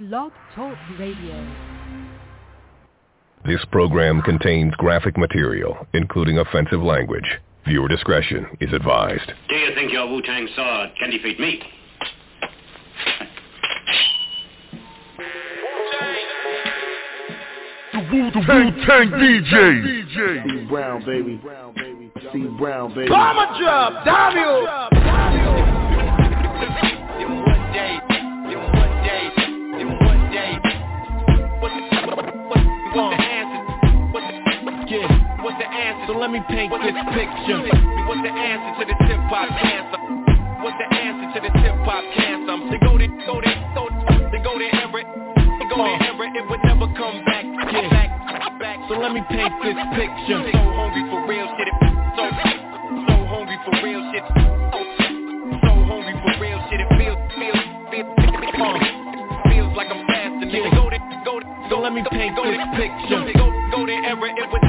Blog 0.00 0.32
Talk 0.56 0.76
Radio. 0.98 1.54
This 3.46 3.64
program 3.70 4.22
contains 4.22 4.74
graphic 4.74 5.16
material, 5.16 5.86
including 5.94 6.38
offensive 6.38 6.82
language. 6.82 7.38
Viewer 7.64 7.86
discretion 7.86 8.44
is 8.60 8.72
advised. 8.72 9.32
Do 9.48 9.54
you 9.54 9.72
think 9.76 9.92
your 9.92 10.08
Wu-Tang 10.08 10.48
sword 10.56 10.90
can 10.98 11.10
defeat 11.10 11.38
me? 11.38 11.62
The 17.92 17.98
Wu-Tang 18.10 19.10
DJ. 19.12 20.42
C 20.42 20.66
Brown, 20.68 21.04
baby. 21.06 21.40
C 22.32 22.46
Brown, 22.58 22.92
baby. 22.96 23.08
Bomber 23.08 23.58
drop, 23.60 24.04
damn 24.04 24.93
So 36.06 36.12
let 36.20 36.30
me 36.30 36.40
paint 36.48 36.70
this 36.70 36.94
picture. 37.16 37.58
What's 38.06 38.22
the 38.22 38.30
answer 38.30 38.70
to 38.78 38.84
this 38.86 39.00
hip 39.08 39.18
hop 39.26 39.48
cancer? 39.58 39.98
What's 40.62 40.76
the 40.78 40.86
answer 40.94 41.26
to 41.34 41.40
this 41.42 41.62
hip 41.62 41.74
hop 41.82 42.04
cancer? 42.14 42.54
They 42.70 42.78
go 42.78 42.98
there, 42.98 43.08
go 43.26 43.40
there, 43.40 43.56
go 43.74 43.88
there, 43.88 44.30
they 44.30 44.38
go 44.38 44.58
there, 44.58 44.74
Everett. 44.84 45.06
They 45.34 45.66
go 45.66 45.82
there, 45.82 46.02
Everett. 46.06 46.36
It 46.36 46.48
would 46.48 46.60
never 46.62 46.86
come 46.94 47.24
back, 47.24 47.44
yeah. 47.44 47.90
back, 47.90 48.58
back. 48.60 48.78
So 48.88 48.94
let 48.94 49.12
me 49.12 49.22
paint 49.30 49.52
this 49.64 49.74
picture. 49.96 50.44
So 50.52 50.58
hungry 50.76 51.02
for 51.10 51.26
real 51.26 51.48
shit. 51.58 51.93
Me 61.94 62.02
paint 62.10 62.34
this 62.34 62.58
picture. 62.74 63.22
Go, 63.38 63.52
go 63.70 63.86
there, 63.86 64.04
Everett. 64.04 64.36
It 64.36 64.63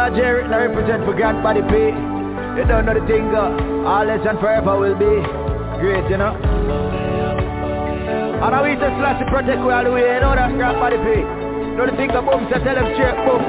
You 0.00 0.06
don't 0.06 0.16
Jerry, 0.16 0.48
I 0.48 0.64
represent 0.64 1.04
for 1.04 1.12
Grand 1.12 1.42
Body 1.42 1.60
P. 1.60 1.92
You 2.56 2.64
don't 2.64 2.86
know 2.88 2.96
the 2.96 3.04
thing, 3.04 3.28
uh, 3.36 3.52
this 4.08 4.24
and 4.24 4.40
forever 4.40 4.80
will 4.80 4.96
be 4.96 5.12
great, 5.76 6.08
you 6.08 6.16
know. 6.16 6.32
And 8.40 8.48
I 8.48 8.64
we 8.64 8.80
just 8.80 8.96
slash 8.96 9.20
to 9.20 9.28
protect 9.28 9.60
we 9.60 9.68
all 9.68 9.84
the 9.84 9.92
way, 9.92 10.08
you 10.08 10.24
know 10.24 10.32
that 10.32 10.56
Grand 10.56 10.80
P. 11.04 11.20
Know 11.76 11.84
the 11.84 11.92
thing, 12.00 12.08
boom, 12.16 12.48
so 12.48 12.56
tell 12.64 12.80
them 12.80 12.88
straight, 12.96 13.12
boom. 13.28 13.44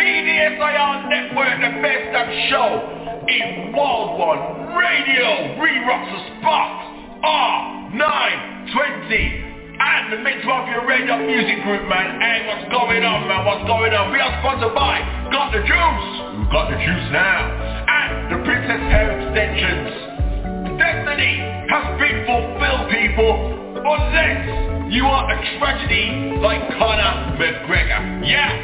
BDSIR 0.00 1.12
Network, 1.12 1.52
the 1.60 1.76
best 1.84 2.08
of 2.24 2.32
show 2.48 2.80
in 3.28 3.76
Wild 3.76 4.16
One 4.16 4.72
Radio, 4.80 5.60
Re-Rocks 5.60 6.08
the 6.08 6.20
Sparks, 6.40 7.20
R920, 7.20 9.41
and 9.82 10.12
the 10.12 10.18
Mix 10.22 10.38
Mafia 10.46 10.78
Radio 10.86 11.18
Music 11.18 11.58
Group, 11.66 11.82
man. 11.90 12.20
Hey, 12.22 12.46
what's 12.46 12.70
going 12.70 13.02
on, 13.02 13.26
man? 13.26 13.42
What's 13.42 13.66
going 13.66 13.90
on? 13.90 14.14
We 14.14 14.20
are 14.22 14.30
sponsored 14.38 14.74
by 14.78 15.02
Got 15.34 15.50
the 15.50 15.58
Juice, 15.66 16.10
who 16.38 16.46
got 16.54 16.70
the 16.70 16.78
juice 16.78 17.08
now, 17.10 17.50
and 17.90 18.30
the 18.30 18.38
Princess 18.46 18.78
Hair 18.78 19.10
Extensions. 19.18 20.78
Destiny 20.78 21.66
has 21.66 21.98
been 21.98 22.18
fulfilled, 22.30 22.86
people, 22.94 23.34
unless 23.82 24.94
you 24.94 25.02
are 25.02 25.26
a 25.26 25.36
tragedy 25.58 26.38
like 26.38 26.62
Conor 26.78 27.34
McGregor. 27.42 28.22
Yeah, 28.22 28.54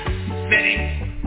said 0.47 0.67
it. 0.71 0.81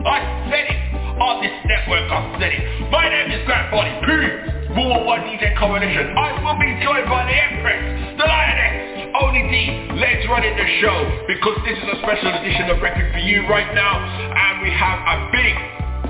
I 0.08 0.18
said 0.48 0.66
it. 0.72 0.80
On 1.20 1.44
this 1.44 1.52
network, 1.68 2.08
I 2.08 2.40
said 2.40 2.52
it. 2.56 2.64
My 2.90 3.08
name 3.12 3.30
is 3.30 3.44
Grant 3.44 3.70
Body 3.70 3.92
P. 4.08 4.51
More 4.74 5.04
One 5.04 5.20
DJ 5.28 5.52
Coalition. 5.58 6.16
I 6.16 6.32
will 6.40 6.56
be 6.56 6.72
joined 6.80 7.04
by 7.04 7.28
the 7.28 7.36
Empress, 7.36 8.16
the 8.16 8.24
Lioness, 8.24 9.12
Only 9.20 9.44
D, 9.52 9.54
Let's 10.00 10.24
run 10.32 10.44
in 10.44 10.56
the 10.56 10.68
show, 10.80 10.96
because 11.28 11.60
this 11.68 11.76
is 11.76 11.88
a 11.92 11.98
special 12.00 12.32
edition 12.40 12.72
of 12.72 12.80
Record 12.80 13.12
for 13.12 13.20
You 13.20 13.44
right 13.52 13.68
now, 13.76 14.00
and 14.00 14.62
we 14.64 14.72
have 14.72 14.96
a 15.04 15.16
big, 15.28 15.54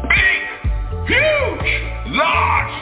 big, 0.07 0.41
huge, 1.11 1.71
large, 2.15 2.75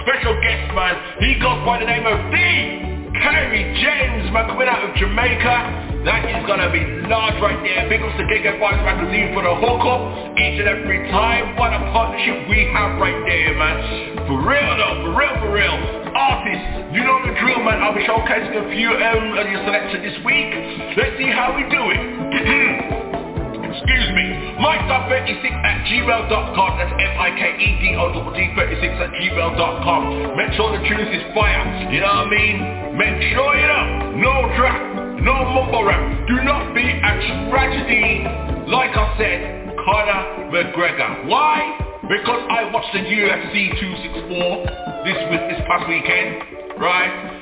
special 0.00 0.32
guest 0.40 0.72
man. 0.72 0.96
He 1.20 1.36
goes 1.36 1.60
by 1.68 1.84
the 1.84 1.86
name 1.86 2.08
of 2.08 2.16
The 2.32 3.20
Carey 3.20 3.76
James, 3.76 4.32
man, 4.32 4.48
coming 4.48 4.68
out 4.68 4.88
of 4.88 4.96
Jamaica. 4.96 5.85
That 6.06 6.22
is 6.22 6.46
gonna 6.46 6.70
be 6.70 6.86
large 7.10 7.34
right 7.42 7.58
there. 7.66 7.82
Big 7.90 7.98
ups 7.98 8.14
to 8.14 8.30
Gig 8.30 8.46
Advice 8.46 8.78
Magazine 8.86 9.34
for 9.34 9.42
the 9.42 9.50
hookup 9.58 10.38
each 10.38 10.54
and 10.62 10.70
every 10.70 11.02
time. 11.10 11.58
What 11.58 11.74
a 11.74 11.82
partnership 11.90 12.46
we 12.46 12.62
have 12.70 12.94
right 13.02 13.26
there, 13.26 13.58
man. 13.58 14.14
For 14.30 14.38
real 14.38 14.70
though, 14.78 15.02
for 15.02 15.12
real, 15.18 15.34
for 15.42 15.50
real. 15.50 15.74
Artists, 16.14 16.94
you 16.94 17.02
know 17.02 17.18
the 17.26 17.34
drill, 17.42 17.58
man. 17.58 17.82
I'll 17.82 17.90
be 17.90 18.06
showcasing 18.06 18.54
a 18.54 18.70
few 18.70 18.86
um, 18.86 19.34
of 19.34 19.50
your 19.50 19.58
selection 19.66 20.06
this 20.06 20.14
week. 20.22 20.94
Let's 20.94 21.18
see 21.18 21.26
how 21.26 21.58
we 21.58 21.66
do 21.74 21.82
it. 21.90 21.98
Excuse 23.66 24.08
me. 24.14 24.54
Mike.36 24.62 25.42
at 25.42 25.90
gmail.com. 25.90 26.70
That's 26.78 26.94
M-I-K-E-D-O-D-D 27.02 28.38
36 28.54 28.94
at 28.94 29.10
gmail.com. 29.10 30.00
Make 30.38 30.54
sure 30.54 30.70
the 30.70 30.86
truth 30.86 31.10
is 31.10 31.26
fire. 31.34 31.66
You 31.90 31.98
know 31.98 32.14
what 32.14 32.30
I 32.30 32.30
mean? 32.30 32.94
Make 32.94 33.18
sure 33.34 33.58
you 33.58 33.66
know. 33.66 34.14
No 34.22 34.54
trap. 34.54 35.05
No 35.22 35.32
mumble 35.32 35.84
rap. 35.84 36.28
Do 36.28 36.36
not 36.44 36.74
be 36.74 36.84
a 36.84 37.12
tragedy. 37.48 38.24
Like 38.68 38.92
I 38.96 39.14
said, 39.16 39.76
Conor 39.80 40.50
McGregor. 40.52 41.26
Why? 41.28 41.78
Because 42.02 42.42
I 42.50 42.70
watched 42.72 42.92
the 42.92 43.00
UFC 43.00 43.72
264 43.80 45.04
this 45.08 45.18
this 45.50 45.60
past 45.66 45.88
weekend, 45.88 46.78
right? 46.78 47.36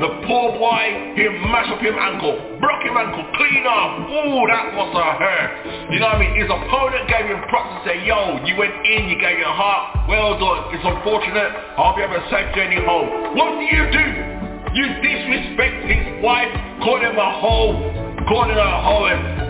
The 0.00 0.08
poor 0.24 0.56
boy, 0.56 1.12
he 1.14 1.28
mashed 1.52 1.68
up 1.68 1.80
him 1.84 1.94
ankle, 2.00 2.32
broke 2.58 2.80
him 2.80 2.96
ankle, 2.96 3.28
clean 3.36 3.68
off. 3.68 4.08
Ooh, 4.08 4.40
that 4.48 4.72
was 4.72 4.88
a 4.96 5.08
hurt. 5.20 5.92
You 5.92 6.00
know 6.00 6.08
what 6.08 6.16
I 6.16 6.24
mean? 6.24 6.32
His 6.40 6.48
opponent 6.48 7.12
gave 7.12 7.28
him 7.28 7.44
props 7.52 7.76
and 7.76 7.82
said, 7.84 7.98
yo, 8.08 8.40
you 8.48 8.56
went 8.56 8.72
in, 8.88 9.12
you 9.12 9.20
gave 9.20 9.36
your 9.36 9.52
heart. 9.52 10.08
Well 10.08 10.40
done. 10.40 10.72
It's 10.72 10.80
unfortunate. 10.80 11.76
I'll 11.76 11.92
be 11.92 12.00
having 12.00 12.24
a 12.24 12.26
safe 12.32 12.56
journey 12.56 12.80
home. 12.80 13.36
What 13.36 13.60
do 13.60 13.68
you 13.68 13.84
do? 13.92 14.31
You 14.74 14.88
disrespect 15.04 15.84
his 15.84 16.22
wife, 16.24 16.48
call 16.80 17.00
him 17.00 17.16
a 17.16 17.30
hoe, 17.40 18.24
call 18.26 18.44
him 18.48 18.56
a 18.56 18.82
hoe 18.82 19.04
and 19.04 19.42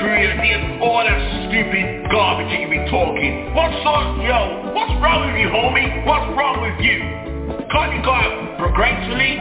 through 0.00 0.20
your 0.20 0.32
DMs, 0.36 0.80
all 0.80 1.02
that 1.04 1.18
stupid 1.48 2.10
garbage 2.10 2.52
you 2.60 2.68
be 2.68 2.80
talking. 2.90 3.52
What's 3.54 3.76
up, 3.84 4.16
yo? 4.20 4.72
What's 4.72 4.92
wrong 5.00 5.28
with 5.28 5.36
you, 5.40 5.48
homie? 5.48 6.04
What's 6.06 6.28
wrong 6.36 6.60
with 6.60 6.80
you? 6.84 7.00
Can't 7.72 7.92
you 7.96 8.02
go 8.04 8.12
out 8.12 8.56
gracefully? 8.76 9.40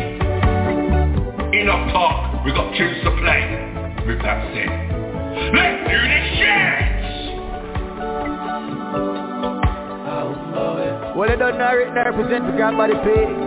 Enough 1.61 1.91
talk. 1.91 2.43
We 2.43 2.51
got 2.51 2.75
tunes 2.75 3.03
to 3.03 3.11
play. 3.19 3.43
With 4.07 4.21
that 4.21 4.39
said, 4.53 4.69
let's 5.55 5.79
do 5.87 5.97
this 6.11 6.27
shit! 6.39 6.95
Well, 11.15 11.29
you 11.29 11.37
don't 11.37 11.57
know 11.57 11.71
it 11.71 11.87
I 11.95 12.09
represent 12.09 12.45
for 12.45 12.51
Grand 12.51 12.77
Body 12.77 12.93
P. 12.93 13.44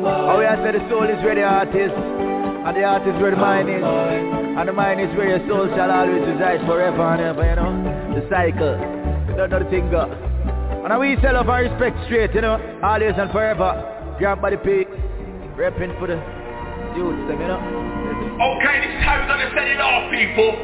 Oh, 0.00 0.38
yeah, 0.40 0.54
said 0.62 0.78
the 0.78 0.82
soul 0.88 1.10
is 1.10 1.18
where 1.26 1.34
the 1.34 1.42
heart 1.42 1.74
is. 1.74 1.90
And 1.90 2.70
the 2.76 2.86
heart 2.86 3.02
is 3.02 3.18
where 3.18 3.34
the 3.34 3.40
mind 3.40 3.66
is. 3.66 3.82
And 3.82 4.68
the 4.68 4.72
mind 4.72 5.00
is 5.00 5.10
where 5.18 5.26
your 5.26 5.42
soul 5.50 5.66
shall 5.74 5.90
always 5.90 6.22
reside 6.22 6.62
forever 6.70 7.02
and 7.02 7.22
ever, 7.34 7.42
you 7.42 7.56
know. 7.58 7.74
The 8.14 8.22
cycle. 8.30 8.78
You 9.26 9.34
don't 9.34 9.50
know 9.50 9.58
the 9.58 9.70
thing 9.70 9.90
go. 9.90 10.06
And 10.06 10.94
we 11.02 11.18
sell 11.20 11.36
off 11.36 11.50
our 11.50 11.66
respect 11.66 11.98
straight, 12.06 12.30
you 12.30 12.42
know. 12.42 12.62
Always 12.82 13.18
and 13.18 13.30
forever. 13.34 13.74
Grand 14.22 14.40
Body 14.40 14.56
P. 14.62 14.86
Repping 15.58 15.98
for 15.98 16.06
the 16.06 16.22
youths, 16.94 17.18
them, 17.26 17.42
you 17.42 17.50
know. 17.50 17.58
Okay, 17.58 18.78
this 18.78 19.02
we're 19.02 19.26
gonna 19.26 19.50
set 19.50 19.66
it 19.66 19.82
off, 19.82 20.06
people. 20.14 20.54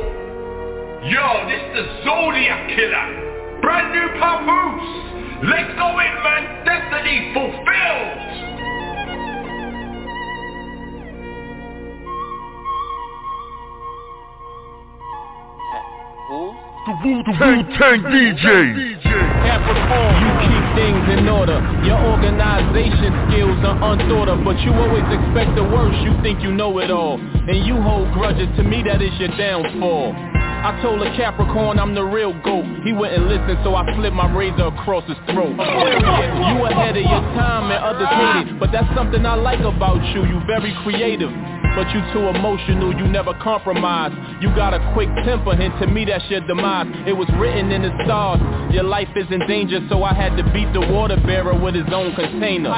Yo, 1.11 1.27
this 1.51 1.59
is 1.59 1.75
the 1.75 1.85
Zodiac 2.07 2.71
Killer. 2.71 3.07
Brand 3.61 3.91
new 3.91 4.09
papoose. 4.23 5.43
Let's 5.43 5.75
go 5.75 5.91
in, 5.99 6.15
man. 6.23 6.63
Destiny 6.63 7.35
fulfilled. 7.35 8.44
The 16.25 16.97
Wu-Tang 17.05 18.01
DJ. 18.01 18.97
Capricorn, 19.45 20.15
you 20.25 20.31
keep 20.49 20.65
things 20.73 21.21
in 21.21 21.29
order. 21.29 21.61
Your 21.85 22.01
organization 22.01 23.13
skills 23.29 23.61
are 23.61 23.93
unthought 23.93 24.33
of, 24.33 24.41
but 24.43 24.57
you 24.65 24.73
always 24.73 25.05
expect 25.13 25.55
the 25.55 25.65
worst. 25.65 26.01
You 26.01 26.17
think 26.23 26.41
you 26.41 26.51
know 26.51 26.79
it 26.79 26.91
all, 26.91 27.21
and 27.21 27.67
you 27.67 27.77
hold 27.77 28.11
grudges. 28.15 28.49
To 28.57 28.63
me, 28.65 28.83
that 28.85 29.03
is 29.03 29.13
your 29.21 29.37
downfall. 29.37 30.17
I 30.65 30.81
told 30.81 31.03
a 31.03 31.15
Capricorn 31.15 31.79
I'm 31.79 31.95
the 31.95 32.03
real 32.03 32.33
GOAT 32.41 32.65
He 32.85 32.95
wouldn't 32.95 33.29
listen 33.29 33.59
so 33.63 33.75
I 33.75 33.85
flipped 33.95 34.17
my 34.17 34.33
razor 34.35 34.69
across 34.73 35.05
his 35.05 35.19
throat 35.29 35.53
You 35.53 36.65
ahead 36.65 36.97
of 36.97 37.05
your 37.05 37.25
time 37.37 37.71
and 37.71 37.85
others 37.85 38.09
hate 38.09 38.49
it 38.49 38.59
But 38.59 38.73
that's 38.73 38.89
something 38.97 39.27
I 39.27 39.35
like 39.35 39.61
about 39.61 40.01
you, 40.17 40.25
you 40.25 40.41
very 40.47 40.75
creative 40.83 41.29
but 41.75 41.91
you 41.91 42.01
too 42.13 42.29
emotional, 42.31 42.95
you 42.95 43.07
never 43.07 43.35
compromise. 43.43 44.13
You 44.41 44.49
got 44.55 44.75
a 44.75 44.81
quick 44.95 45.09
temper 45.25 45.53
and 45.53 45.73
to 45.81 45.87
me 45.87 46.05
that's 46.05 46.25
your 46.31 46.41
demise. 46.47 46.87
It 47.07 47.13
was 47.13 47.29
written 47.39 47.71
in 47.73 47.83
the 47.83 47.93
stars, 48.05 48.41
your 48.73 48.85
life 48.85 49.09
is 49.17 49.27
in 49.31 49.47
danger 49.47 49.81
So 49.91 50.03
I 50.03 50.15
had 50.15 50.37
to 50.37 50.45
beat 50.53 50.73
the 50.73 50.81
water 50.81 51.17
bearer 51.27 51.59
with 51.59 51.75
his 51.75 51.87
own 51.93 52.15
container. 52.15 52.71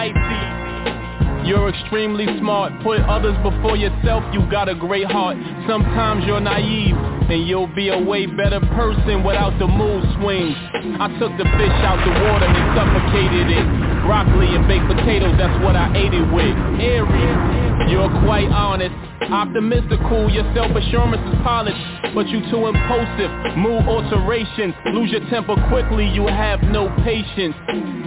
You're 1.45 1.69
extremely 1.69 2.27
smart, 2.41 2.73
put 2.83 3.01
others 3.03 3.37
before 3.43 3.77
yourself, 3.77 4.25
you 4.35 4.43
got 4.51 4.69
a 4.69 4.75
great 4.75 5.07
heart. 5.07 5.37
Sometimes 5.69 6.25
you're 6.27 6.41
naive, 6.41 6.97
and 7.31 7.47
you'll 7.47 7.73
be 7.75 7.89
a 7.89 7.99
way 7.99 8.27
better 8.27 8.59
person 8.75 9.23
without 9.23 9.57
the 9.59 9.67
mood 9.67 10.03
swings 10.19 10.57
I 10.99 11.13
took 11.19 11.35
the 11.37 11.45
fish 11.45 11.79
out 11.85 12.01
the 12.03 12.15
water 12.25 12.47
and 12.49 12.67
suffocated 12.73 13.47
it. 13.53 13.67
Broccoli 14.07 14.55
and 14.55 14.67
baked 14.67 14.87
potatoes, 14.87 15.35
that's 15.37 15.55
what 15.63 15.77
I 15.77 15.93
ate 15.93 16.15
it 16.15 16.27
with. 16.33 16.57
Aries, 16.81 17.66
you're 17.89 18.11
quite 18.25 18.51
honest 18.51 18.95
Optimistical, 19.27 20.33
your 20.33 20.45
self-assurance 20.55 21.35
is 21.35 21.41
polished 21.43 22.15
But 22.15 22.29
you 22.29 22.41
too 22.51 22.67
impulsive, 22.67 23.31
mood 23.57 23.83
alterations 23.89 24.75
Lose 24.93 25.11
your 25.11 25.25
temper 25.31 25.57
quickly, 25.69 26.07
you 26.07 26.27
have 26.29 26.63
no 26.63 26.89
patience. 27.03 27.57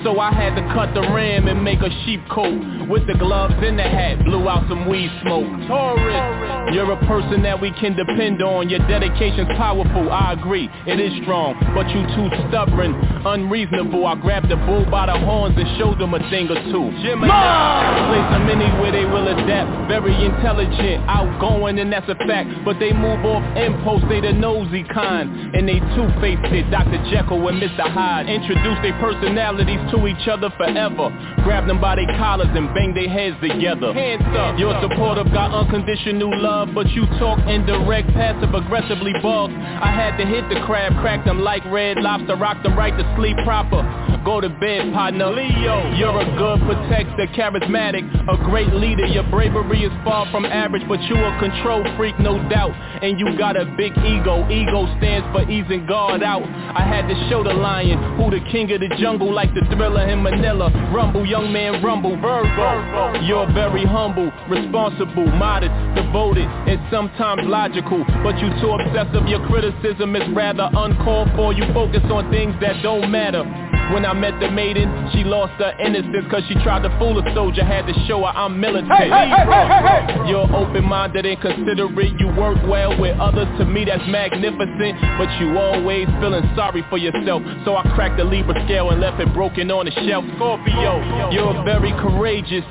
So 0.03 0.19
I 0.19 0.31
had 0.31 0.55
to 0.55 0.61
cut 0.73 0.93
the 0.93 1.01
ram 1.01 1.47
and 1.47 1.63
make 1.63 1.81
a 1.81 1.89
sheep 2.05 2.21
coat 2.29 2.87
With 2.87 3.05
the 3.07 3.15
gloves 3.15 3.55
and 3.57 3.77
the 3.77 3.83
hat, 3.83 4.23
blew 4.23 4.47
out 4.47 4.63
some 4.69 4.87
weed 4.87 5.11
smoke. 5.21 5.49
Taurus, 5.67 6.73
you're 6.73 6.91
a 6.91 7.05
person 7.05 7.41
that 7.43 7.59
we 7.59 7.71
can 7.71 7.97
depend 7.97 8.41
on 8.41 8.69
Your 8.69 8.79
dedication's 8.87 9.49
powerful, 9.57 10.11
I 10.11 10.33
agree, 10.33 10.69
it 10.87 10.99
is 11.01 11.11
strong 11.23 11.59
But 11.75 11.89
you 11.89 12.05
too 12.15 12.29
stubborn, 12.47 12.95
unreasonable. 13.25 14.05
I 14.05 14.15
grabbed 14.15 14.49
the 14.49 14.55
bull 14.55 14.85
by 14.89 15.07
the 15.07 15.19
horns 15.19 15.57
and 15.57 15.67
showed 15.77 15.99
them 15.99 16.13
a 16.13 16.19
thing 16.29 16.47
or 16.47 16.61
two. 16.71 16.87
Gemini, 17.03 18.07
place 18.07 18.29
them 18.31 18.47
anywhere 18.47 18.91
they 18.91 19.05
will 19.05 19.27
adapt 19.27 19.58
Very 19.87 20.13
intelligent, 20.13 21.03
outgoing 21.07 21.79
and 21.79 21.91
that's 21.91 22.07
a 22.09 22.15
fact. 22.27 22.49
But 22.65 22.79
they 22.79 22.93
move 22.93 23.23
off 23.25 23.43
impulse, 23.57 24.03
they 24.09 24.21
the 24.21 24.33
nosy 24.33 24.83
kind. 24.83 25.55
And 25.55 25.67
they 25.67 25.79
two-faced 25.95 26.53
it, 26.53 26.69
Dr. 26.71 26.99
Jekyll 27.11 27.47
and 27.47 27.61
Mr. 27.61 27.85
Hyde. 27.85 28.29
Introduce 28.29 28.79
their 28.81 28.97
personalities 28.99 29.79
to 29.91 30.07
each 30.07 30.27
other 30.27 30.49
forever. 30.57 31.09
Grab 31.43 31.67
them 31.67 31.81
by 31.81 31.95
their 31.95 32.09
collars 32.17 32.49
and 32.53 32.73
bang 32.73 32.93
their 32.93 33.09
heads 33.09 33.35
together. 33.41 33.93
Hands 33.93 34.23
up, 34.37 34.59
you're 34.59 34.79
supportive, 34.81 35.31
got 35.33 35.53
unconditional 35.53 36.31
love 36.41 36.69
But 36.73 36.89
you 36.91 37.05
talk 37.19 37.39
indirect, 37.47 38.09
passive, 38.13 38.53
aggressively 38.53 39.13
boss 39.21 39.51
I 39.51 39.91
had 39.91 40.17
to 40.17 40.25
hit 40.25 40.47
the 40.49 40.59
crab, 40.65 40.93
crack 41.01 41.25
them 41.25 41.41
like 41.41 41.63
red 41.65 41.97
lobster 41.97 42.35
Rock 42.35 42.61
them 42.63 42.77
right 42.77 42.95
to 42.95 43.15
sleep 43.17 43.35
proper. 43.43 43.83
Go 44.23 44.41
to 44.41 44.49
bed, 44.49 44.93
partner. 44.93 45.31
Leo, 45.31 45.95
you're 45.95 46.21
a 46.21 46.25
good 46.37 46.59
protector, 46.67 47.27
charismatic 47.35 48.03
A 48.27 48.37
great 48.45 48.73
leader, 48.73 49.05
your 49.05 49.23
bravery 49.51 49.83
is 49.83 49.93
far 50.03 50.29
from 50.31 50.45
average 50.45 50.87
But 50.87 51.01
you 51.03 51.15
a 51.15 51.39
control 51.39 51.83
freak, 51.97 52.19
no 52.19 52.37
doubt. 52.49 52.71
And 53.01 53.19
you 53.19 53.37
got 53.37 53.55
a 53.55 53.65
big 53.77 53.93
ego, 53.97 54.47
ego 54.49 54.85
stands 54.97 55.27
for 55.31 55.49
easing 55.49 55.85
guard 55.85 56.23
out. 56.23 56.43
I 56.43 56.83
had 56.83 57.07
to 57.07 57.15
show 57.29 57.43
the 57.43 57.53
lion, 57.53 57.97
who 58.17 58.29
the 58.29 58.43
king 58.51 58.71
of 58.71 58.79
the 58.81 58.89
jungle 58.99 59.33
Like 59.33 59.53
the 59.53 59.61
thriller 59.75 60.07
in 60.07 60.21
Manila. 60.21 60.69
Rumble, 60.93 61.25
young 61.25 61.51
man, 61.51 61.83
rumble, 61.83 62.15
Virgo 62.19 63.21
You're 63.23 63.51
very 63.53 63.85
humble, 63.85 64.31
responsible, 64.49 65.27
modest, 65.27 65.71
devoted 65.95 66.47
And 66.67 66.79
sometimes 66.91 67.41
logical. 67.45 68.03
But 68.23 68.39
you 68.39 68.49
too 68.61 68.71
obsessive, 68.71 69.27
your 69.27 69.45
criticism. 69.47 70.15
Is 70.15 70.23
rather 70.35 70.69
uncalled 70.73 71.29
for. 71.35 71.53
You 71.53 71.63
focus 71.73 72.03
on 72.11 72.31
things 72.31 72.55
that 72.61 72.81
don't 72.81 73.11
matter 73.11 73.68
when 73.93 74.05
I 74.05 74.13
met 74.13 74.39
the 74.39 74.49
maiden, 74.51 74.87
she 75.13 75.23
lost 75.23 75.53
her 75.59 75.73
innocence 75.79 76.25
Cause 76.29 76.43
she 76.47 76.55
tried 76.61 76.83
to 76.83 76.89
fool 76.99 77.17
a 77.17 77.33
soldier 77.33 77.63
Had 77.63 77.87
to 77.87 77.93
show 78.07 78.21
her 78.21 78.33
I'm 78.33 78.59
militant. 78.59 78.91
Hey, 78.93 79.09
hey, 79.09 79.29
hey, 79.29 80.29
You're 80.29 80.47
open-minded 80.53 81.25
and 81.25 81.41
considerate. 81.41 82.13
You 82.19 82.27
work 82.37 82.57
well 82.67 82.97
with 82.99 83.17
others. 83.19 83.47
To 83.59 83.65
me 83.65 83.85
that's 83.85 84.05
magnificent. 84.07 84.99
But 85.17 85.29
you 85.41 85.57
always 85.57 86.07
feeling 86.21 86.45
sorry 86.55 86.85
for 86.89 86.97
yourself. 86.97 87.41
So 87.65 87.75
I 87.75 87.83
cracked 87.95 88.17
the 88.17 88.23
Libra 88.23 88.53
scale 88.65 88.89
And 88.91 89.01
left 89.01 89.19
it 89.19 89.33
broken 89.33 89.71
on 89.71 89.85
the 89.85 89.91
shelf. 90.05 90.25
Scorpio, 90.35 91.31
you're 91.31 91.63
very 91.63 91.91
courageous 91.93 92.63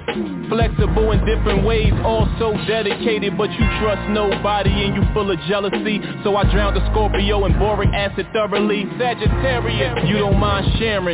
Flexible 0.49 1.13
in 1.13 1.21
different 1.27 1.65
ways 1.65 1.93
Also 2.05 2.57
dedicated 2.67 3.37
But 3.37 3.51
you 3.53 3.65
trust 3.83 4.09
nobody 4.11 4.71
And 4.87 4.95
you 4.95 5.03
full 5.13 5.31
of 5.31 5.39
jealousy. 5.49 6.01
So 6.23 6.37
I 6.37 6.45
drowned 6.51 6.77
the 6.77 6.85
Scorpio 6.93 7.45
in 7.47 7.59
boric 7.59 7.91
acid 7.93 8.27
thoroughly. 8.33 8.87
Sagittarius, 8.99 10.09
you 10.09 10.19
don't 10.19 10.39
mind 10.39 10.67
sharing 10.79 11.08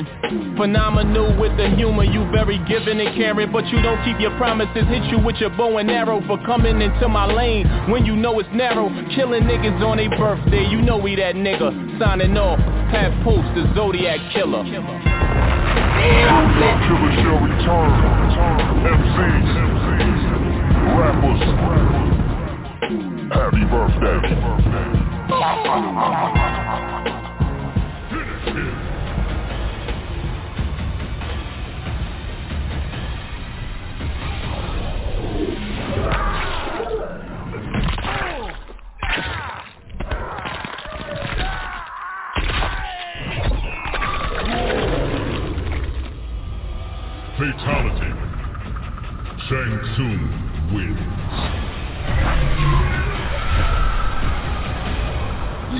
Phenomenal 0.56 1.38
with 1.38 1.56
the 1.56 1.70
humor, 1.76 2.02
you 2.02 2.28
very 2.32 2.58
giving 2.66 2.98
and 2.98 3.14
caring 3.14 3.52
But 3.52 3.66
you 3.68 3.80
don't 3.82 4.02
keep 4.04 4.18
your 4.18 4.36
promises, 4.36 4.84
hit 4.88 5.04
you 5.04 5.18
with 5.18 5.36
your 5.36 5.50
bow 5.50 5.78
and 5.78 5.90
arrow 5.90 6.20
For 6.26 6.38
coming 6.44 6.80
into 6.82 7.08
my 7.08 7.26
lane. 7.26 7.68
When 7.90 8.04
you 8.04 8.16
know 8.16 8.40
it's 8.40 8.48
narrow 8.52 8.88
Killing 9.14 9.44
niggas 9.44 9.80
on 9.82 10.00
a 10.00 10.08
birthday, 10.16 10.66
you 10.68 10.82
know 10.82 10.96
we 10.98 11.14
that 11.16 11.36
nigga. 11.36 11.98
Signing 12.00 12.36
off, 12.36 12.58
Pat 12.90 13.12
Post, 13.22 13.46
the 13.54 13.70
Zodiac 13.76 14.18
Killer. 14.32 14.64
Zodiac 14.64 15.06
Killer 16.90 17.12
shall 17.22 17.38
return. 17.38 17.90
MCs, 18.84 19.54
rappers. 20.98 21.42
Happy 23.30 23.64
birthday 23.70 24.34
Fatality. 47.34 48.14
Shang 49.48 49.74
Tsung 49.96 50.22
wins. 50.70 51.02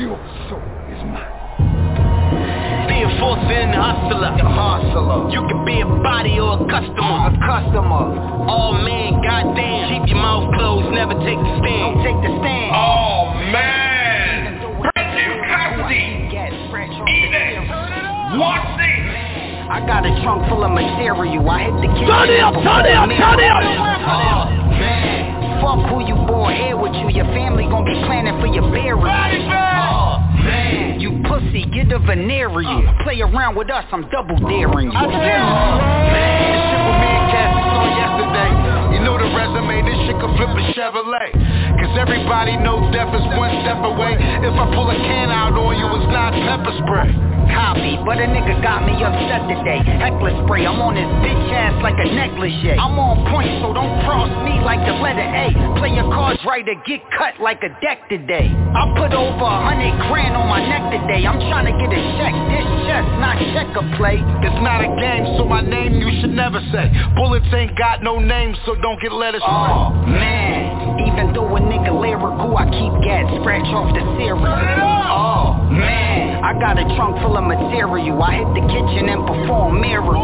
Your 0.03 0.19
soul 0.51 0.67
is 0.91 0.99
mine. 1.15 1.31
Be 2.91 3.07
a 3.07 3.11
force 3.21 3.39
and 3.39 3.71
a 3.71 3.79
hustler. 3.79 4.35
A 4.35 4.51
hustler. 4.51 5.31
You 5.31 5.47
can 5.47 5.65
be 5.65 5.79
a 5.79 5.87
body 6.03 6.41
or 6.41 6.59
a 6.59 6.67
customer. 6.67 7.31
A 7.31 7.39
customer. 7.39 8.03
Oh 8.51 8.73
man, 8.83 9.23
goddamn. 9.23 9.95
Keep 9.95 10.11
your 10.11 10.19
mouth 10.19 10.53
closed, 10.59 10.91
never 10.91 11.15
take 11.23 11.39
the 11.39 11.55
stand. 11.63 11.95
Don't 11.95 12.03
take 12.03 12.19
the 12.19 12.35
stand. 12.43 12.75
Oh 12.75 13.31
man. 13.55 14.59
Brendan 14.83 15.39
Cassidy. 15.47 16.35
Eat 17.07 17.31
Watch 18.41 18.79
this. 18.79 18.94
I 19.75 19.83
got 19.83 20.07
a 20.07 20.15
trunk 20.23 20.47
full 20.47 20.63
of 20.63 20.71
material. 20.71 21.43
I 21.51 21.67
hit 21.67 21.75
the 21.83 21.91
kitchen. 21.99 22.07
Turn 22.07 22.31
it 22.31 22.39
up, 22.39 22.55
turn 22.63 22.87
it 22.87 22.95
up, 22.95 23.11
turn 23.11 23.43
it 23.43 23.51
up. 23.51 23.59
Oh 24.07 24.47
man. 24.79 25.59
Fuck 25.59 25.91
who 25.91 25.99
you 26.07 26.15
born 26.31 26.55
here 26.55 26.79
with 26.79 26.95
you. 26.95 27.11
Your 27.11 27.27
family 27.35 27.67
gonna 27.67 27.83
be 27.83 27.99
planning 28.07 28.39
for 28.39 28.47
your 28.47 28.71
burial. 28.71 29.03
Oh, 29.03 29.11
oh 29.11 30.23
man. 30.47 31.03
You 31.03 31.19
pussy, 31.27 31.67
get 31.75 31.91
a 31.91 31.99
venereal. 31.99 32.87
Uh. 32.87 33.03
Play 33.03 33.19
around 33.19 33.59
with 33.59 33.67
us, 33.67 33.83
I'm 33.91 34.07
double 34.15 34.39
daring 34.47 34.95
you. 34.95 34.95
I 34.95 35.11
oh, 35.11 35.11
man. 35.11 36.55
This 36.55 36.63
shit 36.71 36.83
with 36.87 36.99
me 37.03 37.11
and 37.11 37.27
Cassie 37.35 37.67
saw 37.75 37.87
yesterday. 37.99 38.51
You 38.95 39.01
know 39.03 39.19
the 39.19 39.27
resume, 39.35 39.83
this 39.91 39.99
shit 40.07 40.17
could 40.23 40.39
flip 40.39 40.55
a 40.55 40.63
Chevrolet. 40.79 41.35
Cause 41.83 41.99
everybody 41.99 42.55
knows 42.63 42.95
death 42.95 43.11
is 43.11 43.27
one 43.35 43.51
step 43.67 43.83
away. 43.83 44.23
If 44.39 44.55
I 44.55 44.71
pull 44.71 44.87
a 44.87 44.99
can 45.03 45.35
out 45.35 45.59
on 45.59 45.75
you, 45.75 45.91
it's 45.99 46.11
not 46.15 46.31
pepper 46.31 46.79
spray. 46.79 47.34
Copy, 47.51 47.99
but 48.05 48.17
a 48.19 48.27
nigga 48.29 48.61
got 48.63 48.87
me 48.87 48.97
upset 49.03 49.45
today. 49.49 49.81
Heckler 50.01 50.33
spray, 50.45 50.67
I'm 50.67 50.81
on 50.81 50.97
his 50.97 51.09
bitch 51.21 51.47
ass 51.53 51.77
like 51.83 51.99
a 52.01 52.09
necklace, 52.09 52.55
yeah. 52.63 52.81
I'm 52.81 52.97
on 52.97 53.25
point, 53.29 53.51
so 53.61 53.73
don't 53.73 53.93
cross 54.05 54.31
me 54.45 54.61
like 54.65 54.81
the 54.87 54.97
letter 54.97 55.25
A. 55.25 55.53
Play 55.81 55.97
your 55.97 56.09
cards 56.13 56.41
right 56.47 56.65
or 56.65 56.79
get 56.87 57.03
cut 57.17 57.41
like 57.41 57.61
a 57.63 57.71
deck 57.81 58.09
today. 58.09 58.49
I 58.49 58.83
put 58.97 59.13
over 59.13 59.45
a 59.45 59.59
hundred 59.69 59.95
grand 60.09 60.37
on 60.37 60.49
my 60.49 60.63
neck 60.65 60.89
today. 60.93 61.27
I'm 61.27 61.41
trying 61.53 61.69
to 61.69 61.75
get 61.77 61.91
a 61.93 62.01
check. 62.21 62.35
This 62.53 62.67
chess, 62.89 63.07
not 63.21 63.37
check 63.53 63.69
a 63.77 63.85
play. 63.97 64.21
It's 64.45 64.61
not 64.65 64.81
a 64.85 64.91
game, 65.01 65.25
so 65.37 65.45
my 65.45 65.61
name 65.61 66.01
you 66.01 66.11
should 66.21 66.35
never 66.35 66.61
say. 66.73 66.91
Bullets 67.17 67.49
ain't 67.53 67.77
got 67.77 68.03
no 68.03 68.19
name, 68.19 68.55
so 68.67 68.75
don't 68.81 69.01
get 69.01 69.13
letters. 69.13 69.43
Oh, 69.45 69.91
man. 70.07 70.84
Nigga 71.75 71.91
lyrical, 71.91 72.55
I 72.55 72.71
keep 72.71 72.95
gas 73.03 73.27
scratch 73.43 73.67
off 73.75 73.91
the 73.91 74.07
series. 74.15 74.47
Oh, 75.11 75.59
man. 75.75 76.39
I 76.47 76.55
got 76.55 76.79
a 76.79 76.87
trunk 76.95 77.19
full 77.19 77.35
of 77.35 77.43
material. 77.43 78.15
I 78.23 78.47
hit 78.47 78.47
the 78.55 78.63
kitchen 78.71 79.11
and 79.11 79.27
perform 79.27 79.83
miracles. 79.83 80.15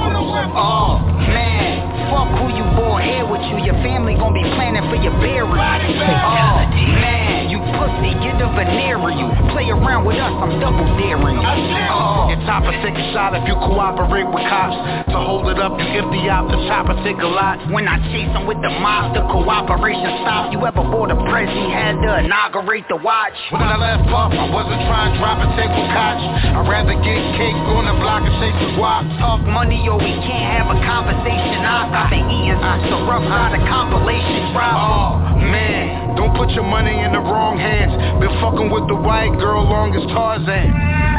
Oh, 0.55 1.03
man. 1.27 2.07
Fuck 2.15 2.39
who 2.39 2.55
you 2.55 2.63
brought 2.79 3.03
here 3.03 3.27
with 3.27 3.43
you. 3.51 3.59
Your 3.67 3.75
family 3.83 4.15
gon' 4.15 4.31
be 4.31 4.47
planning 4.55 4.87
for 4.87 4.95
your 5.03 5.11
burial. 5.19 5.59
Oh, 5.59 6.71
man. 7.03 7.40
You 7.81 7.89
pussy, 7.89 8.13
get 8.21 8.37
a 8.37 8.49
venereal. 8.53 9.33
Play 9.57 9.73
around 9.73 10.05
with 10.05 10.21
us, 10.21 10.33
I'm 10.37 10.61
double 10.61 10.85
daring 11.01 11.41
you. 11.41 11.85
Oh. 11.89 12.29
Your 12.29 12.41
chopper 12.45 12.77
take 12.85 12.93
a 12.93 13.07
shot 13.17 13.33
if 13.33 13.49
you 13.49 13.57
cooperate 13.57 14.29
with 14.29 14.45
cops. 14.45 14.77
To 15.09 15.17
hold 15.17 15.49
it 15.49 15.57
up, 15.57 15.81
you 15.81 15.89
empty 15.97 16.29
out 16.29 16.53
the 16.53 16.61
chopper 16.69 16.93
take 17.01 17.17
a 17.25 17.27
lot. 17.27 17.57
When 17.73 17.89
I 17.89 17.97
chase 18.13 18.29
them 18.37 18.45
with 18.45 18.61
the 18.61 18.69
mob, 18.69 19.17
the 19.17 19.25
cooperation 19.33 20.13
stop. 20.21 20.53
You 20.53 20.61
ever 20.69 20.85
bought 20.85 21.09
a 21.09 21.17
Prezi, 21.17 21.73
had 21.73 21.97
to 22.05 22.21
inaugurate 22.21 22.85
the 22.93 23.01
watch? 23.01 23.37
When 23.49 23.65
I 23.65 23.77
left 23.81 24.09
off, 24.13 24.33
I 24.37 24.47
wasn't 24.53 24.85
trying 24.85 25.17
to 25.17 25.19
drop 25.19 25.41
a 25.41 25.49
table 25.57 25.85
couch. 25.89 26.21
I'd 26.53 26.69
rather 26.69 26.97
get 27.01 27.21
cake 27.41 27.61
on 27.73 27.89
the 27.89 27.97
block 27.97 28.29
and 28.29 28.37
chase 28.45 28.61
the 28.61 28.77
guap. 28.77 29.09
Talk 29.17 29.41
money 29.49 29.81
or 29.89 29.97
we 29.97 30.13
can't 30.29 30.49
have 30.61 30.69
a 30.69 30.79
conversation. 30.85 31.65
Been 32.11 32.27
eating 32.29 32.59
the 32.59 32.99
rough 33.07 33.23
side 33.31 33.55
of 33.55 33.63
compilation 33.71 34.51
drop. 34.53 34.75
Oh, 34.75 35.39
man, 35.39 35.90
don't 36.17 36.37
put 36.37 36.51
your 36.51 36.65
money 36.65 36.93
in 36.93 37.13
the 37.13 37.21
wrong 37.21 37.59
hands. 37.59 37.93
Been 38.21 38.33
fucking 38.41 38.71
with 38.71 38.87
the 38.89 38.97
white 38.97 39.33
girl 39.39 39.65
long 39.65 39.95
as 39.97 40.05
Tarzan. 40.13 40.71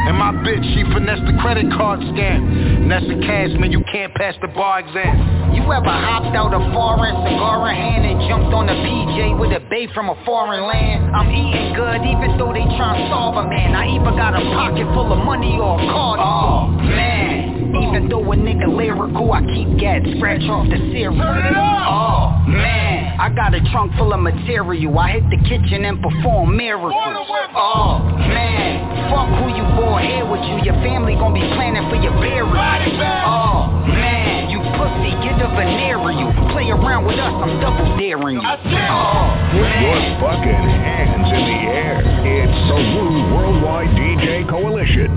And 0.08 0.18
my 0.18 0.34
bitch, 0.42 0.66
she 0.74 0.82
finessed 0.90 1.26
the 1.30 1.38
credit 1.42 1.70
card 1.78 2.02
scam. 2.12 2.42
And 2.82 2.90
that's 2.90 3.06
the 3.06 3.22
cash, 3.22 3.54
man, 3.62 3.72
you 3.72 3.84
can't 3.92 4.14
pass 4.16 4.34
the 4.42 4.50
bar 4.50 4.82
exam. 4.82 5.54
You 5.54 5.62
ever 5.70 5.94
hopped 5.94 6.34
out 6.34 6.56
a 6.58 6.62
foreign 6.74 7.14
cigar 7.22 7.70
in 7.70 7.76
hand 7.76 8.04
and 8.10 8.18
jumped 8.26 8.50
on 8.50 8.66
a 8.66 8.78
PJ 8.82 9.38
with 9.38 9.52
a 9.54 9.62
babe 9.70 9.90
from 9.94 10.10
a 10.10 10.18
foreign 10.26 10.66
land? 10.66 11.14
I'm 11.14 11.30
eating 11.30 11.76
good 11.78 12.02
even 12.02 12.38
though 12.42 12.52
they 12.52 12.66
try 12.80 12.98
to 12.98 13.06
solve 13.14 13.38
a 13.38 13.46
man. 13.46 13.76
I 13.76 13.94
even 13.94 14.16
got 14.18 14.34
a 14.34 14.42
pocket 14.58 14.90
full 14.96 15.12
of 15.14 15.22
money 15.22 15.60
or 15.62 15.78
a 15.78 15.86
card. 15.92 16.18
Oh, 16.18 16.26
oh 16.26 16.82
man. 16.82 17.51
Even 17.76 18.10
though 18.10 18.32
a 18.32 18.36
nigga 18.36 18.68
lyrical, 18.68 19.32
I 19.32 19.42
keep 19.54 19.80
gas 19.80 20.02
scratch 20.18 20.44
off 20.50 20.68
the 20.68 20.78
cereal. 20.92 21.22
Oh, 21.22 22.44
man. 22.48 23.20
I 23.20 23.30
got 23.30 23.54
a 23.54 23.62
trunk 23.72 23.94
full 23.98 24.14
of 24.14 24.20
material. 24.20 24.98
I 24.98 25.20
hit 25.20 25.30
the 25.30 25.38
kitchen 25.48 25.86
and 25.86 26.02
perform 26.02 26.58
miracles. 26.58 26.94
Oh, 27.56 28.00
man. 28.28 29.12
Fuck 29.12 29.30
who 29.40 29.48
you 29.56 29.64
brought 29.80 30.04
here 30.04 30.26
with 30.26 30.42
you. 30.44 30.60
Your 30.64 30.76
family 30.84 31.16
gon' 31.16 31.34
be 31.34 31.44
planning 31.56 31.88
for 31.90 31.96
your 31.96 32.14
burial. 32.20 32.50
Oh, 32.50 33.72
man. 33.88 34.50
You 34.50 34.60
pussy, 34.76 35.12
get 35.24 35.40
a 35.40 35.48
venereal. 35.56 36.32
Play 36.52 36.70
around 36.72 37.06
with 37.06 37.20
us, 37.20 37.32
I'm 37.32 37.60
double 37.60 37.98
daring 37.98 38.36
you. 38.36 38.44
Oh, 38.44 38.58
With 39.56 39.80
your 39.80 40.02
fucking 40.20 40.68
hands 40.84 41.28
in 41.32 41.44
the 41.48 41.60
air, 41.72 42.04
it's 42.28 42.60
the 42.68 42.76
Woo 42.76 43.36
Worldwide 43.36 43.96
DJ 43.96 44.48
Coalition. 44.50 45.16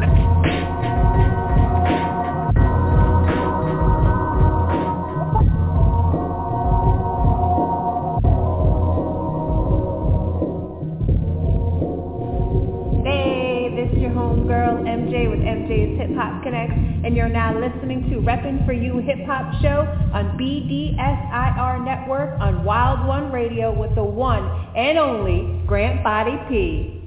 And 17.14 17.18
you're 17.21 17.28
now 17.28 17.56
listening 17.56 18.11
to 18.11 18.16
Reppin' 18.16 18.66
For 18.66 18.73
You 18.73 18.99
Hip 18.99 19.25
Hop 19.26 19.62
Show 19.62 19.87
on 20.12 20.37
BDSIR 20.37 21.85
Network 21.85 22.40
on 22.40 22.64
Wild 22.64 23.06
One 23.06 23.30
Radio 23.30 23.73
with 23.73 23.94
the 23.94 24.02
one 24.02 24.42
and 24.75 24.99
only 24.99 25.64
Grant 25.64 26.02
Body 26.02 26.37
P. 26.49 27.00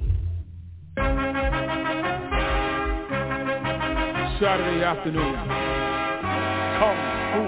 Saturday 4.40 4.82
afternoon. 4.82 5.34
Kung 6.80 6.96
Fu 7.28 7.42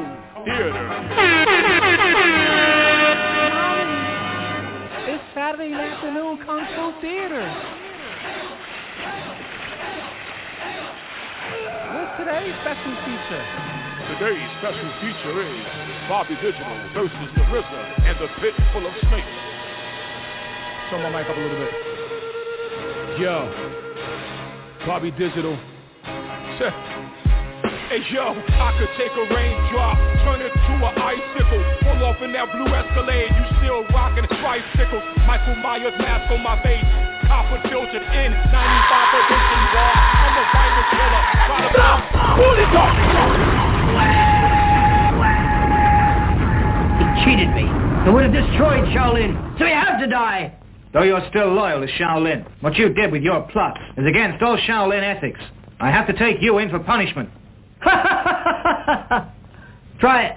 Theater. 0.44 0.84
It's 5.08 5.24
Saturday 5.34 5.72
afternoon 5.72 6.44
Kung 6.44 6.66
Fu 6.76 7.00
Theater. 7.00 7.79
Today's 12.20 12.52
special 12.60 12.92
feature? 13.08 13.44
Today's 14.12 14.50
special 14.60 14.90
feature 15.00 15.40
is 15.40 15.64
Bobby 16.04 16.36
Digital 16.36 16.76
versus 16.92 17.28
the 17.32 17.44
RZA 17.48 17.82
and 18.04 18.16
the 18.20 18.28
Pit 18.40 18.52
Full 18.72 18.84
of 18.84 18.92
Snakes. 19.08 19.36
Turn 20.92 21.00
my 21.00 21.08
mic 21.16 21.24
up 21.24 21.36
a 21.36 21.40
little 21.40 21.56
bit. 21.56 21.72
Yo, 23.24 23.48
Bobby 24.84 25.10
Digital. 25.12 25.56
Hey 27.88 28.04
yo, 28.12 28.36
I 28.36 28.76
could 28.76 28.92
take 29.00 29.16
a 29.16 29.24
raindrop, 29.34 29.96
turn 30.20 30.44
it 30.44 30.52
to 30.52 30.72
an 30.76 30.94
icicle. 31.00 31.62
Pull 31.80 32.04
off 32.04 32.20
in 32.20 32.32
that 32.36 32.52
blue 32.52 32.68
Escalade, 32.68 33.32
you 33.32 33.44
still 33.64 33.82
rockin' 33.96 34.28
tricycles. 34.28 35.02
Michael 35.26 35.56
Myers 35.56 35.96
mask 35.98 36.30
on 36.30 36.42
my 36.44 36.60
face, 36.62 36.84
copper 37.26 37.66
filtered 37.66 38.04
in, 38.04 38.30
95 38.30 39.08
edition 39.24 39.62
bar. 39.72 40.19
I'm 40.52 40.74
a 40.76 40.82
virus 40.82 40.88
killer. 40.90 41.22
Try 41.46 41.58
to 41.60 41.70
Stop! 41.72 42.00
Bully 42.36 42.66
dog! 42.74 42.92
He 46.98 47.04
cheated 47.24 47.50
me. 47.54 47.66
He 48.04 48.10
would 48.10 48.24
have 48.24 48.32
destroyed 48.32 48.84
Shaolin, 48.94 49.58
so 49.58 49.64
he 49.64 49.72
had 49.72 49.98
to 50.00 50.06
die. 50.06 50.52
Though 50.92 51.02
you're 51.02 51.24
still 51.30 51.52
loyal 51.52 51.80
to 51.80 51.86
Shaolin, 51.92 52.44
what 52.62 52.76
you 52.76 52.88
did 52.92 53.12
with 53.12 53.22
your 53.22 53.42
plot 53.52 53.78
is 53.96 54.06
against 54.06 54.42
all 54.42 54.56
Shaolin 54.56 55.02
ethics. 55.02 55.40
I 55.78 55.90
have 55.90 56.06
to 56.08 56.12
take 56.14 56.38
you 56.40 56.58
in 56.58 56.68
for 56.70 56.78
punishment. 56.80 57.30
Try 60.00 60.32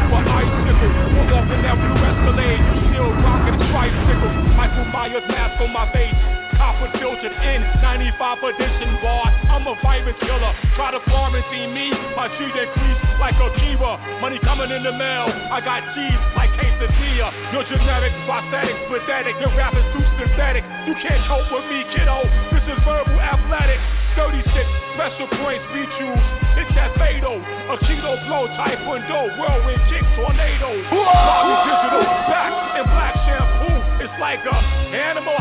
In 1.50 1.64
that 1.64 1.82
Escalade, 1.82 2.62
still 2.94 3.10
rockin' 3.26 3.58
tricycle. 3.74 4.30
Michael 4.54 4.86
Myers 4.86 5.24
mask 5.28 5.60
on 5.60 5.74
my 5.74 5.92
face, 5.92 6.49
copper 6.70 6.94
filtered 7.02 7.34
in, 7.34 7.66
95 7.82 8.46
edition 8.46 8.94
bar. 9.02 9.26
I'm 9.50 9.66
a 9.66 9.74
virus 9.82 10.14
killer. 10.22 10.54
Try 10.78 10.94
to 10.94 11.02
farm 11.10 11.34
and 11.34 11.42
see 11.50 11.66
me, 11.66 11.90
my 12.14 12.30
G 12.38 12.46
decrease 12.54 13.00
like 13.18 13.34
a 13.42 13.50
Kiva. 13.58 13.98
Money 14.22 14.38
coming 14.46 14.70
in 14.70 14.86
the 14.86 14.94
mail, 14.94 15.34
I 15.50 15.66
got 15.66 15.82
cheese 15.98 16.22
like 16.38 16.54
quesadilla. 16.54 17.34
Your 17.50 17.66
generic, 17.66 18.14
prosthetic, 18.30 18.78
pathetic. 18.86 19.34
Your 19.42 19.50
rap 19.58 19.74
is 19.74 19.88
too 19.98 20.06
synthetic. 20.22 20.62
You 20.86 20.94
can't 21.02 21.26
cope 21.26 21.50
with 21.50 21.66
me, 21.74 21.82
kiddo. 21.90 22.22
This 22.54 22.62
is 22.70 22.78
verbal 22.86 23.18
athletics. 23.18 23.82
36 24.14 24.46
special 24.94 25.28
points 25.42 25.66
beat 25.74 25.90
you. 25.98 26.12
It's 26.60 26.70
that 26.78 26.94
fatal. 27.02 27.42
A 27.42 27.82
kilo 27.82 28.14
blow, 28.30 28.46
taekwondo, 28.62 29.42
whirlwind 29.42 29.82
kick, 29.90 30.06
tornado. 30.14 30.70
Bobby 30.94 31.56
digital, 31.66 32.06
back 32.30 32.54
in 32.78 32.86
black 32.94 33.16
shampoo. 33.26 33.80
It's 34.06 34.16
like 34.22 34.46
a 34.46 34.58
animal 34.94 35.36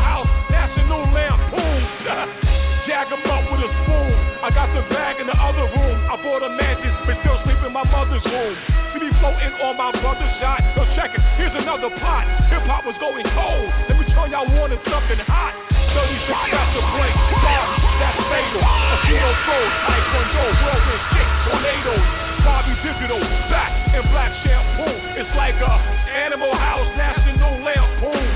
The 4.79 4.87
bag 4.95 5.19
in 5.19 5.27
the 5.27 5.35
other 5.35 5.67
room. 5.75 5.99
I 6.07 6.15
bought 6.23 6.39
a 6.47 6.55
mantis, 6.55 6.95
but 7.03 7.19
still 7.27 7.35
sleep 7.43 7.59
in 7.67 7.75
my 7.75 7.83
mother's 7.91 8.23
room. 8.23 8.55
See 8.95 9.03
me 9.03 9.11
floating 9.19 9.51
on 9.59 9.75
my 9.75 9.91
brother's 9.91 10.31
yacht. 10.39 10.63
So 10.79 10.87
check 10.95 11.11
it, 11.19 11.23
here's 11.35 11.51
another 11.59 11.91
plot. 11.99 12.31
Hip 12.47 12.63
hop 12.63 12.87
was 12.87 12.95
going 13.03 13.27
cold. 13.35 13.67
Let 13.91 13.99
me 13.99 14.07
tell 14.15 14.31
y'all 14.31 14.47
wanted 14.47 14.79
something 14.87 15.19
hot. 15.27 15.51
36 15.99 16.31
special 16.31 16.85
points, 16.95 17.19
sorry, 17.43 17.75
that's 17.99 18.23
fatal. 18.31 18.63
A 18.63 18.97
kilo 19.03 19.31
throw, 19.51 19.63
taekwondo, 19.83 20.45
whirlwind 20.63 21.05
kick, 21.11 21.29
tornadoes. 21.51 22.07
Bobby 22.47 22.75
Digital, 22.79 23.23
back 23.51 23.75
in 23.99 24.07
black 24.15 24.31
shampoo. 24.47 24.95
It's 25.19 25.33
like 25.35 25.59
a 25.59 25.75
animal 26.23 26.55
house, 26.55 26.87
national 26.95 27.67
lampoon. 27.67 28.31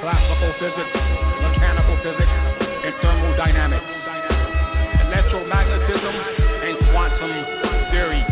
Classical 0.00 0.56
physics, 0.56 0.92
mechanical 1.44 2.00
physics, 2.00 2.32
and 2.80 2.96
thermodynamics, 3.04 3.91
and 6.12 6.76
quantum 6.92 7.32
theory. 7.90 8.22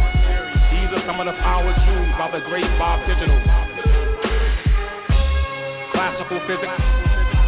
These 0.72 0.90
are 0.96 1.02
some 1.06 1.20
of 1.20 1.26
the 1.26 1.37
powers 1.40 1.76
used 1.88 2.14
by 2.18 2.30
the 2.30 2.40
great 2.49 2.68
Bob 2.78 3.00
Digital. 3.08 3.37
Classical 5.92 6.40
physics, 6.46 6.78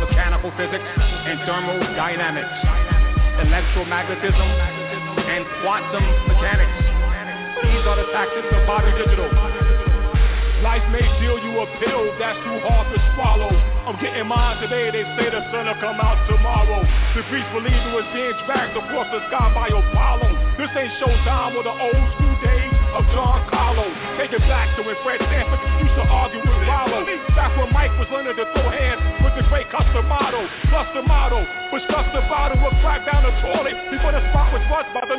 mechanical 0.01 0.51
physics, 0.57 0.85
and 1.29 1.39
thermodynamics, 1.45 2.55
electromagnetism, 3.45 4.49
and 5.29 5.43
quantum 5.63 6.05
mechanics. 6.29 6.77
These 7.63 7.85
are 7.87 7.97
the 7.97 8.09
tactics 8.13 8.49
of 8.53 8.67
Bobby 8.67 8.93
Digital. 8.97 9.72
Life 10.63 10.87
may 10.95 11.03
deal 11.19 11.43
you 11.43 11.59
a 11.59 11.67
pill 11.83 12.15
that's 12.23 12.39
too 12.39 12.59
hard 12.63 12.87
to 12.95 12.99
swallow. 13.19 13.51
I'm 13.83 13.99
getting 13.99 14.31
mine 14.31 14.63
today, 14.63 14.95
they 14.95 15.03
say 15.19 15.27
the 15.27 15.43
sun 15.51 15.67
will 15.67 15.75
come 15.83 15.99
out 15.99 16.23
tomorrow. 16.31 16.87
The 17.19 17.27
priest 17.27 17.51
believe 17.51 17.75
it 17.75 17.91
was 17.91 18.07
being 18.15 18.31
dragged 18.47 18.79
across 18.79 19.11
the 19.11 19.27
sky 19.27 19.51
by 19.51 19.67
Apollo. 19.75 20.31
This 20.55 20.71
ain't 20.79 20.95
showtime 21.03 21.59
or 21.59 21.67
the 21.67 21.75
old 21.75 22.07
school 22.15 22.37
days 22.47 22.71
of 22.95 23.03
John 23.11 23.43
Carlo. 23.51 23.91
Take 24.23 24.39
it 24.39 24.45
back 24.47 24.71
to 24.79 24.87
when 24.87 24.95
Fred 25.03 25.19
Sanford 25.19 25.59
used 25.83 25.99
to 25.99 26.07
argue 26.07 26.39
with 26.39 26.59
Rollo. 26.63 27.11
Back 27.35 27.59
when 27.59 27.75
Mike 27.75 27.91
was 27.99 28.07
learning 28.15 28.39
to 28.39 28.47
throw 28.55 28.71
hands 28.71 29.03
with 29.19 29.35
the 29.35 29.43
great 29.51 29.67
Cus 29.67 29.83
D'Amato. 29.91 30.47
Plus 30.71 30.87
the 30.95 32.23
bottle 32.29 32.59
will 32.61 32.77
crack 32.81 33.05
down 33.05 33.25
the 33.25 33.33
toilet 33.41 33.77
before 33.91 34.13
the 34.13 34.21
spot 34.31 34.53
was 34.53 34.61
rushed 34.69 34.93
by 34.93 35.05
the 35.09 35.12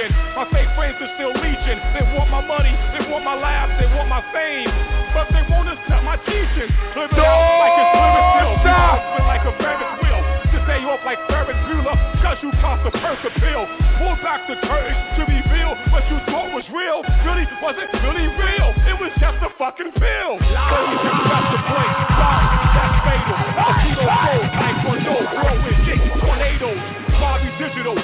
preaching, 0.00 0.16
my 0.36 0.44
fake 0.52 0.68
friends 0.76 0.96
are 1.00 1.12
still 1.16 1.32
leeching. 1.36 1.78
They 1.92 2.04
want 2.16 2.30
my 2.30 2.40
money, 2.40 2.72
they 2.96 3.04
want 3.10 3.24
my 3.24 3.36
labs, 3.36 3.76
they 3.80 3.88
want 3.92 4.08
my 4.08 4.24
fame, 4.32 4.68
but 5.12 5.28
they 5.32 5.44
won't 5.52 5.68
accept 5.68 6.04
my 6.04 6.16
teaching. 6.24 6.70
Live 6.96 7.12
it 7.12 7.20
out 7.20 7.40
like 7.60 7.76
it's 7.76 7.92
still. 7.92 8.52
Spin 8.60 9.24
like 9.28 9.44
a 9.44 9.52
Ferris 9.60 9.92
wheel. 10.00 10.20
To 10.50 10.56
stay 10.64 10.80
up 10.88 11.02
like 11.04 11.20
Ferris 11.28 11.58
Bueller, 11.68 11.96
cause 12.22 12.38
you 12.42 12.50
cost 12.60 12.82
a 12.88 12.92
purse 12.96 13.20
a 13.28 13.32
pill. 13.40 13.64
Pull 14.00 14.16
back 14.24 14.48
the 14.48 14.56
curtain 14.64 14.96
to 15.20 15.22
reveal 15.28 15.76
what 15.92 16.04
you 16.08 16.18
thought 16.26 16.48
was 16.54 16.64
real. 16.72 17.04
Really 17.26 17.44
wasn't 17.60 17.90
really 18.00 18.26
real. 18.40 18.68
It 18.88 18.96
was 18.96 19.12
just 19.20 19.38
a 19.44 19.50
fucking 19.60 19.92
pill. 19.94 20.32
So 20.40 20.76
you 20.88 20.98
can 21.04 21.16
the 21.20 21.60
point. 21.68 21.94
Sorry, 22.16 22.46
that's 22.72 22.96
fatal. 23.04 23.36
A 23.36 23.68
keto 23.84 24.04
gold, 24.08 24.46
taekwondo, 24.56 25.14
whirlwind, 25.36 25.80
kick, 25.84 26.00
tornadoes. 26.24 27.00
Bobby 27.20 27.52
Digital, 27.60 27.94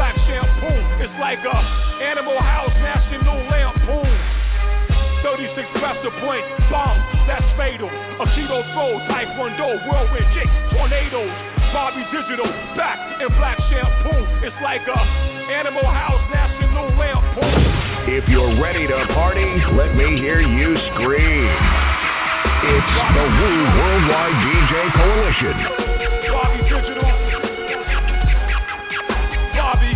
black 0.00 0.16
shampoo. 0.24 0.80
It's 1.04 1.12
like 1.20 1.44
a 1.44 1.56
Animal 2.00 2.40
House 2.40 2.72
National 2.80 3.36
Lampoon. 3.52 4.08
36 5.20 5.68
pressure 5.76 6.14
point, 6.24 6.40
bomb, 6.72 6.96
that's 7.28 7.44
fatal. 7.60 7.92
A 7.92 8.24
keto 8.32 8.64
throw, 8.72 8.96
taekwondo, 9.12 9.76
whirlwind, 9.84 10.24
kick, 10.32 10.48
tornadoes. 10.72 11.28
Bobby 11.76 12.00
Digital, 12.08 12.48
back 12.80 12.96
in 13.20 13.28
black 13.36 13.60
shampoo. 13.68 14.24
It's 14.40 14.56
like 14.64 14.80
a 14.88 15.00
Animal 15.52 15.84
House 15.84 16.24
National 16.32 16.88
Lampoon. 16.96 17.60
If 18.08 18.26
you're 18.26 18.56
ready 18.56 18.88
to 18.88 19.04
party, 19.12 19.44
let 19.76 19.94
me 19.94 20.16
hear 20.16 20.40
you 20.40 20.80
scream. 20.96 21.44
It's 22.72 22.92
the 22.96 23.26
Woo 23.36 23.56
Worldwide 23.76 24.36
DJ 24.48 24.72
Coalition. 24.96 25.56
Bobby 26.32 26.64
Digital. 26.64 27.19
Bobby. 29.72 29.94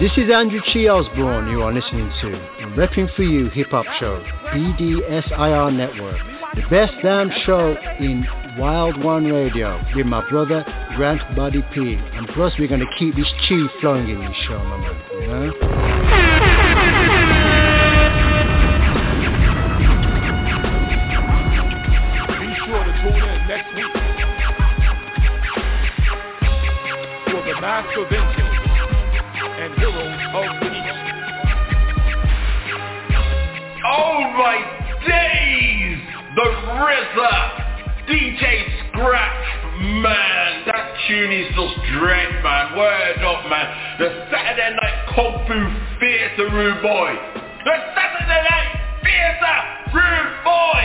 This 0.00 0.12
is 0.16 0.30
Andrew 0.30 0.60
Chi 0.72 0.88
Osborne 0.88 1.50
you 1.50 1.60
are 1.62 1.72
listening 1.72 2.10
to 2.22 2.30
the 2.30 2.66
Repping 2.74 3.14
For 3.14 3.22
You 3.22 3.50
Hip 3.50 3.68
Hop 3.70 3.84
Show, 3.98 4.24
BDSIR 4.54 5.76
Network, 5.76 6.16
the 6.54 6.62
best 6.70 6.94
damn 7.02 7.30
show 7.44 7.76
in 7.98 8.26
Wild 8.56 9.02
One 9.04 9.26
Radio 9.26 9.78
with 9.94 10.06
my 10.06 10.26
brother 10.30 10.64
Grant 10.96 11.20
Buddy 11.36 11.62
P. 11.74 11.98
And 12.14 12.26
plus 12.28 12.54
we're 12.58 12.68
going 12.68 12.80
to 12.80 12.86
keep 12.98 13.14
this 13.16 13.30
chi 13.46 13.58
flowing 13.80 14.08
in 14.08 14.18
this 14.20 14.36
show, 14.48 14.58
my 14.64 14.78
man. 14.78 15.02
You 15.20 15.26
know? 15.26 16.49
Master 27.60 28.06
Vengeance 28.08 28.56
and 29.60 29.74
Heroes 29.74 30.20
of 30.32 30.60
the 30.60 30.70
East. 30.72 31.10
Oh 33.84 34.20
my 34.32 34.56
days! 35.06 36.00
The 36.36 36.48
RZA! 36.72 37.60
DJ 38.08 38.64
Scratch, 38.88 39.44
man, 39.78 40.64
that 40.66 40.96
tune 41.06 41.32
is 41.32 41.52
just 41.54 41.76
dread, 41.92 42.42
man. 42.42 42.78
Word 42.78 43.18
up, 43.28 43.44
man. 43.50 43.98
The 43.98 44.26
Saturday 44.32 44.74
Night 44.80 45.06
Kung 45.14 45.44
Fu 45.46 46.00
Theatre 46.00 46.48
Rude 46.50 46.80
Boy. 46.80 47.12
The 47.64 47.76
Saturday 47.92 48.40
Night 48.48 48.72
Theatre 49.04 49.60
Rude 49.92 50.44
Boy. 50.44 50.82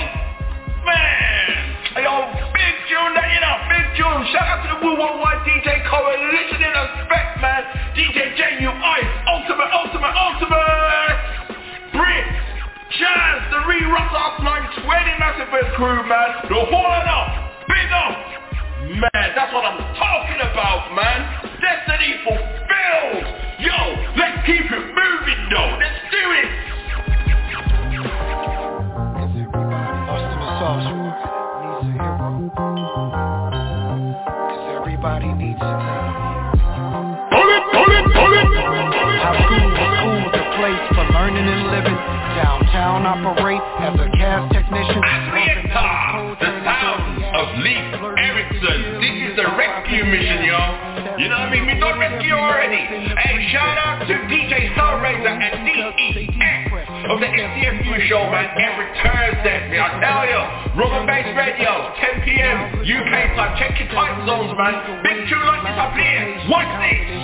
Man, 0.83 1.74
yo, 2.03 2.27
big 2.51 2.75
tune, 2.91 3.13
that 3.15 3.27
you 3.31 3.39
know, 3.39 3.55
big 3.71 3.85
tune. 3.95 4.21
Shout 4.35 4.43
out 4.43 4.59
to 4.67 4.69
the 4.75 4.79
Woo 4.83 4.99
Worldwide 4.99 5.47
DJ 5.47 5.79
Coalition 5.87 6.59
in 6.59 6.73
respect, 6.75 7.39
man. 7.39 7.63
DJ 7.95 8.35
J.U.I. 8.35 8.99
Ultimate, 9.31 9.71
ultimate, 9.71 10.15
ultimate. 10.15 11.19
Brits. 11.95 12.35
Jazz, 12.99 13.39
the 13.51 13.59
re-rock 13.67 14.11
off 14.11 14.39
920 14.43 15.19
Massive 15.19 15.51
crew, 15.75 16.03
man. 16.07 16.29
The 16.47 16.59
horn 16.67 17.07
up, 17.07 17.31
big 17.67 17.89
up. 17.91 18.15
Man, 18.91 19.27
that's 19.35 19.51
what 19.51 19.63
I'm 19.63 19.79
talking 19.95 20.39
about, 20.39 20.93
man. 20.95 21.19
Destiny 21.63 22.19
fulfilled. 22.23 23.23
Yo, 23.59 23.75
let's 24.19 24.45
keep 24.45 24.67
it 24.67 24.85
moving, 24.91 25.41
though. 25.49 25.79
Let's 25.79 25.99
do 26.11 26.23
it. 26.43 26.65
Everybody 34.77 35.33
needs 35.33 35.57
a 35.57 35.73
Pull 37.33 37.49
it, 37.49 37.63
pull 37.73 37.89
it, 37.89 38.05
pull 38.13 38.33
it. 38.37 38.45
How 39.17 39.33
school 39.33 39.65
was 39.65 40.29
was 40.29 40.37
a 40.37 40.45
place 40.53 40.85
for 40.93 41.09
learning 41.09 41.41
and 41.41 41.73
living. 41.73 41.97
Downtown 42.37 43.01
operate 43.09 43.65
as 43.81 43.97
a 43.97 44.05
gas 44.13 44.45
technician. 44.53 45.01
Atlanta, 45.01 46.37
the 46.37 46.51
sound 46.61 47.17
of 47.33 47.49
Leaf 47.65 47.97
Erikson. 48.13 49.01
This 49.01 49.17
is 49.25 49.33
the 49.41 49.49
rescue 49.57 50.05
mission, 50.05 50.45
y'all. 50.45 51.17
You 51.17 51.33
know 51.33 51.41
what 51.41 51.49
I 51.49 51.57
mean? 51.57 51.65
We 51.65 51.79
done 51.81 51.97
rescue 51.97 52.37
already. 52.37 52.77
And 52.77 53.41
shout 53.49 53.73
out 53.81 54.05
to 54.05 54.13
DJ 54.29 54.44
Starraiser 54.75 55.31
and 55.31 55.65
DEX 55.65 56.75
of 57.07 57.19
the 57.19 57.29
SCFU 57.29 57.95
show, 58.09 58.23
man, 58.29 58.49
every 58.59 58.87
Thursday. 58.99 59.79
I 59.79 59.87
tell 60.01 60.25
you, 60.27 60.41
Rubber 60.75 61.05
Bass 61.05 61.31
Radio, 61.37 61.93
10 62.01 62.25
p.m. 62.25 62.57
UK 62.81 63.13
time. 63.37 63.55
Check 63.57 63.79
your 63.79 63.89
time 63.93 64.25
zones, 64.27 64.51
man. 64.57 65.03
Big 65.03 65.29
tune 65.29 65.45
like 65.45 65.63
this 65.63 65.77
up 65.77 65.93
here. 65.93 66.49
Watch 66.49 66.67
this. 66.81 67.15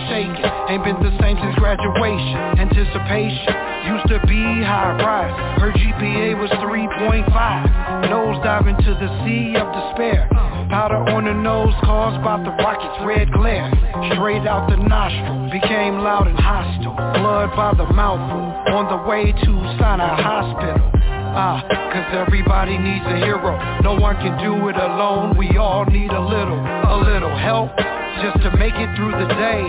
Ain't 0.70 0.84
been 0.84 1.02
the 1.02 1.12
same 1.20 1.36
since 1.40 1.56
graduation. 1.58 2.38
Anticipation 2.60 3.52
used 3.88 4.08
to 4.08 4.20
be 4.28 4.62
high 4.62 4.96
rise. 5.00 5.34
Her 5.60 5.72
GPA 5.72 6.38
was 6.40 6.52
3.5. 6.62 8.10
Nose 8.10 8.38
dive 8.44 8.68
into 8.68 8.92
the 8.96 9.10
sea 9.26 9.56
of 9.58 9.68
despair. 9.72 10.28
Powder 10.70 11.04
on 11.12 11.26
the 11.26 11.34
nose 11.34 11.74
caused 11.84 12.24
by 12.24 12.38
the 12.44 12.52
rocket's 12.62 13.04
red 13.04 13.32
glare. 13.32 13.68
Straight 14.14 14.46
out 14.48 14.70
the 14.70 14.78
nostril, 14.78 15.50
became 15.50 16.00
loud 16.00 16.28
and 16.28 16.40
hostile. 16.40 16.96
Blood 17.20 17.41
by 17.56 17.74
the 17.74 17.86
mouthful. 17.94 18.74
On 18.74 18.86
the 18.88 19.10
way 19.10 19.32
to 19.32 19.52
Sinai 19.80 20.22
Hospital. 20.22 20.92
Ah, 21.34 21.64
cause 21.94 22.28
everybody 22.28 22.78
needs 22.78 23.06
a 23.06 23.18
hero. 23.18 23.58
No 23.82 23.96
one 23.96 24.16
can 24.18 24.38
do 24.44 24.68
it 24.70 24.76
alone. 24.76 25.38
We 25.38 25.58
all 25.58 25.86
need 25.86 26.12
a 26.12 26.22
little, 26.22 26.60
a 26.60 26.98
little 27.04 27.36
help 27.38 27.72
just 28.20 28.44
to 28.44 28.50
make 28.58 28.76
it 28.76 28.90
through 28.96 29.16
the 29.16 29.30
day. 29.40 29.64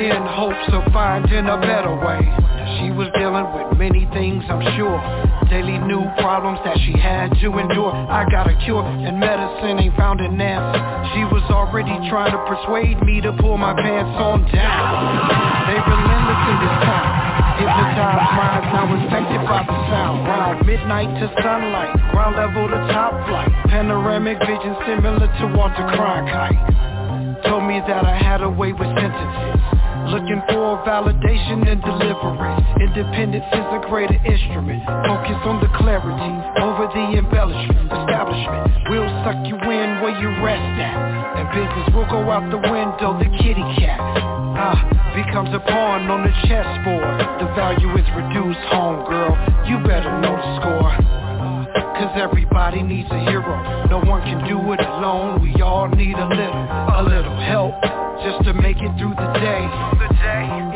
In 0.00 0.22
hopes 0.24 0.68
of 0.72 0.92
finding 0.92 1.46
a 1.48 1.58
better 1.60 1.92
way. 1.96 2.24
She 2.78 2.88
was 2.92 3.08
dealing 3.16 3.44
with 3.52 3.76
many 3.76 4.08
things, 4.12 4.44
I'm 4.48 4.62
sure. 4.76 5.00
Daily 5.48 5.76
new 5.76 6.04
problems 6.20 6.60
that 6.64 6.78
she 6.86 6.92
had 6.96 7.32
to 7.42 7.48
endure. 7.58 7.92
I 7.92 8.24
got 8.30 8.48
a 8.48 8.56
cure, 8.64 8.84
and 8.84 9.18
medicine 9.18 9.80
ain't 9.80 9.96
found 9.96 10.20
an 10.20 10.40
answer. 10.40 10.80
She 11.12 11.24
was 11.28 11.42
already 11.50 11.92
trying 12.08 12.32
to 12.32 12.40
persuade 12.48 13.02
me 13.02 13.20
to 13.20 13.32
pull 13.40 13.58
my 13.58 13.74
pants 13.74 14.14
on 14.16 14.46
down. 14.52 14.88
They 15.68 15.78
relentless 15.80 16.42
in 16.48 16.56
this 16.64 16.76
town. 16.86 17.30
Hypnotized 17.60 18.30
minds 18.40 18.68
now 18.72 18.86
infected 18.88 19.42
by 19.44 19.60
the 19.66 19.76
sound. 19.92 20.16
Round 20.24 20.56
midnight 20.64 21.10
to 21.20 21.26
sunlight, 21.42 21.92
ground 22.12 22.36
level 22.36 22.68
to 22.72 22.80
top 22.94 23.12
flight. 23.28 23.52
Panoramic 23.68 24.38
vision 24.40 24.72
similar 24.86 25.28
to 25.28 25.44
Walter 25.52 25.84
Cronkite. 25.92 26.99
Told 27.44 27.64
me 27.64 27.80
that 27.86 28.04
I 28.04 28.16
had 28.16 28.42
a 28.42 28.50
way 28.50 28.72
with 28.72 28.88
sentences. 28.92 29.60
Looking 30.12 30.42
for 30.50 30.82
validation 30.84 31.64
and 31.70 31.80
deliverance. 31.80 32.66
Independence 32.80 33.46
is 33.52 33.66
a 33.72 33.80
greater 33.88 34.18
instrument. 34.26 34.82
Focus 35.06 35.38
on 35.46 35.60
the 35.62 35.70
clarity 35.78 36.32
over 36.60 36.90
the 36.90 37.16
embellishment. 37.16 37.86
Establishment 37.88 38.90
will 38.90 39.08
suck 39.24 39.38
you 39.46 39.56
in 39.56 39.88
where 40.02 40.16
you 40.18 40.28
rest 40.42 40.68
at. 40.82 40.98
And 41.38 41.46
business 41.54 41.88
will 41.94 42.10
go 42.10 42.28
out 42.28 42.44
the 42.50 42.58
window, 42.58 43.16
the 43.22 43.30
kitty 43.38 43.64
cat. 43.78 44.00
Ah, 44.58 44.76
becomes 45.14 45.54
a 45.54 45.60
pawn 45.60 46.10
on 46.10 46.26
the 46.26 46.34
chessboard. 46.44 47.16
The 47.40 47.48
value 47.54 47.94
is 47.96 48.06
reduced, 48.12 48.60
homegirl. 48.68 49.68
You 49.70 49.78
better 49.86 50.10
know 50.20 50.36
the 50.36 50.50
score. 50.60 51.29
Cause 52.00 52.16
everybody 52.16 52.82
needs 52.82 53.10
a 53.10 53.20
hero 53.28 53.60
No 53.92 54.00
one 54.00 54.22
can 54.22 54.40
do 54.48 54.56
it 54.72 54.80
alone 54.80 55.42
We 55.42 55.52
all 55.60 55.86
need 55.86 56.16
a 56.16 56.28
little, 56.32 56.64
a 56.96 57.04
little 57.04 57.36
help 57.44 57.76
Just 58.24 58.40
to 58.48 58.54
make 58.54 58.80
it 58.80 58.88
through 58.96 59.12
the 59.20 59.28
day 59.36 59.68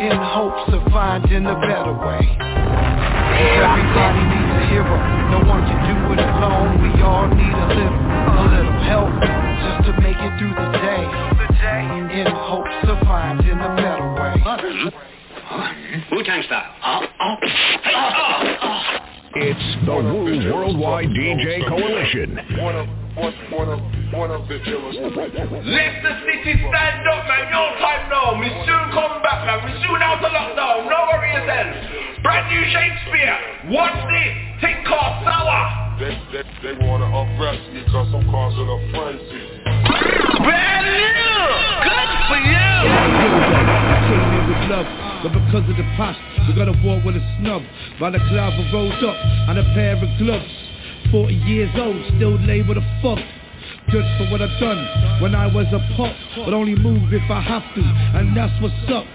In 0.05 0.13
hopes 0.21 0.69
of 0.69 0.85
finding 0.93 1.47
a 1.49 1.57
better 1.65 1.97
way 1.97 2.29
everybody 3.41 4.21
needs 4.21 4.53
a 4.53 4.63
hero 4.69 4.97
No 5.33 5.41
one 5.49 5.65
can 5.65 5.81
do 5.89 5.97
it 6.13 6.21
alone 6.21 6.85
We 6.85 6.93
all 7.01 7.25
need 7.33 7.57
a 7.57 7.69
little, 7.73 8.05
a 8.29 8.45
little 8.45 8.79
help 8.85 9.09
Just 9.65 9.81
to 9.89 9.93
make 10.05 10.21
it 10.21 10.33
through 10.37 10.53
the 10.53 10.69
day 10.77 11.09
In 12.21 12.29
hopes 12.29 12.85
of 12.85 13.01
finding 13.09 13.57
a 13.65 13.73
better 13.81 14.13
way 14.13 14.45
Wu-Tang 16.13 16.43
style. 16.43 16.75
Uh, 16.83 17.07
uh, 17.21 17.37
uh, 17.87 18.74
It's 19.37 19.85
the 19.85 19.91
Wu 19.91 20.31
Worldwide 20.47 21.11
DJ 21.11 21.67
Coalition. 21.67 22.39
Leicester 25.67 26.15
City, 26.23 26.55
stand 26.55 27.03
up, 27.11 27.27
man. 27.27 27.51
No 27.51 27.75
time 27.83 28.07
now. 28.15 28.39
We 28.39 28.47
soon 28.63 28.95
come 28.95 29.19
back, 29.27 29.43
man. 29.43 29.59
We 29.67 29.75
soon 29.83 29.99
out 30.03 30.23
of 30.23 30.31
lockdown. 30.31 30.87
No 30.87 31.11
worry 31.11 31.35
yourself. 31.35 31.67
Brand 32.23 32.47
new 32.47 32.63
Shakezpeare. 32.71 33.75
Watch 33.75 33.99
this. 34.07 34.39
Think 34.63 34.87
called 34.87 35.27
sour. 35.27 35.99
They, 35.99 36.15
they, 36.31 36.47
they 36.63 36.87
wanna 36.87 37.11
arrest 37.11 37.75
me 37.75 37.83
cause 37.91 38.15
I'm 38.15 38.31
causing 38.31 38.71
a 38.71 38.79
frenzy. 38.95 39.51
Brand 40.47 40.87
new. 40.95 41.43
Good 41.83 42.11
for 42.31 42.39
you. 42.39 43.74
Love, 44.69 44.87
but 45.23 45.33
because 45.33 45.69
of 45.69 45.77
the 45.77 45.85
past, 45.97 46.19
we 46.49 46.55
gotta 46.55 46.73
walk 46.83 47.05
with 47.05 47.17
a 47.17 47.37
snub. 47.39 47.63
By 48.01 48.11
the 48.11 48.19
cloud 48.19 48.57
rolled 48.73 49.05
up 49.05 49.17
and 49.49 49.59
a 49.59 49.65
pair 49.75 49.93
of 49.93 50.09
gloves. 50.19 50.51
40 51.11 51.35
years 51.35 51.71
old, 51.77 51.97
still 52.17 52.41
labeled 52.41 52.79
a 52.79 52.85
fuck. 53.03 53.21
Judged 53.91 54.19
for 54.19 54.31
what 54.33 54.41
I've 54.41 54.59
done 54.61 55.21
when 55.21 55.35
I 55.35 55.47
was 55.47 55.67
a 55.73 55.79
pup, 55.97 56.17
but 56.45 56.55
only 56.55 56.75
move 56.75 57.13
if 57.13 57.31
I 57.31 57.41
have 57.41 57.63
to, 57.75 57.83
and 58.19 58.37
that's 58.37 58.53
what's 58.63 58.75
up. 58.89 59.07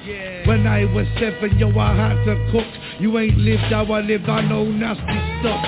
When 0.45 0.65
I 0.67 0.85
was 0.85 1.05
seven, 1.19 1.57
yo, 1.57 1.69
I 1.77 1.95
had 1.95 2.23
to 2.25 2.35
cook. 2.51 2.69
You 2.99 3.17
ain't 3.17 3.37
lived 3.37 3.63
how 3.73 3.85
I 3.91 4.01
lived, 4.01 4.29
I 4.29 4.41
know 4.41 4.65
nasty 4.65 5.19
stuff. 5.41 5.61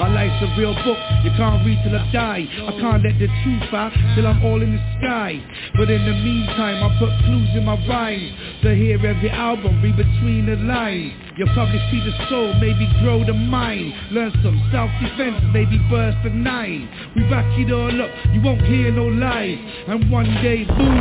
My 0.00 0.08
life's 0.08 0.42
a 0.42 0.48
real 0.58 0.74
book, 0.84 0.98
you 1.24 1.30
can't 1.36 1.64
read 1.64 1.78
till 1.84 1.96
I 1.96 2.10
die. 2.12 2.44
I 2.68 2.72
can't 2.80 3.02
let 3.04 3.18
the 3.18 3.28
truth 3.44 3.72
out 3.72 3.92
till 4.14 4.26
I'm 4.26 4.44
all 4.44 4.60
in 4.60 4.72
the 4.72 4.82
sky. 4.98 5.40
But 5.76 5.90
in 5.90 6.04
the 6.04 6.12
meantime, 6.12 6.82
I 6.82 6.98
put 6.98 7.10
clues 7.24 7.48
in 7.56 7.64
my 7.64 7.76
rhymes 7.86 8.32
to 8.62 8.74
hear 8.74 8.96
every 8.96 9.30
album, 9.30 9.82
read 9.82 9.96
between 9.96 10.46
the 10.46 10.56
lines. 10.56 11.25
You'll 11.36 11.52
probably 11.52 11.76
see 11.92 12.00
the 12.00 12.16
soul, 12.30 12.54
maybe 12.56 12.88
grow 13.04 13.20
the 13.20 13.36
mind. 13.36 13.92
Learn 14.10 14.32
some 14.40 14.56
self-defense, 14.72 15.52
maybe 15.52 15.76
burst 15.92 16.16
the 16.24 16.32
nine. 16.32 16.88
We 17.12 17.28
back 17.28 17.44
it 17.60 17.68
all 17.68 17.92
up, 17.92 18.08
you 18.32 18.40
won't 18.40 18.64
hear 18.64 18.88
no 18.88 19.04
lies. 19.04 19.60
And 19.84 20.08
one 20.10 20.32
day, 20.40 20.64
boom, 20.64 20.96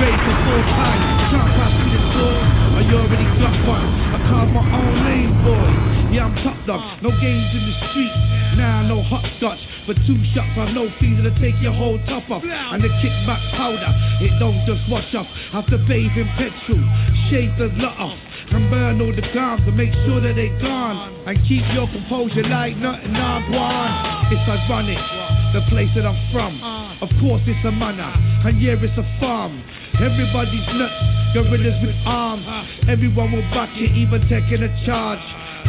raise 0.00 0.22
the 0.24 0.34
full 0.40 0.64
time. 0.72 1.00
Can't 1.28 1.52
pass 1.52 1.74
me 1.84 1.92
the 1.92 2.02
door, 2.16 2.40
I 2.40 2.80
already 2.96 3.28
got 3.36 3.56
one. 3.68 3.88
I 4.08 4.18
carve 4.24 4.50
my 4.56 4.64
own 4.64 4.94
lane, 5.04 5.36
boy. 5.44 5.68
Yeah, 6.16 6.32
I'm 6.32 6.34
top 6.40 6.56
dog, 6.64 6.80
no 7.02 7.10
games 7.20 7.52
in 7.52 7.68
the 7.68 7.76
street. 7.92 8.14
Now 8.56 8.86
no 8.86 9.02
hot 9.02 9.26
scotch, 9.36 9.58
but 9.84 10.00
two 10.06 10.16
shots 10.32 10.54
I 10.56 10.70
know 10.72 10.88
fees 10.96 11.20
to 11.26 11.32
take 11.42 11.60
your 11.60 11.74
whole 11.74 11.98
top 12.06 12.30
off. 12.30 12.40
And 12.40 12.80
the 12.80 12.88
kickback 13.04 13.42
powder, 13.52 13.92
it 14.24 14.32
don't 14.38 14.64
just 14.64 14.88
wash 14.88 15.12
off. 15.12 15.26
Have 15.52 15.66
to 15.74 15.78
bathe 15.84 16.14
in 16.16 16.30
petrol, 16.38 16.80
shave 17.28 17.52
the 17.58 17.68
lot 17.82 17.98
off, 17.98 18.18
burn 18.50 19.00
all 19.00 19.14
the 19.14 19.24
gums 19.32 19.64
to 19.66 19.72
make 19.72 19.92
sure 20.04 20.20
that 20.20 20.34
they 20.34 20.48
gone. 20.60 21.12
And 21.26 21.38
keep 21.48 21.64
your 21.72 21.88
composure 21.88 22.44
like 22.44 22.76
nothing 22.76 23.16
I 23.16 23.40
want. 23.48 24.32
It's 24.32 24.44
ironic, 24.48 25.00
the 25.54 25.62
place 25.70 25.90
that 25.96 26.04
I'm 26.04 26.18
from. 26.32 26.60
Of 27.00 27.08
course 27.20 27.42
it's 27.46 27.64
a 27.64 27.72
manor, 27.72 28.12
and 28.46 28.60
yeah 28.62 28.76
it's 28.80 28.96
a 28.96 29.04
farm. 29.20 29.62
Everybody's 30.00 30.64
nuts, 30.72 30.94
gorillas 31.34 31.76
with 31.82 31.96
arms. 32.06 32.46
Everyone 32.88 33.32
will 33.32 33.48
back 33.50 33.70
it, 33.76 33.92
even 33.96 34.22
taking 34.28 34.62
a 34.62 34.70
charge. 34.86 35.20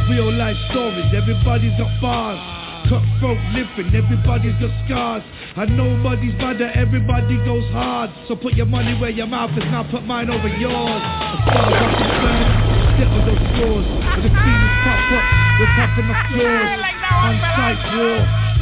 Real 0.09 0.31
life 0.31 0.57
stories, 0.71 1.11
everybody's 1.15 1.75
got 1.79 1.89
bars. 2.01 2.39
Cutthroat 2.87 3.41
living, 3.57 3.95
everybody's 3.95 4.53
got 4.61 4.71
scars. 4.85 5.23
And 5.55 5.75
nobody's 5.75 6.35
better, 6.35 6.69
everybody 6.75 7.37
goes 7.43 7.65
hard. 7.71 8.11
So 8.27 8.35
put 8.35 8.53
your 8.53 8.67
money 8.67 8.93
where 8.99 9.09
your 9.09 9.27
mouth 9.27 9.51
is, 9.57 9.63
now 9.65 9.83
put 9.89 10.03
mine 10.03 10.29
over 10.29 10.47
yours. 10.47 11.01
As 11.01 11.39
far 11.47 11.63
as 11.63 11.81
I'm 11.81 11.93
concerned, 11.95 12.64
sit 12.97 13.07
on 13.07 13.21
those 13.27 13.45
floors. 13.55 13.87
When 14.15 14.23
the 14.23 14.31
feelings 14.31 14.75
pop 14.83 14.99
up, 15.15 15.25
we're 15.59 15.73
popping 15.75 16.07
the 16.07 16.17
floors. 16.31 16.69
On 17.05 17.35
site 17.55 17.83
war, 17.95 18.17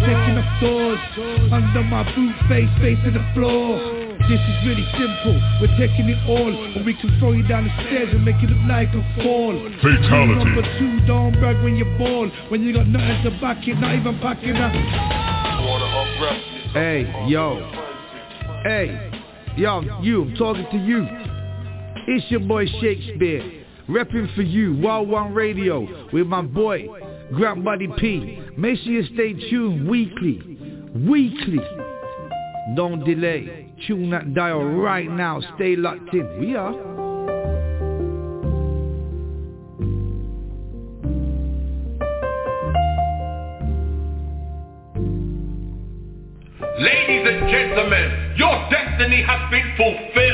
taking 0.06 0.36
the 0.38 0.46
doors. 0.62 1.02
Under 1.54 1.84
my 1.84 2.04
boot 2.16 2.36
face, 2.50 2.70
facing 2.82 3.14
the 3.14 3.26
floor. 3.34 4.04
This 4.30 4.40
is 4.40 4.58
really 4.66 4.88
simple, 4.94 5.36
we're 5.60 5.76
taking 5.76 6.08
it 6.08 6.18
all 6.30 6.48
And 6.48 6.86
we 6.86 6.94
can 6.94 7.20
throw 7.20 7.34
you 7.34 7.46
down 7.46 7.66
the 7.66 7.74
stairs 7.84 8.08
and 8.16 8.24
make 8.24 8.38
it 8.38 8.50
look 8.50 8.70
like 8.70 8.88
a 8.96 9.04
fall 9.22 9.52
Fatality. 9.82 10.40
Number 10.40 10.64
two, 10.80 11.06
don't 11.06 11.34
brag 11.42 11.62
when 11.62 11.76
you're 11.76 11.98
ball 11.98 12.32
When 12.48 12.64
you 12.64 12.72
got 12.72 12.88
nothing 12.88 13.22
to 13.26 13.32
back 13.42 13.68
it, 13.68 13.76
not 13.76 13.96
even 13.96 14.22
backing 14.22 14.56
up 14.56 14.72
Hey, 16.72 17.04
yo 17.28 17.70
Hey, 18.64 19.12
yo, 19.58 19.82
you, 20.02 20.22
I'm 20.22 20.36
talking 20.36 20.68
to 20.72 20.78
you 20.78 21.06
It's 22.08 22.32
your 22.32 22.40
boy 22.40 22.66
Shakezpeare 22.66 23.63
Repping 23.90 24.34
for 24.36 24.42
you, 24.44 24.76
Wild 24.76 25.10
One 25.10 25.34
Radio 25.34 26.08
With 26.12 26.28
my 26.28 26.42
boy, 26.42 26.88
Grant 27.34 27.64
Buddy 27.64 27.88
P 27.98 28.40
Make 28.58 28.80
sure 28.80 28.94
you 28.94 29.04
stay 29.14 29.34
tuned 29.50 29.88
weekly 29.88 30.42
Weekly 30.96 31.60
Don't 32.76 33.04
delay 33.04 33.64
Tune 33.88 34.12
that 34.12 34.34
dial 34.34 34.64
right 34.64 35.10
now. 35.10 35.42
Stay 35.56 35.76
locked 35.76 36.14
in. 36.14 36.40
We 36.40 36.56
are. 36.56 36.72
Ladies 46.80 47.28
and 47.28 47.50
gentlemen, 47.50 48.36
your 48.38 48.70
destiny 48.70 49.22
has 49.24 49.52
been 49.52 49.74
fulfilled. 49.76 50.33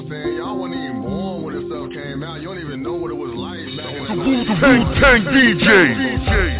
What 0.00 0.12
I'm 0.12 0.24
saying? 0.24 0.36
Y'all 0.36 0.56
wasn't 0.56 0.80
even 0.80 1.02
born 1.02 1.42
when 1.42 1.54
this 1.56 1.66
stuff 1.66 1.90
came 1.92 2.22
out. 2.22 2.40
You 2.40 2.48
don't 2.48 2.58
even 2.58 2.82
know 2.82 2.94
what 2.94 3.10
it 3.10 3.14
was 3.14 3.32
like 3.34 3.66
back 3.76 3.94
in 3.94 4.18
the 4.18 4.24
Wu-Tang 4.24 5.00
Tang 5.00 5.24
DJ. 5.24 6.59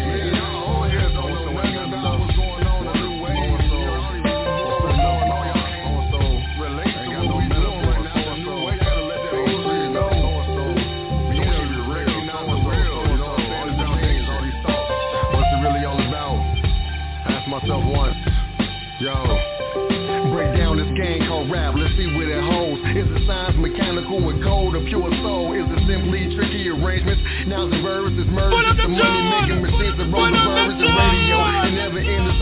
Now 27.51 27.67
the 27.67 27.81
verbs 27.81 28.17
is 28.17 28.25
merged. 28.27 28.55
It's 28.69 28.81
the 28.81 28.87
money 28.87 29.23
making 29.27 29.61
machines 29.61 29.97
that 29.97 30.07
roll 30.07 30.23
the 30.23 30.39
verbs 30.39 30.79
and 30.79 30.87
radio. 30.87 31.35
It 31.67 31.71
never 31.75 31.99
ends. 31.99 32.39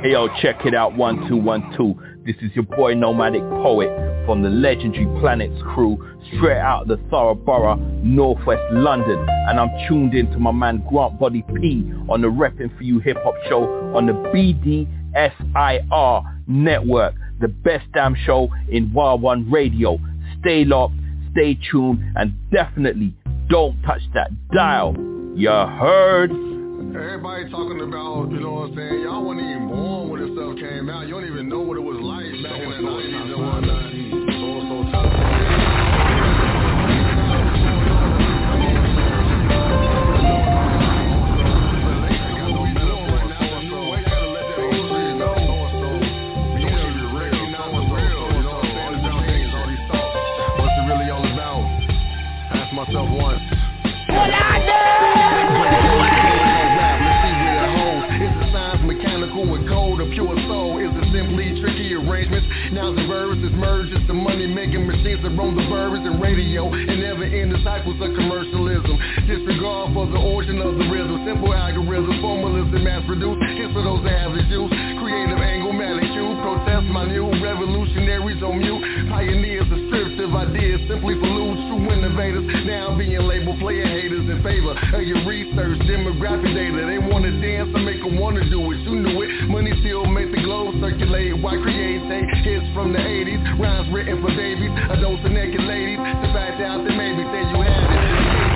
Hey 0.00 0.12
yo, 0.12 0.28
check 0.40 0.64
it 0.64 0.74
out, 0.74 0.94
one 0.96 1.28
two 1.28 1.36
one 1.36 1.74
two. 1.76 1.96
This 2.26 2.36
is 2.42 2.50
your 2.54 2.64
boy 2.64 2.92
Nomadic 2.94 3.40
Poet 3.40 3.88
from 4.26 4.42
the 4.42 4.50
legendary 4.50 5.06
Planets 5.20 5.58
crew, 5.72 5.96
straight 6.36 6.58
out 6.58 6.82
of 6.82 6.88
the 6.88 6.98
Thoroughborough, 7.08 7.76
Northwest 8.02 8.60
London, 8.72 9.18
and 9.48 9.58
I'm 9.58 9.70
tuned 9.88 10.12
in 10.14 10.30
to 10.32 10.38
my 10.38 10.52
man 10.52 10.84
Grant 10.90 11.18
Body 11.18 11.42
P 11.54 11.90
on 12.10 12.20
the 12.20 12.28
Reppin' 12.28 12.76
for 12.76 12.82
You 12.82 13.00
Hip 13.00 13.16
Hop 13.24 13.32
Show 13.48 13.64
on 13.96 14.04
the 14.04 14.12
BDSIR 15.14 16.38
network, 16.46 17.14
the 17.40 17.48
best 17.48 17.86
damn 17.94 18.14
show 18.14 18.50
in 18.68 18.92
Wild 18.92 19.22
One 19.22 19.50
Radio. 19.50 19.98
Stay 20.40 20.66
locked, 20.66 20.94
stay 21.32 21.58
tuned, 21.70 22.04
and 22.16 22.34
definitely 22.52 23.14
don't 23.48 23.80
touch 23.82 24.02
that 24.12 24.30
dial. 24.52 24.94
You 25.34 25.48
heard? 25.48 26.49
Everybody 26.80 27.44
talking 27.50 27.82
about, 27.82 28.30
you 28.30 28.40
know 28.40 28.52
what 28.52 28.70
I'm 28.70 28.74
saying? 28.74 29.02
Y'all 29.02 29.22
wasn't 29.22 29.44
even 29.44 29.68
born 29.68 30.08
when 30.08 30.22
this 30.22 30.32
stuff 30.32 30.56
came 30.56 30.88
out. 30.88 31.06
You 31.06 31.12
don't 31.12 31.26
even 31.26 31.46
know 31.46 31.60
what 31.60 31.76
it 31.76 31.82
was 31.84 32.00
like 32.00 32.24
back 32.42 32.56
in 32.56 32.70
the 32.70 32.76
90s 32.80 33.20
and 33.20 33.44
whatnot. 33.44 33.92
So, 34.32 34.64
so 34.64 34.88
tough. 34.88 35.12
What's 50.56 50.72
it 50.80 50.84
really 50.88 51.10
all 51.12 51.28
about? 51.28 51.60
Ask 52.56 52.72
myself 52.72 53.08
once. 53.20 53.44
That 65.22 65.32
roam 65.36 65.56
the 65.56 65.62
burbs 65.68 66.00
and 66.00 66.20
radio 66.20 66.72
And 66.72 67.00
never 67.00 67.24
end 67.24 67.52
the 67.52 67.60
cycles 67.64 68.00
of 68.00 68.10
commercialism. 68.16 68.96
Disregard 69.28 69.92
for 69.92 70.06
the 70.08 70.20
origin 70.20 70.60
of 70.62 70.78
the 70.78 70.86
rhythm. 70.88 71.24
Simple 71.26 71.52
algorithms, 71.52 72.20
formulas 72.20 72.68
that 72.72 72.80
mass 72.80 73.04
produced, 73.06 73.40
Hits 73.56 73.72
for 73.72 73.82
those 73.84 74.04
average 74.06 74.48
juice. 74.48 74.72
Creative 75.00 75.38
angle, 75.38 75.72
manicure 75.72 76.30
Protest 76.40 76.86
my 76.88 77.04
new 77.04 77.28
revolutionaries 77.42 78.42
on 78.42 78.58
mute. 78.58 78.82
Pioneers 79.10 79.68
of 79.68 79.89
scriptive 80.20 80.36
ideas 80.36 80.80
Simply 80.88 81.14
pollute 81.16 81.56
true 81.68 81.92
innovators. 81.92 82.44
Now 82.66 82.96
being 82.96 83.20
labeled 83.22 83.58
player 83.60 83.86
haters 83.86 84.28
in 84.28 84.42
favor 84.42 84.72
Of 84.76 85.02
your 85.02 85.24
research, 85.24 85.78
demographic 85.88 86.52
data. 86.54 86.86
They 86.86 86.98
wanna 86.98 87.30
dance, 87.40 87.70
I 87.74 87.80
make 87.80 88.02
them 88.02 88.18
wanna 88.18 88.48
do 88.50 88.60
it. 88.72 88.78
You 88.84 88.96
knew 89.00 89.22
it, 89.22 89.48
money 89.48 89.72
still 89.80 90.04
make 90.06 90.30
the 90.32 90.42
globe 90.42 90.74
circulate. 90.80 91.40
Why 91.40 91.56
create, 91.62 92.02
say, 92.08 92.22
hits 92.44 92.66
from 92.74 92.92
the 92.92 92.98
80s 93.00 93.40
Rhymes 93.58 93.88
written 93.92 94.20
for 94.20 94.34
babies, 94.34 94.70
adults 94.90 95.22
and 95.24 95.34
naked 95.34 95.62
ladies. 95.64 95.98
The 95.98 96.28
fact 96.36 96.60
out 96.60 96.84
that 96.84 96.94
maybe 96.96 97.22
say 97.32 97.42
you 97.48 97.60
had 97.64 97.88
it. 97.88 98.50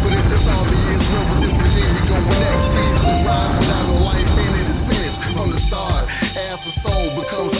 But 0.00 0.12
if 0.16 0.24
this 0.32 0.44
all 0.48 0.64
the 0.64 0.72
is 0.72 1.04
real 1.04 1.24
with 1.28 1.40
this 1.44 1.52
machine 1.52 1.90
we 1.92 2.02
going 2.08 2.40
next. 2.40 2.66
Beats 2.72 3.04
and 3.04 3.26
rhymes 3.26 3.56
without 3.60 3.84
no 3.92 3.96
life 4.00 4.24
in 4.24 4.52
it 4.56 4.66
is 4.72 4.80
finished 4.88 5.20
From 5.36 5.52
the 5.52 5.60
start, 5.68 6.08
ass 6.08 6.60
or 6.64 6.74
soul 6.80 7.06
becomes 7.20 7.59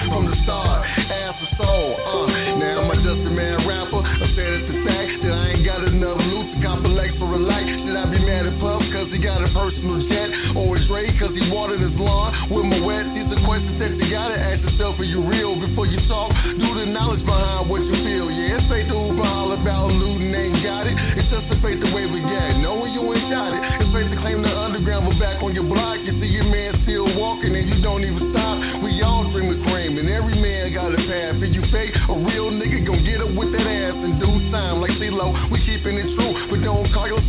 From 0.00 0.24
the 0.24 0.36
start, 0.42 0.88
ass 0.88 1.36
or 1.36 1.50
soul, 1.60 2.00
uh. 2.00 2.56
Now 2.56 2.80
I'm 2.80 2.90
a 2.90 2.96
dusty 3.04 3.28
man 3.28 3.68
rapper, 3.68 4.00
I 4.00 4.26
said 4.32 4.48
it's 4.64 4.68
a 4.72 4.76
fact 4.88 5.12
That 5.20 5.34
I 5.36 5.44
ain't 5.52 5.64
got 5.68 5.84
enough 5.84 6.16
loot 6.16 6.48
to 6.48 6.58
complex 6.64 7.12
for 7.20 7.28
a 7.28 7.40
light 7.40 7.68
Should 7.68 7.92
I 7.92 8.08
be 8.08 8.20
mad 8.24 8.48
at 8.48 8.56
Puff 8.56 8.80
cause 8.88 9.12
he 9.12 9.20
got 9.20 9.44
a 9.44 9.52
personal 9.52 10.00
jet 10.08 10.56
Or 10.56 10.76
a 10.76 10.80
Dre 10.88 11.12
cause 11.20 11.36
he 11.36 11.44
watered 11.52 11.84
his 11.84 11.92
lawn 12.00 12.48
with 12.48 12.64
my 12.64 12.80
wet. 12.80 13.04
These 13.12 13.28
are 13.36 13.42
questions 13.44 13.76
that 13.84 13.92
you 14.00 14.08
gotta 14.08 14.40
ask 14.40 14.64
yourself 14.64 14.96
Are 14.96 15.04
you 15.04 15.20
real? 15.20 15.60
Before 15.60 15.84
you 15.84 16.00
talk? 16.08 16.32
Do 16.56 16.68
the 16.72 16.88
knowledge 16.88 17.24
behind 17.28 17.68
what 17.68 17.84
you 17.84 17.92
feel 17.92 18.32
Yeah, 18.32 18.56
it's 18.58 18.66
fake 18.72 18.88
to 18.88 18.96
Uber 18.96 19.28
all 19.28 19.52
about 19.52 19.92
looting 19.92 20.32
ain't 20.32 20.64
got 20.64 20.86
it. 20.88 20.96
It's 21.20 21.28
just 21.28 21.52
a 21.52 21.56
fake 21.60 21.84
the 21.84 21.92
way 21.92 22.08
we 22.08 22.21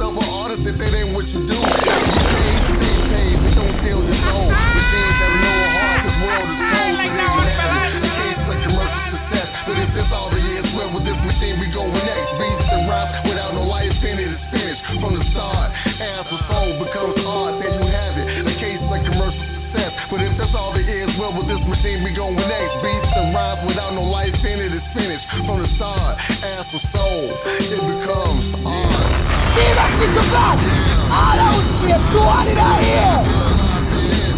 yourself 0.04 0.20
an 0.20 0.30
artist 0.30 0.64
if 0.68 0.76
that 0.76 0.92
ain't 0.92 1.16
what 1.16 1.28
you 1.28 1.40
do. 1.48 1.56
You 1.56 2.74
stay 2.76 3.00
paid, 3.08 3.38
but 3.40 3.54
don't 3.56 3.76
steal 3.80 4.00
your 4.04 4.20
soul 4.28 4.50
Machines 4.52 5.16
have 5.16 5.36
no 5.40 5.54
heart, 5.72 6.00
this 6.04 6.18
world 6.20 6.48
is 6.52 6.60
cold 6.60 6.96
So 7.00 7.08
there 7.08 7.32
you 7.32 7.44
have 7.48 7.72
a 8.04 8.12
case 8.12 8.42
of 8.44 8.58
commercial 8.68 9.04
success. 9.16 9.50
But 9.64 9.76
if 9.80 9.90
this 9.96 10.10
all 10.12 10.28
there 10.28 10.44
is, 10.44 10.66
well 10.76 10.92
with 10.92 11.06
this 11.08 11.20
machine 11.24 11.56
we 11.60 11.72
going 11.72 12.04
next 12.04 12.32
Beats 12.36 12.68
and 12.68 12.84
rhymes 12.92 13.16
without 13.24 13.52
no 13.56 13.64
life 13.64 13.96
in 14.04 14.16
it. 14.20 14.28
Is 14.28 14.44
finished 14.52 14.84
From 15.00 15.16
the 15.16 15.24
start, 15.32 15.72
ass 15.72 16.28
or 16.28 16.42
soul 16.52 16.72
becomes 16.84 17.16
art 17.24 17.64
There 17.64 17.72
you 17.72 17.88
have 17.88 18.16
it, 18.20 18.28
a 18.44 18.56
case 18.60 18.84
of 18.84 19.00
commercial 19.08 19.40
success. 19.40 19.92
But 20.12 20.20
if 20.20 20.36
that's 20.36 20.52
all 20.52 20.76
there 20.76 20.84
is, 20.84 21.16
well 21.16 21.32
with 21.32 21.48
this 21.48 21.64
machine 21.64 22.04
we 22.04 22.12
going 22.12 22.36
next 22.36 22.76
Beats 22.84 23.08
and 23.16 23.32
rhymes 23.32 23.64
without 23.72 23.96
no 23.96 24.04
life 24.04 24.36
in 24.36 24.58
it. 24.60 24.76
Is 24.76 24.84
finished 24.92 25.24
From 25.48 25.64
the 25.64 25.72
start, 25.80 26.20
ass 26.44 26.68
or 26.76 26.84
soul, 26.92 27.24
it 27.56 27.80
becomes 27.80 28.68
art 28.68 29.13
Viva 29.56 29.86
Cristo 29.98 30.24
God! 30.32 30.58
All 31.14 31.38
out 31.38 31.62
here, 31.86 32.02
do 32.12 32.20
all 32.20 32.48
it 32.48 32.58
out 32.58 32.82
here! 32.82 34.33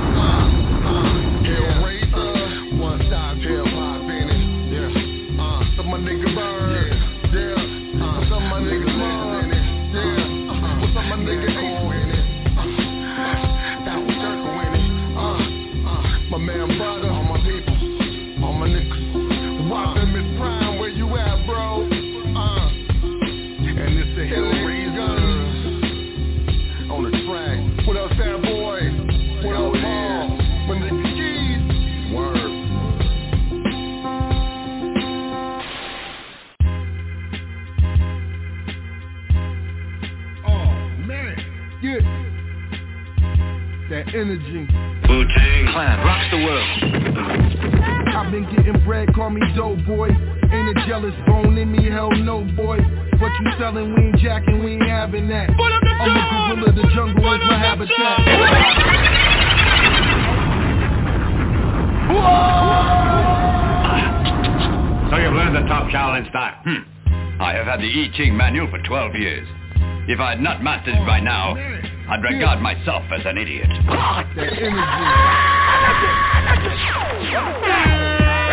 If 70.07 70.19
I 70.19 70.37
had 70.37 70.41
not 70.41 70.61
mastered 70.61 70.93
it 70.93 71.05
by 71.05 71.19
now, 71.19 71.55
I'd 71.57 72.21
regard 72.21 72.61
myself 72.61 73.03
as 73.09 73.25
an 73.25 73.39
idiot. 73.39 73.65
That 73.65 74.37
energy. 74.37 74.85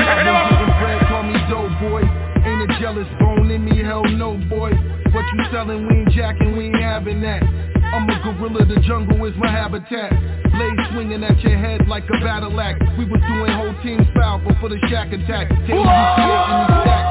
I've 0.03 0.17
been 0.17 0.33
getting 0.49 0.73
bread, 0.81 1.05
call 1.13 1.23
me 1.29 1.37
dope 1.53 1.77
boy. 1.77 2.01
Ain't 2.49 2.71
a 2.71 2.81
jealous 2.81 3.07
bone 3.21 3.51
in 3.51 3.65
me, 3.65 3.85
hell 3.85 4.03
no 4.05 4.41
boy. 4.49 4.73
What 5.13 5.25
you 5.37 5.45
selling, 5.53 5.87
we 5.89 5.95
ain't 6.01 6.11
jacking, 6.13 6.57
we 6.57 6.73
ain't 6.73 6.81
having 6.81 7.21
that. 7.21 7.43
I'm 7.45 8.09
a 8.09 8.17
gorilla, 8.25 8.65
the 8.65 8.81
jungle 8.89 9.23
is 9.27 9.37
my 9.37 9.51
habitat. 9.51 10.11
Blade 10.53 10.79
swinging 10.93 11.23
at 11.23 11.39
your 11.41 11.59
head 11.59 11.87
like 11.87 12.05
a 12.09 12.19
battle 12.25 12.59
act. 12.61 12.83
We 12.97 13.05
was 13.05 13.21
doing 13.29 13.53
whole 13.53 13.75
teams 13.83 14.09
foul 14.17 14.41
for 14.59 14.71
the 14.71 14.79
shack 14.89 15.13
attack. 15.13 15.51
Take 15.69 15.77
you 15.77 15.85
creating 15.85 16.65
these 16.65 16.81
stacks. 16.81 17.02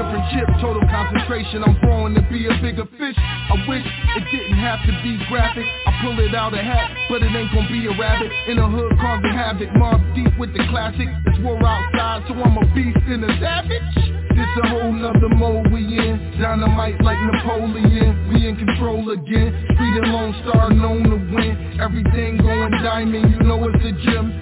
Different 0.00 0.32
chip, 0.32 0.48
total 0.64 0.80
concentration. 0.88 1.60
I'm 1.60 1.76
growing 1.84 2.14
to 2.14 2.24
be 2.32 2.48
a 2.48 2.56
bigger 2.64 2.88
fish. 2.96 3.18
I 3.20 3.52
wish 3.68 3.84
it 3.84 4.24
didn't 4.32 4.56
have 4.56 4.80
to 4.88 4.92
be 5.04 5.20
graphic. 5.28 5.68
I 5.84 5.92
pull 6.00 6.16
it 6.24 6.34
out 6.34 6.56
a 6.56 6.62
hat, 6.64 6.88
but 7.10 7.20
it 7.20 7.28
ain't 7.28 7.52
gonna 7.52 7.68
be 7.68 7.84
a 7.84 7.92
rabbit. 8.00 8.32
In 8.48 8.56
a 8.56 8.64
hood 8.64 8.96
causing 8.96 9.36
havoc, 9.36 9.68
mob 9.76 10.00
deep 10.16 10.32
with 10.40 10.56
the 10.56 10.64
classic. 10.72 11.04
It's 11.26 11.36
war 11.44 11.60
outside, 11.60 12.24
so 12.28 12.32
I'm 12.32 12.56
a 12.56 12.64
beast 12.72 12.96
and 13.12 13.28
a 13.28 13.32
savage. 13.44 13.92
This 14.32 14.48
a 14.64 14.68
whole 14.72 14.90
nother 14.90 15.28
mode 15.36 15.68
we 15.68 15.84
in. 15.84 16.40
Dynamite 16.40 17.04
like 17.04 17.20
Napoleon. 17.20 18.32
We 18.32 18.48
in 18.48 18.56
control 18.56 19.04
again. 19.10 19.52
Street 19.76 19.94
and 20.00 20.12
Lone 20.16 20.34
Star 20.48 20.72
known 20.72 21.04
to 21.12 21.20
win. 21.28 21.76
Everything 21.76 22.38
going 22.38 22.72
diamond, 22.80 23.36
you 23.36 23.40
know 23.44 23.68
it's 23.68 23.84
a 23.84 23.92
gym. 24.00 24.32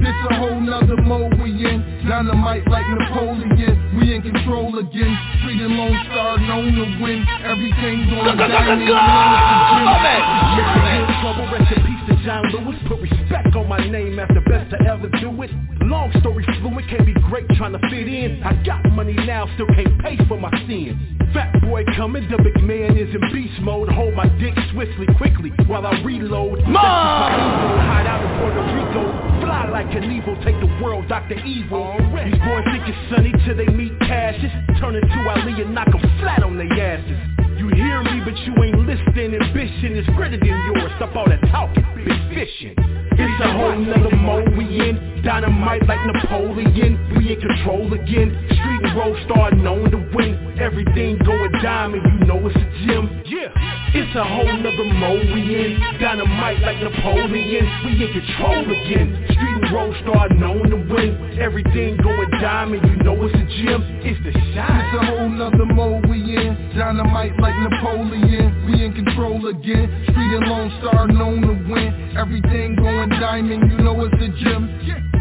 This 0.00 0.16
a 0.30 0.34
whole 0.40 0.60
nother 0.60 0.96
mode 1.02 1.36
we 1.44 1.52
in. 1.60 2.08
Dynamite 2.08 2.66
like 2.68 2.88
Napoleon. 2.88 3.77
We 4.08 4.14
in 4.14 4.22
control 4.22 4.78
again. 4.78 5.12
Street 5.36 5.60
and 5.60 5.76
Lone 5.76 6.00
Star 6.08 6.38
known 6.40 6.72
to 6.72 7.04
win. 7.04 7.26
Everything 7.44 8.08
going 8.08 8.38
diamond, 8.38 8.80
you 8.80 8.88
know 8.88 8.96
it's 8.96 9.44
a 9.44 10.48
gym. 10.56 11.04
Trouble, 11.20 11.44
rest 11.52 11.72
in 11.76 11.84
peace 11.84 12.04
to 12.08 12.24
John 12.24 12.42
Lewis. 12.48 12.80
Put 12.88 13.00
respect 13.02 13.54
on 13.54 13.68
my 13.68 13.76
name 13.76 14.18
as 14.18 14.28
the 14.32 14.40
best 14.48 14.70
to 14.70 14.80
ever 14.88 15.10
do 15.20 15.42
it. 15.42 15.50
Long 15.82 16.10
story 16.20 16.42
fluid, 16.62 16.88
can't 16.88 17.04
be 17.04 17.12
great 17.28 17.46
trying 17.60 17.72
to 17.72 17.78
fit 17.90 18.08
in. 18.08 18.42
I 18.42 18.54
got 18.64 18.82
money 18.92 19.12
now, 19.12 19.44
still 19.56 19.68
can't 19.76 20.00
pay 20.00 20.16
for 20.26 20.40
my 20.40 20.52
sins. 20.66 20.96
Fat 21.34 21.60
boy 21.60 21.84
coming, 21.94 22.26
the 22.30 22.38
big 22.38 22.64
man 22.64 22.96
is 22.96 23.14
in 23.14 23.20
beast 23.30 23.60
mode. 23.60 23.90
Hold 23.90 24.14
my 24.14 24.28
dick 24.40 24.54
swiftly, 24.72 25.06
quickly, 25.18 25.52
while 25.66 25.86
I 25.86 26.00
reload. 26.00 26.62
Hide 26.64 28.06
out 28.08 28.24
in 28.24 28.30
Puerto 28.40 28.62
Rico. 28.72 29.27
Fly 29.48 29.64
like 29.70 29.94
an 29.96 30.12
evil, 30.12 30.36
take 30.44 30.60
the 30.60 30.68
world, 30.84 31.08
Dr. 31.08 31.40
Evil. 31.40 31.96
These 31.96 32.36
boys 32.36 32.64
think 32.68 32.84
it's 32.84 33.00
sunny 33.08 33.32
till 33.46 33.56
they 33.56 33.64
meet 33.72 33.98
Cassius. 34.00 34.52
Turn 34.78 34.94
into 34.94 35.18
Ali 35.24 35.62
and 35.62 35.72
knock 35.74 35.88
'em 35.88 36.04
flat 36.20 36.42
on 36.42 36.58
their 36.58 36.68
asses. 36.68 37.16
You 37.56 37.68
hear 37.68 38.02
me, 38.02 38.20
but 38.20 38.36
you 38.44 38.52
ain't 38.62 38.84
listening. 38.84 39.40
Ambition 39.40 39.96
is 39.96 40.06
greater 40.08 40.36
than 40.36 40.48
yours. 40.48 40.92
Stop 40.96 41.16
all 41.16 41.24
that 41.30 41.40
talking, 41.48 41.82
big 41.96 42.12
fishing. 42.34 42.74
It's 42.76 43.40
a 43.40 43.50
whole 43.56 43.74
nother 43.74 44.14
mode 44.16 44.54
we 44.54 44.66
in. 44.86 45.22
Dynamite 45.22 45.88
like 45.88 46.04
Napoleon. 46.04 47.16
We 47.16 47.32
in 47.32 47.40
control 47.40 47.90
again. 47.94 48.28
Street 48.52 48.84
and 48.84 48.98
road 48.98 49.16
star 49.24 49.50
known 49.52 49.90
to 49.90 49.96
win. 50.14 50.60
Everything 50.60 51.16
going 51.24 51.52
diamond, 51.62 52.02
you 52.04 52.26
know 52.26 52.46
it's 52.46 52.54
a 52.54 52.84
gym. 52.84 53.22
Yeah. 53.24 53.67
It's 53.94 54.14
a 54.14 54.22
whole 54.24 54.44
nother 54.44 54.84
mode 54.84 55.32
we 55.32 55.42
in. 55.56 55.80
Dynamite 55.98 56.60
like 56.60 56.76
Napoleon. 56.82 57.64
We 57.84 58.04
in 58.04 58.12
control 58.12 58.60
again. 58.60 59.26
Street 59.32 59.62
and 59.62 59.72
road 59.72 59.96
star 60.02 60.28
known 60.28 60.68
to 60.70 60.76
win. 60.76 61.38
Everything 61.40 61.96
going 61.96 62.30
diamond, 62.40 62.82
you 62.84 62.96
know 63.02 63.16
it's 63.24 63.34
a 63.34 63.44
gym. 63.62 63.80
It's 64.04 64.20
the 64.24 64.32
shot. 64.52 64.68
It's 64.68 65.02
a 65.02 65.06
whole 65.06 65.28
nother 65.30 65.64
mode 65.64 66.08
we 66.08 66.36
in. 66.36 66.72
Dynamite 66.76 67.40
like 67.40 67.56
Napoleon. 67.70 68.66
We 68.66 68.84
in 68.84 68.92
control 68.92 69.46
again. 69.48 69.88
Street 70.10 70.32
and 70.36 70.46
Lone 70.46 70.72
Star 70.80 71.08
known 71.08 71.40
to 71.42 71.72
win. 71.72 72.16
Everything 72.16 72.76
going 72.76 73.08
diamond, 73.08 73.72
you 73.72 73.78
know 73.78 74.04
it's 74.04 74.14
a 74.14 74.28
gym. 74.44 75.17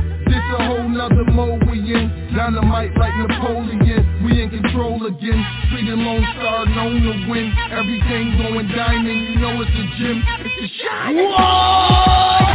This 0.47 0.55
a 0.59 0.63
whole 0.63 0.87
nother 0.87 1.25
mode 1.25 1.59
we 1.67 1.75
in. 1.93 2.31
Dynamite 2.33 2.95
like 2.95 3.11
Napoleon. 3.17 4.23
We 4.23 4.41
in 4.41 4.49
control 4.49 5.05
again. 5.05 5.43
Street 5.67 5.89
and 5.91 6.01
Lone 6.01 6.23
Star 6.39 6.65
known 6.65 7.03
to 7.03 7.27
win. 7.29 7.51
Everything 7.71 8.37
going 8.37 8.67
diamond. 8.69 9.27
You 9.27 9.39
know 9.43 9.59
it's 9.59 9.71
a 9.71 9.83
gym. 9.99 10.23
It's 10.39 10.55
a 10.63 10.67
shot. 10.79 11.11
Whoa! 11.11 12.47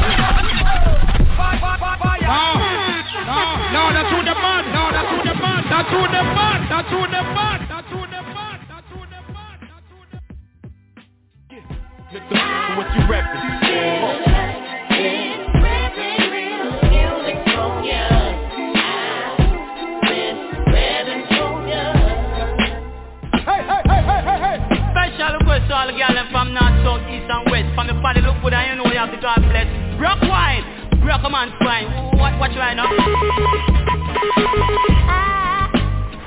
No, 3.29 3.39
no, 3.77 3.93
that's 3.93 4.09
who 4.09 4.25
the 4.25 4.35
man. 4.41 4.73
No, 4.73 4.89
that's 4.89 5.11
who 5.13 5.21
the 5.29 5.35
man. 5.37 5.65
That's 5.69 5.91
who 5.93 6.01
the 6.01 6.23
man. 6.33 6.69
That's 6.73 6.89
who 6.89 7.01
the 7.05 7.23
man. 7.29 7.69
That's 7.69 7.93
who 7.93 8.01
the 8.09 8.23
man. 8.33 8.57
That's 8.73 8.89
who 8.89 9.05
the 9.05 9.21
man. 9.37 9.69
That's 9.69 9.85
who 12.09 12.17
the 12.17 12.33
man. 12.33 12.77
What 12.77 12.89
you 12.97 13.03
reppin'? 13.05 14.62
Request 25.53 25.69
all 25.69 25.85
the 25.85 25.93
girls 25.93 26.17
from 26.33 26.57
north, 26.57 26.81
south, 26.81 27.05
east 27.13 27.29
and 27.29 27.45
west 27.53 27.69
From 27.77 27.85
the 27.85 27.93
party 28.01 28.25
look 28.25 28.41
good 28.41 28.57
and 28.57 28.73
you 28.73 28.77
know 28.81 28.89
you 28.89 28.97
have 28.97 29.13
to 29.13 29.21
God 29.21 29.37
bless 29.53 29.69
Brock 30.01 30.25
wine, 30.25 30.65
brock 31.05 31.21
a 31.21 31.29
man's 31.29 31.53
wine 31.61 31.93
What, 32.17 32.41
what 32.41 32.57
you 32.57 32.59
right 32.59 32.73
now? 32.73 32.89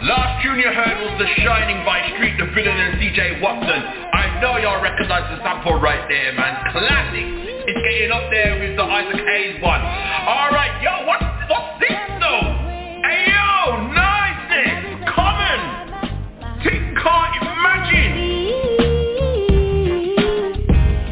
Last 0.05 0.45
tune 0.45 0.61
you 0.61 0.69
heard 0.69 1.09
was 1.09 1.17
The 1.17 1.25
Shining 1.41 1.81
by 1.81 2.05
Street 2.13 2.37
Da 2.37 2.45
Villian 2.53 2.77
and 2.77 3.01
CJ 3.01 3.41
Watson. 3.41 3.81
I 4.13 4.37
know 4.45 4.61
y'all 4.61 4.77
recognize 4.77 5.25
the 5.33 5.41
sample 5.41 5.81
right 5.81 6.05
there, 6.05 6.29
man. 6.37 6.61
Classic. 6.69 7.25
It's 7.65 7.81
getting 7.81 8.13
up 8.13 8.29
there 8.29 8.61
with 8.61 8.77
the 8.77 8.85
Isaac 8.85 9.25
Hayes 9.25 9.57
one. 9.57 9.81
Alright, 9.81 10.85
yo, 10.85 11.01
what, 11.09 11.17
what's 11.49 11.81
this 11.81 11.97
though? 12.21 12.45
Hey 13.01 13.33
yo, 13.33 13.89
niceness, 13.89 15.09
common. 15.09 16.61
Think 16.61 16.93
can't 17.01 17.41
imagine. 17.41 18.34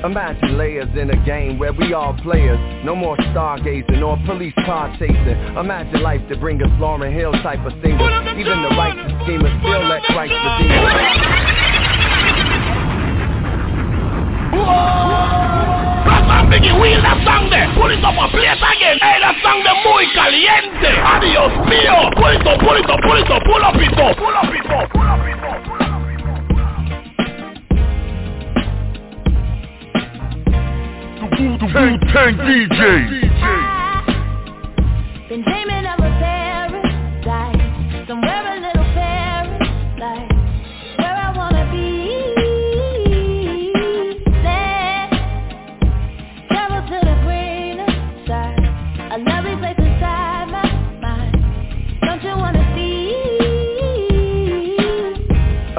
Imagine 0.04 0.58
layers 0.58 0.90
in 1.00 1.10
a 1.12 1.26
game 1.26 1.58
where 1.58 1.72
we 1.72 1.94
all 1.94 2.14
players. 2.24 2.60
No 2.84 2.94
more 2.94 3.16
stargazing 3.32 4.04
or 4.04 4.20
police 4.28 4.54
car 4.66 4.92
chasing. 5.00 5.40
Imagine 5.56 6.04
life 6.04 6.20
to 6.28 6.36
bring 6.36 6.62
us 6.62 6.68
Lauryn 6.76 7.16
Hill 7.16 7.32
type 7.40 7.64
of 7.64 7.72
singers. 7.80 8.12
Even 8.36 8.68
the 8.68 8.76
righteous 8.76 9.16
schemers 9.24 9.56
still 9.64 9.88
let 9.88 10.04
Christ 10.12 10.36
redeem 10.36 10.84
Rasan 16.04 16.52
Biggie, 16.52 16.76
wheel 16.84 17.00
that 17.00 17.24
song 17.24 17.48
there. 17.48 17.72
Pull 17.72 17.88
it 17.88 18.04
up 18.04 18.12
and 18.12 18.32
play 18.36 18.44
it 18.44 18.60
again. 18.60 19.00
Hey, 19.00 19.24
that 19.24 19.40
song 19.40 19.64
there 19.64 19.80
muy 19.88 20.04
caliente. 20.12 21.00
Adios 21.00 21.56
mío. 21.72 22.12
Pull 22.20 22.36
it 22.36 22.44
up, 22.44 22.60
pull 22.60 22.76
it 22.76 22.90
up, 22.92 23.00
pull 23.08 23.16
it 23.16 23.32
up. 23.32 23.40
Pull 23.48 23.64
up 23.64 23.76
it 23.80 23.96
up. 23.96 24.18
Pull 24.20 24.36
up 24.36 24.52
it 24.52 24.68
up. 24.68 24.92
Pull 24.92 25.08
up 25.08 25.24
it 25.24 25.44
up. 25.48 25.73
Tank 31.36 32.38
DJ. 32.42 32.80
Been 35.30 35.42
dreaming 35.42 35.86
of 35.88 36.00
a 36.00 36.43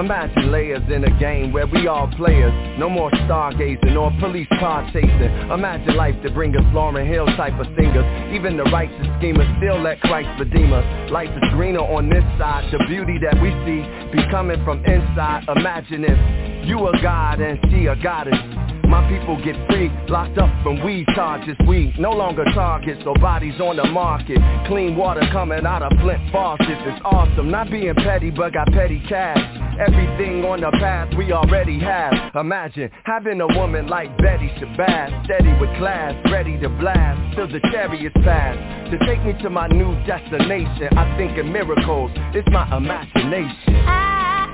Imagine 0.05 0.53
layers 0.53 0.83
in 0.93 1.03
a 1.03 1.19
game 1.19 1.51
where 1.51 1.67
we 1.67 1.87
all 1.87 2.07
players. 2.19 2.53
No 2.79 2.91
more 2.91 3.11
stargazing 3.25 3.97
or 3.97 4.13
police 4.21 4.47
car 4.61 4.85
chasing. 4.93 5.33
Imagine 5.51 5.97
life 5.97 6.15
to 6.23 6.31
bring 6.31 6.55
us 6.55 6.63
Lauryn 6.75 7.09
Hill 7.09 7.25
type 7.39 7.59
of 7.59 7.65
singers. 7.75 8.05
Even 8.35 8.59
the 8.59 8.65
righteous 8.65 9.09
schemers 9.17 9.49
still 9.57 9.81
let 9.81 9.99
Christ 10.03 10.29
redeem 10.39 10.75
us. 10.75 10.85
Life 11.11 11.31
is 11.31 11.43
greener 11.55 11.81
on 11.81 12.11
this 12.11 12.23
side. 12.37 12.69
The 12.71 12.85
beauty 12.87 13.17
that 13.17 13.41
we 13.41 13.49
see 13.65 13.81
be 14.13 14.21
coming 14.31 14.63
from 14.63 14.85
inside. 14.85 15.49
Imagine 15.57 16.05
if 16.05 16.69
you 16.69 16.87
a 16.87 16.93
god 17.01 17.41
and 17.41 17.59
she 17.71 17.87
a 17.87 17.97
goddess. 17.97 18.54
My 18.89 19.09
people 19.09 19.37
get 19.45 19.57
free, 19.69 19.91
locked 20.09 20.39
up 20.39 20.51
from 20.63 20.85
weed 20.85 21.07
charges. 21.15 21.57
We 21.67 21.95
no 21.99 22.13
longer 22.13 22.45
targets 22.55 23.03
or 23.07 23.15
bodies 23.17 23.61
on 23.61 23.77
the 23.77 23.85
market. 23.85 24.39
Clean 24.67 24.97
water 24.97 25.23
coming 25.33 25.67
out 25.67 25.83
of 25.83 25.93
Flint 26.01 26.21
faucets. 26.31 26.69
It's 26.69 27.01
awesome, 27.05 27.51
not 27.51 27.71
being 27.71 27.95
petty, 27.95 28.31
but 28.31 28.53
got 28.53 28.69
petty 28.73 29.03
cash. 29.09 29.39
Everything 29.79 30.45
on 30.45 30.61
the 30.61 30.71
path 30.79 31.13
we 31.17 31.33
already 31.33 31.81
have. 31.81 32.13
Imagine 32.37 32.91
having 33.05 33.41
a 33.41 33.47
woman 33.59 33.89
like 33.89 34.17
Betty 34.19 34.49
Shabazz, 34.59 35.25
steady 35.25 35.53
with 35.61 35.71
class, 35.79 36.15
ready 36.31 36.59
to 36.61 36.69
blast 36.69 37.37
till 37.37 37.49
the 37.49 37.61
chariots 37.73 38.15
pass. 38.23 38.57
To 38.91 38.99
take 39.07 39.25
me 39.25 39.33
to 39.43 39.51
my 39.51 39.67
new 39.69 39.95
destination, 40.07 40.97
I 40.97 41.17
think 41.17 41.37
in 41.39 41.53
miracles. 41.53 42.13
It's 42.35 42.47
my 42.51 42.65
imagination. 42.77 43.75
I've 43.87 44.53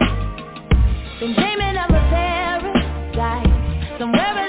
Been 1.21 1.35
dreaming 1.35 1.77
of 1.77 1.91
a 1.91 2.01
paradise, 2.09 3.50
somewhere 4.01 4.40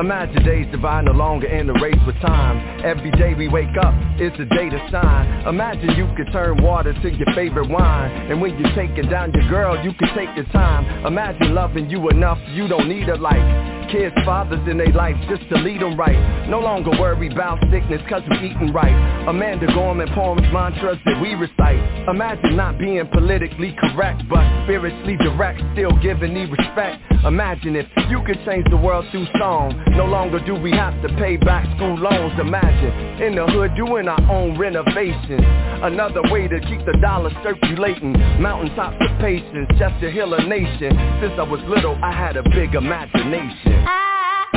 Imagine 0.00 0.42
days 0.44 0.66
divine 0.72 1.04
no 1.04 1.12
longer 1.12 1.46
in 1.46 1.66
the 1.66 1.74
race 1.74 2.00
with 2.06 2.16
time. 2.20 2.56
Every 2.82 3.10
day 3.10 3.34
we 3.34 3.48
wake 3.48 3.76
up, 3.82 3.92
it's 4.16 4.34
a 4.40 4.46
day 4.46 4.70
to 4.70 4.88
shine. 4.90 5.46
Imagine 5.46 5.90
you 5.90 6.08
could 6.16 6.32
turn 6.32 6.62
water 6.62 6.94
to 6.94 7.10
your 7.10 7.28
favorite 7.34 7.68
wine. 7.68 8.10
And 8.32 8.40
when 8.40 8.58
you're 8.58 8.74
taking 8.74 9.10
down 9.10 9.30
your 9.34 9.46
girl, 9.50 9.76
you 9.84 9.92
can 9.92 10.08
take 10.16 10.34
your 10.36 10.46
time. 10.54 11.04
Imagine 11.04 11.54
loving 11.54 11.90
you 11.90 12.08
enough, 12.08 12.38
you 12.54 12.66
don't 12.66 12.88
need 12.88 13.10
a 13.10 13.16
life. 13.16 13.44
Kids, 13.92 14.14
fathers 14.24 14.66
in 14.70 14.78
their 14.78 14.92
life 14.92 15.16
just 15.28 15.46
to 15.50 15.56
lead 15.58 15.82
them 15.82 15.98
right. 15.98 16.48
No 16.48 16.60
longer 16.60 16.92
worry 16.92 17.26
about 17.30 17.58
sickness 17.70 18.00
cause 18.08 18.22
we 18.30 18.36
eating 18.48 18.72
right. 18.72 18.94
Amanda 19.28 19.66
Gorman 19.74 20.08
poems, 20.14 20.46
mantras 20.52 20.96
that 21.04 21.20
we 21.20 21.34
recite. 21.34 22.08
Imagine 22.08 22.56
not 22.56 22.78
being 22.78 23.04
politically 23.12 23.76
correct, 23.80 24.22
but 24.30 24.46
spiritually 24.64 25.16
direct, 25.18 25.60
still 25.74 25.90
giving 26.00 26.32
me 26.32 26.46
respect. 26.46 27.02
Imagine 27.26 27.74
if 27.76 27.86
you 28.08 28.22
could 28.24 28.38
change 28.46 28.64
the 28.70 28.76
world 28.76 29.04
through 29.10 29.26
song. 29.36 29.74
No 29.96 30.06
longer 30.06 30.38
do 30.44 30.54
we 30.54 30.70
have 30.72 31.00
to 31.02 31.08
pay 31.16 31.36
back 31.36 31.64
school 31.76 31.96
loans. 31.98 32.38
Imagine 32.40 33.22
in 33.22 33.34
the 33.34 33.46
hood 33.46 33.74
doing 33.76 34.08
our 34.08 34.20
own 34.30 34.58
renovations. 34.58 35.42
Another 35.82 36.22
way 36.30 36.48
to 36.48 36.60
keep 36.60 36.84
the 36.86 36.96
dollar 37.00 37.30
circulating. 37.42 38.12
Mountaintops 38.40 38.96
of 39.00 39.18
patience 39.20 39.68
just 39.78 40.00
to 40.00 40.10
heal 40.10 40.32
a 40.34 40.44
nation. 40.46 40.92
Since 41.20 41.34
I 41.38 41.42
was 41.42 41.60
little, 41.68 41.98
I 42.02 42.12
had 42.12 42.36
a 42.36 42.42
big 42.50 42.74
imagination. 42.74 43.84
I've 43.86 44.52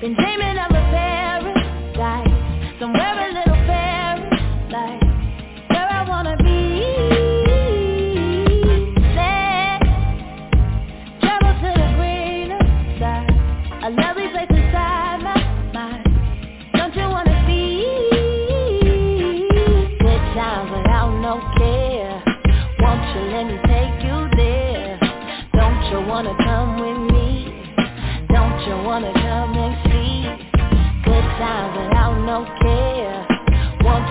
Been 0.00 0.14
dreaming 0.14 0.58
of 0.58 0.70
a 0.70 0.82
paradise, 0.92 2.78
somewhere 2.78 3.30
a 3.30 3.32
little 3.32 3.57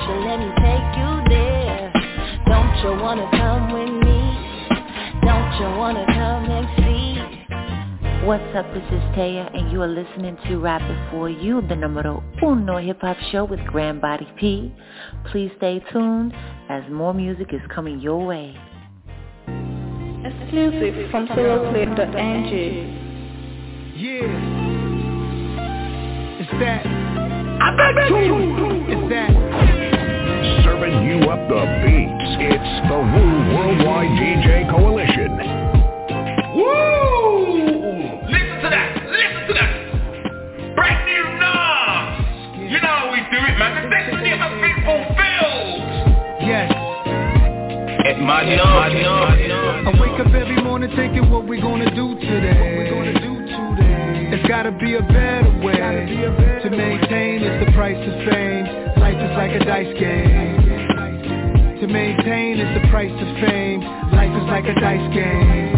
you 0.06 0.14
let 0.26 0.38
me 0.40 0.50
take 0.62 0.90
you 1.00 1.12
there 1.30 1.92
Don't 2.46 2.74
you 2.84 2.92
wanna 3.02 3.28
come 3.32 3.74
with 3.74 3.94
me 4.06 4.20
Don't 5.26 5.52
you 5.60 5.68
wanna 5.78 6.06
come 6.06 6.46
and 6.52 6.68
see? 6.78 6.98
What's 8.26 8.56
up, 8.58 8.66
this 8.74 8.84
is 8.92 9.02
Taya, 9.16 9.50
and 9.58 9.72
you 9.72 9.82
are 9.82 9.88
listening 9.88 10.38
to 10.48 10.58
Rapping 10.58 11.08
For 11.12 11.30
You, 11.30 11.62
the 11.62 11.78
numero 11.78 12.22
uno 12.44 12.78
hip-hop 12.78 13.16
show 13.32 13.46
with 13.46 13.62
Grand 13.68 14.02
Body 14.02 14.28
P. 14.38 14.74
Please 15.32 15.50
stay 15.56 15.82
tuned 15.94 16.34
as 16.70 16.84
more 16.92 17.14
music 17.14 17.54
is 17.54 17.62
coming 17.74 18.02
your 18.02 18.26
way. 18.26 18.54
Exclusive 20.26 21.10
from 21.10 21.28
SoloClip.ng. 21.30 22.54
Yeah. 23.96 24.28
It's 26.42 26.52
that. 26.60 26.86
I 26.86 27.76
bet 27.78 28.10
you. 28.10 28.36
It's 28.90 29.10
that. 29.10 29.47
Serving 30.78 31.10
you 31.10 31.18
up 31.30 31.42
the 31.50 31.66
beats. 31.82 32.38
It's 32.38 32.88
the 32.88 32.98
Woo 33.02 33.34
Worldwide 33.56 34.14
DJ 34.22 34.70
Coalition. 34.70 35.34
Woo! 36.54 38.22
Listen 38.30 38.62
to 38.62 38.70
that! 38.70 38.94
Listen 39.10 39.42
to 39.48 39.54
that! 39.58 39.74
Brand 40.76 41.02
new 41.10 41.26
Nas! 41.42 42.70
You 42.70 42.78
know 42.78 42.94
how 42.94 43.10
we 43.10 43.18
do 43.26 43.42
it, 43.42 43.58
man. 43.58 43.74
The 43.82 43.90
destiny 43.90 44.38
has 44.38 44.54
been 44.62 44.78
fulfilled! 44.86 45.82
Yes. 46.46 46.70
It's 48.06 48.22
my 48.22 48.46
job. 48.46 48.94
I 48.94 50.00
wake 50.00 50.20
up 50.22 50.32
every 50.32 50.62
morning 50.62 50.92
thinking 50.96 51.32
what 51.32 51.48
we 51.48 51.60
gonna 51.60 51.90
do 51.90 52.14
today. 52.20 52.54
What 52.54 52.78
we 52.78 52.90
gonna 52.94 53.20
do 53.20 53.34
today. 53.50 54.30
It's 54.30 54.48
gotta 54.48 54.72
be 54.74 54.94
a 54.94 55.02
better 55.02 55.50
way 55.66 56.62
to 56.62 56.70
maintain. 56.70 57.42
It's 57.42 57.66
the 57.66 57.72
price 57.74 57.98
of 57.98 58.14
fame. 58.30 58.66
Life 59.02 59.18
is 59.18 59.34
like 59.38 59.60
a 59.60 59.66
dice 59.66 60.00
game. 60.00 60.67
To 61.82 61.86
maintain 61.86 62.60
is 62.60 62.82
the 62.82 62.90
price 62.90 63.12
of 63.12 63.28
fame. 63.40 63.82
Life 63.82 64.34
is 64.34 64.48
like 64.50 64.66
a 64.66 64.74
dice 64.82 65.14
game. 65.14 65.77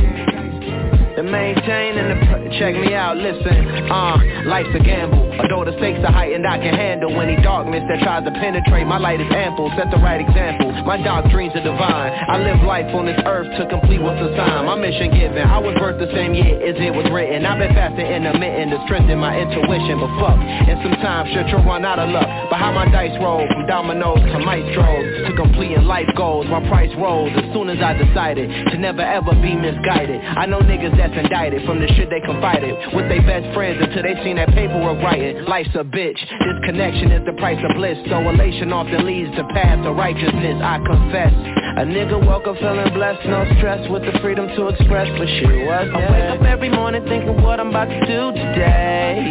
To 1.19 1.23
maintain 1.27 1.99
and 1.99 2.15
to 2.15 2.59
check 2.59 2.79
me 2.79 2.95
out, 2.95 3.17
listen, 3.17 3.91
uh, 3.91 4.47
life's 4.47 4.71
a 4.71 4.79
gamble. 4.79 5.19
Although 5.35 5.67
the 5.67 5.75
stakes 5.75 5.99
are 6.07 6.15
heightened, 6.15 6.47
I 6.47 6.55
can 6.63 6.71
handle 6.71 7.11
any 7.19 7.35
darkness 7.43 7.83
that 7.91 7.99
tries 7.99 8.23
to 8.23 8.31
penetrate. 8.31 8.87
My 8.87 8.99
light 8.99 9.19
is 9.19 9.27
ample, 9.27 9.67
set 9.75 9.91
the 9.91 9.99
right 9.99 10.23
example. 10.23 10.71
My 10.87 10.95
dark 10.95 11.27
dreams 11.27 11.51
are 11.59 11.63
divine. 11.63 12.15
I 12.15 12.39
live 12.39 12.63
life 12.63 12.87
on 12.95 13.03
this 13.03 13.19
earth 13.27 13.51
to 13.59 13.67
complete 13.67 13.99
what's 13.99 14.15
assigned. 14.15 14.71
My 14.71 14.79
mission 14.79 15.11
given, 15.11 15.43
I 15.43 15.59
was 15.59 15.75
birthed 15.75 15.99
the 15.99 16.07
same 16.15 16.31
year 16.31 16.55
as 16.55 16.79
it 16.79 16.95
was 16.95 17.03
written. 17.11 17.43
I've 17.43 17.59
been 17.59 17.75
fasting 17.75 18.07
intermittent 18.07 18.71
to 18.71 18.79
strengthen 18.87 19.19
my 19.19 19.35
intuition, 19.35 19.99
but 19.99 20.11
fuck. 20.23 20.39
And 20.39 20.79
sometimes 20.87 21.35
shit 21.35 21.51
you'll 21.51 21.67
run 21.67 21.83
out 21.83 21.99
of 21.99 22.15
luck. 22.15 22.27
But 22.47 22.63
how 22.63 22.71
my 22.71 22.87
dice 22.87 23.15
roll 23.19 23.43
from 23.43 23.67
dominoes 23.67 24.23
to 24.23 24.39
maestros 24.39 25.03
to 25.27 25.35
completing 25.35 25.83
life 25.83 26.07
goals. 26.15 26.47
My 26.47 26.63
price 26.71 26.91
rose 26.95 27.35
as 27.35 27.47
soon 27.51 27.67
as 27.67 27.83
I 27.83 27.91
decided 27.99 28.47
to 28.71 28.75
never 28.79 29.03
ever 29.03 29.35
be 29.43 29.51
misguided. 29.55 30.23
I 30.23 30.47
know 30.47 30.63
niggas 30.63 30.95
that's 31.09 31.25
indicted 31.25 31.65
from 31.65 31.79
the 31.79 31.87
shit 31.95 32.09
they 32.09 32.21
confided 32.21 32.75
with 32.93 33.09
their 33.09 33.21
best 33.21 33.53
friends 33.53 33.81
until 33.81 34.03
they 34.03 34.15
seen 34.23 34.35
that 34.37 34.49
paperwork 34.49 35.01
writing. 35.03 35.43
Life's 35.45 35.73
a 35.73 35.83
bitch. 35.83 36.17
This 36.17 36.57
connection 36.65 37.11
is 37.11 37.25
the 37.25 37.33
price 37.33 37.57
of 37.63 37.75
bliss. 37.75 37.97
So 38.09 38.17
elation 38.29 38.71
often 38.73 39.05
leads 39.05 39.33
to 39.35 39.43
path 39.49 39.83
to 39.83 39.91
righteousness. 39.93 40.61
I 40.61 40.77
confess. 40.85 41.33
A 41.79 41.85
nigga 41.85 42.19
woke 42.25 42.47
up 42.47 42.57
feeling 42.57 42.93
blessed, 42.93 43.25
no 43.27 43.45
stress 43.57 43.89
with 43.89 44.03
the 44.03 44.17
freedom 44.19 44.47
to 44.47 44.67
express, 44.67 45.07
but 45.17 45.27
shit 45.27 45.65
was 45.65 45.87
I 45.93 46.11
wake 46.11 46.39
up 46.39 46.45
every 46.45 46.69
morning 46.69 47.03
thinking 47.07 47.41
what 47.41 47.59
I'm 47.59 47.69
about 47.69 47.85
to 47.89 47.99
do 48.05 48.31
today. 48.33 49.29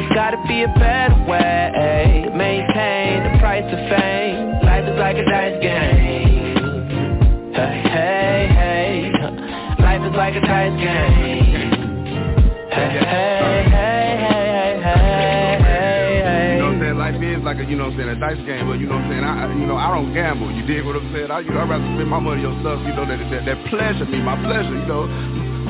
It's 0.00 0.14
gotta 0.14 0.42
be 0.48 0.62
a 0.62 0.72
better 0.78 1.16
way. 1.28 2.28
Maintain 2.34 3.32
the 3.32 3.38
price 3.38 3.64
of 3.64 3.78
fame. 3.88 4.60
Life 4.64 4.88
is 4.88 4.98
like 4.98 5.16
a 5.16 5.24
dice 5.24 5.62
game. 5.62 6.50
Hey, 7.54 7.82
hey. 7.84 8.39
Life 10.00 10.12
is 10.12 10.16
like 10.16 10.32
a 10.32 10.40
dice 10.40 10.80
game. 10.80 11.44
Hey, 12.72 12.88
hey, 12.88 13.68
hey, 13.68 14.16
hey, 14.16 14.80
hey, 14.80 15.60
hey, 15.60 16.24
hey. 16.24 16.56
You 16.56 16.64
know 16.64 16.72
what 16.72 16.72
I'm 16.72 16.80
saying? 16.80 16.96
Life 16.96 17.20
is 17.20 17.44
like 17.44 17.60
a, 17.60 17.64
you 17.68 17.76
know 17.76 17.84
what 17.84 18.00
I'm 18.00 18.08
saying, 18.08 18.08
a 18.08 18.16
dice 18.16 18.40
game, 18.48 18.64
but 18.64 18.80
you 18.80 18.88
know 18.88 18.96
what 18.96 19.04
I'm 19.04 19.12
saying? 19.12 19.24
I, 19.28 19.52
you 19.52 19.68
know, 19.68 19.76
I 19.76 19.92
don't 19.92 20.16
gamble. 20.16 20.48
You 20.56 20.64
dig 20.64 20.88
what 20.88 20.96
I'm 20.96 21.12
saying? 21.12 21.28
I, 21.28 21.44
you 21.44 21.52
know, 21.52 21.60
I'd 21.60 21.68
rather 21.68 21.84
spend 21.84 22.08
my 22.08 22.16
money 22.16 22.48
on 22.48 22.56
stuff, 22.64 22.80
you 22.80 22.96
know, 22.96 23.04
that, 23.04 23.20
that, 23.20 23.44
that 23.44 23.60
pleasure 23.68 24.08
me, 24.08 24.24
my 24.24 24.40
pleasure, 24.40 24.72
you 24.72 24.88
know. 24.88 25.04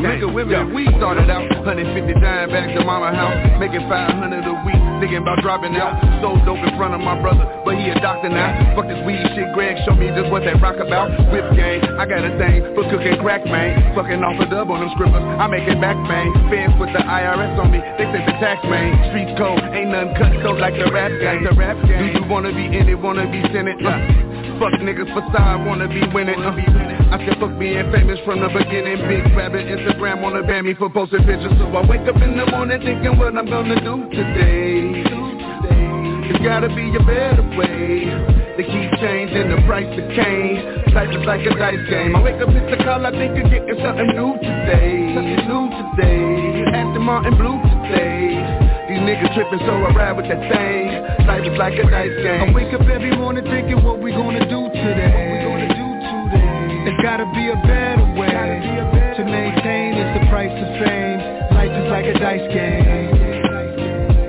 Nigga, 0.01 0.33
women, 0.33 0.73
we 0.73 0.89
started 0.97 1.29
out 1.29 1.45
150 1.61 1.85
dime 2.25 2.49
back 2.49 2.73
to 2.73 2.81
mama 2.81 3.13
house, 3.13 3.37
making 3.61 3.85
500 3.85 4.17
a 4.49 4.57
week, 4.65 4.81
thinking 4.97 5.21
about 5.21 5.45
dropping 5.45 5.77
out. 5.77 5.93
So 6.25 6.41
dope 6.49 6.57
in 6.65 6.73
front 6.81 6.97
of 6.97 7.05
my 7.05 7.21
brother, 7.21 7.45
but 7.69 7.77
he 7.77 7.93
a 7.93 8.01
doctor 8.01 8.33
now. 8.33 8.49
Fuck 8.73 8.89
this 8.89 8.97
weed 9.05 9.21
shit, 9.37 9.53
Greg, 9.53 9.77
show 9.85 9.93
me 9.93 10.09
just 10.17 10.33
what 10.33 10.41
that 10.49 10.57
rock 10.65 10.81
about. 10.81 11.13
Whip 11.29 11.45
game, 11.53 11.85
I 12.01 12.09
got 12.09 12.25
a 12.25 12.33
thing 12.41 12.65
for 12.73 12.89
cooking 12.89 13.21
crack, 13.21 13.45
man. 13.45 13.93
Fucking 13.93 14.25
off 14.25 14.41
a 14.41 14.49
dub 14.49 14.73
on 14.73 14.81
them 14.81 14.89
scribblers, 14.97 15.21
I 15.21 15.45
make 15.53 15.69
it 15.69 15.77
back, 15.85 16.01
man. 16.09 16.33
Fans 16.49 16.73
put 16.81 16.89
the 16.97 17.05
IRS 17.05 17.61
on 17.61 17.69
me, 17.69 17.85
they 18.01 18.09
say 18.09 18.25
the 18.25 18.35
tax, 18.41 18.65
man. 18.65 18.97
Street 19.13 19.37
code, 19.37 19.61
ain't 19.77 19.93
nothing 19.93 20.17
cut 20.17 20.33
so 20.41 20.57
like 20.57 20.81
the 20.81 20.89
rap 20.89 21.13
game. 21.13 21.45
The 21.45 21.53
rap 21.53 21.77
game. 21.85 22.17
Do 22.17 22.25
you 22.25 22.25
wanna 22.25 22.57
be 22.57 22.65
in 22.73 22.89
it, 22.89 22.97
wanna 22.97 23.29
be 23.29 23.45
it? 23.45 23.53
Uh, 23.85 24.30
fuck 24.61 24.77
niggas 24.85 25.09
facade, 25.17 25.65
wanna 25.65 25.89
be 25.89 26.05
winning. 26.13 26.37
Uh, 26.37 26.53
I 26.53 27.17
said 27.25 27.41
fuck 27.41 27.57
being 27.59 27.81
famous 27.91 28.21
from 28.29 28.45
the 28.45 28.53
beginning. 28.53 29.01
Big 29.09 29.25
rabbit, 29.33 29.65
Instagram 29.65 30.21
wanna 30.21 30.45
ban 30.45 30.67
me 30.67 30.75
for 30.75 30.91
posting 30.93 31.25
pictures. 31.25 31.57
So 31.57 31.65
I 31.73 31.81
wake 31.89 32.05
up 32.05 32.21
in 32.21 32.37
the 32.37 32.45
morning 32.45 32.79
thinking 32.85 33.17
what 33.17 33.33
I'm 33.35 33.49
gonna 33.49 33.81
do 33.81 34.05
today. 34.13 35.01
It's 36.29 36.45
gotta 36.45 36.69
be 36.69 36.93
a 36.95 37.01
better 37.01 37.43
way. 37.57 38.05
They 38.61 38.65
keep 38.69 38.93
changing 39.01 39.49
the 39.49 39.65
price 39.65 39.89
of 39.89 40.07
cane. 40.13 40.93
Life 40.93 41.09
is 41.09 41.25
like 41.25 41.41
a 41.49 41.57
dice 41.57 41.89
game. 41.89 42.15
I 42.15 42.23
wake 42.23 42.41
up, 42.45 42.53
hit 42.53 42.69
the 42.69 42.85
call, 42.85 43.07
I 43.07 43.11
think 43.11 43.33
of 43.41 43.51
getting 43.51 43.81
something 43.81 44.13
new 44.13 44.37
today. 44.45 45.17
Something 45.17 45.43
new 45.49 45.65
today. 45.73 46.69
Aston 46.77 47.03
Martin 47.03 47.35
blue 47.41 47.57
today. 47.65 48.70
These 48.91 49.07
niggas 49.07 49.31
tripping, 49.39 49.63
so 49.63 49.71
I 49.71 49.95
ride 49.95 50.19
with 50.19 50.27
that 50.27 50.43
thing. 50.51 50.91
Life 51.31 51.47
is 51.47 51.55
like 51.55 51.79
a 51.79 51.87
dice 51.87 52.11
game. 52.27 52.43
I 52.43 52.51
wake 52.51 52.75
up 52.75 52.83
every 52.91 53.15
morning 53.15 53.45
thinking 53.47 53.85
what 53.87 54.03
we 54.03 54.11
gonna 54.11 54.43
do 54.51 54.67
today. 54.67 55.47
It's 56.91 57.01
gotta 57.01 57.23
be 57.31 57.55
a 57.55 57.59
better 57.71 58.03
way 58.19 58.35
to 59.15 59.23
maintain. 59.23 59.95
It's 59.95 60.19
the 60.19 60.27
price 60.27 60.51
of 60.51 60.69
fame. 60.83 61.23
Life 61.55 61.71
is 61.71 61.87
like 61.87 62.07
a 62.11 62.19
dice 62.19 62.43
game. 62.51 63.15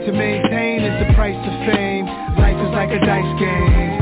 To 0.05 0.11
maintain 0.13 0.85
is 0.85 1.07
the 1.07 1.13
price 1.15 1.41
of 1.41 1.53
fame. 1.65 2.05
Life 2.37 2.61
is 2.61 2.69
like 2.77 2.93
a 2.93 3.01
dice 3.01 3.33
game. 3.41 3.97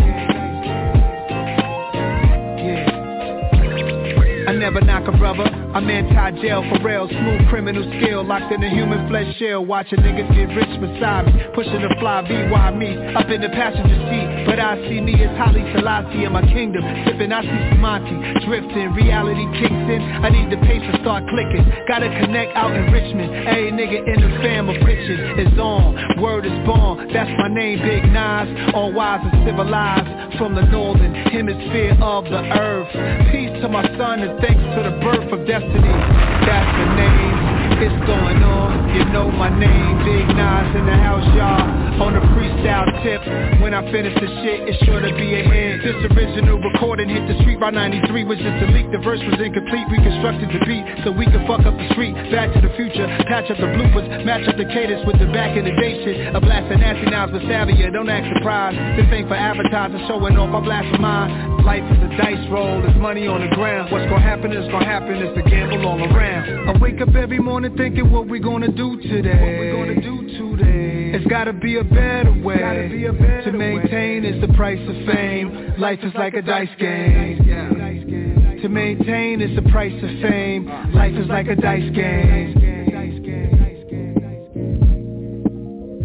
I 4.45 4.51
never 4.59 4.81
knock 4.81 5.07
a 5.07 5.15
brother. 5.15 5.58
I'm 5.69 5.87
anti-jail 5.87 6.65
for 6.65 6.81
real. 6.81 7.07
Smooth 7.07 7.47
criminal 7.49 7.85
skill. 8.01 8.25
Locked 8.25 8.51
in 8.51 8.63
a 8.63 8.69
human 8.69 9.07
flesh 9.07 9.37
shell. 9.37 9.63
Watching 9.63 9.99
niggas 9.99 10.33
get 10.33 10.49
rich 10.57 10.73
beside 10.81 11.29
me. 11.29 11.33
Pushing 11.53 11.85
the 11.85 11.93
fly 11.99 12.25
VY 12.25 12.73
me. 12.73 12.97
Up 13.13 13.29
in 13.29 13.41
the 13.41 13.49
passenger 13.53 13.99
seat. 14.09 14.49
But 14.49 14.57
I 14.57 14.81
see 14.89 14.99
me 14.99 15.13
as 15.21 15.29
Haile 15.37 15.61
Selassie 15.77 16.25
in 16.25 16.33
my 16.33 16.41
kingdom. 16.41 16.81
Sipping, 17.05 17.31
I 17.31 17.45
see 17.45 17.77
Monty. 17.77 18.17
Drifting. 18.49 18.97
Reality 18.97 19.45
kicks 19.61 19.85
in. 19.93 20.01
I 20.25 20.29
need 20.33 20.49
the 20.49 20.57
pace 20.65 20.81
to 20.89 20.97
start 21.05 21.29
clicking. 21.29 21.61
Gotta 21.85 22.09
connect 22.17 22.57
out 22.57 22.73
in 22.73 22.89
Richmond. 22.89 23.29
Hey 23.45 23.69
nigga 23.69 24.01
in 24.09 24.25
the 24.25 24.41
fam 24.41 24.69
of 24.73 24.77
riches 24.81 25.21
is 25.37 25.53
on. 25.59 25.93
Word 26.17 26.49
is 26.49 26.57
born. 26.65 27.13
That's 27.13 27.29
my 27.37 27.47
name, 27.47 27.77
Big 27.85 28.09
Nas. 28.09 28.73
All 28.73 28.89
wise 28.91 29.21
and 29.21 29.45
civilized. 29.45 30.33
From 30.41 30.55
the 30.55 30.65
northern 30.65 31.13
hemisphere 31.13 31.93
of 32.01 32.25
the 32.25 32.41
earth. 32.57 32.89
Peace 33.29 33.53
to 33.61 33.69
my 33.69 33.85
son 33.97 34.25
and 34.25 34.39
thanks 34.41 34.63
to 34.73 34.81
the 34.89 34.97
birth 35.03 35.29
of 35.31 35.45
destiny. 35.59 35.91
That's 36.45 36.71
the 36.77 36.85
name. 36.95 37.38
It's 37.77 37.99
going 38.09 38.41
on. 38.41 38.89
You 38.95 39.05
know 39.13 39.29
my 39.29 39.53
name. 39.53 40.01
Big 40.01 40.25
Nas 40.33 40.69
in 40.73 40.85
the 40.89 40.97
house, 40.97 41.25
y'all. 41.37 41.61
On 42.01 42.15
a 42.15 42.23
freestyle 42.33 42.87
tip. 43.03 43.21
When 43.61 43.73
I 43.75 43.83
finish 43.91 44.15
the 44.15 44.29
shit, 44.41 44.65
it's 44.65 44.79
sure 44.87 45.03
to 45.03 45.11
be 45.13 45.35
a 45.35 45.43
hit. 45.43 45.83
This 45.83 45.99
original 46.15 46.57
recording 46.57 47.09
hit 47.11 47.27
the 47.27 47.35
street 47.43 47.59
by 47.59 47.69
93 47.69 48.23
was 48.23 48.39
just 48.39 48.63
a 48.63 48.67
leak. 48.71 48.89
The 48.91 49.03
verse 49.03 49.19
was 49.19 49.35
incomplete. 49.37 49.85
Reconstructed 49.91 50.49
the 50.49 50.63
beat 50.65 50.85
so 51.03 51.11
we 51.11 51.27
could 51.27 51.43
fuck 51.45 51.67
up 51.67 51.75
the 51.75 51.87
street. 51.93 52.15
Back 52.31 52.55
to 52.55 52.59
the 52.63 52.71
future. 52.79 53.05
Patch 53.27 53.51
up 53.51 53.59
the 53.59 53.69
bloopers. 53.75 54.07
Match 54.23 54.47
up 54.47 54.55
the 54.55 54.65
cadence 54.71 55.03
with 55.05 55.19
the 55.19 55.27
back 55.35 55.59
in 55.59 55.67
the 55.67 55.75
day 55.75 55.99
shit. 56.07 56.31
A 56.33 56.39
blast 56.39 56.71
of 56.71 56.79
nasty 56.79 57.05
knives 57.11 57.35
with 57.35 57.43
Savia. 57.51 57.91
Don't 57.91 58.09
act 58.09 58.31
surprised. 58.31 58.79
This 58.95 59.05
ain't 59.11 59.27
for 59.27 59.35
advertising. 59.35 59.99
Showing 60.07 60.39
off. 60.39 60.55
I 60.55 60.59
blast 60.63 60.87
for 60.95 61.01
mine. 61.03 61.59
Life 61.67 61.83
is 61.91 61.99
a 61.99 62.11
dice 62.15 62.47
roll. 62.47 62.79
There's 62.81 62.95
money 62.95 63.27
on 63.27 63.43
the 63.43 63.51
ground. 63.53 63.91
What's 63.91 64.07
gonna 64.07 64.23
happen 64.23 64.55
is 64.55 64.63
gonna 64.71 64.87
happen. 64.87 65.19
It's 65.19 65.35
a 65.35 65.43
gamble 65.43 65.83
all 65.83 65.99
around. 65.99 66.69
I 66.71 66.79
wake 66.79 67.01
up 67.03 67.11
every 67.13 67.39
morning 67.39 67.58
thinking 67.67 68.09
what 68.09 68.29
we 68.29 68.39
gonna 68.39 68.71
do 68.71 68.95
today. 69.01 69.35
What 69.35 69.59
we 69.59 69.71
gonna 69.71 70.01
do 70.01 70.55
today? 70.55 71.11
It's 71.17 71.27
gotta 71.27 71.51
be 71.51 71.77
a 71.77 71.83
better 71.83 72.31
way 72.41 72.57
to 73.43 73.51
maintain. 73.51 74.23
Is 74.23 74.39
the 74.39 74.53
price 74.53 74.79
of 74.87 74.95
fame. 75.13 75.73
Life 75.77 75.99
is 76.03 76.13
like 76.15 76.35
a 76.35 76.41
dice 76.41 76.69
game. 76.79 77.39
To 78.61 78.69
maintain 78.69 79.41
is 79.41 79.53
the 79.55 79.69
price 79.69 79.91
of 80.01 80.09
fame. 80.21 80.65
Life 80.93 81.15
is 81.15 81.27
like 81.27 81.47
a 81.47 81.55
dice 81.55 81.89
game. 81.93 82.55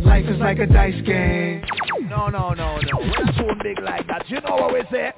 Life 0.04 0.26
is 0.26 0.40
like 0.40 0.58
a 0.58 0.66
dice 0.66 1.00
game. 1.06 1.62
No, 2.08 2.28
no, 2.28 2.50
no, 2.50 2.78
no. 2.78 2.98
We're 2.98 3.32
too 3.38 3.54
big 3.62 3.78
like 3.80 4.06
that. 4.08 4.28
You 4.28 4.40
know 4.40 4.56
what 4.56 4.72
we 4.72 4.82
say? 4.90 5.12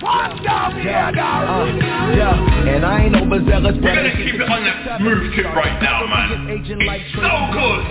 Yeah, 0.00 1.10
uh, 1.10 1.66
yeah, 2.14 2.70
and 2.70 2.86
I 2.86 3.04
ain't 3.04 3.16
overzealous, 3.16 3.74
We're 3.82 3.94
gonna 3.94 4.14
keep 4.14 4.34
it 4.34 4.42
on 4.42 4.62
that 4.62 4.98
smooth 5.00 5.34
tip 5.34 5.46
right 5.46 5.82
now, 5.82 6.06
man. 6.06 6.46
So 7.18 7.32
good. 7.50 7.82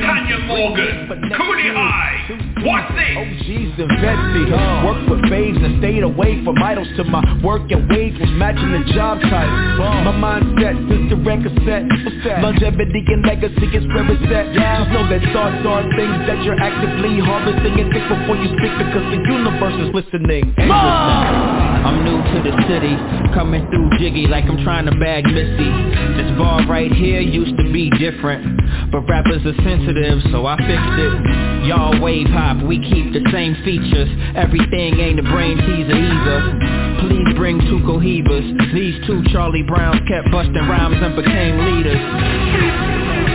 Tanya 0.00 0.38
Morgan, 0.44 1.08
Cooley 1.36 1.68
High. 1.72 2.50
What's 2.60 2.92
this? 2.92 3.16
OGs 3.16 3.72
and 3.80 3.92
Betsy 4.04 4.44
Work 4.84 5.00
with 5.08 5.22
babes 5.32 5.56
and 5.64 5.80
stayed 5.80 6.02
away 6.04 6.44
from 6.44 6.60
idols 6.62 6.88
Till 6.96 7.04
my 7.08 7.24
work 7.42 7.70
and 7.72 7.88
wage 7.88 8.20
was 8.20 8.28
matching 8.36 8.72
the 8.72 8.84
job 8.92 9.20
title. 9.20 9.56
My 10.04 10.12
mindset 10.12 10.76
since 10.88 11.08
the 11.08 11.16
record 11.24 11.56
set. 11.64 11.88
Longevity 12.44 13.00
and 13.08 13.24
legacy 13.24 13.68
is 13.72 13.84
where 13.88 14.04
it's 14.12 14.28
at. 14.28 14.52
Just 14.52 14.92
know 14.92 15.08
that 15.08 15.24
thoughts 15.32 15.64
are 15.64 15.84
things 15.96 16.20
that 16.28 16.44
you're 16.44 16.60
actively 16.60 17.16
harvesting. 17.20 17.80
And 17.80 17.88
think 17.92 18.04
before 18.08 18.36
you 18.36 18.52
speak 18.60 18.72
because 18.76 19.06
the 19.08 19.20
universe 19.24 19.76
is 19.80 19.90
listening 19.96 20.52
I'm 21.30 22.04
new 22.04 22.20
to 22.20 22.38
the 22.44 22.54
city, 22.68 22.94
coming 23.32 23.66
through 23.70 23.98
jiggy 23.98 24.26
like 24.26 24.44
I'm 24.44 24.62
trying 24.62 24.86
to 24.86 24.94
bag 24.98 25.24
Missy. 25.24 25.70
This 26.20 26.30
bar 26.36 26.66
right 26.66 26.92
here 26.92 27.20
used 27.20 27.56
to 27.56 27.72
be 27.72 27.90
different, 27.98 28.60
but 28.92 29.00
rappers 29.08 29.40
are 29.46 29.56
sensitive, 29.64 30.20
so 30.30 30.46
I 30.46 30.56
fixed 30.58 30.96
it. 31.00 31.14
Y'all 31.66 32.00
wave 32.00 32.28
hop, 32.28 32.62
we 32.62 32.78
keep 32.78 33.12
the 33.12 33.24
same 33.32 33.54
features. 33.64 34.08
Everything 34.36 35.00
ain't 35.00 35.20
a 35.20 35.26
brain 35.28 35.56
teaser 35.56 35.96
either. 35.96 36.40
Please 37.00 37.34
bring 37.36 37.58
two 37.60 37.80
cohibas. 37.84 38.74
These 38.74 39.06
two 39.06 39.22
Charlie 39.32 39.64
Browns 39.64 40.00
kept 40.08 40.30
busting 40.30 40.54
rhymes 40.54 40.96
and 41.00 41.16
became 41.16 41.58
leaders. 41.58 42.00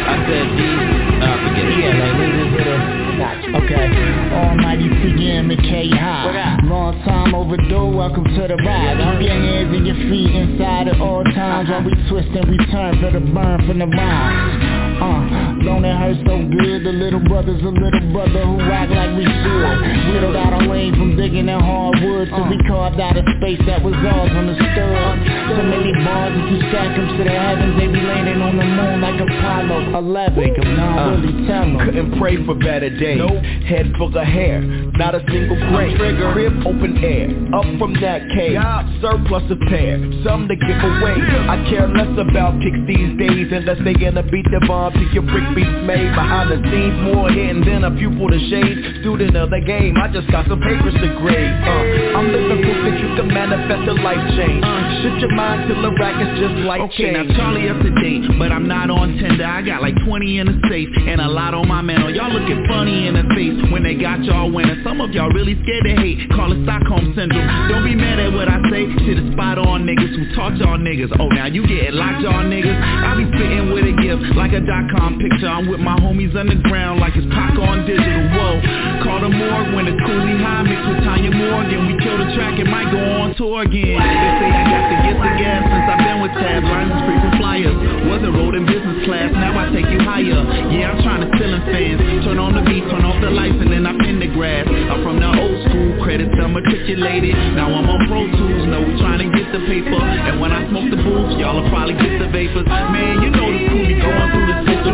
I 0.05 0.15
said 0.29 0.47
these, 0.53 1.23
uh, 1.23 1.37
forget 1.49 1.65
it. 1.65 1.79
Yeah, 1.81 1.97
like 1.97 2.15
leaders 2.19 3.04
Okay. 3.15 3.87
Almighty 4.35 4.89
CM 4.89 5.47
McKay 5.47 5.89
High. 5.89 6.59
Long 6.67 6.99
time 7.05 7.33
overdue, 7.33 7.87
welcome 7.95 8.25
to 8.25 8.47
the 8.47 8.55
ride. 8.55 8.97
Keep 8.99 9.27
your 9.27 9.39
hands 9.39 9.73
and 9.73 9.87
your 9.87 9.95
feet 9.95 10.35
inside 10.35 10.89
at 10.89 10.99
all 10.99 11.23
times 11.23 11.69
while 11.69 11.83
we 11.83 11.93
twist 12.09 12.27
and 12.35 12.49
return 12.49 12.99
for 12.99 13.11
the 13.11 13.21
burn 13.31 13.65
from 13.65 13.79
the 13.79 13.87
rhymes. 13.87 14.99
Uh, 14.99 15.54
don't 15.65 15.83
it 15.83 15.97
hurt 15.97 16.17
so 16.21 16.35
good? 16.45 16.85
The 16.85 16.93
little 16.93 17.19
brother's 17.25 17.61
a 17.65 17.73
little 17.73 18.05
brother 18.13 18.45
who 18.45 18.61
act 18.69 18.93
like 18.93 19.17
we 19.17 19.25
should. 19.25 19.77
Whittled 20.13 20.37
out 20.37 20.53
a 20.53 20.69
lane 20.69 20.93
from 20.93 21.17
digging 21.17 21.49
in 21.49 21.59
hardwood, 21.59 22.29
so 22.29 22.45
we 22.45 22.61
carved 22.69 23.01
out 23.01 23.17
a 23.17 23.25
space 23.41 23.59
that 23.65 23.81
was 23.81 23.97
ours 23.97 24.29
understood. 24.29 25.17
So 25.49 25.61
many 25.65 25.91
bars, 26.05 26.37
if 26.37 26.45
you 26.53 26.59
stack 26.69 26.93
them 26.93 27.17
to 27.17 27.23
the 27.25 27.33
heavens, 27.33 27.73
they 27.81 27.89
be 27.89 28.01
landing 28.05 28.41
on 28.41 28.55
the 28.61 28.67
moon 28.69 29.01
like 29.01 29.17
Apollo 29.17 29.97
11. 29.97 30.77
Now 30.77 30.93
uh, 30.93 31.17
really 31.17 31.33
tell 31.49 31.65
them. 31.65 31.81
Couldn't 31.81 32.19
pray 32.21 32.37
for 32.45 32.53
better 32.53 32.89
days. 32.93 33.17
Nope. 33.17 33.41
Head 33.65 33.89
full 33.97 34.13
of 34.13 34.27
hair, 34.27 34.61
not 34.61 35.15
a 35.17 35.21
single 35.25 35.57
gray. 35.73 35.97
Trigger. 35.97 36.31
Crib 36.33 36.53
open 36.65 37.01
air, 37.01 37.33
up 37.57 37.65
from 37.81 37.97
that 38.05 38.21
cave. 38.37 38.61
Surplus 39.01 39.49
of 39.49 39.59
pair, 39.67 39.97
some 40.21 40.45
to 40.47 40.55
give 40.55 40.77
away. 40.77 41.17
I 41.49 41.65
care 41.69 41.89
less 41.89 42.13
about 42.21 42.61
kicks 42.61 42.77
these 42.85 43.17
days 43.17 43.49
unless 43.49 43.81
they 43.81 43.93
gonna 43.93 44.23
beat 44.23 44.45
the 44.53 44.61
bomb 44.67 44.93
to 44.93 45.05
your 45.13 45.23
brick 45.23 45.54
beats 45.55 45.79
made 45.87 46.11
Behind 46.15 46.51
the 46.51 46.59
scenes, 46.69 46.97
more 47.07 47.29
hidden 47.31 47.63
than 47.65 47.83
a 47.83 47.91
pupil 47.95 48.27
to 48.29 48.39
shade. 48.51 49.01
Student 49.01 49.35
of 49.35 49.49
the 49.49 49.61
game, 49.63 49.95
I 49.97 50.07
just 50.11 50.27
got 50.29 50.45
some 50.47 50.59
papers 50.61 50.93
to 50.93 51.07
grade. 51.17 51.51
Uh, 51.65 52.19
I'm 52.19 52.27
living 52.29 52.61
proof 52.61 52.79
that 52.85 52.95
you 52.99 53.09
can 53.15 53.27
manifest 53.31 53.87
a 53.89 53.95
life 54.03 54.21
change. 54.37 54.63
Uh, 54.63 55.01
Shut 55.01 55.15
your 55.23 55.33
mind 55.33 55.67
till 55.67 55.81
the 55.81 55.91
rack 55.97 56.15
is 56.21 56.31
just 56.39 56.55
like 56.67 56.81
Okay, 56.91 57.09
change. 57.11 57.15
now 57.15 57.25
Charlie 57.37 57.67
up 57.69 57.79
to 57.81 57.91
date, 58.03 58.23
but 58.37 58.51
I'm 58.51 58.67
not 58.67 58.89
on 58.91 59.17
Tinder. 59.17 59.45
I 59.45 59.61
got 59.63 59.81
like 59.81 59.95
20 60.05 60.39
in 60.39 60.45
the 60.51 60.57
safe, 60.69 60.89
and 61.07 61.19
a 61.21 61.27
lot 61.29 61.53
on 61.53 61.67
my 61.67 61.81
mantle. 61.81 62.13
Y'all 62.13 62.31
looking 62.31 62.65
funny 62.67 63.07
in 63.07 63.15
the 63.15 63.25
face 63.35 63.57
when 63.71 63.83
they 63.83 63.95
got 63.95 64.23
y'all 64.23 64.51
winning 64.51 64.81
Some 64.83 65.01
of 65.01 65.11
y'all 65.11 65.29
really 65.31 65.55
scared 65.63 65.83
to 65.85 65.93
hate, 65.95 66.27
call 66.35 66.51
it 66.51 66.59
Stockholm 66.63 67.13
Syndrome. 67.15 67.47
Don't 67.69 67.83
be 67.85 67.95
mad 67.95 68.19
at 68.19 68.31
what 68.33 68.47
I 68.49 68.59
say, 68.69 68.83
to 68.87 69.11
the 69.19 69.25
spot 69.33 69.57
on 69.59 69.85
niggas 69.85 70.11
who 70.15 70.23
taught 70.35 70.57
y'all 70.57 70.77
niggas. 70.79 71.11
Oh, 71.19 71.27
now 71.29 71.45
you 71.47 71.61
getting 71.67 71.93
locked 71.95 72.21
y'all 72.21 72.43
niggas. 72.43 72.75
I 72.75 73.15
be 73.19 73.25
spitting 73.35 73.71
with 73.73 73.85
a 73.85 73.95
gift, 74.01 74.35
like 74.35 74.53
a 74.53 74.61
dot 74.61 74.89
com 74.95 75.19
picture 75.45 75.53
I'm 75.53 75.69
with 75.69 75.79
my 75.79 75.95
homies 76.01 76.35
underground 76.35 76.99
like 76.99 77.13
it's 77.15 77.27
Pac 77.29 77.57
on 77.57 77.85
digital. 77.85 78.25
Whoa, 78.33 79.05
call 79.05 79.21
the 79.21 79.29
morgue 79.29 79.73
when 79.77 79.85
it's 79.85 80.01
Cooley 80.01 80.37
High 80.41 80.65
mixed 80.65 80.87
with 80.89 81.05
Tanya 81.05 81.31
Morgan. 81.31 81.85
We 81.85 81.93
kill 82.01 82.17
the 82.17 82.33
track 82.33 82.57
and 82.57 82.69
might 82.69 82.89
go 82.89 82.97
on 83.21 83.35
tour 83.37 83.61
again. 83.61 84.01
They 84.01 84.31
say 84.41 84.49
I 84.49 84.63
got 84.65 84.83
to 84.89 84.97
get 85.05 85.17
the 85.21 85.31
gas 85.37 85.61
since 85.69 85.85
I've 85.85 86.01
been 86.01 86.19
with 86.21 86.33
Tab. 86.33 86.63
Lines 86.65 86.91
and 86.91 87.01
free 87.05 87.19
from 87.21 87.33
flyers. 87.37 87.77
Wasn't 88.09 88.33
in 88.55 88.63
business 88.63 89.03
class, 89.03 89.35
now 89.35 89.51
I 89.51 89.67
take 89.75 89.89
you 89.91 89.99
higher. 89.99 90.39
Yeah, 90.71 90.95
I'm 90.95 91.03
trying 91.03 91.21
to 91.27 91.29
fill 91.35 91.51
in 91.51 91.61
fans. 91.67 91.99
Turn 92.23 92.39
on 92.39 92.55
the 92.55 92.63
beat, 92.63 92.87
turn 92.87 93.03
off 93.03 93.19
the 93.19 93.29
lights 93.29 93.59
and 93.59 93.67
then 93.67 93.83
I 93.83 93.91
pin 93.99 94.15
the 94.23 94.31
grass. 94.31 94.63
I'm 94.63 95.03
from 95.03 95.19
the 95.19 95.27
old 95.27 95.59
school, 95.67 95.99
credits 95.99 96.31
I'm 96.39 96.55
matriculated 96.55 97.35
Now 97.57 97.67
I'm 97.67 97.83
on 97.83 97.99
Pro 98.07 98.23
Tools, 98.31 98.63
we 98.69 98.95
trying 99.01 99.19
to 99.19 99.29
get 99.33 99.51
the 99.51 99.59
paper. 99.67 99.99
And 99.99 100.39
when 100.39 100.55
I 100.55 100.63
smoke 100.71 100.87
the 100.87 100.95
booth, 100.95 101.35
y'all 101.35 101.59
will 101.59 101.67
probably 101.67 101.99
get 101.99 102.15
the 102.21 102.29
vapors. 102.31 102.63
Man, 102.63 103.21
you 103.25 103.29
know 103.33 103.49
the 103.51 103.61
crew 103.67 103.83
be 103.83 103.99
going 103.99 104.29
through 104.31 104.44
the 104.44 104.44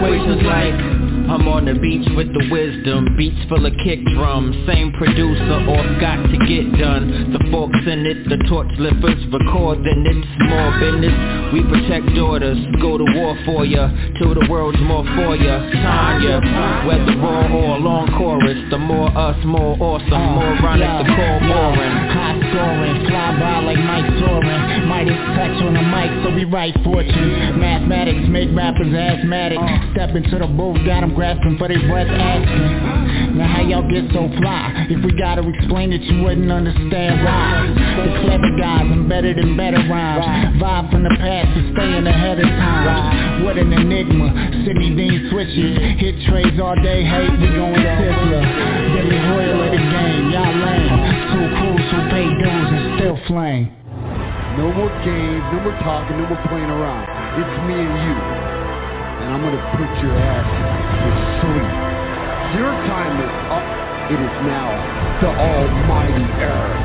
situations 0.02 0.42
like 0.42 1.01
I'm 1.32 1.48
on 1.48 1.64
the 1.64 1.80
beach 1.80 2.04
with 2.20 2.28
the 2.36 2.44
wisdom 2.52 3.16
Beats 3.16 3.40
full 3.48 3.64
of 3.66 3.72
kick 3.88 4.04
drums. 4.12 4.52
Same 4.68 4.92
producer, 4.92 5.64
all 5.64 5.88
got 6.04 6.20
to 6.28 6.38
get 6.44 6.76
done. 6.76 7.32
The 7.32 7.40
forks 7.48 7.80
in 7.88 8.04
it, 8.04 8.28
the 8.28 8.36
torch 8.52 8.68
lifters 8.76 9.24
Recording. 9.32 10.04
It, 10.04 10.20
small 10.36 10.70
business. 10.84 11.16
We 11.56 11.64
protect 11.64 12.12
daughters. 12.20 12.60
Go 12.84 13.00
to 13.00 13.08
war 13.16 13.40
for 13.48 13.64
ya. 13.64 13.88
Till 14.20 14.36
the 14.36 14.44
world's 14.52 14.82
more 14.84 15.08
for 15.16 15.40
ya. 15.40 15.56
Tanya 15.72 16.44
Whether 16.84 17.16
raw 17.24 17.48
or 17.48 17.80
long 17.80 18.12
chorus. 18.20 18.60
The 18.68 18.78
more 18.78 19.08
us, 19.16 19.40
more 19.48 19.80
awesome. 19.80 20.36
More 20.36 20.60
rhyme 20.60 20.84
the 20.84 21.08
core 21.16 21.40
boring. 21.48 21.96
High 22.12 22.44
scoring, 22.52 23.08
fly 23.08 23.40
by 23.40 23.64
like 23.64 23.80
Mike 23.80 24.12
Soren 24.20 24.72
Midas 24.92 25.16
touch 25.40 25.56
on 25.64 25.74
the 25.74 25.82
mic 25.88 26.12
so 26.24 26.36
we 26.36 26.44
write 26.44 26.76
fortunes. 26.84 27.56
Mathematics 27.56 28.28
make 28.28 28.50
rappers 28.52 28.94
asthmatic. 28.94 29.58
Uh. 29.58 29.92
Step 29.94 30.16
into 30.16 30.38
the 30.38 30.48
booth, 30.48 30.78
got 30.86 31.02
them 31.02 31.16
grasping 31.22 31.54
for 31.62 31.70
their 31.70 31.86
breath 31.86 32.10
asking. 32.10 33.38
Now 33.38 33.46
how 33.46 33.62
y'all 33.62 33.86
get 33.86 34.10
so 34.10 34.26
fly? 34.42 34.90
If 34.90 35.06
we 35.06 35.14
gotta 35.14 35.46
explain 35.46 35.94
it 35.94 36.02
you 36.02 36.26
wouldn't 36.26 36.50
understand 36.50 37.22
why. 37.22 37.70
The 37.78 38.26
clever 38.26 38.50
guys 38.58 38.90
embedded 38.90 39.38
in 39.38 39.54
better 39.54 39.78
than 39.78 39.86
better 39.86 40.18
rhymes. 40.18 40.58
Vibe 40.58 40.90
from 40.90 41.04
the 41.06 41.14
past 41.22 41.46
to 41.54 41.62
staying 41.78 42.10
ahead 42.10 42.42
of 42.42 42.50
time. 42.50 43.46
What 43.46 43.62
an 43.62 43.70
enigma, 43.70 44.34
Sidney 44.66 44.98
Dean 44.98 45.30
switches. 45.30 46.02
Hit 46.02 46.26
trades 46.26 46.58
all 46.58 46.74
day, 46.82 47.06
hate, 47.06 47.38
we 47.38 47.54
going 47.54 47.78
Sizzler 47.78 48.42
Billy 48.98 49.20
Hoyle 49.22 49.62
of 49.62 49.70
the 49.78 49.84
game, 49.94 50.26
y'all 50.34 50.58
lame. 50.58 50.90
Two 51.38 51.46
crews 51.54 51.86
who 51.86 52.00
pay 52.10 52.28
dues 52.34 52.70
and 52.74 52.98
still 52.98 53.18
flame. 53.30 53.70
No 54.58 54.74
more 54.74 54.90
games, 55.06 55.46
no 55.54 55.70
more 55.70 55.78
talking, 55.86 56.18
no 56.18 56.26
more 56.26 56.42
playing 56.50 56.74
around. 56.74 57.06
It's 57.38 57.56
me 57.70 57.78
and 57.78 57.94
you. 58.10 58.51
And 59.32 59.40
I'm 59.40 59.48
gonna 59.48 59.64
put 59.80 59.88
your 60.04 60.12
ass 60.12 60.44
to 60.44 61.10
sleep. 61.40 61.72
Your 62.60 62.68
time 62.84 63.16
is 63.16 63.32
up. 63.48 63.64
It 64.12 64.20
is 64.20 64.36
now 64.44 64.76
the 65.24 65.32
almighty 65.32 66.28
era. 66.36 66.76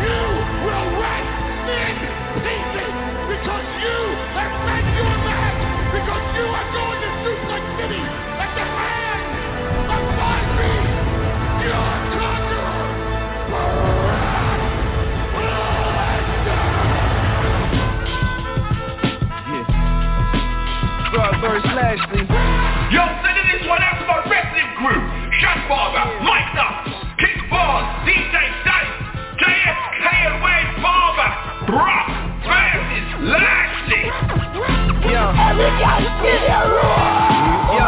You 0.00 0.16
will 0.64 0.96
rest 0.96 1.28
in 1.68 1.92
pieces 2.40 2.96
because 3.28 3.66
you 3.84 4.16
have 4.32 4.54
met 4.64 4.80
your 4.96 5.12
match 5.28 5.60
because 5.92 6.24
you 6.40 6.48
are 6.48 6.68
going 6.72 7.04
to 7.04 7.10
Suplex 7.20 7.68
City 7.84 8.00
at 8.00 8.48
the 8.56 8.64
hands 8.64 9.92
of 9.92 10.00
Five 10.16 10.56
Beast, 10.56 10.88
your 11.68 11.84
conqueror, 12.16 12.80
Brock 21.12 21.36
Broadverse 21.42 21.79
Lashley. 21.90 22.22
Yo, 22.94 23.02
sending 23.26 23.46
this 23.50 23.66
one 23.66 23.82
out 23.82 23.98
to 23.98 24.06
my 24.06 24.22
wrestling 24.30 24.70
crew. 24.78 25.02
Shot 25.42 25.58
Barber, 25.66 26.22
Mike 26.22 26.54
Up, 26.54 26.86
Kick 27.18 27.50
Ball, 27.50 27.82
DJ 28.06 28.30
Dice, 28.62 28.94
JFK 29.42 30.06
and 30.06 30.38
Wade 30.38 30.70
Barber, 30.78 31.30
Brock 31.66 32.06
versus 32.46 33.10
Lashley. 33.26 34.06
Yo. 35.10 35.34
Yo. 37.74 37.86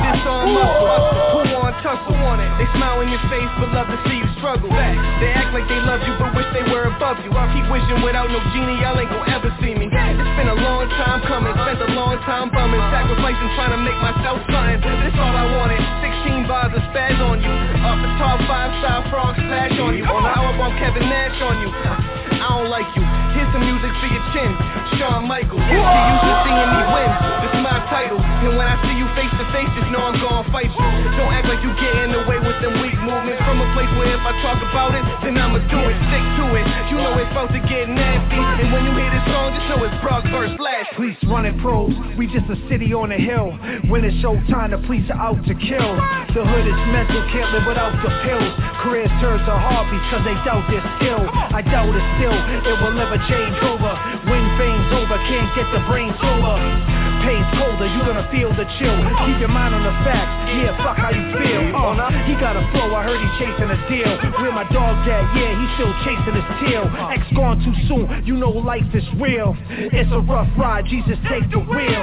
This 0.00 0.24
on 0.24 0.54
muscle. 0.54 1.43
Tussle 1.82 2.14
on 2.26 2.38
it? 2.38 2.50
They 2.60 2.68
smile 2.76 3.02
in 3.02 3.10
your 3.10 3.22
face 3.32 3.50
but 3.58 3.72
love 3.74 3.88
to 3.90 3.98
see 4.06 4.20
you 4.20 4.28
struggle. 4.38 4.70
Back. 4.70 4.94
They 5.18 5.30
act 5.34 5.50
like 5.56 5.66
they 5.66 5.80
love 5.82 6.02
you 6.06 6.14
but 6.20 6.34
wish 6.36 6.46
they 6.54 6.66
were 6.70 6.86
above 6.90 7.22
you. 7.26 7.32
I 7.34 7.50
keep 7.50 7.66
wishing 7.66 8.04
without 8.04 8.30
no 8.30 8.38
genie 8.54 8.78
y'all 8.82 8.98
ain't 8.98 9.10
gon' 9.10 9.26
ever 9.30 9.50
see 9.62 9.74
me. 9.74 9.90
It's 9.90 10.34
been 10.38 10.50
a 10.50 10.58
long 10.58 10.86
time 10.98 11.22
coming, 11.26 11.54
spent 11.54 11.80
a 11.82 11.90
long 11.94 12.18
time 12.26 12.50
bumming, 12.54 12.82
sacrificing 12.90 13.50
trying 13.58 13.74
to 13.74 13.80
make 13.82 13.98
myself 13.98 14.38
something. 14.50 14.80
This 15.02 15.16
all 15.18 15.34
I 15.34 15.46
wanted. 15.58 15.80
16 16.24 16.50
bars 16.50 16.72
of 16.74 16.82
spaz 16.90 17.18
on 17.20 17.42
you. 17.42 17.52
Off 17.84 17.98
the 18.00 18.10
top 18.18 18.38
five 18.48 18.70
star 18.80 19.04
frog 19.10 19.34
splash 19.36 19.76
on 19.78 19.94
you. 19.96 20.04
On 20.06 20.22
the 20.22 20.32
hour 20.32 20.54
Kevin 20.78 21.08
Nash 21.08 21.38
on 21.42 21.60
you. 21.60 21.70
I 21.70 22.60
don't 22.60 22.68
like 22.68 22.88
you. 22.96 23.04
Here's 23.36 23.50
some 23.52 23.64
music 23.64 23.92
for 24.00 24.08
your 24.08 24.24
chin. 24.32 24.50
Shawn 24.98 25.28
Michaels. 25.28 25.60
You 25.60 25.80
used 25.80 26.24
to 26.24 26.32
seeing 26.44 26.70
me 26.72 26.82
win. 26.92 27.10
This 27.44 27.52
is 27.52 27.62
my 27.62 27.78
title. 27.92 28.23
And 28.44 28.60
when 28.60 28.68
I 28.68 28.76
see 28.84 28.92
you 29.00 29.08
face 29.16 29.32
to 29.40 29.46
face, 29.56 29.72
just 29.72 29.88
know 29.88 30.04
I'm 30.04 30.20
gonna 30.20 30.44
fight 30.52 30.68
you. 30.68 30.88
Don't 31.16 31.32
act 31.32 31.48
like 31.48 31.64
you 31.64 31.72
getting 31.80 32.12
away 32.12 32.36
with 32.44 32.60
them 32.60 32.76
weak 32.84 32.92
movements. 33.00 33.40
From 33.48 33.56
a 33.64 33.68
place 33.72 33.88
where 33.96 34.12
if 34.12 34.20
I 34.20 34.36
talk 34.44 34.60
about 34.60 34.92
it, 34.92 35.00
then 35.24 35.40
I'ma 35.40 35.64
do 35.64 35.80
it. 35.80 35.96
Stick 36.12 36.24
to 36.36 36.44
it. 36.52 36.66
You 36.92 37.00
know 37.00 37.16
it's 37.16 37.32
about 37.32 37.48
to 37.56 37.60
get 37.64 37.88
nasty. 37.88 38.36
And 38.36 38.68
when 38.68 38.84
you 38.84 38.92
hear 38.92 39.08
this 39.08 39.24
song, 39.32 39.56
just 39.56 39.64
know 39.72 39.80
it's 39.80 39.96
Brock 40.04 40.28
first 40.28 40.60
last. 40.60 40.92
Police 40.92 41.16
running 41.24 41.56
probes. 41.64 41.96
We 42.20 42.28
just 42.28 42.44
a 42.52 42.60
city 42.68 42.92
on 42.92 43.16
a 43.16 43.18
hill. 43.18 43.56
When 43.88 44.04
it's 44.04 44.16
showtime, 44.20 44.76
the 44.76 44.80
police 44.84 45.08
are 45.08 45.16
out 45.16 45.40
to 45.48 45.54
kill. 45.56 45.90
The 46.36 46.44
hood 46.44 46.66
is 46.68 46.80
mental, 46.92 47.24
can't 47.32 47.48
live 47.48 47.64
without 47.64 47.96
the 48.04 48.12
pills. 48.28 48.52
Careers 48.84 49.08
turn 49.24 49.40
to 49.40 49.54
hobbies, 49.56 50.04
cause 50.12 50.20
they 50.28 50.36
doubt 50.44 50.68
their 50.68 50.84
skill. 51.00 51.24
I 51.32 51.64
doubt 51.64 51.96
it 51.96 52.06
still, 52.20 52.36
it 52.36 52.76
will 52.84 52.92
never 52.92 53.16
change 53.24 53.56
over. 53.64 53.92
When 54.28 54.44
fame's 54.60 54.90
over, 54.92 55.16
can't 55.32 55.48
get 55.56 55.64
the 55.72 55.80
brain 55.88 56.12
sober. 56.20 56.93
Pain's 57.24 57.48
colder, 57.56 57.88
you 57.88 58.00
gonna 58.04 58.28
feel 58.28 58.52
the 58.52 58.68
chill. 58.76 58.92
Keep 59.24 59.40
your 59.40 59.48
mind 59.48 59.72
on 59.72 59.80
the 59.80 59.96
facts, 60.04 60.28
yeah, 60.52 60.76
fuck 60.84 61.00
how 61.00 61.08
you 61.08 61.24
feel. 61.40 61.72
Uh, 61.72 62.12
he 62.28 62.36
got 62.36 62.52
a 62.52 62.60
flow, 62.68 62.92
I 62.92 63.00
heard 63.00 63.16
he 63.16 63.28
chasing 63.40 63.72
a 63.72 63.80
deal. 63.88 64.12
Where 64.44 64.52
my 64.52 64.68
dog's 64.68 65.08
at, 65.08 65.24
yeah, 65.32 65.56
he 65.56 65.64
still 65.80 65.94
chasing 66.04 66.36
his 66.36 66.48
tail. 66.60 66.84
X 67.16 67.24
gone 67.32 67.64
too 67.64 67.72
soon, 67.88 68.04
you 68.28 68.36
know 68.36 68.52
life 68.52 68.84
is 68.92 69.08
real. 69.16 69.56
It's 69.72 70.12
a 70.12 70.20
rough 70.20 70.52
ride, 70.60 70.84
Jesus 70.84 71.16
take 71.24 71.48
the 71.48 71.64
wheel. 71.64 72.02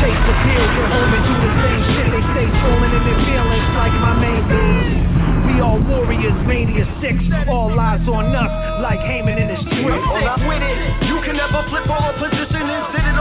Chase 0.00 0.22
the 0.24 0.34
deal, 0.48 0.64
get 0.64 0.88
home 0.88 1.12
and 1.12 1.24
do 1.28 1.34
the 1.44 1.52
same 1.60 1.80
shit. 1.92 2.06
They 2.08 2.24
stay 2.32 2.48
trolling 2.48 2.92
in 2.96 3.02
their 3.04 3.20
feelings 3.20 3.68
like 3.76 3.94
my 4.00 4.16
main 4.16 4.42
We 5.44 5.60
all 5.60 5.80
warriors, 5.92 6.36
mania 6.48 6.88
six. 7.04 7.20
All 7.52 7.68
eyes 7.68 8.00
on 8.08 8.32
us, 8.32 8.52
like 8.80 9.00
Heyman 9.04 9.36
in 9.36 9.48
his 9.52 9.60
trip. 9.76 10.00
with 10.48 10.64
it, 10.64 10.78
you 11.04 11.20
can 11.20 11.36
never 11.36 11.60
flip 11.68 11.84
sit 11.84 12.32
it 12.32 12.43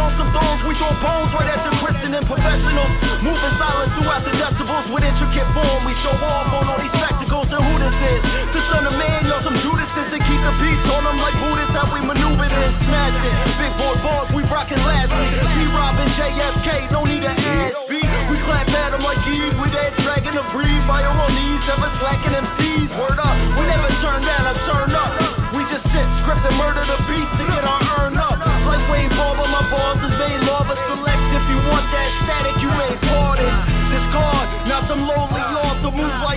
on 0.03 0.11
some. 0.19 0.33
We 0.63 0.79
throw 0.79 0.95
bones 1.03 1.31
right 1.35 1.47
at 1.47 1.59
the 1.67 1.75
Christian 1.83 2.15
and 2.15 2.25
professionals. 2.27 2.91
Moving 3.19 3.55
silent 3.59 3.91
throughout 3.99 4.23
the 4.23 4.31
decibels 4.35 4.87
with 4.95 5.03
intricate 5.03 5.47
form. 5.51 5.83
We 5.83 5.93
show 6.03 6.15
off 6.23 6.55
on 6.55 6.71
all 6.71 6.79
these 6.79 6.91
spectacles 6.95 7.51
and 7.51 7.61
who 7.63 7.75
this 7.83 7.97
is. 7.99 8.21
The 8.55 8.61
son 8.71 8.87
of 8.87 8.95
man, 8.95 9.27
y'all 9.27 9.43
some 9.43 9.59
Judases 9.59 10.07
to 10.11 10.19
keep 10.23 10.39
the 10.39 10.53
peace 10.63 10.83
on 10.87 11.03
them 11.03 11.19
like 11.19 11.35
Buddhists. 11.35 11.75
How 11.75 11.91
we 11.91 11.99
maneuver 11.99 12.47
and 12.47 12.73
smash 12.87 13.15
it. 13.15 13.35
Big 13.59 13.73
boy 13.75 13.95
balls, 14.03 14.31
we 14.31 14.41
rockin' 14.47 14.79
lastly. 14.83 15.27
P-Rawb 15.35 15.95
and 15.99 16.11
JFK, 16.15 16.67
no 16.95 17.03
need 17.03 17.23
to 17.23 17.31
ask. 17.31 17.75
We 17.91 18.37
clap 18.47 18.67
at 18.71 18.95
them 18.95 19.03
like 19.03 19.19
Eve. 19.27 19.55
with 19.59 19.73
that 19.75 19.99
dragging 19.99 20.35
the 20.35 20.45
breed. 20.55 20.79
Fire 20.87 21.11
on 21.11 21.31
knees, 21.31 21.63
never 21.67 21.91
slacking 21.99 22.33
MCs. 22.33 22.87
Word 22.97 23.19
up, 23.19 23.35
we 23.59 23.63
never 23.67 23.91
turn 23.99 24.23
down 24.23 24.47
or 24.47 24.57
turn 24.63 24.91
up. 24.95 25.11
We 25.53 25.61
just 25.69 25.85
sit, 25.91 26.07
script 26.23 26.43
and 26.47 26.55
murder 26.57 26.87
the 26.87 26.97
beat 27.07 27.29
to 27.39 27.43
get 27.51 27.63
our 27.67 27.83
earn 27.99 28.17
up. 28.17 28.39
Like 28.63 28.83
Wayne 28.89 29.11
made 30.43 30.51
lava. 30.51 30.75
Select 30.75 31.23
if 31.39 31.45
you 31.49 31.59
want 31.71 31.85
that 31.91 32.09
static, 32.23 32.55
you 32.61 32.69
ain't 32.69 33.01
parted. 33.01 33.53
Discard, 33.91 34.67
not 34.67 34.87
some 34.87 35.07
lonely 35.07 35.52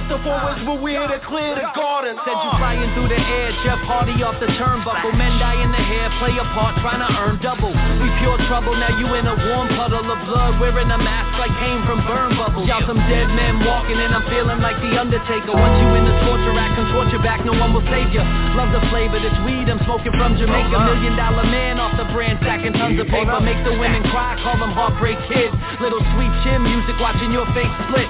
the 0.08 0.18
forwards, 0.22 0.62
but 0.62 0.78
we're 0.78 0.94
here 0.94 1.10
to 1.10 1.20
clear 1.26 1.54
the 1.58 1.66
garden. 1.74 2.14
Said 2.22 2.38
you 2.38 2.50
flying 2.58 2.86
through 2.94 3.10
the 3.10 3.18
air, 3.18 3.50
Jeff 3.66 3.82
Hardy 3.86 4.22
off 4.22 4.38
the 4.38 4.46
turnbuckle. 4.54 5.14
Men 5.18 5.34
die 5.42 5.58
in 5.58 5.70
the 5.74 5.82
hair, 5.82 6.06
play 6.22 6.34
a 6.38 6.46
part, 6.54 6.78
trying 6.78 7.02
to 7.02 7.10
earn 7.18 7.42
double. 7.42 7.70
We 7.74 8.08
pure 8.22 8.38
trouble, 8.46 8.74
now 8.78 8.94
you 8.94 9.06
in 9.18 9.26
a 9.26 9.36
warm 9.50 9.68
puddle 9.74 10.06
of 10.06 10.18
blood, 10.30 10.62
wearing 10.62 10.90
a 10.90 10.98
mask 10.98 11.34
like 11.42 11.54
came 11.58 11.82
from 11.90 12.06
burn 12.06 12.38
bubbles. 12.38 12.70
Shout 12.70 12.86
some 12.86 13.02
dead 13.10 13.28
men 13.34 13.66
walking, 13.66 13.98
and 13.98 14.14
I'm 14.14 14.26
feeling 14.30 14.62
like 14.62 14.78
the 14.78 14.94
Undertaker. 14.94 15.50
Once 15.50 15.76
you 15.82 15.88
in 15.98 16.04
the 16.06 16.16
torture 16.22 16.54
rack, 16.54 16.72
contort 16.78 17.10
your 17.10 17.22
back, 17.26 17.42
no 17.42 17.54
one 17.58 17.74
will 17.74 17.86
save 17.90 18.14
you. 18.14 18.22
Love 18.54 18.70
the 18.70 18.82
flavor, 18.94 19.18
this 19.18 19.34
weed 19.42 19.66
I'm 19.66 19.82
smoking 19.82 20.14
from 20.14 20.38
Jamaica. 20.38 20.70
Million 20.70 21.18
dollar 21.18 21.46
man 21.50 21.82
off 21.82 21.98
the 21.98 22.06
brand, 22.14 22.38
stacking 22.46 22.74
tons 22.78 22.94
of 23.02 23.10
paper. 23.10 23.42
Make 23.42 23.58
the 23.66 23.74
women 23.74 24.06
cry, 24.14 24.38
call 24.42 24.58
them 24.58 24.70
heartbreak 24.70 25.18
kids. 25.26 25.54
Little 25.82 26.02
sweet 26.14 26.32
chin 26.46 26.62
music, 26.62 26.94
watching 27.02 27.34
your 27.34 27.46
face 27.56 27.74
split. 27.90 28.06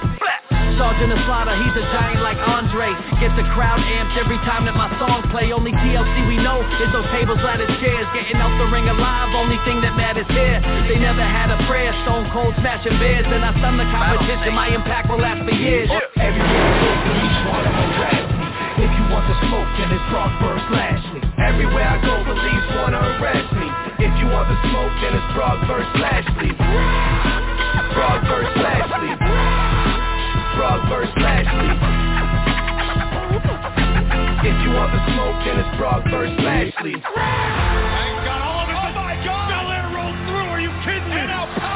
Sergeant 0.76 1.09
of 1.09 1.16
Slaughter, 1.24 1.57
he's 1.57 1.72
a 1.72 1.86
giant 1.93 2.22
like 2.22 2.39
Andre. 2.41 2.93
Get 3.22 3.37
the 3.37 3.45
crowd 3.55 3.80
amped 3.80 4.16
every 4.18 4.39
time 4.49 4.64
that 4.66 4.74
my 4.74 4.91
songs 4.99 5.26
play. 5.30 5.53
Only 5.53 5.72
TLC 5.72 6.26
we 6.26 6.37
know 6.41 6.62
is 6.62 6.93
those 6.93 7.07
tables, 7.14 7.39
ladders, 7.43 7.70
chairs. 7.82 8.07
Getting 8.14 8.41
out 8.43 8.57
the 8.59 8.66
ring 8.70 8.89
alive, 8.89 9.34
only 9.34 9.59
thing 9.64 9.80
that 9.82 9.97
matters 9.97 10.26
here. 10.32 10.61
They 10.89 10.99
never 10.99 11.22
had 11.22 11.51
a 11.51 11.57
prayer, 11.66 11.93
stone 12.05 12.30
cold 12.32 12.55
smashing 12.61 12.99
bears. 12.99 13.26
Then 13.28 13.43
I 13.43 13.53
stun 13.59 13.76
the 13.76 13.84
competition, 13.89 14.55
my 14.55 14.68
impact 14.72 15.09
will 15.11 15.20
last 15.20 15.45
for 15.45 15.55
years. 15.55 15.91
Harass 15.91 16.14
me. 18.30 18.37
If 18.76 18.93
you 18.93 19.05
want 19.09 19.24
the 19.24 19.32
smoke, 19.49 19.64
then 19.80 19.89
it's 19.89 20.05
Brock 20.12 20.37
versus 20.43 20.68
Lashley. 20.68 21.22
Everywhere 21.41 21.89
I 21.89 21.97
go, 22.05 22.12
police 22.28 22.66
wanna 22.76 23.01
arrest 23.16 23.49
me. 23.57 23.64
If 24.05 24.12
you 24.20 24.28
want 24.28 24.53
the 24.53 24.59
smoke, 24.68 24.93
then 25.01 25.16
it's 25.16 25.30
Brock 25.32 25.64
versus 25.64 25.89
Lashley. 25.97 26.53
Brock 27.97 28.20
versus 28.28 28.53
Lashley. 28.61 29.26
Brock 30.57 30.88
versus 30.88 31.14
Lashley. 31.20 31.68
If 34.48 34.57
you 34.64 34.70
want 34.72 34.92
the 34.92 35.02
smoke, 35.12 35.36
then 35.44 35.59
it's 35.61 35.76
Brock 35.76 36.02
versus 36.11 36.38
Lashley. 36.40 36.96
Oh 36.96 37.12
my 38.96 39.20
God! 39.22 39.48
Belair 39.52 39.92
rolled 39.94 40.16
through. 40.26 40.48
Are 40.48 40.61
you 40.61 40.72
kidding 40.84 41.09
me? 41.12 41.76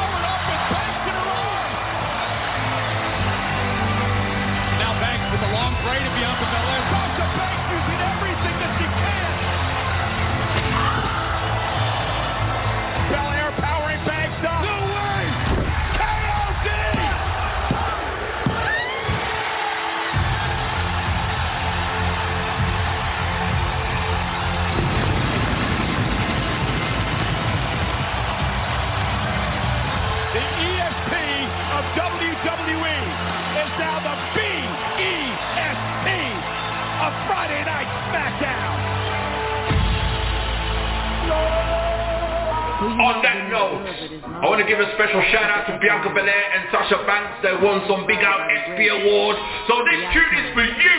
On 43.01 43.17
that 43.25 43.49
note, 43.49 43.81
I 44.29 44.45
want 44.45 44.61
to 44.61 44.67
give 44.69 44.77
a 44.77 44.85
special 44.93 45.25
shout 45.33 45.49
out 45.49 45.65
to 45.65 45.73
Bianca 45.81 46.13
Belair 46.13 46.45
and 46.53 46.69
Sasha 46.69 47.01
Banks. 47.09 47.41
They 47.41 47.49
won 47.57 47.81
some 47.89 48.05
big 48.05 48.21
out 48.21 48.45
SP 48.45 48.93
awards. 48.93 49.41
So 49.65 49.81
this 49.89 50.05
tune 50.13 50.33
is 50.37 50.53
for 50.53 50.61
you. 50.61 50.97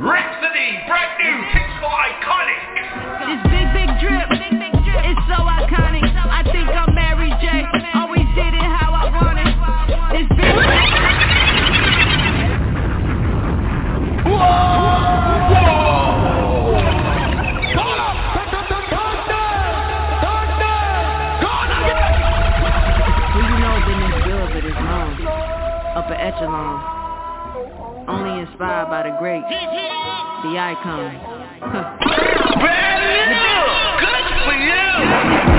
Rapsody, 0.00 0.80
brand 0.88 1.12
new, 1.20 1.36
six 1.52 1.68
for 1.76 1.92
iconic. 1.92 2.56
This 3.28 3.40
big, 3.52 3.68
big 3.76 3.90
drip, 4.00 4.32
it's 4.32 5.24
so 5.28 5.44
iconic. 5.44 6.08
I 6.08 6.40
think 6.48 6.72
I'm 6.72 6.94
Mary 6.96 7.28
J. 7.44 7.68
Always 8.00 8.24
did 8.32 8.56
it 8.56 8.64
how 8.72 8.96
I 8.96 9.12
want 9.12 9.36
it. 9.36 9.52
This 10.16 10.28
big. 10.32 10.56
Who 14.24 15.91
Upper 26.02 26.14
echelon. 26.14 28.08
Only 28.08 28.40
inspired 28.40 28.90
by 28.90 29.04
the 29.04 29.14
great. 29.20 29.42
The 29.42 30.58
icon. 30.58 31.14
Good 34.00 34.26
for 34.44 34.54
you! 34.58 35.51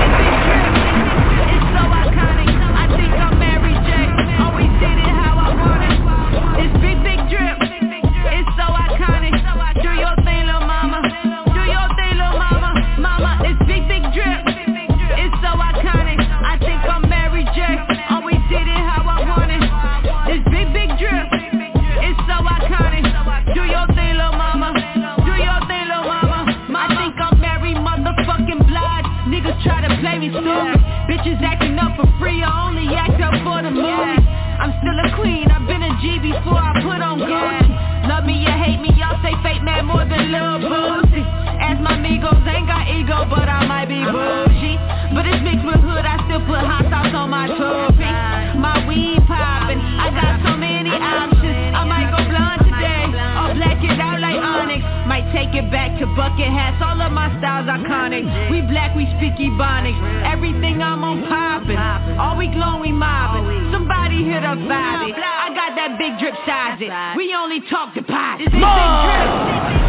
It 55.56 55.64
out 55.64 55.70
like 55.70 55.70
Onyx. 55.70 55.70
Might 55.70 55.70
take 55.70 55.70
it 55.70 55.70
back 55.70 55.98
to 56.00 56.06
bucket 56.16 56.50
hats, 56.50 56.82
all 56.82 57.00
of 57.00 57.12
my 57.12 57.30
styles 57.38 57.66
iconic. 57.66 58.50
We 58.50 58.60
black, 58.62 58.94
we 58.96 59.06
speak 59.16 59.34
ebonics. 59.38 59.98
Everything 60.24 60.82
I'm 60.82 61.04
on 61.04 61.22
poppin'. 61.28 61.76
All 62.18 62.36
week 62.36 62.54
long 62.54 62.80
we 62.80 62.92
mobbing. 62.92 63.72
Somebody 63.72 64.24
hit 64.24 64.44
up 64.44 64.58
vibe 64.58 65.08
it. 65.10 65.16
I 65.16 65.50
got 65.54 65.74
that 65.76 65.98
big 65.98 66.18
drip 66.18 66.34
size 66.46 66.80
it. 66.80 66.90
We 67.16 67.34
only 67.34 67.60
talk 67.70 67.94
deposit. 67.94 68.50
Big 68.50 69.83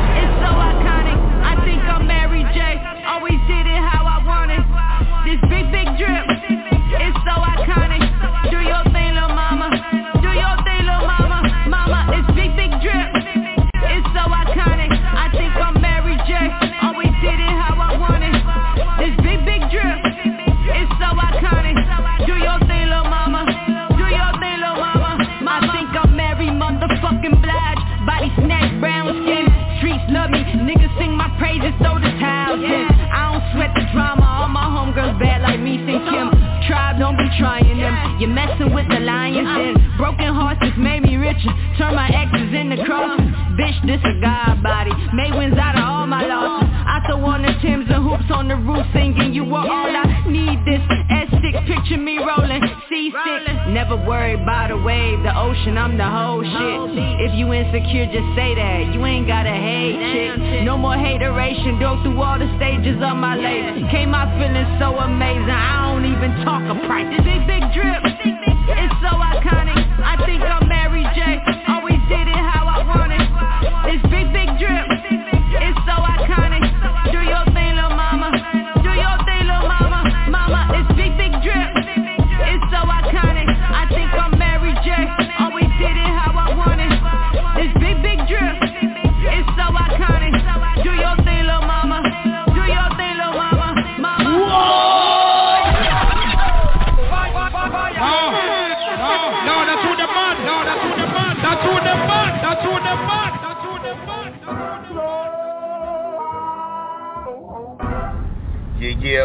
Turn 41.78 41.96
my 41.96 42.10
exes 42.10 42.54
into 42.54 42.84
crosses. 42.86 43.26
Bitch, 43.56 43.78
this 43.88 44.02
a 44.04 44.20
god 44.20 44.64
body. 44.64 44.92
May 45.14 45.32
wins 45.32 45.58
out 45.58 45.76
of 45.76 45.84
all 45.84 46.08
my 46.08 46.26
losses. 46.26 46.70
I 46.72 47.02
throw 47.08 47.24
on 47.26 47.42
the 47.42 47.54
Timbs 47.62 47.88
and 47.90 48.04
hoops 48.04 48.30
on 48.32 48.48
the 48.48 48.56
roof 48.56 48.86
singing. 48.94 49.34
You 49.34 49.44
are 49.56 49.68
all 49.68 49.92
I 49.96 50.28
need 50.28 50.60
this. 50.66 50.82
S6, 51.12 51.68
picture 51.68 51.98
me 51.98 52.20
rolling. 52.20 52.62
C6, 52.92 53.72
never 53.74 53.96
worry 53.96 54.36
about 54.36 54.72
a 54.72 54.78
wave. 54.78 55.24
The 55.24 55.34
ocean, 55.38 55.78
I'm 55.78 55.98
the 55.98 56.08
whole 56.08 56.44
shit. 56.44 57.30
If 57.30 57.34
you 57.36 57.52
insecure, 57.54 58.06
just 58.12 58.30
say 58.36 58.56
that. 58.56 58.94
You 58.94 59.06
ain't 59.06 59.28
gotta 59.28 59.56
hate 59.56 59.98
shit. 60.14 60.64
No 60.64 60.78
more 60.78 60.96
hateration. 60.96 61.80
Go 61.80 62.02
through 62.04 62.22
all 62.22 62.40
the 62.40 62.50
stages 62.58 63.00
of 63.02 63.16
my 63.18 63.36
life. 63.36 63.92
Came 63.92 64.14
out 64.14 64.30
feeling 64.40 64.68
so 64.80 64.96
amazing. 65.00 65.50
I 65.50 65.92
don't 65.92 66.06
even 66.06 66.32
talk 66.44 66.64
a 66.68 66.76
price. 66.88 67.08
Big, 67.24 67.48
big 67.48 67.64
drip. 67.72 68.04
It's 68.04 68.96
so 69.00 69.16
iconic. 69.16 69.95
I 70.06 70.16
think 70.24 70.42
I'm 70.44 70.70
Mary 70.70 71.04
J. 71.16 71.55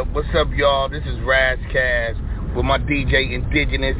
What's 0.00 0.28
up, 0.34 0.48
y'all? 0.56 0.88
This 0.88 1.04
is 1.04 1.20
Ras 1.26 1.58
Kass 1.70 2.14
with 2.56 2.64
my 2.64 2.78
DJ 2.78 3.34
Indigenous. 3.34 3.96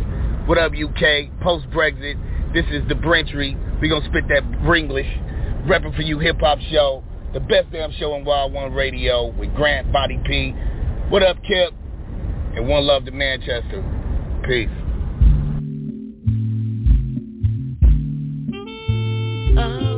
What 0.47 0.57
up, 0.57 0.73
UK? 0.73 1.41
Post 1.43 1.69
Brexit. 1.71 2.15
This 2.55 2.65
is 2.71 2.89
the 2.89 2.95
Brentry. 2.95 3.55
We 3.83 3.91
gonna 3.91 4.07
spit 4.07 4.25
that 4.29 4.43
Bringlish. 4.63 5.67
Repping 5.67 5.95
for 5.95 6.01
you 6.01 6.19
hip 6.19 6.41
hop 6.41 6.59
show. 6.71 7.05
The 7.35 7.41
best 7.41 7.71
damn 7.71 7.93
show 7.93 8.15
on 8.15 8.25
Wild 8.25 8.55
One 8.55 8.73
Radio 8.73 9.27
with 9.27 9.55
Grant 9.55 9.93
Body 9.93 10.19
P. 10.25 10.53
What 11.11 11.23
up, 11.23 11.37
Kip? 11.47 11.75
And 12.57 12.67
one 12.67 12.87
love 12.87 13.05
to 13.05 13.11
Manchester. 13.11 13.85
Peace. 14.47 14.71
Yeah. 19.55 19.90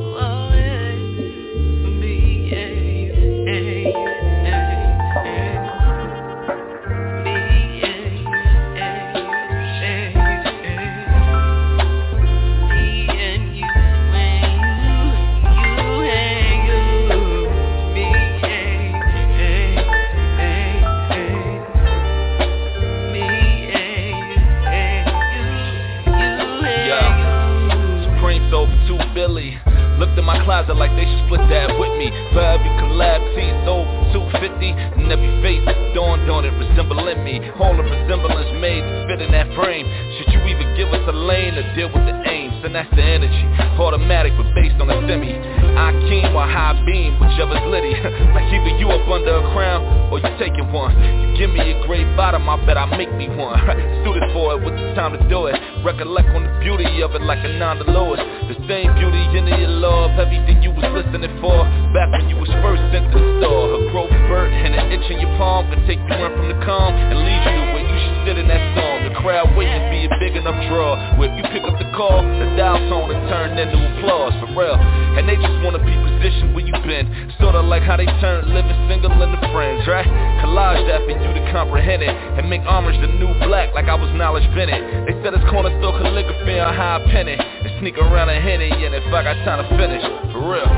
It 81.71 82.15
and 82.39 82.49
make 82.49 82.63
homage 82.63 82.99
the 83.01 83.07
new 83.07 83.33
black 83.47 83.75
like 83.75 83.87
I 83.87 83.95
was 83.95 84.11
knowledge 84.15 84.47
Bennett. 84.55 85.07
They 85.07 85.15
said 85.23 85.35
it's 85.35 85.45
corner 85.51 85.71
store 85.79 85.99
calligraphy 85.99 86.59
on 86.59 86.75
how 86.75 86.99
I 86.99 87.13
pen 87.13 87.29
it 87.29 87.41
and 87.41 87.71
sneak 87.81 87.99
around 87.99 88.31
a 88.31 88.41
henny 88.41 88.71
and 88.71 88.95
if 88.95 89.05
I 89.13 89.23
got 89.23 89.35
time 89.45 89.63
to 89.63 89.69
finish, 89.77 90.03
for 90.33 90.43
real, 90.43 90.69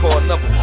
pour 0.00 0.18
another. 0.18 0.57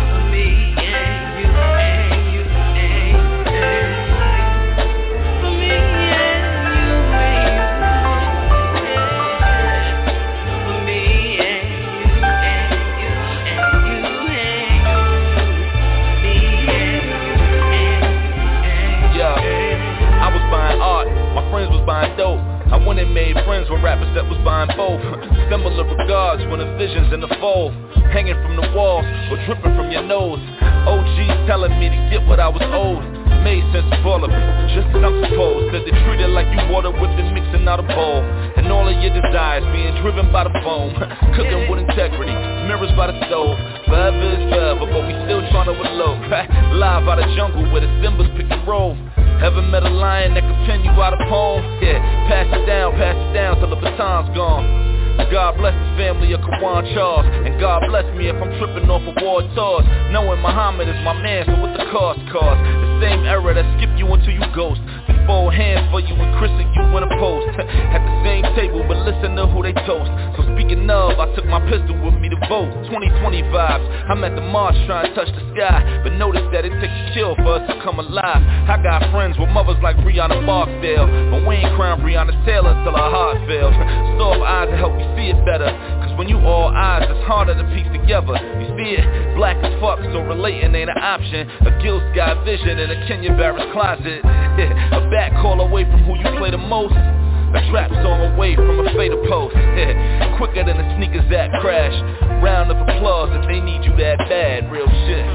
I'm 35.03 35.17
supposed. 35.25 35.73
Said 35.73 35.83
they 35.83 35.95
treat 36.05 36.21
it 36.21 36.31
like 36.31 36.47
you 36.53 36.61
water 36.71 36.91
with 36.91 37.11
it 37.17 37.27
mixing 37.33 37.67
out 37.67 37.79
a 37.79 37.87
bowl. 37.87 38.21
And 38.55 38.71
all 38.71 38.87
of 38.87 38.95
your 39.01 39.11
desires 39.11 39.65
being 39.73 39.91
driven 39.99 40.31
by 40.31 40.45
the 40.45 40.53
foam. 40.63 40.93
Cooking 41.35 41.67
with 41.67 41.83
integrity, 41.83 42.35
mirrors 42.69 42.93
by 42.95 43.11
the 43.11 43.17
stove. 43.27 43.57
Forever 43.89 44.25
is 44.37 44.43
forever, 44.47 44.85
but 44.85 45.01
we 45.03 45.13
still 45.27 45.41
trying 45.51 45.67
to 45.67 45.75
elope. 45.75 46.23
Live 46.79 47.07
out 47.09 47.19
of 47.19 47.27
jungle 47.35 47.65
where 47.73 47.81
the 47.81 47.91
Simbas 47.99 48.29
pick 48.37 48.47
and 48.47 48.63
roll. 48.67 48.95
Ever 49.43 49.61
met 49.61 49.83
a 49.83 49.91
lion 49.91 50.33
that 50.33 50.43
could 50.47 50.61
pen 50.69 50.79
you 50.85 50.91
out 50.95 51.13
a 51.13 51.21
poem? 51.27 51.59
Yeah, 51.83 51.99
pass 52.31 52.47
it 52.47 52.65
down, 52.65 52.93
pass 52.93 53.17
it 53.17 53.33
down 53.33 53.59
till 53.59 53.69
the 53.69 53.75
baton's 53.75 54.31
gone. 54.35 54.85
God 55.31 55.57
bless 55.57 55.73
the 55.73 55.91
family 55.97 56.33
of 56.33 56.41
Kawan 56.41 56.85
Charles 56.93 57.25
And 57.25 57.59
God 57.59 57.81
bless 57.87 58.05
me 58.15 58.27
if 58.27 58.35
I'm 58.35 58.51
tripping 58.59 58.89
off 58.91 59.01
of 59.07 59.15
war 59.23 59.41
tours 59.55 59.87
Knowing 60.11 60.41
Muhammad 60.43 60.87
is 60.87 60.99
my 61.03 61.15
man, 61.17 61.45
so 61.47 61.55
what 61.59 61.73
the 61.73 61.87
cost 61.91 62.19
cost 62.31 62.59
The 63.01 63.11
era 63.27 63.53
that 63.53 63.67
skip 63.75 63.91
you 63.99 64.07
until 64.07 64.31
you 64.31 64.45
ghost. 64.55 64.79
The 65.07 65.15
four 65.27 65.51
hands 65.51 65.89
for 65.91 65.99
you 65.99 66.15
and 66.15 66.31
christen 66.39 66.63
you 66.71 66.83
in 66.95 67.03
a 67.03 67.11
post. 67.19 67.47
At 67.95 67.99
the 67.99 68.15
same 68.23 68.45
table, 68.55 68.85
but 68.87 68.97
listen 69.03 69.35
to 69.35 69.47
who 69.47 69.63
they 69.63 69.75
toast. 69.83 70.07
So 70.39 70.47
speaking 70.55 70.87
of, 70.89 71.19
I 71.19 71.27
took 71.35 71.45
my 71.45 71.59
pistol 71.67 71.97
with 71.99 72.15
me 72.21 72.29
to 72.29 72.39
vote. 72.47 72.71
2020 72.87 73.43
vibes. 73.51 73.85
I'm 74.07 74.23
at 74.23 74.35
the 74.35 74.41
march 74.41 74.75
trying 74.85 75.09
to 75.09 75.13
touch 75.15 75.27
the 75.33 75.43
sky, 75.51 75.81
but 76.03 76.13
notice 76.13 76.45
that 76.53 76.63
it 76.63 76.71
takes 76.79 76.93
a 76.93 77.05
chill 77.13 77.35
for 77.35 77.59
us 77.59 77.65
to 77.67 77.75
come 77.83 77.99
alive. 77.99 78.41
I 78.69 78.77
got 78.81 79.11
friends 79.11 79.35
with 79.37 79.49
mothers 79.49 79.77
like 79.81 79.97
Breonna 79.97 80.45
Barksdale, 80.45 81.07
but 81.31 81.47
we 81.47 81.55
ain't 81.55 81.75
crown 81.75 82.01
Breonna 82.01 82.33
Taylor 82.45 82.73
till 82.85 82.95
our 82.95 83.11
heart 83.11 83.37
fails. 83.49 83.73
Store 84.15 84.39
eyes 84.45 84.69
to 84.69 84.77
help 84.77 84.93
you 84.95 85.07
see 85.17 85.33
it 85.33 85.39
better. 85.43 85.67
Cause 86.05 86.13
when 86.17 86.29
you 86.29 86.37
all 86.39 86.69
eyes, 86.71 87.03
it's 87.09 87.25
harder 87.25 87.57
to 87.57 87.65
piece 87.73 87.89
together. 87.91 88.37
You 88.61 88.67
see 88.77 88.95
it, 88.95 89.05
black 89.35 89.57
as 89.65 89.73
fuck, 89.81 89.99
so 90.13 90.21
relating 90.23 90.73
ain't 90.75 90.89
an 90.89 91.01
option. 91.01 91.49
A 91.85 91.87
Gil 91.87 92.01
Scott 92.13 92.43
vision 92.45 92.79
in 92.79 92.89
a 92.89 93.07
Kenya 93.07 93.29
Barris 93.37 93.61
closet. 93.71 94.21
a 94.25 95.07
back 95.13 95.31
call 95.39 95.61
away 95.61 95.83
from 95.83 96.01
who 96.01 96.17
you 96.17 96.37
play 96.39 96.49
the 96.49 96.57
most. 96.57 96.95
A 96.95 97.61
trap 97.69 97.91
song 98.01 98.33
away 98.33 98.55
from 98.55 98.79
a 98.79 98.91
fatal 98.97 99.21
post. 99.29 99.53
Quicker 100.41 100.65
than 100.65 100.81
the 100.81 100.95
sneakers 100.97 101.29
that 101.29 101.51
crash. 101.61 101.93
Round 102.41 102.71
of 102.71 102.81
applause 102.81 103.29
if 103.37 103.45
they 103.45 103.61
need 103.61 103.85
you 103.85 103.95
that 103.97 104.17
bad. 104.17 104.71
Real 104.71 104.87
shit. 105.05 105.29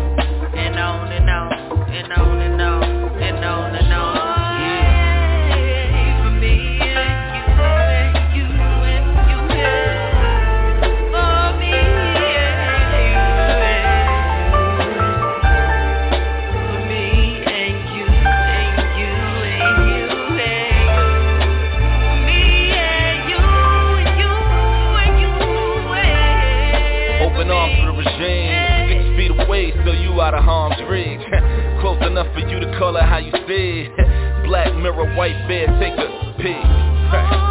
And 0.59 0.75
on 0.75 1.13
and 1.13 1.31
on, 1.31 1.60
call 32.79 32.97
it 32.97 33.03
how 33.03 33.19
you 33.19 33.33
see 33.47 33.89
Black 34.45 34.75
mirror, 34.75 35.15
white 35.17 35.47
bed, 35.47 35.69
take 35.79 35.99
a 35.99 36.35
peek. 36.39 37.47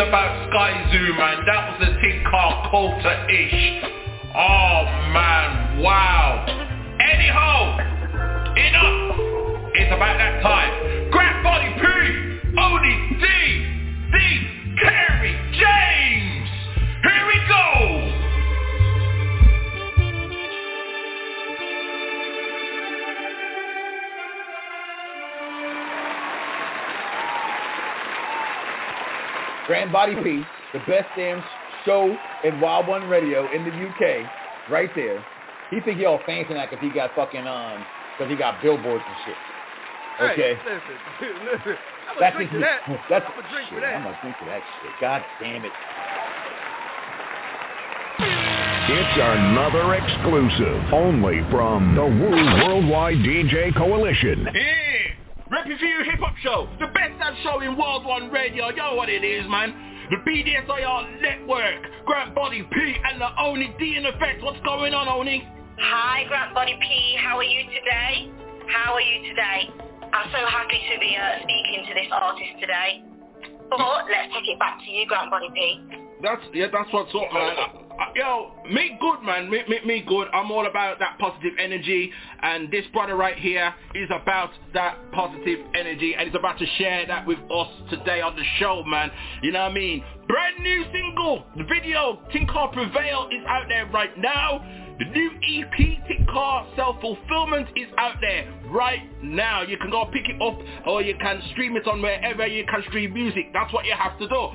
about 0.00 0.50
Skyzoo, 0.50 1.16
man. 1.18 1.44
That 1.46 1.78
was 1.78 1.88
a 1.88 2.00
thing 2.00 2.22
called 2.30 2.70
Culture-ish. 2.70 3.77
Body 29.98 30.14
P, 30.22 30.44
the 30.72 30.78
best 30.86 31.08
damn 31.16 31.42
show 31.84 32.14
in 32.44 32.60
Wild 32.60 32.86
One 32.86 33.08
Radio 33.08 33.50
in 33.52 33.64
the 33.64 33.74
UK, 33.74 34.30
right 34.70 34.88
there. 34.94 35.18
He 35.70 35.80
think 35.80 35.98
he 35.98 36.04
all 36.06 36.20
fancy 36.24 36.54
now 36.54 36.66
because 36.70 36.78
he 36.80 36.88
got 36.94 37.10
fucking 37.16 37.46
um, 37.48 37.84
because 38.14 38.30
he 38.30 38.36
got 38.38 38.62
billboards 38.62 39.02
and 39.02 39.16
shit. 39.26 39.34
Okay. 40.22 40.54
Hey, 40.54 40.70
listen, 40.70 41.46
listen. 41.50 41.76
I'm 42.08 42.16
That's 42.20 42.36
gonna 42.36 42.46
drink 42.46 42.50
to 42.50 42.56
his- 42.58 42.62
that. 42.62 42.78
that's- 43.10 43.26
I'm 43.26 43.42
gonna 43.42 43.50
drink 43.52 43.68
shit, 43.70 43.74
to 43.74 43.80
that. 43.82 43.94
I'm 43.96 44.04
gonna 44.06 44.18
drink 44.22 44.36
to 44.38 44.44
that 44.46 44.62
shit. 44.82 44.92
God 45.00 45.20
damn 45.42 45.64
it. 45.66 45.72
It's 48.90 49.18
another 49.18 49.94
exclusive, 49.94 50.94
only 50.94 51.42
from 51.50 51.94
the 51.94 52.06
Woo 52.06 52.30
Worldwide 52.64 53.18
DJ 53.18 53.74
Coalition. 53.76 54.48
Yeah! 54.54 55.17
For 55.48 55.64
hip 55.64 56.20
hop 56.20 56.36
show, 56.44 56.68
the 56.78 56.88
best 56.92 57.16
damn 57.18 57.34
show 57.42 57.60
in 57.60 57.72
World 57.72 58.04
One 58.04 58.30
Radio. 58.30 58.68
You 58.68 58.76
know 58.76 58.94
what 58.96 59.08
it 59.08 59.24
is, 59.24 59.48
man. 59.48 59.72
The 60.10 60.16
BDSIR 60.20 61.22
Network, 61.22 62.04
Grant 62.04 62.34
Body 62.34 62.62
P, 62.70 62.76
and 63.08 63.18
the 63.20 63.28
Oni 63.40 63.74
D 63.78 63.96
in 63.96 64.04
effect. 64.04 64.42
What's 64.42 64.60
going 64.60 64.92
on, 64.92 65.08
Oni? 65.08 65.48
Hi, 65.80 66.24
Grant 66.28 66.54
Body 66.54 66.76
P. 66.80 67.16
How 67.24 67.38
are 67.38 67.48
you 67.48 67.64
today? 67.64 68.30
How 68.68 68.92
are 68.92 69.00
you 69.00 69.28
today? 69.28 69.72
I'm 70.12 70.28
so 70.32 70.44
happy 70.52 70.80
to 70.92 71.00
be 71.00 71.16
uh, 71.16 71.40
speaking 71.40 71.84
to 71.88 71.94
this 71.94 72.12
artist 72.12 72.60
today. 72.60 73.02
But 73.70 73.80
let's 74.04 74.28
take 74.34 74.48
it 74.52 74.58
back 74.58 74.80
to 74.84 74.90
you, 74.90 75.06
Grant 75.06 75.30
Body 75.30 75.48
P. 75.54 75.97
That's 76.22 76.42
yeah, 76.52 76.66
that's 76.72 76.92
what's 76.92 77.14
up, 77.14 77.32
man. 77.32 77.56
I- 77.56 77.72
I- 77.98 78.12
Yo, 78.14 78.52
me 78.70 78.96
good, 79.00 79.22
man. 79.22 79.50
Me, 79.50 79.62
me, 79.68 79.80
me 79.84 80.00
good. 80.06 80.28
I'm 80.32 80.50
all 80.52 80.66
about 80.66 81.00
that 81.00 81.18
positive 81.18 81.54
energy, 81.58 82.12
and 82.42 82.70
this 82.70 82.86
brother 82.92 83.16
right 83.16 83.36
here 83.36 83.74
is 83.94 84.08
about 84.10 84.50
that 84.72 84.96
positive 85.12 85.58
energy, 85.74 86.14
and 86.14 86.28
he's 86.28 86.34
about 86.36 86.58
to 86.60 86.66
share 86.78 87.06
that 87.06 87.26
with 87.26 87.38
us 87.50 87.68
today 87.90 88.20
on 88.20 88.36
the 88.36 88.44
show, 88.60 88.84
man. 88.84 89.10
You 89.42 89.50
know 89.50 89.62
what 89.62 89.72
I 89.72 89.74
mean? 89.74 90.04
Brand 90.28 90.62
new 90.62 90.84
single, 90.92 91.44
the 91.56 91.64
video, 91.64 92.20
Think 92.32 92.48
Car 92.50 92.68
Prevail, 92.68 93.28
is 93.32 93.44
out 93.48 93.66
there 93.68 93.86
right 93.86 94.16
now. 94.16 94.64
The 95.00 95.04
new 95.06 95.30
EP, 95.42 96.00
Think 96.08 96.28
Car 96.28 96.66
Self-Fulfillment, 96.76 97.68
is 97.76 97.88
out 97.98 98.16
there 98.20 98.46
right 98.70 99.02
now. 99.22 99.62
You 99.62 99.76
can 99.76 99.90
go 99.90 100.04
pick 100.12 100.28
it 100.28 100.40
up, 100.40 100.58
or 100.86 101.02
you 101.02 101.16
can 101.20 101.42
stream 101.52 101.76
it 101.76 101.86
on 101.88 102.00
wherever 102.00 102.46
you 102.46 102.64
can 102.66 102.82
stream 102.88 103.12
music. 103.12 103.52
That's 103.52 103.72
what 103.72 103.86
you 103.86 103.94
have 103.94 104.18
to 104.18 104.28
do. 104.28 104.48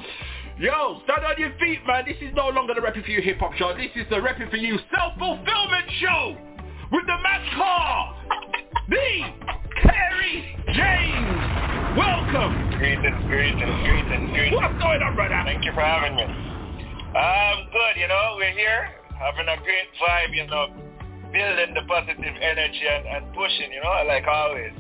Yo, 0.60 1.02
stand 1.06 1.26
on 1.26 1.34
your 1.40 1.50
feet, 1.58 1.80
man. 1.88 2.06
This 2.06 2.18
is 2.22 2.30
no 2.36 2.50
longer 2.50 2.76
the 2.76 2.82
Rapping 2.82 3.02
For 3.02 3.10
You 3.10 3.24
Hip 3.24 3.40
Hop 3.40 3.54
Show. 3.54 3.74
This 3.74 3.90
is 3.96 4.06
the 4.12 4.22
Rapping 4.22 4.52
For 4.52 4.58
You 4.58 4.78
Self-Fulfillment 4.94 5.88
Show 5.98 6.38
with 6.94 7.06
the 7.10 7.18
match 7.26 7.50
car, 7.58 8.14
the 8.86 9.34
Carey 9.82 10.54
James. 10.78 11.98
Welcome. 11.98 12.70
Greetings, 12.78 13.18
greetings, 13.26 13.66
greetings, 13.82 14.30
greetings. 14.30 14.54
What's 14.54 14.78
going 14.78 15.02
on, 15.02 15.16
brother? 15.18 15.42
Thank 15.42 15.66
you 15.66 15.74
for 15.74 15.82
having 15.82 16.22
me. 16.22 16.22
I'm 16.22 17.66
good, 17.74 17.98
you 17.98 18.08
know, 18.08 18.38
we're 18.38 18.54
here 18.54 18.94
having 19.18 19.50
a 19.50 19.58
great 19.58 19.90
vibe, 19.98 20.38
you 20.38 20.46
know, 20.46 20.70
building 21.34 21.74
the 21.74 21.82
positive 21.90 22.36
energy 22.42 22.86
and, 22.94 23.08
and 23.10 23.34
pushing, 23.34 23.74
you 23.74 23.82
know, 23.82 24.06
like 24.06 24.26
always. 24.30 24.72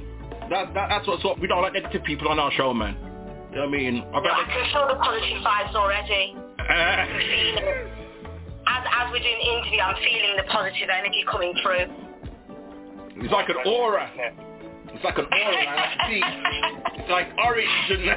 That, 0.53 0.69
that, 0.75 0.89
that's 0.93 1.07
what's 1.07 1.25
up. 1.25 1.39
We 1.39 1.47
don't 1.47 1.63
like 1.63 1.73
negative 1.73 2.03
people 2.03 2.29
on 2.29 2.37
our 2.37 2.51
show, 2.51 2.75
man. 2.75 3.12
You 3.53 3.61
know 3.61 3.69
what 3.69 3.69
I 3.69 3.77
mean? 3.77 4.01
I've 4.15 4.25
I 4.25 4.33
had 4.33 4.49
can 4.49 4.65
feel 4.73 4.87
the 4.89 4.97
positive 4.97 5.45
vibes 5.45 5.75
already. 5.77 6.33
a- 6.57 7.85
As, 8.65 8.81
as 8.81 9.11
we're 9.11 9.19
doing 9.19 9.37
the 9.43 9.49
interview, 9.59 9.79
I'm 9.81 9.95
feeling 10.01 10.37
the 10.37 10.43
positive 10.49 10.89
energy 10.89 11.23
coming 11.29 11.53
through. 11.61 11.85
It's 13.21 13.31
like 13.31 13.49
an 13.49 13.57
aura. 13.67 14.09
It's 14.89 15.03
like 15.03 15.17
an 15.19 15.25
aura, 15.29 15.53
man. 15.53 15.77
I 15.77 15.85
can 15.93 15.99
see. 16.09 16.21
It's 16.97 17.09
like 17.11 17.27
orange 17.37 17.91
and 17.91 18.09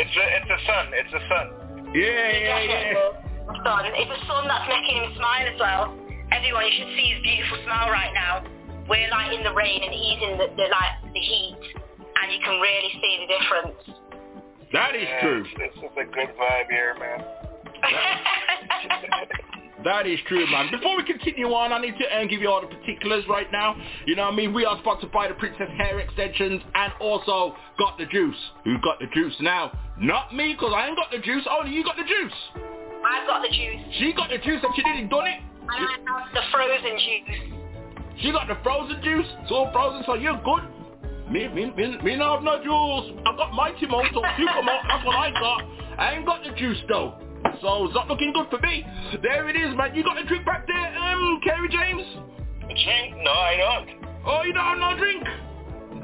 It's 0.00 0.16
a, 0.16 0.24
it's 0.34 0.48
a 0.50 0.58
sun. 0.66 0.86
It's 0.96 1.12
a 1.12 1.20
sun. 1.28 1.46
Yeah, 1.94 2.32
yeah, 2.32 2.62
yeah. 2.64 2.94
Sun. 3.62 3.84
It's 3.94 4.10
a 4.10 4.18
sun 4.26 4.48
that's 4.48 4.66
making 4.66 4.96
him 4.96 5.12
smile 5.14 5.46
as 5.46 5.58
well. 5.60 5.94
Everyone, 6.32 6.64
you 6.66 6.72
should 6.78 6.88
see 6.96 7.06
his 7.14 7.20
beautiful 7.22 7.58
smile 7.68 7.90
right 7.90 8.12
now. 8.14 8.42
We're 8.90 9.08
like 9.08 9.32
in 9.38 9.44
the 9.44 9.54
rain 9.54 9.80
and 9.84 9.94
he's 9.94 10.18
in 10.18 10.36
the, 10.36 10.50
the 10.56 10.66
like 10.66 11.14
the 11.14 11.20
heat, 11.20 11.56
and 12.20 12.32
you 12.32 12.40
can 12.42 12.58
really 12.60 12.90
see 12.98 13.14
the 13.22 13.28
difference. 13.38 13.78
That 14.72 14.96
is 14.96 15.06
Yeah, 15.06 15.20
true. 15.20 15.44
This 15.58 15.76
is 15.78 15.94
a 15.94 16.04
good 16.10 16.34
vibe 16.34 16.68
here, 16.68 16.96
man. 16.98 17.24
That 19.84 20.06
is 20.06 20.18
true, 20.28 20.46
man. 20.50 20.70
Before 20.70 20.94
we 20.98 21.04
continue 21.04 21.46
on, 21.46 21.72
I 21.72 21.80
need 21.80 21.94
to 21.98 22.04
uh, 22.04 22.26
give 22.26 22.42
you 22.42 22.50
all 22.50 22.60
the 22.60 22.66
particulars 22.66 23.24
right 23.30 23.50
now. 23.50 23.74
You 24.06 24.14
know 24.14 24.24
what 24.24 24.34
I 24.34 24.36
mean? 24.36 24.52
We 24.52 24.66
are 24.66 24.78
sponsored 24.80 25.10
by 25.10 25.28
the 25.28 25.34
Princess 25.34 25.70
Hair 25.78 26.00
Extensions 26.00 26.60
and 26.74 26.92
also 27.00 27.56
Got 27.78 27.96
the 27.96 28.04
Juice. 28.04 28.36
Who 28.64 28.76
got 28.84 28.98
the 29.00 29.06
juice 29.14 29.34
now? 29.40 29.72
Not 29.98 30.34
me, 30.34 30.52
because 30.52 30.74
I 30.76 30.88
ain't 30.88 30.96
got 30.96 31.10
the 31.10 31.18
juice. 31.24 31.46
Only 31.50 31.72
you 31.72 31.82
got 31.82 31.96
the 31.96 32.04
juice. 32.04 32.32
I've 33.06 33.26
got 33.26 33.40
the 33.40 33.48
juice. 33.48 33.96
She 33.98 34.12
got 34.12 34.28
the 34.28 34.36
juice 34.36 34.60
and 34.62 34.74
she 34.76 34.82
didn't 34.82 35.08
done 35.08 35.26
it. 35.26 35.40
I 35.66 35.78
have 35.80 36.34
the 36.34 36.42
frozen 36.52 36.98
juice. 36.98 37.59
She 38.18 38.32
got 38.32 38.48
the 38.48 38.56
frozen 38.62 39.02
juice. 39.02 39.26
It's 39.42 39.50
all 39.50 39.70
frozen, 39.72 40.02
so 40.06 40.14
you're 40.14 40.40
good. 40.44 40.64
Me, 41.30 41.46
me, 41.48 41.70
me, 41.70 41.96
me 42.02 42.16
no 42.16 42.34
have 42.34 42.42
no 42.42 42.58
juice. 42.58 43.16
I've 43.24 43.36
got 43.36 43.54
Mighty 43.54 43.86
Malt 43.86 44.10
or 44.14 44.24
Super 44.36 44.62
Malt. 44.62 44.82
That's 44.88 45.06
what 45.06 45.16
I 45.16 45.30
got. 45.30 45.62
I 45.98 46.14
ain't 46.14 46.26
got 46.26 46.42
the 46.42 46.50
juice 46.58 46.78
though. 46.88 47.14
So 47.62 47.86
it's 47.86 47.94
not 47.94 48.08
looking 48.08 48.32
good 48.32 48.48
for 48.50 48.58
me. 48.58 48.84
There 49.22 49.48
it 49.48 49.56
is, 49.56 49.76
man. 49.76 49.94
You 49.94 50.02
got 50.02 50.18
a 50.18 50.26
drink 50.26 50.44
back 50.44 50.66
there, 50.66 50.98
um, 50.98 51.40
Carey 51.44 51.68
James? 51.68 52.02
A 52.64 52.74
drink? 52.74 53.16
No, 53.22 53.30
I 53.30 53.56
don't. 53.56 54.00
Oh, 54.26 54.42
you 54.42 54.52
don't 54.52 54.64
have 54.64 54.78
no 54.78 54.96
drink? 54.98 55.24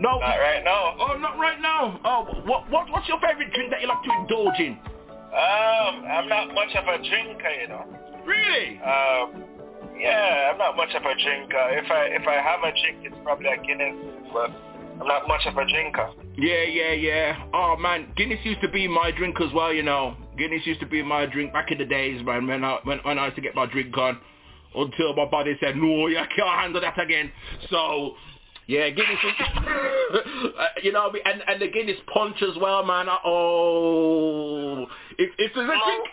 No. 0.00 0.18
Not 0.20 0.36
right 0.36 0.62
now. 0.64 0.96
Oh, 1.00 1.18
not 1.18 1.38
right 1.38 1.60
now. 1.60 2.00
Oh, 2.04 2.42
what, 2.44 2.70
what, 2.70 2.90
what's 2.90 3.08
your 3.08 3.20
favorite 3.20 3.52
drink 3.52 3.70
that 3.70 3.80
you 3.80 3.88
like 3.88 4.02
to 4.04 4.10
indulge 4.20 4.60
in? 4.60 4.78
Um, 5.32 6.04
I'm 6.06 6.28
not 6.28 6.54
much 6.54 6.74
of 6.76 6.84
a 6.86 6.98
drinker, 6.98 7.50
you 7.60 7.68
know. 7.68 7.84
Really? 8.24 8.80
Um, 8.80 9.44
yeah, 9.98 10.50
I'm 10.52 10.58
not 10.58 10.76
much 10.76 10.94
of 10.94 11.02
a 11.02 11.14
drinker. 11.14 11.68
If 11.70 11.90
I 11.90 12.06
if 12.12 12.26
I 12.26 12.34
have 12.34 12.60
a 12.60 12.70
drink, 12.70 13.04
it's 13.04 13.16
probably 13.22 13.48
a 13.48 13.56
Guinness, 13.56 13.96
but 14.32 14.50
I'm 15.00 15.06
not 15.06 15.28
much 15.28 15.42
of 15.46 15.56
a 15.56 15.66
drinker. 15.66 16.10
Yeah, 16.36 16.62
yeah, 16.62 16.92
yeah. 16.92 17.44
Oh 17.52 17.76
man, 17.76 18.12
Guinness 18.16 18.40
used 18.44 18.60
to 18.62 18.70
be 18.70 18.88
my 18.88 19.10
drink 19.10 19.40
as 19.40 19.52
well. 19.54 19.72
You 19.72 19.82
know, 19.82 20.16
Guinness 20.36 20.66
used 20.66 20.80
to 20.80 20.86
be 20.86 21.02
my 21.02 21.26
drink 21.26 21.52
back 21.52 21.70
in 21.70 21.78
the 21.78 21.84
days, 21.84 22.24
man. 22.24 22.46
When 22.46 22.64
I 22.64 22.78
when, 22.84 22.98
when 22.98 23.18
I 23.18 23.26
used 23.26 23.36
to 23.36 23.42
get 23.42 23.54
my 23.54 23.66
drink 23.66 23.96
on, 23.96 24.18
until 24.74 25.14
my 25.14 25.26
body 25.26 25.56
said 25.60 25.76
no, 25.76 26.06
you 26.08 26.16
can't 26.16 26.60
handle 26.60 26.80
that 26.80 27.00
again. 27.00 27.30
So. 27.70 28.14
Yeah, 28.68 28.90
Guinness 28.90 29.18
is, 29.22 29.32
uh, 30.58 30.66
you 30.82 30.90
know, 30.90 31.12
and 31.24 31.40
and 31.46 31.62
the 31.62 31.68
Guinness 31.68 31.98
punch 32.12 32.42
as 32.42 32.60
well, 32.60 32.84
man. 32.84 33.06
Oh, 33.24 34.86
if 35.18 35.30
if 35.38 35.52
there's 35.54 35.70
a 35.70 35.78
drink, 35.86 36.08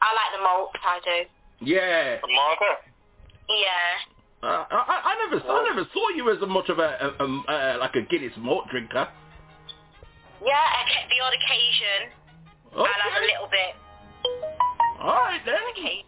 I 0.00 0.14
like 0.14 0.32
the 0.34 0.42
malt. 0.42 0.70
I 0.82 1.00
do. 1.04 1.66
yeah. 1.70 2.16
Malta? 2.24 2.89
Yeah. 3.50 4.46
Uh, 4.46 4.64
I, 4.70 4.78
I 4.78 4.96
I 5.04 5.12
never 5.26 5.44
I 5.44 5.74
never 5.74 5.88
saw 5.92 6.08
you 6.16 6.30
as 6.30 6.40
a 6.40 6.46
much 6.46 6.68
of 6.70 6.78
a, 6.78 6.96
a, 6.96 7.24
a 7.24 7.26
uh, 7.26 7.76
like 7.78 7.94
a 7.94 8.02
Guinness 8.02 8.32
malt 8.38 8.68
drinker. 8.70 9.08
Yeah, 10.40 10.64
the 11.10 11.18
odd 11.20 11.34
occasion. 11.36 12.16
I'll 12.72 12.86
have 12.86 13.20
a 13.20 13.26
little 13.26 13.50
bit. 13.50 13.76
All 15.00 15.28
right 15.28 15.40
then. 15.44 15.60
Okay. 15.72 16.04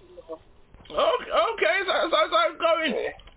Okay, 0.93 1.31
okay, 1.33 1.77
so, 1.87 1.93
so, 2.11 2.19
so 2.31 2.37
I'm 2.37 2.59
going. 2.59 2.95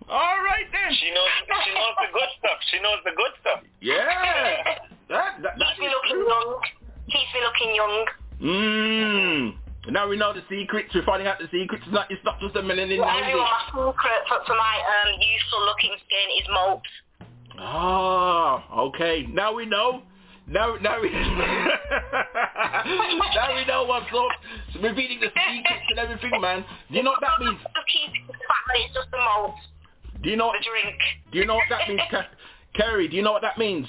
All 0.08 0.38
right 0.44 0.68
then. 0.72 0.96
She 1.00 1.10
knows 1.10 1.28
she 1.64 1.72
knows 1.74 1.96
the 2.00 2.12
good 2.12 2.30
stuff. 2.38 2.58
She 2.70 2.78
knows 2.80 3.00
the 3.04 3.12
good 3.16 3.32
stuff. 3.40 3.60
Yeah. 3.80 4.86
That, 5.08 5.38
that, 5.40 5.54
Keeps 5.56 5.78
me 5.78 5.86
looking 5.86 6.26
young. 6.26 6.58
Keeps 7.06 7.30
me 7.32 7.40
looking 7.46 7.74
young. 7.76 8.06
Mmm. 8.42 9.65
Now 9.88 10.08
we 10.08 10.16
know 10.16 10.32
the 10.32 10.42
secrets. 10.48 10.94
We're 10.94 11.04
finding 11.04 11.28
out 11.28 11.38
the 11.38 11.48
secrets. 11.50 11.84
It's 11.86 11.92
not, 11.92 12.10
it's 12.10 12.24
not 12.24 12.40
just 12.40 12.56
a 12.56 12.60
melanin 12.60 12.98
Well, 12.98 13.06
my 13.06 13.22
secret 13.66 14.22
for, 14.28 14.38
for 14.46 14.54
my 14.54 14.76
um, 14.82 15.14
youthful 15.14 15.64
looking 15.64 15.94
skin 16.04 16.28
is 16.40 16.48
malt. 16.52 16.82
Ah, 17.58 18.64
okay. 18.88 19.26
Now 19.30 19.54
we 19.54 19.66
know. 19.66 20.02
Now, 20.48 20.76
now 20.76 21.00
we, 21.00 21.10
now 21.10 21.24
we 23.54 23.64
know 23.66 23.84
what's 23.84 24.06
up. 24.14 24.28
Revealing 24.80 25.18
the 25.20 25.26
secrets 25.26 25.86
and 25.90 25.98
everything, 25.98 26.40
man. 26.40 26.64
Do 26.88 26.96
you 26.96 27.02
know 27.02 27.10
what 27.10 27.20
that 27.20 27.40
means? 27.44 27.58
The 27.62 27.82
key 27.92 28.06
is 28.06 28.26
the 28.28 28.32
fact 28.32 28.66
that 28.68 28.76
it's 28.84 28.94
just 28.94 29.10
the 29.10 29.18
malt. 29.18 29.56
Do 30.22 30.30
you 30.30 30.36
know? 30.36 30.52
The 30.52 30.64
drink. 30.64 30.98
Do 31.32 31.38
you 31.38 31.46
know 31.46 31.56
what 31.56 31.68
that 31.70 31.88
means, 31.88 32.00
Carey? 32.76 33.08
Do 33.08 33.16
you 33.16 33.22
know 33.22 33.32
what 33.32 33.42
that 33.42 33.58
means? 33.58 33.88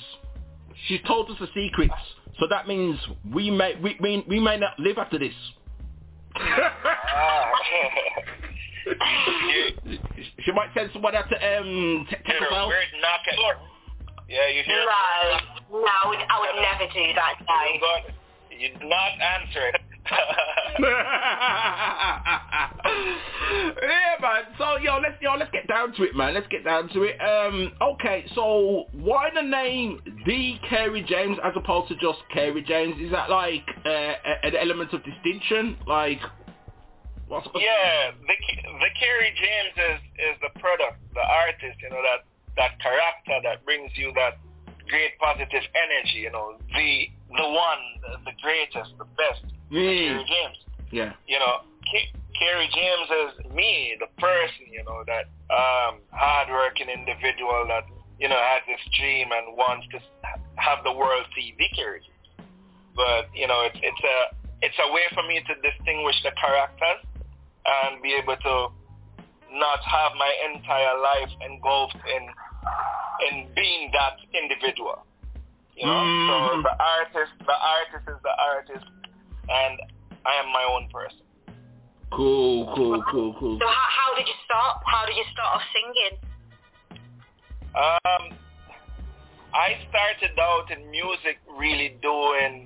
She's 0.88 1.02
told 1.06 1.30
us 1.30 1.38
the 1.40 1.48
secrets, 1.54 1.94
so 2.40 2.48
that 2.50 2.68
means 2.68 2.98
we 3.34 3.52
may 3.52 3.76
we 3.82 3.96
we, 4.00 4.24
we 4.28 4.40
may 4.40 4.58
not 4.58 4.80
live 4.80 4.98
after 4.98 5.20
this. 5.20 5.34
She 10.46 10.52
might 10.54 10.70
send 10.74 10.92
someone 10.94 11.14
out 11.16 11.28
to 11.30 11.36
um 11.36 12.06
t- 12.10 12.16
take 12.26 12.40
You're 12.40 12.48
us 12.48 12.52
a 12.52 12.56
out. 12.56 12.68
weird 12.70 12.88
knock 13.02 13.22
at 13.28 13.36
Yeah, 14.30 14.48
you 14.48 14.64
hear 14.64 14.80
No, 14.80 14.86
no, 15.82 15.88
I 15.88 16.08
would, 16.08 16.20
I 16.20 16.40
would 16.40 16.56
never 16.62 16.88
do 16.94 17.14
that, 17.14 17.36
You 17.40 17.46
no. 17.82 17.98
you 18.50 18.70
did 18.80 18.88
not 18.88 19.12
answer 19.22 19.68
it. 19.68 19.76
yeah, 20.80 20.90
man. 24.22 24.44
So 24.58 24.78
yo, 24.78 24.98
let's 25.02 25.22
yo, 25.22 25.36
let's 25.38 25.52
get 25.52 25.68
down 25.68 25.94
to 25.94 26.04
it, 26.04 26.16
man. 26.16 26.34
Let's 26.34 26.48
get 26.48 26.64
down 26.64 26.90
to 26.90 27.04
it. 27.04 27.18
Um, 27.20 27.74
okay. 27.82 28.26
So 28.36 28.86
why 28.94 29.30
the 29.34 29.42
name 29.42 30.02
the 30.26 30.56
Carey 30.70 31.04
James 31.08 31.38
as 31.44 31.54
opposed 31.56 31.90
to 31.90 31.96
just 31.96 32.20
Carey 32.34 32.64
James? 32.64 32.96
Is 33.02 33.12
that 33.12 33.30
like 33.30 33.66
uh, 33.86 34.14
an 34.44 34.56
element 34.56 34.94
of 34.94 35.04
distinction? 35.04 35.78
Like, 35.88 36.22
what's 37.28 37.48
yeah, 37.56 38.12
the 38.12 38.36
the 38.80 38.92
Carey 39.00 39.34
James 39.36 39.76
is 39.76 40.02
is 40.32 40.42
the 40.42 40.60
product, 40.60 40.98
the 41.14 41.22
artist, 41.22 41.78
you 41.82 41.90
know 41.90 42.02
that 42.02 42.26
that 42.58 42.80
character 42.82 43.40
that 43.44 43.64
brings 43.66 43.92
you 43.96 44.12
that 44.16 44.38
great 44.90 45.18
positive 45.20 45.64
energy, 45.76 46.20
you 46.26 46.32
know, 46.32 46.56
the 46.74 47.08
the 47.38 47.48
one, 47.48 47.82
the, 48.02 48.32
the 48.32 48.36
greatest, 48.42 48.92
the 48.98 49.06
best, 49.20 49.44
Mm. 49.72 50.08
Carey 50.08 50.26
James. 50.28 50.58
Yeah. 50.92 51.14
You 51.28 51.40
know, 51.40 51.62
K- 51.92 52.12
Carey 52.40 52.70
James 52.74 53.10
is 53.10 53.52
me, 53.54 53.96
the 54.00 54.08
person, 54.22 54.72
you 54.72 54.84
know, 54.84 55.04
that 55.08 55.26
um 55.54 56.02
hardworking 56.12 56.90
individual 56.90 57.66
that 57.68 57.84
you 58.20 58.28
know 58.28 58.40
has 58.40 58.62
this 58.68 58.82
dream 59.00 59.30
and 59.32 59.56
wants 59.56 59.88
to 59.92 60.00
have 60.56 60.84
the 60.84 60.92
world 60.92 61.26
see 61.36 61.54
the 61.58 61.68
Carey 61.76 62.00
James. 62.02 62.48
But 62.96 63.30
you 63.36 63.48
know, 63.48 63.64
it's 63.68 63.80
it's 63.82 64.04
a 64.04 64.18
it's 64.62 64.80
a 64.80 64.92
way 64.92 65.06
for 65.14 65.24
me 65.24 65.42
to 65.44 65.54
distinguish 65.62 66.16
the 66.24 66.32
characters 66.40 67.04
and 67.68 68.02
be 68.02 68.16
able 68.16 68.36
to 68.38 68.56
not 69.54 69.80
have 69.86 70.12
my 70.18 70.32
entire 70.54 70.98
life 71.00 71.32
engulfed 71.46 72.00
in 72.16 72.24
in 73.32 73.48
being 73.56 73.92
that 73.94 74.18
individual. 74.34 75.06
You 75.76 75.86
know, 75.86 75.94
Mhm. 75.94 76.28
so 76.56 76.62
the 76.64 76.76
artist, 76.84 77.34
the 77.46 77.54
artist 77.58 78.06
is 78.10 78.20
the 78.24 78.36
artist, 78.42 78.86
and 79.50 79.80
I 80.26 80.34
am 80.44 80.52
my 80.52 80.66
own 80.70 80.90
person. 80.90 81.22
Cool, 82.12 82.72
cool, 82.76 83.04
cool, 83.12 83.36
cool. 83.40 83.60
So 83.60 83.68
how, 83.68 83.88
how 83.90 84.16
did 84.16 84.28
you 84.28 84.38
start? 84.46 84.82
How 84.86 85.06
did 85.06 85.16
you 85.16 85.26
start 85.34 85.56
off 85.56 85.62
singing? 85.76 86.16
Um, 87.76 88.38
I 89.54 89.78
started 89.90 90.38
out 90.40 90.72
in 90.72 90.90
music 90.90 91.40
really 91.60 91.98
doing 92.02 92.66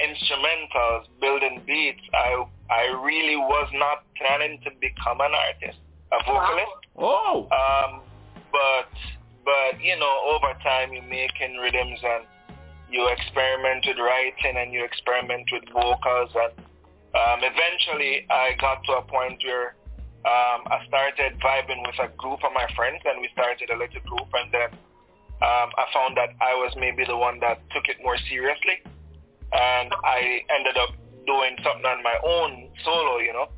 instrumentals, 0.00 1.04
building 1.20 1.62
beats. 1.66 2.02
I 2.12 2.44
I 2.70 2.82
really 3.02 3.36
was 3.36 3.68
not 3.72 4.04
planning 4.16 4.60
to 4.64 4.70
become 4.80 5.20
an 5.20 5.32
artist, 5.32 5.78
a 6.12 6.18
vocalist. 6.24 6.80
Oh. 6.96 7.48
Um, 7.50 8.00
but 8.52 8.92
but 9.44 9.80
you 9.80 9.96
know, 9.98 10.36
over 10.36 10.52
time 10.62 10.92
you're 10.92 11.02
making 11.02 11.56
rhythms 11.56 12.00
and 12.02 12.24
you 12.92 13.08
experiment 13.08 13.84
with 13.86 13.98
writing 13.98 14.56
and 14.56 14.72
you 14.72 14.84
experiment 14.84 15.48
with 15.52 15.64
vocals 15.72 16.30
and 16.34 16.52
um, 17.12 17.40
eventually 17.40 18.26
I 18.30 18.56
got 18.60 18.84
to 18.84 18.92
a 19.00 19.02
point 19.02 19.42
where 19.44 19.76
um, 20.24 20.62
I 20.70 20.84
started 20.86 21.40
vibing 21.40 21.84
with 21.86 21.98
a 21.98 22.08
group 22.16 22.44
of 22.44 22.52
my 22.54 22.68
friends 22.76 23.02
and 23.04 23.20
we 23.20 23.28
started 23.32 23.70
a 23.70 23.76
little 23.76 24.00
group 24.06 24.28
and 24.34 24.52
then 24.52 24.70
um, 25.42 25.68
I 25.74 25.84
found 25.92 26.16
that 26.16 26.30
I 26.40 26.54
was 26.54 26.72
maybe 26.78 27.04
the 27.04 27.16
one 27.16 27.40
that 27.40 27.58
took 27.74 27.88
it 27.88 27.96
more 28.02 28.16
seriously 28.28 28.78
and 29.52 29.92
I 30.04 30.40
ended 30.48 30.76
up 30.76 30.94
doing 31.26 31.56
something 31.62 31.84
on 31.84 32.02
my 32.02 32.16
own 32.24 32.70
solo, 32.84 33.18
you 33.18 33.32
know, 33.32 33.48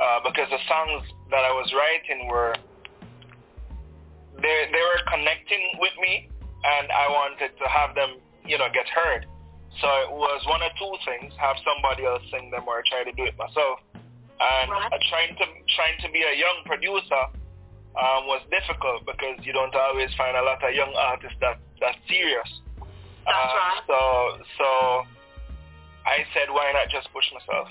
uh, 0.00 0.20
because 0.24 0.48
the 0.50 0.62
songs 0.68 1.04
that 1.30 1.44
I 1.44 1.52
was 1.52 1.72
writing 1.72 2.28
were 2.28 2.54
they 4.40 4.66
they 4.72 4.80
were 4.80 5.02
connecting 5.12 5.78
with 5.78 5.92
me, 6.00 6.28
and 6.64 6.90
I 6.90 7.08
wanted 7.08 7.52
to 7.58 7.68
have 7.68 7.94
them, 7.94 8.16
you 8.46 8.58
know, 8.58 8.68
get 8.72 8.88
heard. 8.88 9.26
So 9.80 9.88
it 10.04 10.12
was 10.12 10.40
one 10.46 10.60
or 10.62 10.72
two 10.78 10.92
things: 11.04 11.32
have 11.38 11.56
somebody 11.64 12.04
else 12.04 12.22
sing 12.30 12.50
them, 12.50 12.64
or 12.66 12.82
try 12.88 13.04
to 13.04 13.12
do 13.12 13.24
it 13.24 13.36
myself. 13.38 13.80
And 14.42 14.68
uh, 14.70 14.90
trying 15.08 15.36
to 15.38 15.46
trying 15.76 15.96
to 16.02 16.08
be 16.10 16.20
a 16.22 16.34
young 16.34 16.66
producer, 16.66 17.22
um, 17.94 18.26
was 18.26 18.42
difficult 18.50 19.06
because 19.06 19.38
you 19.46 19.52
don't 19.52 19.74
always 19.74 20.10
find 20.16 20.36
a 20.36 20.42
lot 20.42 20.62
of 20.64 20.74
young 20.74 20.92
artists 20.96 21.38
that 21.40 21.60
that's 21.80 21.98
serious. 22.08 22.50
That's 23.24 23.32
Um, 23.32 23.54
right. 23.54 23.82
So 23.86 23.98
so 24.58 24.68
I 26.04 26.26
said, 26.34 26.50
why 26.50 26.72
not 26.74 26.90
just 26.90 27.06
push 27.14 27.24
myself? 27.32 27.68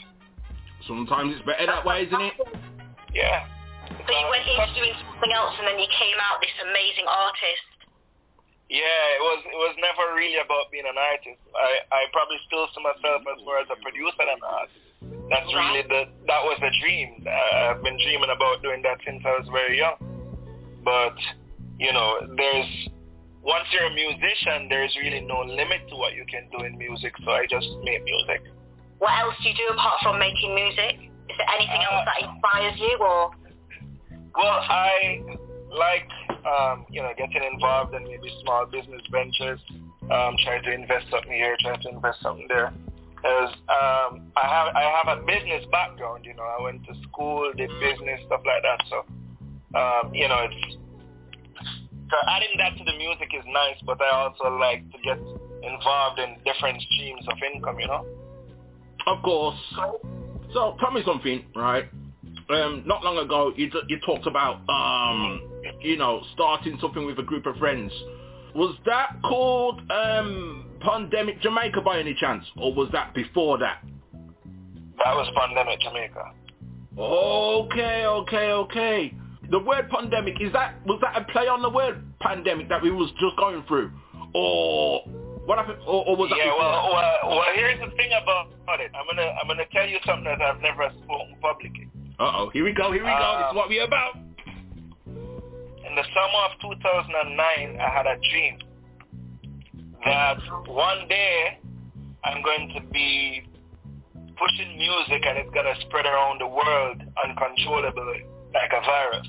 Sometimes 0.88 1.36
it's 1.36 1.45
better 1.45 1.65
that 1.67 1.84
way, 1.86 2.07
isn't 2.07 2.22
it? 2.22 2.34
Yeah. 3.13 3.45
So 3.91 4.09
you 4.09 4.28
went 4.32 4.47
into 4.47 4.72
doing 4.80 4.95
something 5.03 5.32
else 5.36 5.53
and 5.59 5.67
then 5.67 5.78
you 5.78 5.89
came 5.91 6.17
out 6.24 6.39
this 6.39 6.55
amazing 6.63 7.05
artist. 7.11 7.67
Yeah, 8.72 9.03
it 9.19 9.24
was 9.28 9.39
it 9.43 9.59
was 9.59 9.76
never 9.84 10.15
really 10.15 10.39
about 10.39 10.72
being 10.72 10.88
an 10.88 10.95
artist. 10.95 11.43
I 11.51 11.84
I 11.91 12.07
probably 12.15 12.39
still 12.47 12.72
see 12.72 12.80
myself 12.80 13.19
as 13.28 13.43
far 13.43 13.59
as 13.59 13.67
a 13.67 13.76
producer 13.84 14.24
than 14.24 14.39
an 14.39 14.47
artist. 14.47 14.88
That's 15.28 15.51
really 15.51 15.84
the 15.91 16.07
that 16.32 16.39
was 16.47 16.55
the 16.63 16.72
dream. 16.80 17.19
Uh, 17.28 17.76
I've 17.76 17.84
been 17.84 17.99
dreaming 17.99 18.32
about 18.32 18.63
doing 18.63 18.80
that 18.88 19.03
since 19.03 19.19
I 19.28 19.43
was 19.43 19.47
very 19.51 19.76
young. 19.76 19.99
But 20.88 21.19
you 21.84 21.91
know, 21.91 22.24
there's 22.39 22.72
once 23.43 23.67
you're 23.76 23.91
a 23.91 23.95
musician, 23.95 24.72
there's 24.72 24.95
really 25.03 25.19
no 25.19 25.43
limit 25.43 25.91
to 25.91 25.99
what 25.99 26.15
you 26.15 26.24
can 26.32 26.47
do 26.55 26.63
in 26.63 26.80
music. 26.80 27.11
So 27.28 27.32
I 27.36 27.43
just 27.51 27.67
make 27.84 27.99
music. 28.07 28.39
What 29.03 29.11
else 29.19 29.36
do 29.43 29.51
you 29.51 29.55
do 29.59 29.67
apart 29.76 29.99
from 29.99 30.15
making 30.15 30.55
music? 30.55 31.11
Is 31.28 31.36
there 31.36 31.51
anything 31.59 31.84
else 31.91 32.07
that 32.07 32.24
inspires 32.24 32.80
you 32.80 32.95
or? 33.03 33.36
Well, 34.32 34.63
I 34.63 35.19
like 35.67 36.07
um, 36.46 36.86
you 36.89 37.02
know 37.02 37.12
getting 37.18 37.44
involved 37.54 37.94
in 37.94 38.04
maybe 38.04 38.30
small 38.44 38.66
business 38.66 39.02
ventures. 39.12 39.60
Um, 40.12 40.36
trying 40.44 40.64
to 40.64 40.74
invest 40.74 41.06
something 41.10 41.32
here, 41.32 41.56
trying 41.62 41.82
to 41.84 41.89
invest 41.89 42.22
something 42.22 42.48
there. 42.50 42.74
Because 43.16 43.54
um, 43.70 44.28
I 44.36 44.44
have 44.50 44.76
I 44.76 44.84
have 44.84 45.18
a 45.18 45.22
business 45.26 45.64
background. 45.72 46.26
You 46.26 46.34
know, 46.34 46.44
I 46.44 46.62
went 46.62 46.84
to 46.86 46.94
school, 47.08 47.52
did 47.56 47.70
business 47.80 48.20
stuff 48.26 48.42
like 48.46 48.64
that. 48.64 48.84
So 48.89 48.98
um, 49.78 50.14
you 50.14 50.28
know, 50.28 50.48
it's 50.50 50.78
so 52.10 52.18
adding 52.28 52.58
that 52.58 52.78
to 52.78 52.84
the 52.84 52.98
music 52.98 53.30
is 53.38 53.46
nice, 53.48 53.78
but 53.86 54.02
I 54.02 54.10
also 54.10 54.58
like 54.58 54.84
to 54.92 54.98
get 55.00 55.18
involved 55.64 56.20
in 56.20 56.36
different 56.44 56.82
streams 56.82 57.26
of 57.30 57.38
income. 57.54 57.80
You 57.80 57.88
know. 57.88 58.06
Of 59.08 59.24
course. 59.24 59.58
So 60.54 60.76
tell 60.80 60.92
me 60.92 61.02
something, 61.06 61.46
right? 61.56 61.86
Um, 62.54 62.84
not 62.86 63.04
long 63.04 63.18
ago, 63.18 63.54
you 63.56 63.70
you 63.88 63.99
talked 64.06 64.28
about 64.28 64.62
um, 64.70 65.41
you 65.82 65.97
know, 65.97 66.22
starting 66.34 66.78
something 66.82 67.06
with 67.06 67.20
a 67.20 67.24
group 67.24 67.45
of 67.45 67.56
friends. 67.58 67.91
Was 68.56 68.76
that 68.86 69.16
called 69.24 69.82
um, 69.89 70.66
Pandemic 70.82 71.41
Jamaica 71.41 71.82
by 71.82 71.99
any 71.99 72.14
chance, 72.14 72.45
or 72.58 72.74
was 72.74 72.89
that 72.91 73.14
before 73.14 73.58
that? 73.60 73.84
That 74.14 75.16
was 75.16 75.32
Pandemic 75.36 75.80
Jamaica. 75.80 76.34
Okay, 76.97 78.06
okay, 78.06 78.52
okay. 78.52 79.14
The 79.49 79.60
word 79.60 79.89
pandemic 79.89 80.36
is 80.39 80.52
that 80.54 80.76
was 80.86 80.99
that 81.02 81.18
a 81.18 81.26
play 81.32 81.47
on 81.47 81.62
the 81.62 81.70
word 81.70 82.04
pandemic 82.20 82.70
that 82.70 82.82
we 82.82 82.91
was 82.91 83.10
just 83.20 83.36
going 83.38 83.64
through, 83.68 83.91
or 84.34 85.02
what 85.45 85.58
happened, 85.58 85.80
or, 85.88 86.06
or 86.08 86.16
was 86.16 86.30
that? 86.30 86.38
Yeah, 86.38 86.54
well, 86.58 86.91
well, 86.93 87.38
well, 87.38 87.43
here's 87.56 87.80
the 87.80 87.95
thing 87.95 88.12
about 88.22 88.47
it. 88.80 88.91
I'm 88.95 89.06
gonna, 89.08 89.34
I'm 89.41 89.47
gonna 89.47 89.66
tell 89.72 89.88
you 89.88 89.97
something 90.06 90.26
that 90.26 90.41
I've 90.41 90.62
never 90.62 90.89
spoken 91.04 91.36
publicly. 91.41 91.89
Uh 92.22 92.45
oh, 92.45 92.49
here 92.53 92.63
we 92.63 92.72
go, 92.72 92.91
here 92.91 93.03
we 93.03 93.09
go. 93.09 93.38
This 93.39 93.49
is 93.49 93.55
what 93.55 93.67
we 93.67 93.80
about. 93.80 94.13
In 95.07 95.95
the 95.97 96.05
summer 96.13 96.41
of 96.45 96.61
2009, 96.61 97.82
I 97.82 97.89
had 97.89 98.05
a 98.05 98.15
dream 98.30 98.59
that 100.05 100.38
one 100.67 101.07
day 101.09 101.57
I'm 102.24 102.43
going 102.43 102.74
to 102.76 102.82
be 102.93 103.41
pushing 104.38 104.78
music 104.78 105.26
and 105.26 105.39
it's 105.39 105.49
gonna 105.49 105.74
spread 105.82 106.05
around 106.05 106.41
the 106.41 106.47
world 106.47 107.01
uncontrollably, 107.26 108.22
like 108.53 108.69
a 108.69 108.86
virus. 108.86 109.28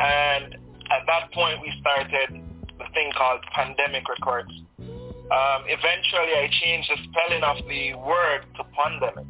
And 0.00 0.54
at 0.88 1.04
that 1.06 1.30
point, 1.34 1.60
we 1.60 1.74
started 1.82 2.40
the 2.78 2.88
thing 2.94 3.12
called 3.14 3.44
Pandemic 3.52 4.08
Records. 4.08 4.50
Um, 4.80 5.68
eventually, 5.68 6.40
I 6.40 6.48
changed 6.64 6.88
the 6.88 6.96
spelling 7.04 7.44
of 7.44 7.56
the 7.68 7.92
word 8.00 8.46
to 8.56 8.64
pandemic, 8.72 9.28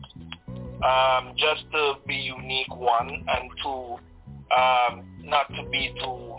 um, 0.84 1.34
just 1.36 1.70
to 1.72 1.94
be 2.06 2.14
unique, 2.14 2.74
one, 2.74 3.08
and 3.08 3.50
two, 3.62 3.96
um, 4.54 5.04
not 5.24 5.48
to 5.54 5.68
be 5.70 5.94
too 5.98 6.36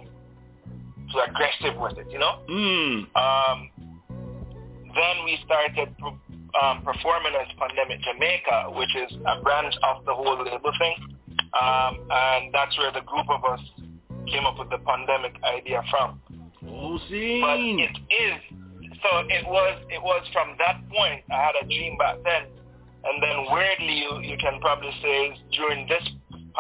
too 1.12 1.20
aggressive 1.28 1.80
with 1.80 1.98
it, 1.98 2.08
you 2.12 2.20
know. 2.20 2.40
Mm. 2.50 3.06
Um, 3.16 3.70
then 4.10 5.26
we 5.26 5.38
started 5.46 5.96
um, 6.62 6.84
performing 6.84 7.34
as 7.40 7.48
Pandemic 7.58 8.00
Jamaica, 8.02 8.72
which 8.76 8.96
is 8.96 9.18
a 9.26 9.42
branch 9.42 9.74
of 9.84 10.06
the 10.06 10.14
whole 10.14 10.38
label 10.44 10.72
thing, 10.80 10.96
um, 11.60 12.00
and 12.10 12.54
that's 12.54 12.78
where 12.78 12.92
the 12.92 13.02
group 13.02 13.30
of 13.30 13.44
us 13.46 13.62
came 14.28 14.46
up 14.46 14.58
with 14.58 14.70
the 14.70 14.78
pandemic 14.80 15.36
idea 15.44 15.82
from. 15.90 16.20
Oh, 16.68 17.00
see. 17.10 17.42
But 17.42 17.60
it 17.60 17.98
is 18.10 18.64
so 19.04 19.20
it 19.28 19.46
was 19.46 19.84
it 19.90 20.02
was 20.02 20.26
from 20.32 20.56
that 20.60 20.80
point 20.90 21.24
I 21.30 21.36
had 21.36 21.56
a 21.62 21.66
dream 21.66 21.98
back 21.98 22.18
then, 22.24 22.48
and 23.04 23.22
then 23.22 23.38
weirdly 23.52 23.98
you 24.00 24.12
you 24.22 24.38
can 24.38 24.60
probably 24.62 24.92
say 25.02 25.36
during 25.52 25.88
this 25.88 26.04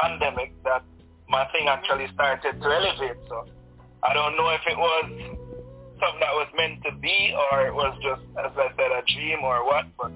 pandemic 0.01 0.51
that 0.63 0.83
my 1.29 1.45
thing 1.51 1.67
actually 1.67 2.07
started 2.13 2.59
to 2.61 2.67
elevate. 2.67 3.17
So 3.29 3.45
I 4.03 4.13
don't 4.13 4.35
know 4.35 4.49
if 4.49 4.61
it 4.67 4.77
was 4.77 5.05
something 5.99 6.19
that 6.19 6.35
was 6.35 6.49
meant 6.55 6.83
to 6.83 6.91
be 6.99 7.33
or 7.33 7.67
it 7.67 7.73
was 7.73 7.95
just 8.03 8.21
as 8.37 8.51
I 8.57 8.67
said 8.75 8.91
a 8.91 9.01
dream 9.13 9.43
or 9.43 9.65
what, 9.65 9.85
but 9.97 10.11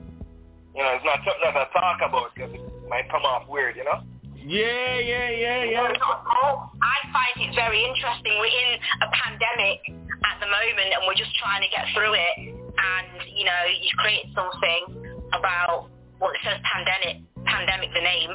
you 0.75 0.83
know 0.83 0.91
it's 0.95 1.05
not 1.05 1.23
something 1.23 1.47
that 1.47 1.55
I 1.55 1.65
talk 1.71 1.99
about 2.03 2.35
because 2.35 2.53
it 2.53 2.89
might 2.89 3.09
come 3.09 3.23
off 3.23 3.47
weird, 3.47 3.75
you 3.75 3.85
know. 3.85 4.03
Yeah, 4.47 4.99
yeah, 5.03 5.29
yeah, 5.29 5.63
yeah. 5.65 5.91
I 5.91 6.97
find 7.11 7.35
it 7.35 7.51
very 7.53 7.83
interesting. 7.83 8.31
We're 8.39 8.47
in 8.47 8.79
a 9.03 9.09
pandemic 9.11 9.83
at 10.23 10.39
the 10.39 10.47
moment 10.47 10.95
and 10.95 11.03
we're 11.03 11.19
just 11.19 11.35
trying 11.35 11.59
to 11.59 11.67
get 11.67 11.83
through 11.91 12.15
it. 12.15 12.55
And, 12.55 13.27
you 13.27 13.43
know, 13.43 13.61
you 13.67 13.91
create 13.99 14.31
something 14.31 15.19
about 15.35 15.91
what 16.19 16.35
it 16.35 16.41
says 16.43 16.59
pandemic, 16.63 17.23
pandemic 17.45 17.89
the 17.93 18.01
name. 18.01 18.31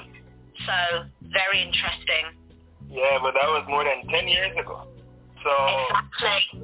So, 0.67 0.77
very 1.33 1.63
interesting. 1.63 2.39
Yeah, 2.91 3.19
but 3.23 3.35
that 3.35 3.49
was 3.49 3.65
more 3.69 3.85
than 3.85 4.07
ten 4.09 4.29
years 4.29 4.53
ago. 4.57 4.87
So 5.43 5.51
Exactly. 6.15 6.63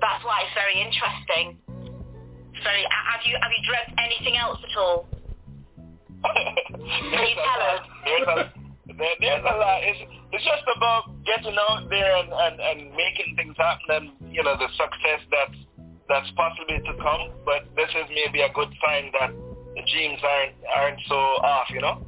That's 0.00 0.24
why 0.24 0.46
it's 0.46 0.54
very 0.54 0.78
interesting. 0.78 1.58
Very, 2.62 2.82
have 2.86 3.22
you, 3.26 3.34
have 3.42 3.52
you 3.52 3.62
dreamt 3.66 3.92
anything 3.98 4.36
else 4.38 4.58
at 4.62 4.74
all? 4.78 5.08
You 6.78 7.34
tell 7.34 7.62
us? 7.74 7.82
there's 8.04 8.28
a 8.28 8.58
there, 8.98 9.14
there's 9.20 9.44
a 9.44 9.54
lot. 9.56 9.80
It's 9.84 10.00
it's 10.32 10.44
just 10.44 10.66
about 10.76 11.10
getting 11.24 11.56
out 11.56 11.88
there 11.88 12.16
and, 12.16 12.32
and, 12.32 12.56
and 12.60 12.78
making 12.96 13.36
things 13.36 13.54
happen 13.56 14.10
and 14.20 14.34
you 14.34 14.42
know 14.42 14.56
the 14.58 14.68
success 14.74 15.22
that's 15.30 15.58
that's 16.08 16.30
possibly 16.34 16.78
to 16.82 16.94
come. 16.98 17.30
But 17.44 17.70
this 17.76 17.88
is 17.94 18.10
maybe 18.10 18.42
a 18.42 18.50
good 18.52 18.72
sign 18.82 19.12
that 19.14 19.30
the 19.78 19.86
dreams 19.86 20.18
aren't 20.22 20.54
aren't 20.74 21.00
so 21.08 21.14
off, 21.46 21.70
you 21.70 21.80
know. 21.80 22.02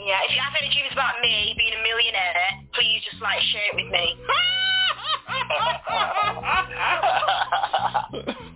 Yeah, 0.00 0.24
if 0.24 0.32
you 0.32 0.40
have 0.40 0.56
any 0.56 0.72
dreams 0.72 0.92
about 0.96 1.20
me 1.20 1.52
being 1.60 1.76
a 1.76 1.82
millionaire, 1.84 2.64
please 2.72 3.04
just 3.04 3.20
like 3.20 3.44
share 3.52 3.68
it 3.68 3.76
with 3.76 3.92
me. 3.92 4.16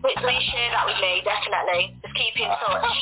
please, 0.01 0.21
please 0.25 0.45
share 0.49 0.71
that 0.73 0.89
with 0.89 0.97
me, 1.05 1.21
definitely. 1.21 1.93
Just 2.01 2.17
keep 2.17 2.35
in 2.41 2.49
touch. 2.49 2.97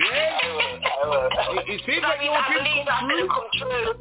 Yeah, 0.00 0.42
it, 0.42 1.70
it 1.70 1.80
seems 1.86 2.02
I 2.02 2.18
like 2.18 2.24
your 2.24 2.34
dreams 2.50 2.82
believe 2.82 2.88
come 2.90 3.06
true. 3.06 3.28
come 3.30 3.48
true. 3.62 3.94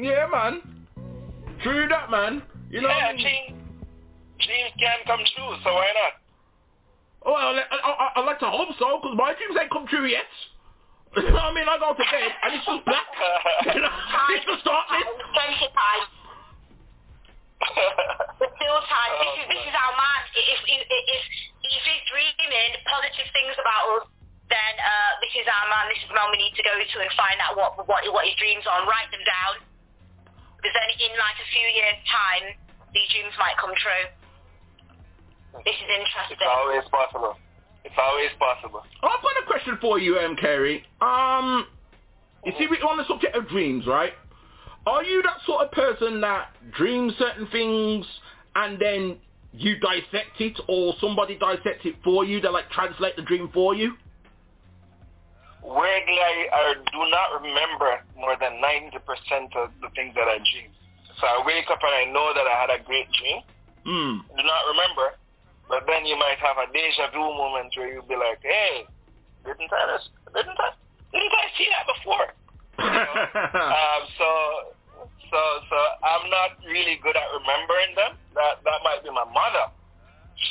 Yeah, 0.00 0.26
man. 0.32 0.54
True 1.62 1.88
that, 1.88 2.10
man. 2.10 2.42
You 2.70 2.80
know 2.80 2.88
yeah, 2.88 3.12
what 3.12 3.14
I 3.14 3.16
mean? 3.16 3.24
dreams 3.24 3.64
dreams 4.40 4.72
can 4.80 4.98
come 5.06 5.20
true, 5.36 5.52
so 5.62 5.74
why 5.74 5.92
not? 5.92 6.23
Oh, 7.24 7.32
I, 7.32 7.56
I, 7.56 7.76
I, 7.80 8.06
I 8.16 8.20
like 8.20 8.38
to 8.44 8.50
hope 8.52 8.68
so, 8.76 9.00
because 9.00 9.16
my 9.16 9.32
dreams 9.32 9.56
ain't 9.56 9.72
come 9.72 9.88
true 9.88 10.04
yet. 10.04 10.28
you 11.16 11.30
know 11.32 11.40
what 11.40 11.50
I 11.50 11.56
mean? 11.56 11.64
I 11.64 11.80
go 11.80 11.96
to 11.96 12.04
bed, 12.04 12.30
and 12.44 12.50
it's 12.52 12.66
just 12.68 12.84
black. 12.84 13.08
you 13.72 13.80
know, 13.80 13.88
it's 14.36 14.44
the 14.44 14.56
start 14.60 14.84
list. 14.92 15.08
Plenty 15.32 15.56
of 15.64 15.72
time. 15.72 16.04
There's 18.36 18.54
still 18.60 18.80
time. 18.90 19.12
This 19.24 19.32
is 19.40 19.46
this 19.46 19.62
is 19.62 19.74
our 19.78 19.94
man. 19.94 20.20
If 20.36 20.60
if 20.68 20.80
if 20.84 21.22
if 21.64 21.82
he's 21.86 22.04
dreaming 22.12 22.72
positive 22.84 23.28
things 23.32 23.56
about 23.56 23.84
us, 23.96 24.04
then 24.52 24.72
uh, 24.82 25.10
this 25.24 25.32
is 25.38 25.46
our 25.48 25.66
man. 25.72 25.88
This 25.88 26.02
is 26.04 26.08
the 26.10 26.16
man 26.18 26.28
we 26.28 26.44
need 26.44 26.52
to 26.60 26.64
go 26.66 26.74
to 26.76 26.96
and 27.00 27.12
find 27.16 27.38
out 27.40 27.56
what 27.56 27.78
what 27.88 28.04
what 28.10 28.26
his 28.28 28.36
dreams 28.36 28.68
are 28.68 28.84
and 28.84 28.90
write 28.90 29.08
them 29.14 29.24
down. 29.24 29.64
Because 30.60 30.74
then 30.76 30.90
in 30.98 31.14
like 31.16 31.38
a 31.40 31.48
few 31.54 31.68
years' 31.72 32.02
time, 32.10 32.44
these 32.92 33.08
dreams 33.14 33.32
might 33.38 33.56
come 33.56 33.72
true. 33.78 34.23
This 35.62 35.74
is 35.76 35.88
interesting. 35.88 36.36
It's 36.40 36.50
always 36.50 36.84
possible. 36.90 37.36
It's 37.84 37.94
always 37.98 38.30
possible. 38.38 38.82
I've 39.02 39.22
got 39.22 39.42
a 39.42 39.46
question 39.46 39.78
for 39.80 39.98
you, 39.98 40.18
M. 40.18 40.36
Carey. 40.36 40.82
Um, 41.00 41.66
you 42.44 42.52
see, 42.58 42.66
we're 42.68 42.82
on 42.82 42.96
the 42.96 43.06
subject 43.06 43.36
of 43.36 43.48
dreams, 43.48 43.86
right? 43.86 44.12
Are 44.86 45.04
you 45.04 45.22
that 45.22 45.38
sort 45.46 45.64
of 45.64 45.72
person 45.72 46.20
that 46.20 46.48
dreams 46.76 47.14
certain 47.18 47.46
things 47.48 48.04
and 48.56 48.78
then 48.80 49.18
you 49.52 49.78
dissect 49.78 50.40
it, 50.40 50.58
or 50.68 50.94
somebody 51.00 51.38
dissects 51.38 51.86
it 51.86 51.94
for 52.02 52.24
you? 52.24 52.40
They 52.40 52.48
like 52.48 52.68
translate 52.70 53.16
the 53.16 53.22
dream 53.22 53.50
for 53.54 53.74
you? 53.74 53.92
Weirdly, 55.62 56.18
I, 56.20 56.48
I 56.52 56.74
do 56.74 57.00
not 57.08 57.40
remember 57.40 58.00
more 58.16 58.36
than 58.38 58.60
90% 58.60 59.56
of 59.56 59.70
the 59.80 59.88
things 59.94 60.14
that 60.14 60.28
I 60.28 60.36
dream. 60.36 60.68
So 61.20 61.26
I 61.26 61.42
wake 61.46 61.70
up 61.70 61.78
and 61.80 61.94
I 61.94 62.12
know 62.12 62.32
that 62.34 62.44
I 62.44 62.60
had 62.60 62.70
a 62.80 62.84
great 62.84 63.06
dream. 63.16 63.40
Hmm. 63.86 64.36
Do 64.36 64.42
not 64.42 64.62
remember. 64.68 65.16
But 65.68 65.84
then 65.88 66.04
you 66.04 66.16
might 66.18 66.38
have 66.44 66.56
a 66.60 66.68
deja 66.72 67.10
vu 67.12 67.24
moment 67.24 67.72
where 67.76 67.88
you'll 67.92 68.06
be 68.08 68.16
like, 68.16 68.40
hey, 68.42 68.84
didn't 69.44 69.72
I, 69.72 69.82
just, 69.96 70.08
didn't 70.34 70.58
I, 70.60 70.70
didn't 71.12 71.32
I 71.32 71.46
see 71.56 71.68
that 71.72 71.84
before? 71.88 72.26
You 72.78 72.90
know? 72.92 73.14
um, 73.72 74.02
so, 74.18 74.28
so, 75.30 75.40
so 75.70 75.76
I'm 76.04 76.28
not 76.28 76.60
really 76.68 77.00
good 77.02 77.16
at 77.16 77.28
remembering 77.32 77.96
them. 77.96 78.12
That 78.34 78.60
that 78.64 78.80
might 78.84 79.02
be 79.02 79.10
my 79.10 79.24
mother. 79.24 79.72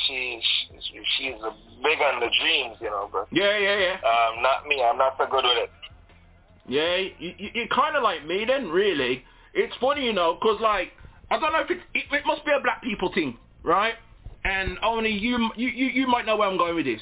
She, 0.06 0.40
she 0.80 0.98
she's 1.16 1.38
a 1.44 1.52
big 1.82 2.00
on 2.00 2.18
the 2.20 2.30
dreams, 2.40 2.76
you 2.80 2.88
know. 2.90 3.08
But 3.12 3.28
Yeah, 3.30 3.56
yeah, 3.58 3.76
yeah. 3.78 3.96
um, 4.02 4.42
not 4.42 4.66
me. 4.66 4.82
I'm 4.82 4.98
not 4.98 5.14
so 5.18 5.26
good 5.30 5.44
with 5.44 5.58
it. 5.68 5.70
Yeah, 6.66 6.96
you, 6.96 7.34
you, 7.38 7.48
you're 7.54 7.68
kind 7.68 7.94
of 7.94 8.02
like 8.02 8.24
me 8.26 8.44
then, 8.46 8.70
really. 8.70 9.22
It's 9.52 9.74
funny, 9.80 10.06
you 10.06 10.12
know, 10.14 10.36
'cause 10.42 10.58
like, 10.60 10.92
I 11.30 11.38
don't 11.38 11.52
know 11.52 11.60
if 11.60 11.70
it, 11.70 11.78
it, 11.94 12.04
it 12.10 12.22
must 12.26 12.44
be 12.44 12.52
a 12.52 12.60
black 12.62 12.82
people 12.82 13.12
thing, 13.12 13.36
right? 13.62 13.94
And 14.44 14.78
only 14.82 15.10
you, 15.10 15.50
you, 15.56 15.68
you, 15.68 15.86
you 15.86 16.06
might 16.06 16.26
know 16.26 16.36
where 16.36 16.48
I'm 16.48 16.58
going 16.58 16.74
with 16.76 16.84
this. 16.84 17.00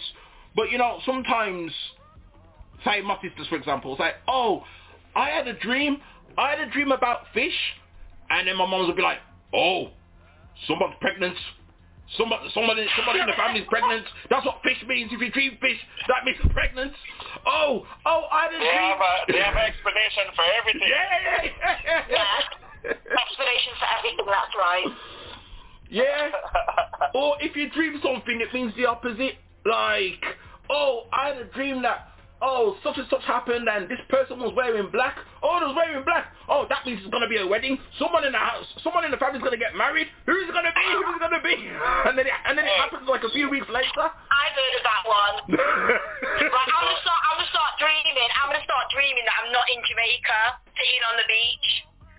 But, 0.55 0.71
you 0.71 0.79
know, 0.79 0.99
sometimes, 1.05 1.73
say 2.85 3.01
my 3.03 3.17
sisters, 3.23 3.47
for 3.49 3.57
example, 3.57 3.97
say, 3.99 4.11
oh, 4.29 4.63
I 5.17 5.29
had 5.31 5.49
a 5.49 5.59
dream, 5.59 5.99
I 6.39 6.51
had 6.51 6.61
a 6.61 6.71
dream 6.71 6.93
about 6.93 7.21
fish. 7.35 7.55
And 8.31 8.47
then 8.49 8.57
my 8.57 8.67
mom 8.67 8.87
would 8.87 8.97
be 8.97 9.03
like, 9.03 9.19
oh, 9.53 9.89
somebody's 10.67 10.97
pregnant. 11.01 11.37
Somebody, 12.17 12.45
somebody, 12.53 12.85
somebody 12.97 13.21
in 13.21 13.27
the 13.27 13.33
family's 13.37 13.65
pregnant. 13.69 14.05
That's 14.29 14.45
what 14.45 14.61
fish 14.63 14.77
means. 14.87 15.09
If 15.13 15.21
you 15.21 15.33
dream 15.33 15.57
fish, 15.61 15.81
that 16.09 16.25
means 16.29 16.37
pregnant. 16.53 16.93
Oh, 17.47 17.87
oh, 18.05 18.23
I 18.31 18.49
had 18.49 18.53
a 18.53 18.59
They 18.61 18.69
dream. 18.69 18.89
have 18.93 19.01
a 19.01 19.15
they 19.33 19.41
have 19.41 19.57
an 19.57 19.65
explanation 19.65 20.25
for 20.37 20.45
everything. 20.61 20.89
Yeah, 20.93 21.41
yeah, 21.49 22.03
Yeah. 22.13 22.93
Explanation 22.93 23.73
for 23.81 23.89
everything, 23.97 24.27
that's 24.29 24.55
right. 24.61 24.89
Yeah. 25.93 26.33
or 27.15 27.37
if 27.45 27.55
you 27.55 27.69
dream 27.69 28.01
something, 28.03 28.41
it 28.41 28.49
means 28.57 28.73
the 28.81 28.89
opposite. 28.89 29.37
Like, 29.69 30.25
oh, 30.73 31.05
I 31.13 31.29
had 31.29 31.37
a 31.37 31.45
dream 31.53 31.85
that, 31.85 32.09
oh, 32.41 32.81
such 32.83 32.97
and 32.97 33.07
such 33.13 33.23
happened 33.29 33.69
and 33.69 33.93
this 33.93 34.01
person 34.09 34.41
was 34.41 34.57
wearing 34.57 34.89
black. 34.89 35.21
Oh, 35.45 35.61
they 35.61 35.69
was 35.69 35.77
wearing 35.77 36.03
black. 36.03 36.33
Oh, 36.49 36.65
that 36.73 36.83
means 36.89 37.05
it's 37.05 37.13
going 37.13 37.23
to 37.23 37.29
be 37.29 37.37
a 37.37 37.47
wedding. 37.47 37.77
Someone 38.01 38.25
in 38.25 38.33
the 38.33 38.41
house, 38.41 38.65
someone 38.81 39.05
in 39.05 39.13
the 39.13 39.21
family's 39.21 39.45
going 39.45 39.53
to 39.53 39.61
get 39.61 39.77
married. 39.77 40.09
Who's 40.25 40.49
it 40.49 40.57
going 40.57 40.65
to 40.65 40.73
be? 40.73 40.83
Who's 40.97 41.13
it 41.13 41.23
going 41.23 41.37
to 41.37 41.45
be? 41.45 41.57
And 42.03 42.19
then, 42.19 42.27
it, 42.27 42.35
and 42.35 42.59
then 42.59 42.67
it 42.67 42.77
happens 42.83 43.07
like 43.07 43.23
a 43.23 43.31
few 43.31 43.47
weeks 43.47 43.69
later. 43.71 44.05
I've 44.05 44.57
heard 44.59 44.75
of 44.75 44.85
that 44.85 45.05
one. 45.07 45.35
right, 45.55 46.69
I'm 46.75 46.83
gonna 46.83 47.05
start. 47.05 47.21
I'm 47.31 47.37
gonna 47.39 47.55
start 47.55 47.73
dreaming. 47.79 48.29
I'm 48.37 48.51
gonna 48.51 48.67
start 48.67 48.85
dreaming 48.91 49.23
that 49.23 49.37
I'm 49.39 49.55
not 49.55 49.65
in 49.71 49.81
Jamaica, 49.87 50.41
sitting 50.75 51.03
on 51.09 51.15
the 51.15 51.27
beach, 51.31 51.69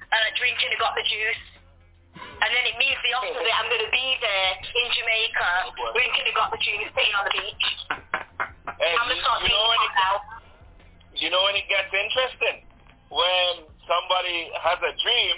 uh, 0.08 0.30
drinking 0.40 0.72
a 0.72 0.78
got 0.80 0.96
the 0.96 1.04
juice. 1.04 1.44
And 2.44 2.50
then 2.52 2.64
it 2.68 2.76
means 2.76 3.00
the 3.00 3.12
opposite. 3.16 3.56
I'm 3.56 3.72
gonna 3.72 3.88
be 3.88 4.08
there 4.20 4.52
in 4.60 4.88
Jamaica, 4.92 5.50
drinking 5.96 6.28
a 6.28 6.34
got 6.36 6.52
the 6.52 6.60
juice, 6.60 6.92
sitting 6.92 7.16
on 7.16 7.24
the 7.32 7.36
beach. 7.40 7.68
Hey, 8.64 8.96
I'm 9.00 9.08
gonna 9.08 9.22
start 9.22 9.44
you, 9.44 9.48
you 9.48 9.54
know 9.54 9.64
dreaming 9.64 9.80
when 9.80 9.96
now. 9.96 10.16
You 11.14 11.28
know 11.32 11.42
when 11.48 11.56
it 11.56 11.68
gets 11.72 11.92
interesting? 11.94 12.68
When 13.08 13.70
somebody 13.88 14.50
has 14.60 14.80
a 14.82 14.92
dream 14.98 15.36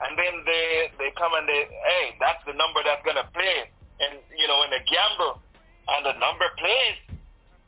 and 0.00 0.12
then 0.16 0.44
they 0.48 0.88
they 0.96 1.10
come 1.16 1.34
and 1.36 1.44
they 1.44 1.68
hey, 1.68 2.16
that's 2.20 2.40
the 2.48 2.56
number 2.56 2.80
that's 2.84 3.04
gonna 3.04 3.26
play 3.36 3.68
and 4.00 4.16
you 4.32 4.48
know, 4.48 4.64
when 4.64 4.72
they 4.72 4.80
gamble 4.88 5.40
and 5.88 6.00
the 6.08 6.16
number 6.16 6.48
plays 6.56 6.96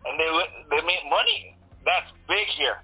and 0.08 0.16
they 0.16 0.28
they 0.72 0.82
make 0.88 1.04
money. 1.08 1.56
That's 1.84 2.08
big 2.28 2.48
here. 2.56 2.80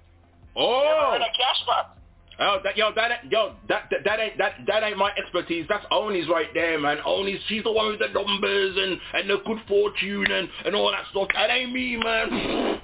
Oh. 0.55 1.15
And 1.15 1.23
a 1.23 1.31
cash 1.33 1.61
box. 1.65 1.98
Oh, 2.39 2.59
that, 2.63 2.77
yo, 2.77 2.93
that, 2.95 3.11
ain't- 3.11 3.31
yo, 3.31 3.55
that, 3.67 3.89
that, 3.91 4.03
that 4.05 4.19
ain't, 4.19 4.37
that, 4.37 4.53
that 4.67 4.83
ain't 4.83 4.97
my 4.97 5.11
expertise. 5.19 5.65
That's 5.67 5.85
Oni's 5.91 6.29
right 6.29 6.47
there, 6.53 6.79
man. 6.79 6.99
Oni, 7.05 7.37
she's 7.47 7.63
the 7.63 7.71
one 7.71 7.91
with 7.91 7.99
the 7.99 8.07
numbers 8.07 8.77
and, 8.79 8.99
and 9.13 9.29
the 9.29 9.43
good 9.45 9.59
fortune 9.67 10.31
and, 10.31 10.47
and 10.65 10.73
all 10.73 10.89
that 10.91 11.03
stuff. 11.11 11.27
That 11.35 11.49
ain't 11.51 11.73
me, 11.73 11.97
man. 11.97 12.79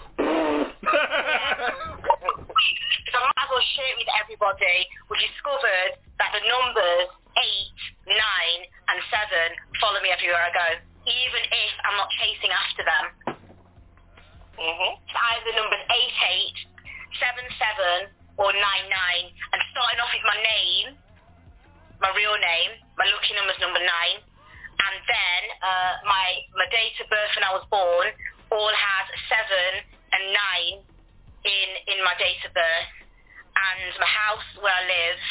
So 3.15 3.23
I 3.23 3.32
might 3.32 3.48
as 3.48 3.52
well 3.53 3.64
share 3.80 3.95
it 3.95 3.98
with 4.03 4.11
everybody. 4.19 4.91
We 5.07 5.15
discovered 5.23 6.03
that 6.19 6.36
the 6.36 6.44
numbers 6.52 7.07
8, 7.40 8.11
9 8.11 8.11
and 8.11 8.99
7 9.07 9.56
follow 9.80 10.03
me 10.03 10.11
everywhere 10.11 10.44
I 10.44 10.52
go, 10.52 10.68
even 11.07 11.44
if 11.48 11.72
I'm 11.88 11.95
not 11.95 12.11
chasing 12.19 12.52
after 12.52 12.84
them. 12.84 13.40
Mm-hmm. 14.60 14.91
So 14.99 15.15
either 15.15 15.52
numbers 15.56 15.80
8, 15.88 15.95
8, 16.44 17.23
7, 17.23 18.11
7 18.11 18.24
or 18.38 18.52
9, 18.52 18.60
9. 18.60 18.91
And 19.53 19.60
starting 19.72 19.99
off 19.99 20.12
with 20.12 20.28
my 20.28 20.40
name, 20.40 20.88
my 22.03 22.12
real 22.16 22.36
name, 22.36 22.72
my 22.99 23.07
lucky 23.07 23.34
number's 23.36 23.60
number 23.60 23.80
9. 23.80 23.88
And 23.88 24.95
then 25.07 25.41
uh, 25.64 25.94
my, 26.03 26.28
my 26.60 26.68
date 26.70 26.99
of 26.99 27.07
birth 27.07 27.34
when 27.40 27.45
I 27.48 27.53
was 27.56 27.66
born 27.72 28.12
all 28.52 28.74
has 28.76 29.06
7 29.32 29.84
and 30.14 30.24
9 30.84 30.84
in, 31.48 31.70
in 31.95 31.99
my 32.03 32.14
date 32.20 32.44
of 32.44 32.52
birth 32.52 32.91
and 33.56 33.94
my 33.99 34.10
house 34.10 34.48
where 34.60 34.74
I 34.74 34.84
live, 34.84 35.22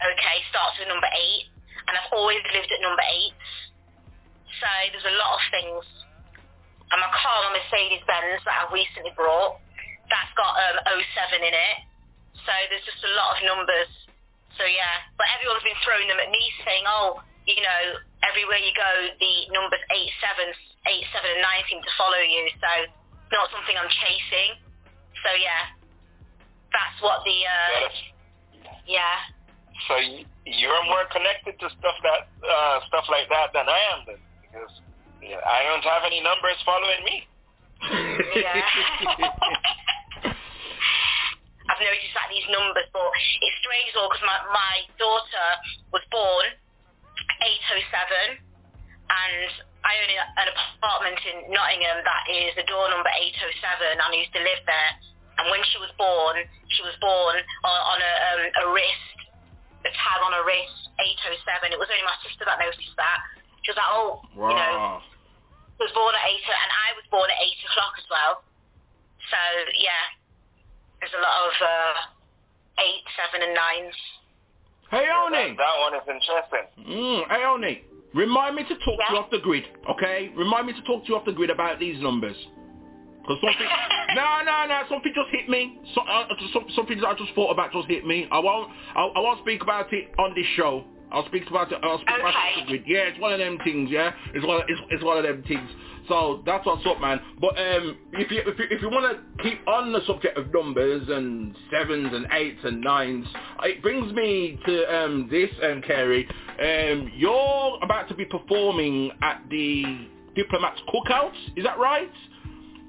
okay, 0.00 0.36
starts 0.48 0.80
with 0.80 0.88
number 0.88 1.08
eight, 1.12 1.52
and 1.84 1.92
I've 1.96 2.12
always 2.16 2.40
lived 2.52 2.72
at 2.72 2.80
number 2.80 3.04
eight. 3.04 3.36
So 4.60 4.68
there's 4.92 5.08
a 5.08 5.16
lot 5.20 5.36
of 5.36 5.42
things. 5.52 5.84
And 6.88 6.98
my 7.04 7.12
car, 7.12 7.36
my 7.52 7.60
Mercedes 7.60 8.00
Benz 8.08 8.40
that 8.48 8.64
I've 8.64 8.72
recently 8.72 9.12
brought, 9.12 9.60
that's 10.08 10.32
got 10.40 10.56
um, 10.56 10.96
07 10.96 11.44
in 11.44 11.52
it. 11.52 11.76
So 12.46 12.52
there's 12.70 12.84
just 12.86 13.02
a 13.04 13.12
lot 13.16 13.38
of 13.38 13.44
numbers. 13.46 13.90
So 14.58 14.66
yeah, 14.66 15.06
but 15.14 15.30
everyone's 15.38 15.62
been 15.62 15.78
throwing 15.86 16.10
them 16.10 16.18
at 16.18 16.34
me 16.34 16.42
saying, 16.66 16.82
oh, 16.90 17.22
you 17.46 17.62
know, 17.62 18.02
everywhere 18.26 18.58
you 18.58 18.74
go, 18.74 18.90
the 19.16 19.46
numbers 19.54 19.80
8, 19.88 20.10
7, 20.20 20.50
8, 20.50 21.14
7 21.14 21.30
and 21.38 21.40
9 21.40 21.70
seem 21.70 21.80
to 21.80 21.92
follow 21.94 22.18
you. 22.20 22.50
So 22.58 22.90
not 23.30 23.46
something 23.54 23.78
I'm 23.78 23.88
chasing. 23.88 24.58
So 25.22 25.30
yeah, 25.38 25.70
that's 26.74 26.98
what 27.00 27.22
the, 27.22 27.38
uh, 27.46 27.86
yeah. 28.86 29.18
So 29.86 29.94
you're 30.42 30.84
more 30.90 31.06
connected 31.14 31.54
to 31.62 31.70
stuff 31.78 31.94
that 32.02 32.26
uh, 32.42 32.82
stuff 32.90 33.06
like 33.08 33.30
that 33.30 33.54
than 33.54 33.70
I 33.70 33.78
am, 33.94 34.02
then, 34.10 34.18
because 34.42 34.74
yeah, 35.22 35.38
I 35.46 35.62
don't 35.70 35.86
have 35.86 36.02
any 36.02 36.18
numbers 36.20 36.58
following 36.66 37.06
me. 37.06 37.22
I've 41.78 41.86
noticed 41.86 42.10
that 42.18 42.26
these 42.26 42.48
numbers, 42.50 42.90
but 42.90 43.06
it's 43.06 43.58
strange 43.62 43.94
though 43.94 44.10
because 44.10 44.26
my, 44.26 44.34
my 44.50 44.82
daughter 44.98 45.46
was 45.94 46.02
born 46.10 46.50
807 47.38 48.42
and 48.42 49.50
I 49.86 49.92
own 49.94 50.10
an 50.10 50.48
apartment 50.74 51.22
in 51.22 51.54
Nottingham 51.54 52.02
that 52.02 52.26
is 52.26 52.58
the 52.58 52.66
door 52.66 52.90
number 52.90 53.06
807 53.14 53.94
and 53.94 54.02
I 54.02 54.10
used 54.10 54.34
to 54.34 54.42
live 54.42 54.58
there. 54.66 54.90
And 55.38 55.54
when 55.54 55.62
she 55.70 55.78
was 55.78 55.94
born, 55.94 56.42
she 56.66 56.82
was 56.82 56.98
born 56.98 57.38
on, 57.62 57.78
on 57.94 57.98
a, 58.02 58.12
um, 58.26 58.42
a 58.58 58.64
wrist, 58.74 59.14
a 59.86 59.90
tag 59.94 60.18
on 60.26 60.34
a 60.34 60.42
wrist, 60.42 60.90
807. 60.98 61.70
It 61.70 61.78
was 61.78 61.86
only 61.94 62.02
my 62.02 62.18
sister 62.26 62.42
that 62.42 62.58
noticed 62.58 62.98
that. 62.98 63.22
She 63.62 63.70
was 63.70 63.78
like, 63.78 63.92
oh, 63.94 64.26
you 64.34 64.58
know, 64.58 64.98
was 65.78 65.94
born 65.94 66.10
at 66.10 66.26
8 66.26 66.42
and 66.42 66.72
I 66.74 66.88
was 66.98 67.06
born 67.06 67.30
at 67.30 67.38
8 67.38 67.70
o'clock 67.70 67.94
as 68.02 68.06
well. 68.10 68.42
So, 69.30 69.38
yeah, 69.78 70.17
there's 71.00 71.14
a 71.14 71.22
lot 71.22 71.36
of 71.46 71.54
uh, 71.62 72.82
8, 72.82 73.02
7 73.32 73.48
and 73.48 73.54
9s. 73.56 73.98
Hey, 74.90 75.06
Oni. 75.12 75.56
That 75.56 75.76
one 75.84 75.94
is 75.94 76.06
interesting. 76.08 76.66
Mm, 76.80 77.28
hey, 77.28 77.44
Oni. 77.44 77.82
Remind 78.14 78.56
me 78.56 78.62
to 78.64 78.74
talk 78.80 78.98
to 78.98 79.12
you 79.12 79.18
off 79.18 79.30
the 79.30 79.38
grid, 79.38 79.64
okay? 79.90 80.32
Remind 80.34 80.66
me 80.66 80.72
to 80.72 80.82
talk 80.82 81.04
to 81.04 81.08
you 81.08 81.16
off 81.16 81.26
the 81.26 81.32
grid 81.32 81.50
about 81.50 81.78
these 81.78 82.00
numbers. 82.00 82.36
Because 83.20 83.36
something... 83.44 83.68
no, 84.16 84.40
no, 84.44 84.64
no. 84.66 84.82
Something 84.88 85.12
just 85.14 85.28
hit 85.30 85.48
me. 85.48 85.78
So, 85.94 86.00
uh, 86.00 86.24
some, 86.54 86.64
something 86.74 86.98
that 87.00 87.06
I 87.06 87.14
just 87.14 87.34
thought 87.34 87.52
about 87.52 87.72
just 87.72 87.86
hit 87.86 88.06
me. 88.06 88.26
I 88.32 88.38
won't... 88.38 88.72
I, 88.96 89.04
I 89.14 89.20
won't 89.20 89.40
speak 89.40 89.62
about 89.62 89.92
it 89.92 90.08
on 90.18 90.34
this 90.34 90.46
show. 90.56 90.84
I'll 91.12 91.26
speak 91.26 91.48
about 91.48 91.70
it. 91.72 91.78
I'll 91.82 91.98
speak 91.98 92.16
about 92.18 92.30
it 92.30 92.36
off 92.36 92.58
the 92.60 92.66
grid. 92.66 92.84
Yeah, 92.86 93.12
it's 93.12 93.20
one 93.20 93.32
of 93.32 93.38
them 93.38 93.58
things. 93.64 93.90
Yeah, 93.90 94.12
it's 94.34 94.46
one. 94.46 94.60
Of, 94.60 94.68
it's, 94.68 94.80
it's 94.90 95.04
one 95.04 95.16
of 95.16 95.24
them 95.24 95.42
things. 95.46 95.68
So 96.08 96.42
that's 96.46 96.64
what's 96.64 96.84
up, 96.86 97.00
man. 97.00 97.20
But 97.40 97.58
um, 97.58 97.98
if 98.14 98.30
you 98.30 98.42
if 98.46 98.58
you, 98.58 98.64
if 98.70 98.82
you 98.82 98.88
want 98.88 99.16
to 99.16 99.42
keep 99.42 99.66
on 99.68 99.92
the 99.92 100.00
subject 100.06 100.38
of 100.38 100.52
numbers 100.52 101.06
and 101.08 101.54
sevens 101.70 102.08
and 102.12 102.26
eights 102.32 102.60
and 102.64 102.80
nines, 102.80 103.26
it 103.62 103.82
brings 103.82 104.12
me 104.12 104.58
to 104.66 104.96
um, 104.96 105.28
this, 105.30 105.50
um, 105.62 105.82
Carey. 105.82 106.26
Um, 106.60 107.12
you're 107.14 107.78
about 107.82 108.08
to 108.08 108.14
be 108.14 108.24
performing 108.24 109.10
at 109.22 109.42
the 109.50 110.08
Diplomats 110.34 110.80
Cookout. 110.88 111.32
Is 111.56 111.64
that 111.64 111.78
right? 111.78 112.10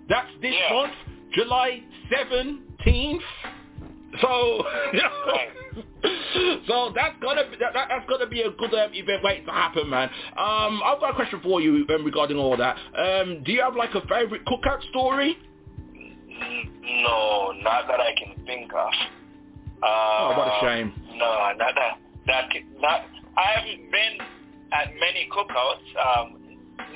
That's 0.08 0.30
this 0.42 0.56
month, 0.72 0.94
July 1.34 1.84
seventeenth. 2.10 3.24
So, 4.22 4.64
so 6.68 6.92
that's 6.96 7.16
gonna 7.22 7.44
be, 7.50 7.58
that, 7.60 7.74
that- 7.74 7.88
that's 7.90 8.10
gonna 8.10 8.28
be 8.28 8.42
a 8.42 8.52
good 8.52 8.74
um, 8.74 8.92
event 8.94 9.24
waiting 9.24 9.46
to 9.46 9.52
happen, 9.52 9.90
man. 9.90 10.10
Um, 10.38 10.82
I've 10.84 11.00
got 11.00 11.12
a 11.12 11.16
question 11.16 11.40
for 11.44 11.62
you 11.62 11.86
um, 11.94 12.04
regarding 12.06 12.38
all 12.38 12.58
that. 12.58 12.76
Um, 12.98 13.44
do 13.44 13.52
you 13.52 13.62
have 13.62 13.76
like 13.76 13.94
a 13.96 14.02
favorite 14.08 14.46
cookout 14.46 14.82
story? 14.90 15.38
No, 16.28 17.52
not 17.62 17.88
that 17.88 18.00
I 18.00 18.14
can 18.18 18.44
think 18.46 18.72
of. 18.74 18.92
Uh, 19.82 19.86
Oh, 19.86 20.34
what 20.38 20.48
a 20.48 20.60
shame. 20.62 20.94
No, 21.16 21.52
not 21.58 21.76
that. 21.76 22.00
That 22.28 22.50
not 22.80 23.02
I 23.38 23.60
haven't 23.60 23.92
been 23.92 24.18
at 24.74 24.92
many 25.00 25.30
cookouts. 25.32 25.86
Um, 25.96 26.36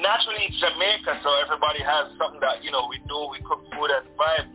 naturally, 0.02 0.44
it's 0.50 0.60
Jamaica, 0.60 1.20
so 1.24 1.30
everybody 1.46 1.80
has 1.84 2.12
something 2.18 2.40
that 2.42 2.64
you 2.64 2.72
know 2.72 2.88
we 2.90 2.98
do. 3.08 3.30
We 3.32 3.40
cook 3.48 3.64
food 3.72 3.90
and 3.92 4.06
vibe, 4.20 4.50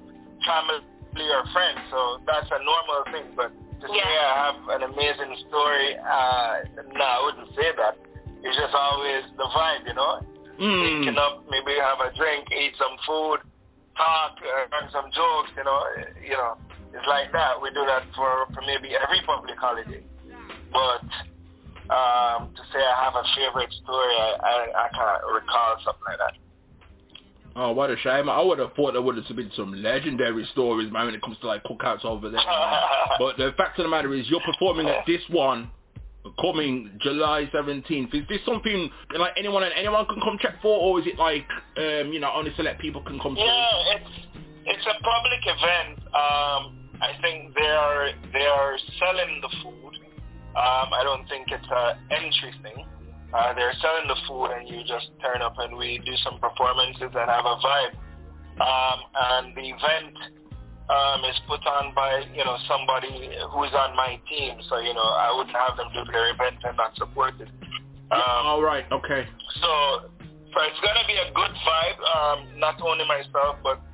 family 0.44 0.84
or 1.26 1.42
friends. 1.50 1.82
So 1.90 2.22
that's 2.22 2.46
a 2.46 2.60
normal 2.62 3.00
thing. 3.10 3.26
But 3.34 3.50
to 3.82 3.86
say 3.90 3.98
I 3.98 4.30
have 4.46 4.58
an 4.78 4.82
amazing 4.86 5.34
story, 5.48 5.98
uh, 5.98 6.52
no, 6.94 7.02
I 7.02 7.18
wouldn't 7.26 7.50
say 7.58 7.74
that. 7.74 7.98
It's 8.42 8.54
just 8.54 8.74
always 8.74 9.26
the 9.34 9.50
vibe, 9.50 9.86
you 9.86 9.94
know. 9.94 10.22
Mm. 10.62 10.82
Waking 10.82 11.18
up, 11.18 11.42
maybe 11.50 11.74
have 11.78 11.98
a 12.02 12.14
drink, 12.14 12.46
eat 12.50 12.74
some 12.78 12.94
food, 13.06 13.42
talk, 13.96 14.38
uh, 14.42 14.66
run 14.70 14.90
some 14.90 15.10
jokes, 15.14 15.50
you 15.56 15.64
know. 15.64 15.78
You 16.22 16.38
know, 16.38 16.58
it's 16.94 17.06
like 17.06 17.30
that. 17.32 17.60
We 17.62 17.70
do 17.70 17.82
that 17.86 18.06
for, 18.14 18.46
for 18.54 18.62
maybe 18.66 18.94
every 18.94 19.22
public 19.26 19.58
holiday. 19.58 20.02
But 20.70 21.06
um, 21.88 22.52
to 22.52 22.62
say 22.72 22.82
I 22.82 23.04
have 23.04 23.16
a 23.16 23.24
favorite 23.34 23.72
story, 23.82 24.14
I, 24.18 24.36
I, 24.42 24.56
I 24.74 24.88
can't 24.92 25.22
recall 25.34 25.76
something 25.84 26.06
like 26.06 26.18
that. 26.18 26.34
Oh, 27.60 27.72
what 27.72 27.90
a 27.90 27.96
shame. 27.96 28.28
I 28.28 28.40
would 28.40 28.60
have 28.60 28.72
thought 28.74 28.92
there 28.92 29.02
would 29.02 29.16
have 29.16 29.36
been 29.36 29.50
some 29.56 29.82
legendary 29.82 30.46
stories, 30.52 30.92
man, 30.92 31.06
when 31.06 31.14
it 31.16 31.22
comes 31.22 31.36
to 31.38 31.48
like 31.48 31.64
cookouts 31.64 32.04
over 32.04 32.30
there. 32.30 32.40
but 33.18 33.36
the 33.36 33.52
fact 33.56 33.80
of 33.80 33.82
the 33.82 33.88
matter 33.88 34.14
is 34.14 34.30
you're 34.30 34.40
performing 34.46 34.86
at 34.86 35.04
this 35.08 35.22
one 35.28 35.68
coming 36.40 36.96
July 37.00 37.50
17th. 37.52 38.14
Is 38.14 38.28
this 38.28 38.38
something 38.46 38.88
like 39.18 39.32
anyone 39.36 39.64
and 39.64 39.72
anyone 39.76 40.06
can 40.06 40.20
come 40.20 40.38
check 40.40 40.62
for 40.62 40.78
or 40.78 41.00
is 41.00 41.06
it 41.08 41.18
like, 41.18 41.46
um, 41.76 42.12
you 42.12 42.20
know, 42.20 42.30
only 42.32 42.52
select 42.54 42.80
people 42.80 43.02
can 43.02 43.18
come? 43.18 43.34
Yeah, 43.36 43.66
it's 43.96 44.10
it's 44.64 44.86
a 44.86 45.02
public 45.02 45.42
event. 45.42 45.98
Um, 46.14 46.90
I 47.02 47.18
think 47.20 47.56
they 47.56 47.66
are 47.66 48.10
they 48.32 48.46
are 48.46 48.78
selling 49.00 49.40
the 49.42 49.48
food. 49.64 49.96
Um, 50.54 50.94
I 50.94 51.00
don't 51.02 51.26
think 51.28 51.48
it's 51.50 51.66
a 51.66 51.98
entry 52.12 52.54
thing. 52.62 52.86
Uh, 53.32 53.52
they're 53.52 53.74
selling 53.82 54.08
the 54.08 54.16
food 54.26 54.48
and 54.56 54.68
you 54.68 54.80
just 54.88 55.12
turn 55.20 55.42
up 55.42 55.54
and 55.58 55.76
we 55.76 56.00
do 56.04 56.12
some 56.24 56.40
performances 56.40 57.12
and 57.12 57.28
have 57.28 57.44
a 57.44 57.56
vibe. 57.60 57.94
Um, 58.58 58.98
and 59.14 59.44
the 59.54 59.68
event 59.68 60.16
um, 60.88 61.20
is 61.28 61.36
put 61.46 61.60
on 61.68 61.94
by, 61.94 62.24
you 62.32 62.44
know, 62.44 62.56
somebody 62.66 63.30
who 63.52 63.64
is 63.64 63.74
on 63.76 63.94
my 63.94 64.18
team. 64.28 64.56
So, 64.68 64.80
you 64.80 64.94
know, 64.94 65.04
I 65.04 65.36
wouldn't 65.36 65.54
have 65.54 65.76
them 65.76 65.88
do 65.92 66.10
their 66.10 66.32
event 66.32 66.56
and 66.64 66.76
not 66.76 66.96
support 66.96 67.34
it. 67.40 67.48
Um, 68.10 68.56
All 68.56 68.62
right, 68.62 68.88
okay. 68.90 69.28
so, 69.60 70.08
so 70.48 70.56
it's 70.64 70.80
going 70.80 70.96
to 70.96 71.06
be 71.06 71.20
a 71.20 71.28
good 71.36 71.52
vibe. 71.60 72.00
Um, 72.00 72.58
not 72.58 72.80
only 72.80 73.04
myself, 73.04 73.60
but 73.62 73.84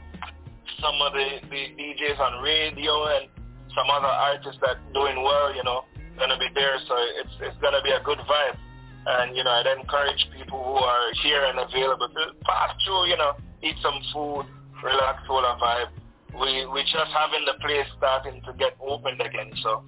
some 0.79 0.95
of 1.03 1.13
the, 1.13 1.43
the 1.51 1.75
DJs 1.75 2.21
on 2.21 2.41
radio 2.41 2.95
and 3.19 3.27
some 3.75 3.91
other 3.91 4.07
artists 4.07 4.63
that 4.63 4.79
doing 4.95 5.19
well, 5.19 5.51
you 5.51 5.65
know, 5.65 5.83
going 6.17 6.31
to 6.31 6.39
be 6.39 6.47
there. 6.55 6.79
So 6.87 6.95
it's, 7.19 7.35
it's 7.51 7.59
going 7.59 7.75
to 7.75 7.83
be 7.83 7.91
a 7.91 8.01
good 8.07 8.23
vibe. 8.23 8.57
And, 9.07 9.37
you 9.37 9.45
know, 9.45 9.51
I'd 9.51 9.67
encourage 9.79 10.27
people 10.37 10.63
who 10.63 10.77
are 10.81 11.13
here 11.23 11.45
and 11.45 11.59
available 11.59 12.09
to 12.09 12.25
pass 12.45 12.75
through, 12.85 13.07
you 13.09 13.17
know, 13.17 13.33
eat 13.63 13.77
some 13.83 14.01
food, 14.13 14.47
relax, 14.83 15.23
hold 15.27 15.45
a 15.45 15.57
vibe. 15.61 15.89
We, 16.41 16.67
we 16.67 16.83
just 16.83 17.13
having 17.13 17.45
the 17.45 17.61
place 17.61 17.87
starting 17.99 18.43
to 18.47 18.53
get 18.55 18.77
opened 18.81 19.21
again. 19.21 19.53
So 19.63 19.85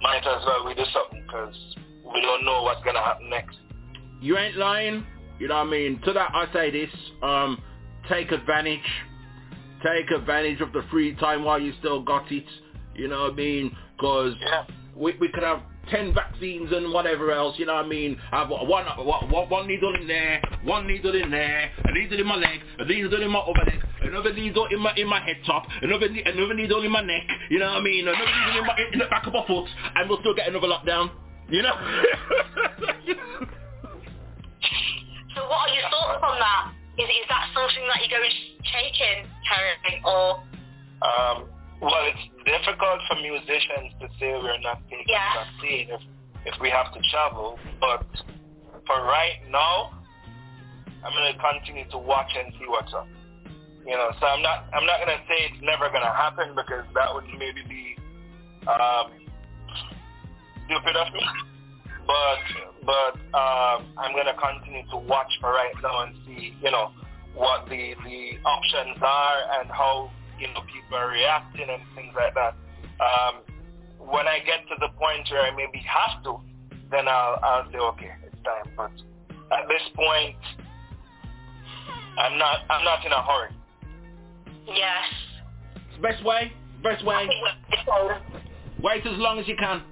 might 0.00 0.26
as 0.26 0.42
well 0.46 0.66
we 0.66 0.74
do 0.74 0.84
something 0.92 1.22
because 1.26 1.54
we 2.04 2.20
don't 2.20 2.44
know 2.44 2.62
what's 2.62 2.82
going 2.84 2.96
to 2.96 3.02
happen 3.02 3.28
next. 3.28 3.56
You 4.20 4.38
ain't 4.38 4.56
lying. 4.56 5.04
You 5.38 5.48
know 5.48 5.56
what 5.56 5.68
I 5.68 5.70
mean? 5.70 6.00
To 6.04 6.12
that 6.12 6.30
I 6.34 6.52
say 6.52 6.70
this, 6.70 6.90
um, 7.22 7.62
take 8.08 8.30
advantage. 8.30 8.80
Take 9.82 10.10
advantage 10.10 10.60
of 10.60 10.72
the 10.72 10.82
free 10.90 11.14
time 11.16 11.44
while 11.44 11.60
you 11.60 11.72
still 11.78 12.02
got 12.02 12.30
it. 12.30 12.44
You 12.94 13.08
know 13.08 13.22
what 13.22 13.32
I 13.32 13.36
mean? 13.36 13.76
Because 13.96 14.34
we, 14.94 15.14
we 15.18 15.28
could 15.28 15.42
have 15.42 15.62
10 15.90 16.14
vaccines 16.14 16.70
and 16.72 16.92
whatever 16.92 17.32
else, 17.32 17.58
you 17.58 17.66
know 17.66 17.74
what 17.74 17.84
I 17.84 17.88
mean? 17.88 18.18
I've 18.32 18.48
got 18.48 18.66
one, 18.66 18.84
one, 18.86 19.48
one 19.48 19.66
needle 19.66 19.94
in 19.94 20.06
there, 20.06 20.40
one 20.62 20.86
needle 20.86 21.14
in 21.14 21.30
there, 21.30 21.70
a 21.84 21.92
needle 21.92 22.20
in 22.20 22.26
my 22.26 22.36
leg, 22.36 22.60
a 22.78 22.84
needle 22.84 23.22
in 23.22 23.30
my 23.30 23.40
other 23.40 23.64
leg, 23.66 23.82
another 24.02 24.32
needle 24.32 24.66
in 24.70 24.80
my 24.80 24.94
in 24.96 25.08
my 25.08 25.20
head 25.20 25.36
top, 25.46 25.66
another 25.82 26.06
another 26.06 26.54
needle 26.54 26.82
in 26.84 26.90
my 26.90 27.02
neck, 27.02 27.26
you 27.50 27.58
know 27.58 27.66
what 27.66 27.78
I 27.78 27.82
mean? 27.82 28.06
Another 28.06 28.24
needle 28.24 28.60
in, 28.60 28.66
my, 28.66 28.76
in 28.92 28.98
the 28.98 29.06
back 29.06 29.26
of 29.26 29.32
my 29.32 29.46
foot, 29.46 29.68
and 29.96 30.08
we'll 30.08 30.20
still 30.20 30.34
get 30.34 30.48
another 30.48 30.68
lockdown, 30.68 31.10
you 31.48 31.62
know? 31.62 31.74
So 35.34 35.46
what 35.46 35.70
are 35.70 35.74
your 35.74 35.88
thoughts 35.90 36.22
on 36.26 36.38
that? 36.40 36.74
Is, 36.98 37.08
is 37.08 37.26
that 37.30 37.54
something 37.54 37.86
that 37.86 38.02
you're 38.02 38.18
going 38.18 38.28
to 38.28 38.36
take 38.66 38.98
in, 38.98 39.30
Terry, 39.46 40.02
or... 40.04 40.42
Um, 41.00 41.48
well, 41.80 42.04
it's 42.12 42.24
difficult 42.44 43.00
for 43.08 43.16
musicians 43.20 43.92
to 44.00 44.08
say 44.18 44.32
we're 44.36 44.58
not 44.60 44.80
taking 44.88 45.04
Yeah. 45.08 45.44
vaccine 45.44 45.88
if, 45.90 46.02
if 46.54 46.60
we 46.60 46.70
have 46.70 46.92
to 46.92 47.00
travel, 47.10 47.58
but 47.80 48.04
for 48.86 49.04
right 49.04 49.40
now, 49.50 49.92
I'm 51.04 51.12
going 51.12 51.32
to 51.32 51.38
continue 51.40 51.88
to 51.90 51.98
watch 51.98 52.30
and 52.36 52.52
see 52.58 52.66
what's 52.68 52.92
up. 52.92 53.08
You 53.86 53.96
know, 53.96 54.10
so 54.20 54.26
I'm 54.26 54.42
not 54.42 54.66
I'm 54.74 54.84
not 54.84 55.00
going 55.00 55.16
to 55.16 55.24
say 55.24 55.48
it's 55.48 55.62
never 55.62 55.88
going 55.88 56.04
to 56.04 56.12
happen 56.12 56.52
because 56.54 56.84
that 56.94 57.14
would 57.14 57.24
maybe 57.38 57.64
be 57.66 57.96
um, 58.68 59.08
stupid 60.66 60.96
of 60.96 61.08
me. 61.14 61.24
But 62.06 62.40
but 62.84 63.14
um, 63.32 63.88
I'm 63.96 64.12
going 64.12 64.26
to 64.28 64.36
continue 64.36 64.84
to 64.90 64.98
watch 64.98 65.32
for 65.40 65.50
right 65.50 65.72
now 65.82 66.04
and 66.04 66.14
see, 66.26 66.54
you 66.62 66.70
know, 66.70 66.92
what 67.34 67.68
the 67.70 67.94
the 68.04 68.36
options 68.44 68.98
are 69.00 69.60
and 69.60 69.70
how 69.70 70.10
you 70.40 70.48
know 70.48 70.62
people 70.72 70.96
are 70.96 71.08
reacting 71.10 71.68
and 71.68 71.82
things 71.94 72.14
like 72.16 72.34
that. 72.34 72.54
Um, 73.00 73.42
when 74.08 74.26
I 74.26 74.38
get 74.40 74.66
to 74.68 74.74
the 74.80 74.88
point 74.98 75.28
where 75.30 75.42
I 75.42 75.54
maybe 75.54 75.84
have 75.86 76.22
to, 76.24 76.38
then 76.90 77.06
I'll 77.08 77.38
I'll 77.42 77.70
say 77.70 77.78
okay, 77.78 78.10
it's 78.26 78.42
time. 78.42 78.72
But 78.76 78.92
at 79.56 79.68
this 79.68 79.82
point, 79.94 80.36
I'm 82.18 82.38
not 82.38 82.60
I'm 82.70 82.84
not 82.84 83.04
in 83.04 83.12
a 83.12 83.22
hurry. 83.22 83.50
Yes. 84.66 85.04
Best 86.02 86.24
way, 86.24 86.52
best 86.82 87.04
way. 87.04 87.28
Wait 88.82 89.06
as 89.06 89.18
long 89.18 89.38
as 89.38 89.46
you 89.46 89.56
can. 89.56 89.82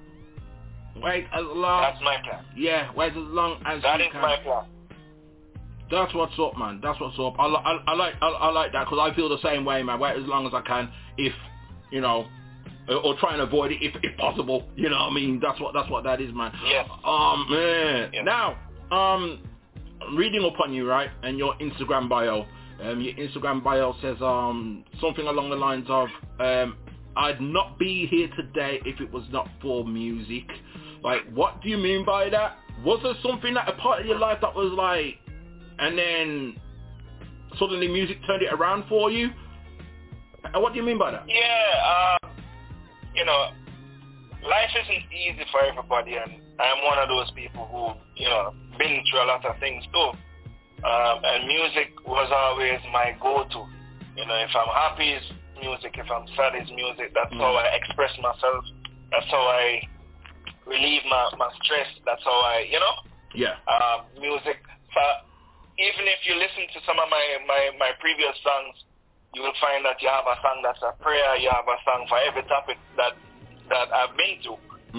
Wait 0.97 1.25
as 1.33 1.43
long. 1.45 1.81
That's 1.83 2.01
my 2.03 2.17
plan. 2.27 2.43
Yeah, 2.55 2.91
wait 2.95 3.11
as 3.11 3.17
long 3.17 3.61
as 3.65 3.81
That 3.83 3.99
you 3.99 4.05
is 4.07 4.11
can. 4.11 4.21
my 4.21 4.37
plan. 4.43 4.65
That's 5.91 6.13
what's 6.13 6.33
up, 6.39 6.57
man. 6.57 6.79
That's 6.83 6.99
what's 6.99 7.17
up. 7.19 7.39
I, 7.39 7.45
I, 7.45 7.83
I 7.87 7.93
like 7.95 8.13
I, 8.21 8.27
I 8.27 8.51
like 8.51 8.71
that 8.73 8.85
because 8.85 8.99
I 9.01 9.15
feel 9.15 9.29
the 9.29 9.41
same 9.41 9.65
way, 9.65 9.81
man. 9.83 9.99
Wait 9.99 10.15
as 10.15 10.25
long 10.25 10.45
as 10.45 10.53
I 10.53 10.61
can, 10.61 10.89
if 11.17 11.33
you 11.91 12.01
know, 12.01 12.27
or, 12.87 12.95
or 12.97 13.19
try 13.19 13.33
and 13.33 13.41
avoid 13.41 13.71
it 13.71 13.79
if, 13.81 13.95
if 14.03 14.17
possible. 14.17 14.67
You 14.75 14.89
know 14.89 14.97
what 14.97 15.11
I 15.11 15.13
mean? 15.13 15.39
That's 15.41 15.59
what 15.59 15.73
that's 15.73 15.89
what 15.89 16.03
that 16.03 16.21
is, 16.21 16.33
man. 16.33 16.51
Yes. 16.67 16.87
Um, 17.03 17.47
man. 17.49 18.11
Now, 18.23 18.57
um, 18.91 19.43
reading 20.15 20.43
up 20.43 20.59
on 20.59 20.73
you, 20.73 20.87
right, 20.87 21.09
and 21.23 21.37
your 21.37 21.55
Instagram 21.55 22.07
bio. 22.09 22.45
Um, 22.81 23.01
your 23.01 23.13
Instagram 23.15 23.61
bio 23.61 23.93
says 24.01 24.15
um 24.21 24.85
something 25.01 25.27
along 25.27 25.49
the 25.49 25.57
lines 25.57 25.85
of 25.89 26.07
um 26.39 26.77
I'd 27.17 27.41
not 27.41 27.77
be 27.77 28.07
here 28.07 28.29
today 28.37 28.79
if 28.85 29.01
it 29.01 29.11
was 29.11 29.23
not 29.31 29.49
for 29.61 29.85
music. 29.85 30.45
Like, 31.03 31.21
what 31.33 31.61
do 31.61 31.69
you 31.69 31.77
mean 31.77 32.05
by 32.05 32.29
that? 32.29 32.57
Was 32.83 33.01
there 33.03 33.13
something 33.21 33.53
that 33.55 33.67
a 33.67 33.73
part 33.73 34.01
of 34.01 34.05
your 34.05 34.19
life 34.19 34.39
that 34.41 34.55
was 34.55 34.71
like, 34.71 35.17
and 35.79 35.97
then 35.97 36.55
suddenly 37.57 37.87
music 37.87 38.17
turned 38.27 38.41
it 38.43 38.53
around 38.53 38.85
for 38.89 39.11
you? 39.11 39.29
Uh, 40.53 40.59
What 40.59 40.73
do 40.73 40.79
you 40.79 40.85
mean 40.85 40.97
by 40.97 41.11
that? 41.11 41.23
Yeah, 41.27 41.71
uh, 42.23 42.27
you 43.15 43.25
know, 43.25 43.51
life 44.47 44.71
isn't 44.83 45.03
easy 45.11 45.43
for 45.51 45.61
everybody, 45.65 46.15
and 46.15 46.41
I'm 46.59 46.83
one 46.85 46.97
of 46.99 47.09
those 47.09 47.31
people 47.31 47.65
who, 47.67 48.21
you 48.21 48.29
know, 48.29 48.53
been 48.77 49.01
through 49.09 49.23
a 49.23 49.27
lot 49.27 49.45
of 49.45 49.57
things 49.59 49.83
too. 49.91 50.11
Um, 50.85 51.19
and 51.25 51.47
music 51.47 51.91
was 52.07 52.31
always 52.31 52.79
my 52.93 53.11
go-to. 53.19 53.67
You 54.15 54.25
know, 54.25 54.35
if 54.35 54.51
I'm 54.55 54.71
happy, 54.73 55.11
it's 55.11 55.25
music. 55.59 55.95
If 55.97 56.09
I'm 56.09 56.25
sad, 56.37 56.55
it's 56.55 56.71
music. 56.71 57.11
That's 57.13 57.33
how 57.33 57.55
I 57.55 57.75
express 57.75 58.11
myself. 58.21 58.63
That's 59.11 59.27
how 59.29 59.43
I 59.43 59.81
relieve 60.65 61.01
my, 61.09 61.31
my 61.37 61.49
stress. 61.63 61.87
That's 62.05 62.23
how 62.23 62.31
I, 62.31 62.65
you 62.71 62.79
know, 62.79 62.95
Yeah. 63.35 63.55
um, 63.67 64.05
music. 64.21 64.57
So 64.93 65.01
even 65.79 66.05
if 66.11 66.19
you 66.27 66.35
listen 66.35 66.67
to 66.75 66.79
some 66.83 66.99
of 66.99 67.07
my, 67.07 67.23
my, 67.47 67.71
my 67.79 67.91
previous 68.03 68.35
songs, 68.43 68.75
you 69.31 69.41
will 69.41 69.55
find 69.63 69.85
that 69.87 70.01
you 70.03 70.11
have 70.11 70.27
a 70.27 70.35
song 70.43 70.59
that's 70.59 70.83
a 70.83 70.91
prayer, 70.99 71.39
you 71.39 71.47
have 71.47 71.63
a 71.63 71.79
song 71.87 72.03
for 72.11 72.19
every 72.19 72.43
topic 72.51 72.75
that, 72.99 73.15
that 73.71 73.87
I've 73.93 74.11
been 74.19 74.43
to. 74.43 74.53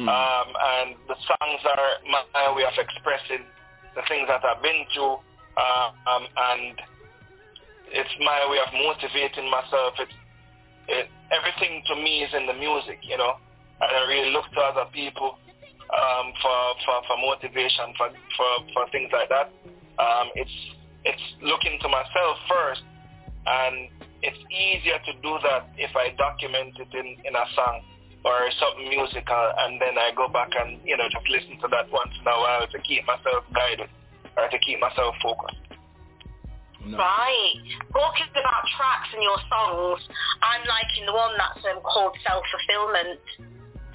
Um, 0.07 0.49
and 0.55 0.89
the 1.11 1.19
songs 1.19 1.61
are 1.67 2.01
my, 2.09 2.23
my 2.33 2.47
way 2.55 2.65
of 2.65 2.79
expressing 2.79 3.45
the 3.93 4.03
things 4.07 4.31
that 4.31 4.41
I've 4.41 4.63
been 4.63 4.87
through, 4.95 5.19
uh, 5.59 5.89
um, 6.07 6.25
and 6.31 6.79
it's 7.91 8.15
my 8.23 8.39
way 8.49 8.63
of 8.63 8.71
motivating 8.73 9.51
myself. 9.51 9.99
It's, 9.99 10.15
it, 10.87 11.07
everything 11.35 11.83
to 11.91 11.95
me 11.99 12.23
is 12.23 12.31
in 12.33 12.47
the 12.47 12.55
music, 12.55 13.03
you 13.03 13.19
know. 13.19 13.35
And 13.83 13.91
I 13.91 14.07
really 14.07 14.31
look 14.31 14.47
to 14.55 14.61
other 14.61 14.87
people 14.95 15.37
um, 15.91 16.27
for, 16.41 16.59
for, 16.87 16.97
for 17.11 17.17
motivation, 17.19 17.91
for, 17.99 18.15
for, 18.39 18.51
for 18.73 18.83
things 18.95 19.11
like 19.13 19.29
that. 19.29 19.51
Um, 19.99 20.31
it's, 20.35 20.57
it's 21.05 21.23
looking 21.43 21.79
to 21.81 21.89
myself 21.89 22.37
first, 22.49 22.83
and 23.47 23.89
it's 24.23 24.39
easier 24.53 24.99
to 25.01 25.13
do 25.21 25.39
that 25.43 25.73
if 25.77 25.95
I 25.97 26.13
document 26.17 26.77
it 26.79 26.93
in, 26.93 27.17
in 27.25 27.35
a 27.35 27.47
song 27.57 27.83
or 28.25 28.37
something 28.61 28.89
musical, 28.89 29.45
and 29.65 29.81
then 29.81 29.97
I 29.97 30.13
go 30.13 30.29
back 30.29 30.53
and 30.53 30.77
you 30.85 30.97
know 30.97 31.09
just 31.09 31.25
listen 31.29 31.57
to 31.65 31.69
that 31.73 31.89
once 31.89 32.13
in 32.21 32.27
a 32.29 32.37
while 32.37 32.67
to 32.69 32.79
keep 32.85 33.07
myself 33.07 33.45
guided 33.55 33.89
or 34.37 34.49
to 34.49 34.59
keep 34.61 34.81
myself 34.81 35.17
focused. 35.23 35.57
Right. 36.81 37.61
Talking 37.93 38.33
about 38.33 38.65
tracks 38.77 39.13
and 39.13 39.23
your 39.23 39.41
songs, 39.53 40.01
I'm 40.41 40.65
liking 40.65 41.05
the 41.05 41.13
one 41.13 41.37
that's 41.37 41.61
um, 41.69 41.85
called 41.85 42.17
Self-Fulfillment. 42.25 43.21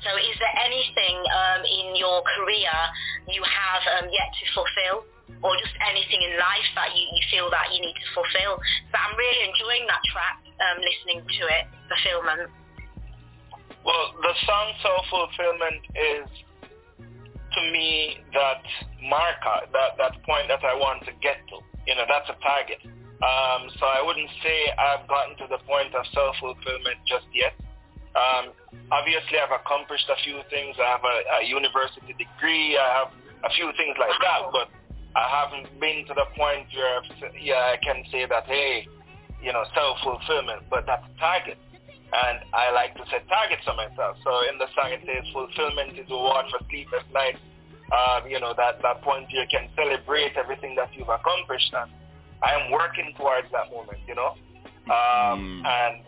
So 0.05 0.09
is 0.21 0.37
there 0.37 0.55
anything 0.61 1.17
um, 1.33 1.61
in 1.65 1.97
your 1.97 2.21
career 2.37 2.73
you 3.25 3.41
have 3.41 3.81
um, 3.97 4.09
yet 4.13 4.29
to 4.37 4.43
fulfill? 4.53 5.14
Or 5.43 5.53
just 5.61 5.75
anything 5.85 6.21
in 6.25 6.33
life 6.41 6.69
that 6.73 6.95
you, 6.97 7.05
you 7.05 7.23
feel 7.29 7.49
that 7.53 7.69
you 7.73 7.81
need 7.81 7.93
to 7.93 8.07
fulfill? 8.17 8.57
So 8.89 8.95
I'm 8.97 9.13
really 9.13 9.43
enjoying 9.45 9.85
that 9.85 10.01
track, 10.09 10.41
um, 10.57 10.77
listening 10.81 11.21
to 11.21 11.43
it, 11.53 11.65
Fulfillment. 11.89 12.49
Well, 13.85 14.05
the 14.21 14.33
song 14.49 14.73
Self-Fulfillment 14.81 15.81
is, 15.93 16.25
to 17.05 17.61
me, 17.69 18.17
that 18.33 18.65
marker, 19.05 19.69
that, 19.69 19.97
that 20.01 20.17
point 20.25 20.49
that 20.49 20.65
I 20.65 20.73
want 20.73 21.05
to 21.05 21.13
get 21.21 21.45
to. 21.53 21.61
You 21.85 21.93
know, 21.93 22.09
that's 22.09 22.25
a 22.29 22.37
target. 22.41 22.81
Um, 23.21 23.69
so 23.79 23.85
I 23.85 24.01
wouldn't 24.01 24.29
say 24.41 24.73
I've 24.75 25.07
gotten 25.07 25.37
to 25.37 25.47
the 25.47 25.61
point 25.63 25.93
of 25.95 26.03
self-fulfillment 26.11 26.99
just 27.07 27.29
yet. 27.31 27.53
Um, 28.11 28.51
obviously, 28.91 29.39
I've 29.39 29.53
accomplished 29.53 30.09
a 30.09 30.17
few 30.23 30.41
things. 30.49 30.75
I 30.81 30.99
have 30.99 31.05
a, 31.05 31.17
a 31.39 31.47
university 31.47 32.11
degree. 32.17 32.75
I 32.75 33.05
have 33.05 33.09
a 33.43 33.51
few 33.55 33.71
things 33.77 33.95
like 33.99 34.17
that, 34.19 34.51
but 34.51 34.67
I 35.15 35.23
haven't 35.31 35.79
been 35.79 36.05
to 36.07 36.13
the 36.13 36.27
point 36.35 36.67
where, 36.75 37.31
yeah, 37.39 37.71
I 37.73 37.77
can 37.81 38.03
say 38.11 38.25
that, 38.27 38.45
hey, 38.45 38.85
you 39.41 39.53
know, 39.53 39.63
self-fulfillment, 39.73 40.67
but 40.69 40.85
that's 40.85 41.03
a 41.07 41.19
target. 41.19 41.57
And 42.11 42.39
I 42.53 42.71
like 42.71 42.95
to 42.95 43.03
set 43.09 43.27
targets 43.27 43.63
for 43.63 43.75
myself. 43.75 44.17
So 44.23 44.31
in 44.51 44.59
the 44.59 44.67
song 44.75 44.91
it 44.91 45.01
says, 45.07 45.23
fulfillment 45.31 45.97
is 45.97 46.09
reward 46.09 46.45
for 46.51 46.59
sleepless 46.69 47.03
nights. 47.13 47.39
Um, 47.91 48.27
you 48.27 48.39
know, 48.39 48.53
that, 48.57 48.81
that 48.81 49.01
point 49.01 49.31
you 49.31 49.43
can 49.49 49.69
celebrate 49.75 50.35
everything 50.35 50.75
that 50.75 50.89
you've 50.93 51.09
accomplished. 51.09 51.71
And 51.73 51.91
I 52.43 52.53
am 52.59 52.71
working 52.71 53.13
towards 53.17 53.47
that 53.51 53.71
moment, 53.71 53.99
you 54.07 54.15
know. 54.15 54.35
Um, 54.91 55.63
And 55.65 56.03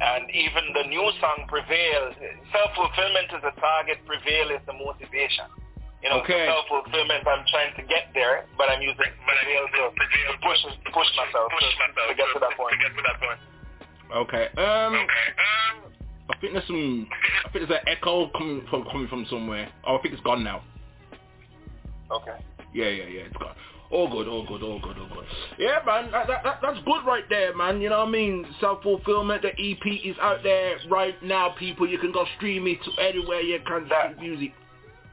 and 0.00 0.24
even 0.30 0.72
the 0.74 0.88
new 0.88 1.10
song, 1.20 1.46
Prevail, 1.46 2.10
self-fulfillment 2.50 3.28
is 3.38 3.44
a 3.44 3.54
target, 3.60 3.98
Prevail 4.06 4.50
is 4.50 4.62
the 4.66 4.72
motivation. 4.72 5.46
You 6.02 6.10
know, 6.10 6.18
Okay. 6.20 6.46
self-fulfillment, 6.50 7.22
I'm 7.26 7.46
trying 7.46 7.74
to 7.78 7.82
get 7.86 8.10
there, 8.12 8.44
but 8.58 8.68
I'm 8.68 8.82
using 8.82 8.96
but 8.98 9.34
I'm 9.38 9.48
to, 9.70 9.94
to 9.94 10.38
push, 10.42 10.58
push 10.90 11.10
myself 11.14 11.46
to, 11.54 11.66
to 12.10 12.14
get 12.14 12.26
to 12.34 12.40
that 12.42 12.56
point. 12.58 12.74
Okay. 14.12 14.48
Um, 14.58 15.06
I 16.28 16.36
think 16.40 16.52
there's 16.52 16.66
some. 16.66 17.08
I 17.46 17.50
think 17.50 17.68
there's 17.68 17.80
an 17.80 17.88
echo 17.88 18.28
coming 18.30 18.66
from 18.68 18.84
coming 18.90 19.08
from 19.08 19.26
somewhere. 19.30 19.68
Oh, 19.86 19.96
I 19.96 20.02
think 20.02 20.14
it's 20.14 20.22
gone 20.22 20.42
now. 20.44 20.62
Okay. 22.10 22.36
Yeah, 22.74 22.88
yeah, 22.88 23.04
yeah. 23.04 23.20
It's 23.22 23.36
gone. 23.36 23.54
All 23.90 24.10
good, 24.10 24.26
all 24.26 24.46
good, 24.46 24.62
all 24.62 24.80
good, 24.80 24.96
all 24.98 25.08
good. 25.08 25.26
Yeah, 25.58 25.80
man, 25.84 26.10
that, 26.12 26.26
that, 26.26 26.42
that, 26.44 26.58
that's 26.62 26.78
good 26.86 27.04
right 27.06 27.24
there, 27.28 27.54
man. 27.54 27.80
You 27.82 27.90
know 27.90 27.98
what 27.98 28.08
I 28.08 28.10
mean? 28.10 28.46
Self-fulfillment, 28.58 29.42
the 29.42 29.50
EP 29.50 29.86
is 30.02 30.16
out 30.18 30.42
there 30.42 30.78
right 30.90 31.14
now, 31.22 31.54
people. 31.58 31.86
You 31.86 31.98
can 31.98 32.10
go 32.10 32.24
stream 32.36 32.66
it 32.66 32.78
to 32.84 33.02
anywhere 33.02 33.40
you 33.42 33.58
can 33.66 33.86
stream 33.88 34.18
music. 34.18 34.54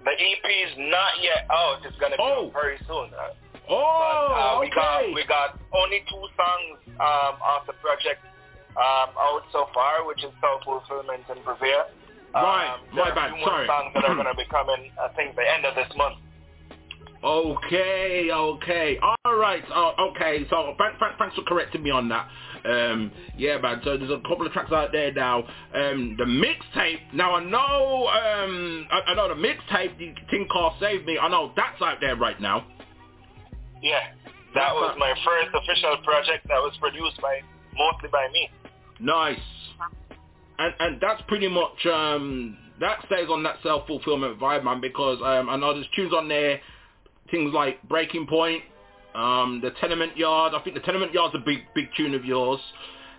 The 0.03 0.11
EP 0.15 0.45
is 0.67 0.73
not 0.77 1.19
yet 1.21 1.45
out. 1.51 1.83
It's 1.85 1.97
gonna 1.99 2.15
be 2.17 2.23
out 2.23 2.51
very 2.53 2.77
soon. 2.87 3.11
Uh, 3.13 3.33
Oh, 3.71 3.77
but, 3.77 4.33
uh, 4.33 4.59
we 4.61 4.69
got 4.73 5.05
we 5.13 5.23
got 5.27 5.59
only 5.77 6.01
two 6.09 6.25
songs 6.33 6.79
um, 6.97 7.37
off 7.37 7.67
the 7.67 7.73
project 7.73 8.17
um, 8.73 9.13
out 9.13 9.43
so 9.51 9.67
far, 9.75 10.07
which 10.07 10.23
is 10.23 10.31
Self 10.41 10.63
Fulfillment 10.65 11.21
and. 11.29 11.39
Right, 11.45 12.73
Um, 12.73 12.79
my 12.97 13.13
bad, 13.13 13.31
sorry. 13.43 13.67
songs 13.67 13.91
that 13.93 14.05
are 14.05 14.15
gonna 14.19 14.33
be 14.33 14.45
coming. 14.49 14.89
I 14.97 15.13
think 15.13 15.35
the 15.35 15.45
end 15.45 15.65
of 15.65 15.75
this 15.75 15.91
month. 15.95 16.17
Okay, 17.23 18.29
okay, 18.31 18.97
all 19.01 19.35
right, 19.35 19.63
oh, 19.75 20.11
okay. 20.15 20.45
So 20.49 20.73
thanks, 20.79 20.95
thanks, 20.99 21.15
thanks 21.19 21.35
for 21.35 21.43
correcting 21.43 21.83
me 21.83 21.91
on 21.91 22.07
that. 22.09 22.27
Um, 22.65 23.11
yeah, 23.37 23.57
man. 23.57 23.81
So 23.83 23.97
there's 23.97 24.11
a 24.11 24.21
couple 24.27 24.45
of 24.45 24.53
tracks 24.53 24.71
out 24.71 24.91
there 24.91 25.11
now. 25.13 25.39
Um, 25.73 26.15
the 26.17 26.25
mixtape. 26.25 26.99
Now 27.13 27.35
I 27.35 27.43
know, 27.43 28.07
um, 28.07 28.87
I, 28.91 29.11
I 29.11 29.13
know 29.15 29.29
the 29.29 29.35
mixtape. 29.35 29.97
The 29.97 30.13
Thing 30.29 30.47
called 30.51 30.73
Save 30.79 31.05
Me. 31.05 31.17
I 31.17 31.29
know 31.29 31.51
that's 31.55 31.81
out 31.81 31.97
there 32.01 32.15
right 32.15 32.39
now. 32.41 32.65
Yeah, 33.81 33.99
that 34.55 34.73
was 34.73 34.95
my 34.99 35.13
first 35.25 35.55
official 35.55 35.97
project 36.03 36.47
that 36.47 36.59
was 36.59 36.73
produced 36.79 37.21
by 37.21 37.41
mostly 37.75 38.09
by 38.09 38.27
me. 38.31 38.49
Nice. 38.99 39.39
And 40.57 40.73
and 40.79 41.01
that's 41.01 41.21
pretty 41.27 41.47
much 41.47 41.85
um 41.85 42.57
that 42.79 42.99
stays 43.05 43.29
on 43.29 43.43
that 43.43 43.57
self 43.63 43.87
fulfillment 43.87 44.39
vibe, 44.39 44.65
man. 44.65 44.81
Because 44.81 45.19
um 45.23 45.49
I 45.49 45.55
know 45.55 45.73
there's 45.73 45.87
tunes 45.95 46.13
on 46.13 46.27
there, 46.27 46.59
things 47.31 47.53
like 47.53 47.81
Breaking 47.87 48.27
Point, 48.27 48.63
um 49.15 49.59
the 49.61 49.71
Tenement 49.81 50.15
Yard. 50.17 50.53
I 50.53 50.61
think 50.63 50.75
the 50.75 50.81
Tenement 50.81 51.13
Yard's 51.13 51.35
a 51.35 51.39
big 51.39 51.59
big 51.75 51.89
tune 51.95 52.13
of 52.13 52.25
yours. 52.25 52.59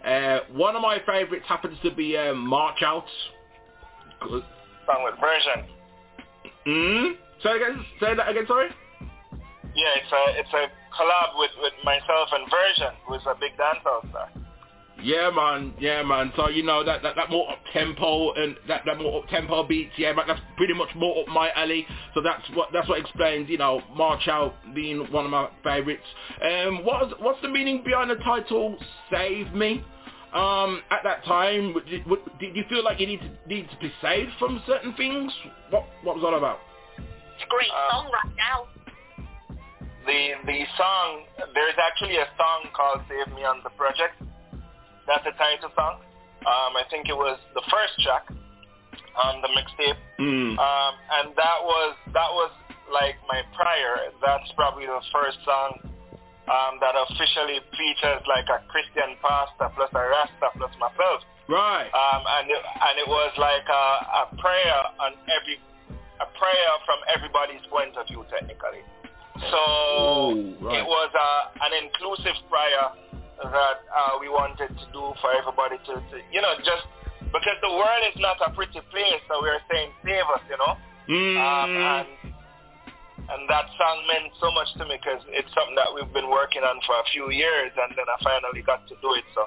Uh, 0.04 0.40
one 0.52 0.76
of 0.76 0.82
my 0.82 0.98
favorites 1.04 1.44
happens 1.46 1.76
to 1.82 1.94
be 1.94 2.16
um, 2.16 2.46
March 2.46 2.82
Out. 2.82 3.04
Good. 4.20 4.44
Song 4.86 5.04
with 5.04 5.14
Vershon. 5.20 5.68
Mm? 6.66 7.12
Say 7.42 7.56
again. 7.56 7.84
Say 8.00 8.14
that 8.14 8.28
again. 8.28 8.44
Sorry. 8.46 8.68
Yeah, 9.74 9.92
it's 9.96 10.12
a 10.12 10.40
it's 10.40 10.52
a 10.52 10.66
collab 10.96 11.38
with, 11.38 11.50
with 11.62 11.72
myself 11.84 12.28
and 12.32 12.50
Vershon, 12.50 12.94
who's 13.06 13.22
a 13.26 13.34
big 13.38 13.52
dancehall 13.56 14.08
star. 14.10 14.28
Yeah, 15.02 15.30
man. 15.30 15.74
Yeah, 15.78 16.02
man. 16.02 16.32
So 16.36 16.48
you 16.48 16.62
know 16.62 16.84
that 16.84 17.02
that, 17.02 17.16
that 17.16 17.30
more 17.30 17.50
up 17.50 17.58
tempo 17.72 18.32
and 18.34 18.56
that, 18.68 18.82
that 18.86 18.98
more 18.98 19.22
up 19.22 19.28
tempo 19.28 19.66
beats. 19.66 19.92
Yeah, 19.96 20.12
man. 20.12 20.26
That's 20.26 20.40
pretty 20.56 20.74
much 20.74 20.88
more 20.94 21.22
up 21.22 21.28
my 21.28 21.50
alley. 21.54 21.86
So 22.14 22.20
that's 22.20 22.42
what 22.54 22.68
that's 22.72 22.88
what 22.88 22.98
explains 22.98 23.48
you 23.48 23.58
know 23.58 23.82
March 23.94 24.28
Out 24.28 24.54
being 24.74 25.10
one 25.12 25.24
of 25.24 25.30
my 25.30 25.48
favorites. 25.62 26.02
Um, 26.42 26.84
what's 26.84 27.12
what's 27.20 27.40
the 27.42 27.48
meaning 27.48 27.82
behind 27.84 28.10
the 28.10 28.16
title 28.16 28.76
Save 29.10 29.52
Me? 29.54 29.84
Um, 30.32 30.82
at 30.92 31.02
that 31.02 31.24
time, 31.24 31.74
did, 31.88 32.04
did 32.38 32.54
you 32.54 32.62
feel 32.68 32.84
like 32.84 33.00
you 33.00 33.06
need 33.06 33.20
to 33.20 33.48
need 33.48 33.68
to 33.68 33.76
be 33.78 33.92
saved 34.00 34.30
from 34.38 34.62
certain 34.66 34.94
things? 34.94 35.32
What 35.70 35.86
what 36.02 36.16
was 36.16 36.24
all 36.24 36.36
about? 36.36 36.60
It's 36.96 37.44
a 37.44 37.48
great 37.48 37.70
song 37.90 38.10
right 38.12 38.36
now. 38.36 38.66
The 40.06 40.34
the 40.46 40.64
song 40.76 41.24
there's 41.52 41.74
actually 41.78 42.16
a 42.16 42.26
song 42.38 42.70
called 42.74 43.00
Save 43.08 43.34
Me 43.34 43.42
on 43.44 43.60
the 43.64 43.70
project. 43.70 44.22
That's 45.10 45.26
the 45.26 45.34
title 45.34 45.74
song. 45.74 45.98
Um, 46.46 46.78
I 46.78 46.86
think 46.88 47.10
it 47.10 47.18
was 47.18 47.36
the 47.58 47.64
first 47.66 47.98
track 48.06 48.30
on 49.18 49.42
the 49.42 49.50
mixtape. 49.50 49.98
Mm. 50.22 50.54
Um, 50.54 50.92
and 51.18 51.34
that 51.34 51.58
was 51.66 51.98
that 52.14 52.30
was 52.30 52.54
like 52.94 53.18
my 53.26 53.42
prior. 53.58 54.06
That's 54.22 54.46
probably 54.54 54.86
the 54.86 55.02
first 55.10 55.42
song 55.42 55.82
um, 56.46 56.78
that 56.78 56.94
officially 56.94 57.58
features 57.74 58.22
like 58.30 58.46
a 58.48 58.62
Christian 58.70 59.18
pastor 59.18 59.68
plus 59.74 59.90
a 59.92 60.02
Rasta 60.06 60.48
plus 60.56 60.72
myself. 60.78 61.26
Right. 61.50 61.90
Um, 61.90 62.22
and 62.38 62.46
it, 62.46 62.62
and 62.62 62.94
it 63.02 63.08
was 63.10 63.34
like 63.34 63.66
a, 63.66 63.84
a 64.22 64.22
prayer 64.38 64.80
on 65.02 65.18
every 65.26 65.58
a 66.22 66.26
prayer 66.38 66.72
from 66.86 67.02
everybody's 67.10 67.64
point 67.66 67.98
of 67.98 68.06
view 68.06 68.22
technically. 68.30 68.86
So 69.50 69.58
Oh, 69.58 70.30
right. 70.62 70.78
it 70.78 70.86
was 70.86 71.10
uh, 71.16 71.64
an 71.66 71.72
inclusive 71.82 72.36
prayer 72.46 72.92
that 73.42 73.78
uh, 73.88 74.20
we 74.20 74.28
wanted 74.28 74.68
to 74.68 74.86
do 74.92 75.14
for 75.20 75.32
everybody 75.32 75.80
to, 75.88 75.94
to, 75.96 76.16
you 76.32 76.40
know, 76.40 76.52
just 76.60 76.84
because 77.32 77.56
the 77.62 77.72
world 77.72 78.02
is 78.12 78.18
not 78.20 78.36
a 78.44 78.50
pretty 78.52 78.80
place, 78.90 79.22
so 79.28 79.40
we 79.42 79.48
are 79.48 79.62
saying 79.70 79.90
save 80.04 80.28
us, 80.34 80.44
you 80.50 80.58
know. 80.58 80.74
Mm. 81.08 81.36
Um, 81.40 81.70
and 81.76 82.10
and 83.30 83.46
that 83.46 83.70
song 83.78 83.96
meant 84.10 84.34
so 84.42 84.50
much 84.50 84.66
to 84.74 84.82
me 84.84 84.98
because 84.98 85.22
it's 85.30 85.48
something 85.54 85.78
that 85.78 85.94
we've 85.94 86.10
been 86.10 86.28
working 86.28 86.66
on 86.66 86.82
for 86.82 86.98
a 86.98 87.06
few 87.14 87.30
years, 87.30 87.70
and 87.78 87.94
then 87.94 88.06
I 88.10 88.18
finally 88.22 88.62
got 88.66 88.82
to 88.90 88.94
do 88.98 89.14
it. 89.14 89.26
So, 89.34 89.46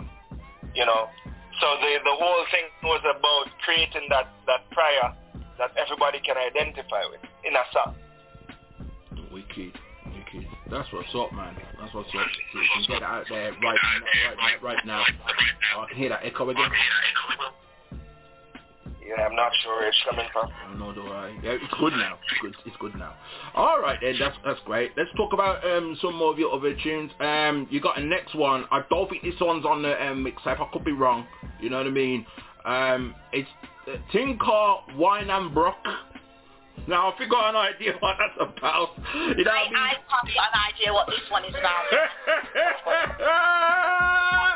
you 0.72 0.88
know, 0.88 1.12
so 1.60 1.68
the 1.84 2.00
the 2.00 2.16
whole 2.16 2.44
thing 2.48 2.72
was 2.88 3.04
about 3.04 3.52
creating 3.68 4.08
that 4.10 4.32
that 4.48 4.64
prayer 4.72 5.12
that 5.60 5.76
everybody 5.76 6.24
can 6.24 6.40
identify 6.40 7.04
with 7.12 7.22
in 7.44 7.54
a 7.54 7.66
song. 7.76 7.96
Wicked, 9.32 9.76
wicked. 9.76 9.83
That's 10.74 10.92
what's 10.92 11.14
up, 11.14 11.32
man. 11.34 11.56
That's 11.80 11.94
what's 11.94 12.10
up. 12.10 12.14
So 12.16 12.60
you 12.60 12.68
can 12.74 12.84
get 12.88 12.98
it 12.98 13.04
out 13.04 13.26
there 13.30 13.52
right, 13.52 13.62
right, 13.62 14.38
right, 14.38 14.64
right 14.64 14.86
now. 14.88 15.04
I 15.04 15.86
can 15.88 15.96
hear 15.96 16.10
that 16.10 16.22
echo 16.24 16.50
again. 16.50 16.72
Yeah, 19.06 19.28
I'm 19.28 19.36
not 19.36 19.52
sure 19.62 19.76
where 19.76 19.88
it's 19.90 19.98
coming 20.10 20.26
from. 20.34 20.80
Nor 20.80 20.96
do 20.96 21.02
I. 21.02 21.38
Yeah, 21.44 21.52
it's 21.62 21.74
good 21.80 21.94
now. 21.94 22.18
It's 22.32 22.42
good. 22.42 22.56
It's 22.66 22.76
good 22.80 22.96
now. 22.96 23.14
All 23.54 23.80
right, 23.82 24.00
then. 24.02 24.16
That's 24.20 24.36
that's 24.44 24.60
great. 24.66 24.94
Let's 24.98 25.12
talk 25.16 25.34
about 25.34 25.64
um 25.64 25.96
some 26.02 26.16
more 26.16 26.32
of 26.32 26.40
your 26.40 26.52
other 26.52 26.76
tunes. 26.82 27.12
Um, 27.20 27.68
you 27.70 27.80
got 27.80 28.00
a 28.00 28.04
next 28.04 28.34
one. 28.34 28.66
I 28.72 28.82
don't 28.90 29.08
think 29.12 29.22
this 29.22 29.36
one's 29.40 29.66
on 29.66 29.84
the 29.84 30.04
um, 30.04 30.26
mixtape. 30.26 30.60
I 30.60 30.68
could 30.74 30.84
be 30.84 30.94
wrong. 30.94 31.28
You 31.62 31.70
know 31.70 31.78
what 31.78 31.86
I 31.86 31.92
mean? 31.92 32.26
Um, 32.66 33.14
it's 33.32 33.50
thing 34.12 34.40
called 34.40 34.96
Wine 34.96 35.30
and 35.30 35.54
Brock. 35.54 35.78
Now, 36.88 37.12
I 37.14 37.18
think 37.18 37.32
I 37.32 37.34
got 37.34 37.50
an 37.50 37.56
idea 37.56 37.94
what 38.00 38.18
that's 38.20 38.36
about. 38.40 38.90
You 39.38 39.44
know 39.46 39.52
what 39.52 39.68
I 39.68 39.72
mean? 39.72 39.78
I 39.78 39.94
can't 40.04 40.28
an 40.28 40.56
idea 40.74 40.92
what 40.94 41.08
this 41.08 41.24
one 41.32 41.46
is 41.46 41.56
about. 41.56 41.86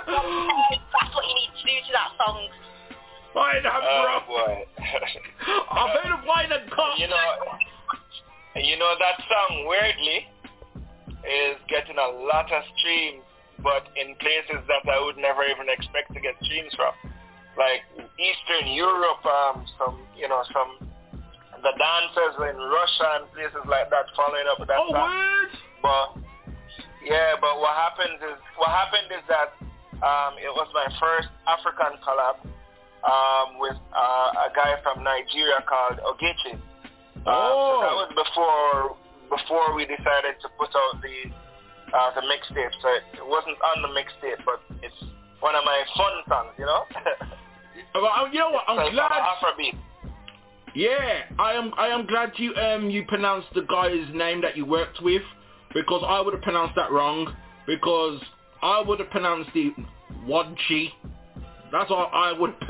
That's 0.08 1.14
what 1.16 1.26
you 1.28 1.36
need 1.36 1.52
to 1.56 1.64
do 1.64 1.76
to 1.88 1.92
that 1.94 2.12
song. 2.20 2.50
wine 3.36 3.58
and 3.58 3.68
Oh 3.68 4.24
bro. 4.28 4.28
boy. 4.28 4.66
I've 5.72 5.92
heard 6.02 6.12
of 6.20 6.26
wine 6.26 6.52
and 6.52 6.70
cock. 6.72 6.98
You 7.00 7.08
know, 7.08 7.28
you 8.56 8.78
know 8.78 8.94
that 9.00 9.18
song 9.28 9.66
weirdly 9.68 10.28
is 11.24 11.58
getting 11.70 11.98
a 11.98 12.10
lot 12.28 12.52
of 12.52 12.64
streams, 12.78 13.24
but 13.64 13.88
in 13.96 14.16
places 14.20 14.64
that 14.68 14.84
I 14.90 15.00
would 15.04 15.18
never 15.18 15.44
even 15.44 15.68
expect 15.70 16.14
to 16.14 16.20
get 16.20 16.36
streams 16.44 16.74
from, 16.76 16.94
like 17.58 17.84
Eastern 18.20 18.72
Europe, 18.74 19.24
um, 19.26 19.66
some 19.78 20.00
you 20.18 20.28
know 20.28 20.44
some 20.54 20.90
the 21.64 21.74
dancers 21.78 22.36
in 22.50 22.58
Russia 22.58 23.08
and 23.22 23.24
places 23.34 23.64
like 23.70 23.90
that 23.90 24.06
following 24.16 24.46
up 24.52 24.60
with 24.60 24.70
that 24.70 24.80
Oh, 24.80 24.92
song. 24.92 25.04
word? 25.08 25.52
But 25.82 26.08
yeah, 27.06 27.36
but 27.40 27.60
what 27.60 27.74
happens 27.76 28.20
is 28.22 28.38
what 28.58 28.70
happened 28.70 29.10
is 29.14 29.24
that 29.32 29.54
um, 30.04 30.38
it 30.38 30.52
was 30.54 30.68
my 30.74 30.86
first 31.00 31.30
African 31.48 31.98
collab 32.06 32.38
um, 33.06 33.58
with 33.62 33.78
uh, 33.96 34.46
a 34.46 34.50
guy 34.54 34.76
from 34.84 35.04
Nigeria 35.04 35.62
called 35.66 35.98
Ogechi. 36.04 36.58
Um, 37.26 37.26
so 37.26 37.82
that 37.84 37.96
was 37.98 38.12
before 38.16 38.98
before 39.28 39.76
we 39.76 39.84
decided 39.86 40.40
to 40.42 40.48
put 40.58 40.72
out 40.76 41.02
the 41.02 41.18
uh, 41.96 42.10
the 42.16 42.22
mixtape. 42.28 42.72
So 42.82 42.88
it, 42.94 43.04
wasn't 43.26 43.58
on 43.76 43.82
the 43.84 43.92
mixtape, 43.96 44.44
but 44.46 44.60
it's 44.84 44.96
one 45.40 45.56
of 45.56 45.64
my 45.66 45.84
fun 45.96 46.14
songs, 46.28 46.54
you 46.58 46.66
know. 46.66 46.84
Well, 47.94 48.28
you 48.32 48.40
know 48.40 48.52
what? 48.52 48.64
I'm 48.68 48.78
so 48.78 48.92
glad. 48.92 49.10
Afrobeat. 49.12 49.78
Yeah, 50.78 51.24
I 51.40 51.54
am. 51.54 51.74
I 51.76 51.88
am 51.88 52.06
glad 52.06 52.34
you 52.36 52.54
um 52.54 52.92
you 52.92 53.04
pronounced 53.08 53.48
the 53.56 53.64
guy's 53.64 54.14
name 54.14 54.42
that 54.42 54.56
you 54.56 54.64
worked 54.64 55.02
with 55.02 55.24
because 55.74 56.04
I 56.06 56.22
would 56.22 56.36
have 56.36 56.44
pronounced 56.44 56.76
that 56.76 56.92
wrong 56.92 57.36
because 57.66 58.22
I 58.62 58.84
would 58.86 59.00
have 59.00 59.10
pronounced 59.10 59.50
it 59.56 59.74
Wadchi. 60.28 60.90
That's 61.72 61.90
what 61.90 62.12
I 62.14 62.32
would. 62.32 62.54
say 62.62 62.68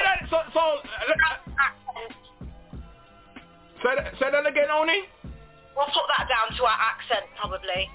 that. 0.00 0.30
So, 0.30 0.38
so 0.54 0.60
uh, 0.60 0.80
say 3.82 3.94
that. 3.96 4.14
Say 4.18 4.30
that 4.32 4.46
again, 4.46 4.70
Oni. 4.72 5.02
We'll 5.76 5.84
put 5.84 6.08
that 6.16 6.26
down 6.26 6.56
to 6.56 6.64
our 6.64 6.78
accent, 6.80 7.26
probably. 7.38 7.90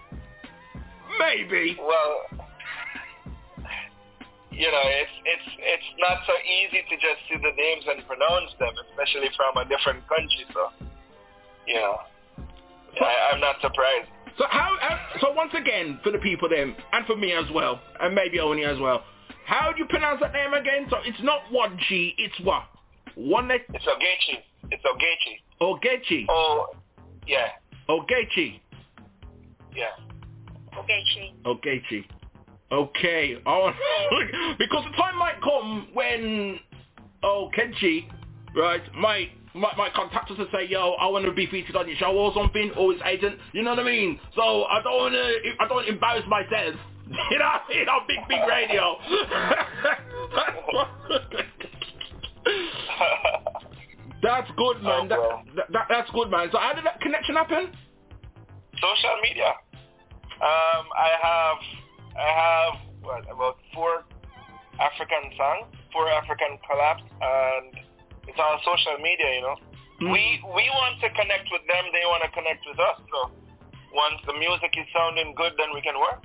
Maybe. 1.18 1.80
Well, 1.82 2.43
you 4.54 4.70
know, 4.70 4.86
it's 4.86 5.16
it's 5.26 5.50
it's 5.58 5.90
not 5.98 6.22
so 6.26 6.34
easy 6.46 6.86
to 6.86 6.96
just 7.02 7.20
see 7.30 7.38
the 7.42 7.54
names 7.58 7.84
and 7.90 8.06
pronounce 8.06 8.54
them, 8.60 8.74
especially 8.90 9.30
from 9.36 9.58
a 9.58 9.66
different 9.66 10.06
country. 10.08 10.46
So, 10.54 10.70
you 11.68 11.76
know, 11.76 11.98
I, 13.02 13.34
I'm 13.34 13.42
not 13.42 13.58
surprised. 13.62 14.10
So 14.38 14.46
how, 14.50 14.78
how? 14.82 14.98
So 15.22 15.32
once 15.34 15.54
again, 15.54 16.00
for 16.04 16.12
the 16.12 16.18
people 16.20 16.50
then, 16.50 16.76
and 16.92 17.06
for 17.06 17.16
me 17.16 17.34
as 17.34 17.46
well, 17.54 17.80
and 18.00 18.14
maybe 18.14 18.40
Oni 18.40 18.64
as 18.66 18.80
well. 18.80 19.04
How 19.46 19.72
do 19.74 19.80
you 19.80 19.86
pronounce 19.86 20.22
that 20.22 20.34
name 20.34 20.54
again? 20.54 20.88
So 20.90 20.98
it's 21.04 21.22
not 21.22 21.42
Wadchi, 21.52 22.14
it's 22.18 22.40
what? 22.44 22.64
One 23.16 23.48
that. 23.50 23.62
It's 23.74 23.86
Ogechi. 23.86 24.40
It's 24.72 24.84
Ogechi. 24.86 25.42
Ogechi. 25.62 26.26
Oh, 26.30 26.68
yeah, 27.28 27.48
Ogechi. 27.90 28.60
yeah. 29.76 29.92
Ogechi. 30.74 31.34
Ogechi. 31.46 32.06
Okay. 32.74 33.38
Oh, 33.46 33.72
because 34.58 34.84
the 34.90 34.98
time 34.98 35.18
might 35.20 35.40
come 35.44 35.90
when 35.94 36.60
Ogechi, 37.24 38.08
right, 38.56 38.82
might 38.96 39.30
might, 39.54 39.78
might 39.78 39.94
contact 39.94 40.32
us 40.32 40.38
and 40.40 40.48
say, 40.52 40.68
yo, 40.68 40.94
I 40.94 41.06
want 41.08 41.26
to 41.26 41.32
be 41.32 41.46
featured 41.46 41.76
on 41.76 41.88
your 41.88 41.96
show 41.98 42.12
or 42.18 42.34
something, 42.34 42.72
or 42.76 42.92
his 42.92 43.02
agent. 43.06 43.38
You 43.52 43.62
know 43.62 43.70
what 43.72 43.80
I 43.80 43.84
mean? 43.84 44.20
So 44.36 44.64
I 44.64 44.82
don't 44.82 44.98
want 44.98 45.14
to, 45.14 45.36
I 45.60 45.68
don't 45.68 45.88
embarrass 45.88 46.26
myself. 46.28 46.76
You 47.30 47.38
know, 47.38 47.46
know, 47.86 48.00
big 48.08 48.18
big 48.30 48.40
radio. 48.48 48.96
that's 54.24 54.50
good, 54.58 54.82
man. 54.82 55.10
That, 55.10 55.20
that, 55.56 55.72
that, 55.74 55.86
that's 55.90 56.10
good, 56.12 56.32
man. 56.32 56.48
So 56.52 56.58
how 56.58 56.74
did 56.74 56.86
that 56.86 57.02
connection 57.02 57.36
happen? 57.36 57.68
Social 58.76 59.20
media. 59.22 59.50
Um, 60.42 60.88
I 60.98 61.10
have 61.22 61.58
I 62.18 62.30
have 62.30 62.74
what 63.02 63.24
about 63.30 63.58
four 63.74 64.04
African 64.80 65.34
songs, 65.38 65.68
four 65.92 66.10
African 66.10 66.58
collabs, 66.66 67.04
and 67.04 67.74
it's 68.28 68.40
all 68.40 68.58
social 68.64 68.98
media. 69.02 69.36
You 69.36 69.42
know, 69.42 69.56
we 70.12 70.42
we 70.56 70.66
want 70.74 71.02
to 71.02 71.10
connect 71.10 71.48
with 71.52 71.62
them. 71.68 71.84
They 71.94 72.06
want 72.06 72.24
to 72.24 72.32
connect 72.32 72.66
with 72.68 72.80
us. 72.80 72.98
So 73.12 73.32
once 73.94 74.22
the 74.26 74.34
music 74.34 74.74
is 74.78 74.86
sounding 74.96 75.34
good, 75.36 75.54
then 75.58 75.70
we 75.74 75.82
can 75.82 76.00
work. 76.00 76.24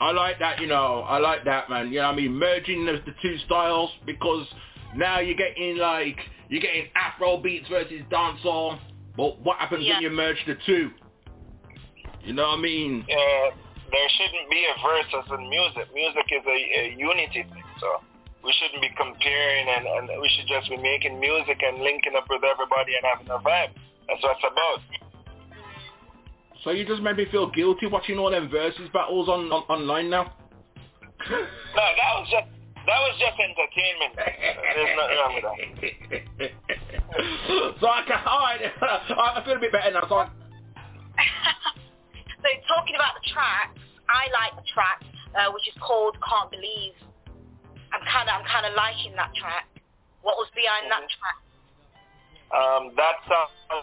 I 0.00 0.10
like 0.12 0.38
that, 0.40 0.60
you 0.60 0.66
know. 0.66 1.00
I 1.08 1.18
like 1.18 1.44
that, 1.46 1.70
man. 1.70 1.88
You 1.90 2.00
know 2.00 2.08
what 2.08 2.12
I 2.12 2.16
mean? 2.16 2.34
Merging 2.34 2.84
the, 2.84 3.00
the 3.06 3.14
two 3.22 3.38
styles 3.46 3.90
because 4.04 4.46
now 4.94 5.20
you're 5.20 5.36
getting 5.36 5.78
like 5.78 6.18
you're 6.48 6.60
getting 6.60 6.86
Afro 6.94 7.38
beats 7.38 7.68
versus 7.68 8.02
dancehall. 8.10 8.78
But 9.16 9.40
what 9.40 9.56
happens 9.58 9.84
Yeah. 9.86 9.94
when 9.94 10.02
you 10.02 10.10
merge 10.10 10.36
the 10.46 10.56
two? 10.66 10.90
You 12.22 12.34
know 12.34 12.42
what 12.48 12.58
I 12.58 12.62
mean? 12.62 13.06
Uh, 13.10 13.56
there 13.90 14.08
shouldn't 14.18 14.48
be 14.50 14.62
a 14.66 14.74
versus 14.82 15.26
in 15.30 15.48
music. 15.48 15.86
Music 15.94 16.26
is 16.32 16.44
a, 16.46 16.58
a 16.58 16.82
unity 16.96 17.42
thing. 17.46 17.68
So 17.80 17.88
we 18.44 18.54
shouldn't 18.58 18.82
be 18.82 18.90
comparing, 18.96 19.66
and, 19.68 19.84
and 19.86 20.04
we 20.20 20.28
should 20.36 20.46
just 20.46 20.70
be 20.70 20.76
making 20.76 21.18
music 21.18 21.58
and 21.62 21.82
linking 21.82 22.14
up 22.16 22.26
with 22.30 22.42
everybody 22.44 22.94
and 22.94 23.04
having 23.04 23.28
a 23.30 23.38
vibe. 23.42 23.74
That's 24.08 24.22
what 24.22 24.36
it's 24.38 24.46
about. 24.46 24.80
So 26.62 26.70
you 26.70 26.84
just 26.86 27.02
made 27.02 27.16
me 27.16 27.26
feel 27.30 27.50
guilty 27.50 27.86
watching 27.86 28.18
all 28.18 28.30
them 28.30 28.48
versus 28.50 28.88
battles 28.92 29.28
on, 29.28 29.50
on 29.52 29.62
online 29.70 30.10
now. 30.10 30.34
No, 31.30 31.38
that 31.76 32.12
was 32.18 32.28
just 32.30 32.48
that 32.86 33.00
was 33.02 33.14
just 33.18 33.34
entertainment. 33.38 34.14
There's 34.14 34.94
nothing 34.94 35.18
wrong 35.18 35.34
with 35.34 35.46
that. 36.38 36.50
so 37.80 37.86
I 37.88 38.02
can, 38.06 38.18
all 38.24 38.38
right, 38.38 38.60
I 38.80 39.42
feel 39.44 39.56
a 39.56 39.58
bit 39.58 39.72
better 39.72 39.90
now. 39.90 40.06
So 40.08 40.14
I, 40.14 40.28
So 42.46 42.54
talking 42.70 42.94
about 42.94 43.18
the 43.18 43.26
tracks, 43.26 43.74
I 44.06 44.30
like 44.30 44.54
the 44.54 44.62
track 44.70 45.02
uh, 45.34 45.50
which 45.50 45.66
is 45.66 45.74
called 45.82 46.14
"Can't 46.22 46.46
Believe." 46.46 46.94
I'm 47.90 48.06
kind 48.06 48.30
of 48.30 48.38
I'm 48.38 48.46
kind 48.46 48.70
of 48.70 48.78
liking 48.78 49.18
that 49.18 49.34
track. 49.34 49.66
What 50.22 50.38
was 50.38 50.46
behind 50.54 50.86
that 50.86 51.02
track? 51.10 51.38
Um, 52.54 52.94
that 52.94 53.18
song 53.26 53.82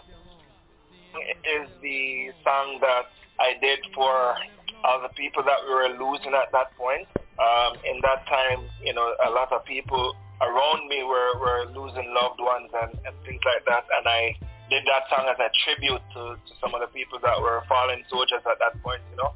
is 1.44 1.68
the 1.84 2.32
song 2.40 2.80
that 2.80 3.12
I 3.36 3.60
did 3.60 3.84
for 3.92 4.32
all 4.80 5.00
the 5.04 5.12
people 5.12 5.44
that 5.44 5.60
we 5.68 5.72
were 5.76 5.92
losing 6.00 6.32
at 6.32 6.48
that 6.56 6.72
point. 6.80 7.04
Um, 7.36 7.76
in 7.84 8.00
that 8.00 8.24
time, 8.24 8.64
you 8.80 8.94
know, 8.96 9.12
a 9.28 9.30
lot 9.30 9.52
of 9.52 9.64
people 9.68 10.16
around 10.40 10.88
me 10.88 11.02
were, 11.02 11.36
were 11.36 11.66
losing 11.68 12.14
loved 12.14 12.40
ones 12.40 12.70
and, 12.72 12.96
and 13.04 13.14
things 13.26 13.42
like 13.44 13.64
that. 13.66 13.84
And 13.90 14.08
I 14.08 14.32
did 14.70 14.84
that 14.86 15.04
song 15.10 15.28
as 15.28 15.38
a 15.38 15.50
tribute 15.64 16.02
to, 16.14 16.36
to 16.40 16.52
some 16.60 16.74
of 16.74 16.80
the 16.80 16.88
people 16.88 17.18
that 17.20 17.36
were 17.40 17.62
fallen 17.68 18.02
soldiers 18.08 18.40
at 18.48 18.58
that 18.60 18.80
point, 18.82 19.00
you 19.10 19.16
know. 19.16 19.32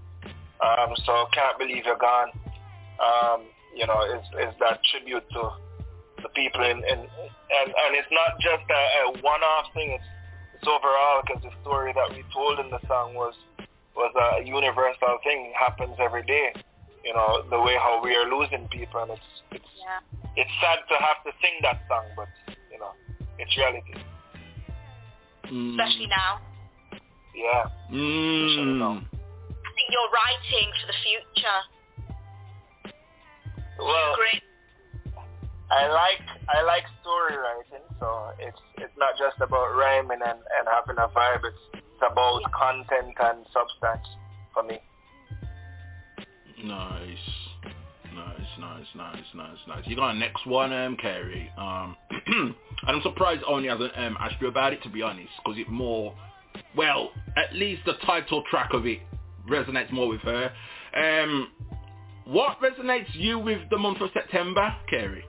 Um, 0.59 0.95
so 1.05 1.27
Can't 1.33 1.59
Believe 1.59 1.85
You're 1.85 2.01
Gone, 2.01 2.33
um, 2.99 3.47
you 3.77 3.87
know, 3.87 4.03
is, 4.09 4.25
is 4.43 4.55
that 4.59 4.81
tribute 4.91 5.25
to 5.33 5.43
the 6.23 6.29
people 6.35 6.63
in, 6.63 6.79
in 6.83 6.99
and, 7.49 7.69
and 7.71 7.91
it's 7.95 8.11
not 8.11 8.41
just 8.41 8.67
a, 8.69 8.83
a 9.07 9.23
one-off 9.23 9.73
thing, 9.73 9.93
it's, 9.93 10.05
it's 10.55 10.67
overall 10.67 11.23
because 11.23 11.43
the 11.43 11.55
story 11.63 11.93
that 11.95 12.11
we 12.11 12.25
told 12.35 12.59
in 12.59 12.71
the 12.71 12.81
song 12.89 13.15
was 13.15 13.35
was 13.95 14.15
a 14.15 14.47
universal 14.47 15.19
thing, 15.25 15.53
happens 15.59 15.97
every 15.99 16.23
day. 16.23 16.55
You 17.05 17.15
know, 17.15 17.43
the 17.51 17.59
way 17.59 17.75
how 17.75 18.01
we 18.03 18.15
are 18.15 18.31
losing 18.31 18.69
people 18.69 19.03
and 19.03 19.13
it's 19.13 19.31
it's 19.53 19.73
it's 20.37 20.51
sad 20.61 20.79
to 20.89 20.95
have 21.03 21.23
to 21.27 21.31
sing 21.43 21.59
that 21.63 21.83
song, 21.89 22.07
but 22.17 22.29
you 22.71 22.79
know, 22.79 22.93
it's 23.39 23.57
reality. 23.57 23.95
Especially 25.49 26.07
now. 26.07 26.41
Yeah. 27.35 27.65
Mm. 27.93 29.01
I 29.01 29.71
think 29.75 29.89
you're 29.91 30.13
writing 30.13 30.69
for 30.81 30.87
the 30.87 30.99
future. 31.03 31.61
Well, 33.79 34.17
Great. 34.17 34.43
I 35.71 35.87
like 35.89 36.21
I 36.49 36.63
like 36.63 36.85
story 37.03 37.37
writing, 37.37 37.85
so 38.01 38.31
it's 38.39 38.59
it's 38.79 38.93
not 38.97 39.15
just 39.19 39.41
about 39.41 39.77
rhyming 39.77 40.21
and, 40.25 40.39
and 40.39 40.67
having 40.67 40.97
a 40.97 41.09
vibe. 41.09 41.45
It's, 41.45 41.59
it's 41.75 42.03
about 42.11 42.41
content 42.53 43.15
and 43.21 43.45
substance 43.53 44.09
for 44.55 44.63
me. 44.63 44.81
Nice. 46.65 47.38
Nice, 48.59 48.87
nice, 48.97 49.23
nice, 49.35 49.57
nice. 49.69 49.87
You 49.87 49.95
got 49.95 50.15
a 50.15 50.19
next 50.19 50.47
one, 50.47 50.73
um, 50.73 50.97
Carey. 50.97 51.51
Um, 51.57 51.97
and 52.27 52.55
I'm 52.87 53.03
surprised 53.03 53.43
Oni 53.47 53.69
hasn't 53.69 53.93
um, 53.97 54.17
asked 54.21 54.37
you 54.41 54.49
about 54.49 54.73
it, 54.73 54.83
to 54.83 54.89
be 54.89 55.03
honest, 55.03 55.31
because 55.45 55.59
it 55.59 55.69
more, 55.69 56.15
well, 56.77 57.11
at 57.37 57.55
least 57.55 57.83
the 57.87 57.95
title 58.05 58.43
track 58.51 58.71
of 58.73 58.87
it 58.87 59.01
resonates 59.49 59.93
more 59.93 60.09
with 60.09 60.21
her. 60.23 60.53
Um, 60.97 61.53
what 62.25 62.59
resonates 62.61 63.15
you 63.15 63.39
with 63.39 63.61
the 63.71 63.79
month 63.79 64.01
of 64.01 64.11
September, 64.13 64.75
Carey? 64.91 65.25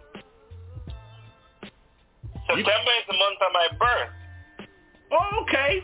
September 2.47 2.63
is 2.65 3.05
the 3.07 3.13
month 3.13 3.39
of 3.45 3.53
my 3.53 3.67
birth. 3.77 4.67
Oh, 5.11 5.43
okay. 5.43 5.83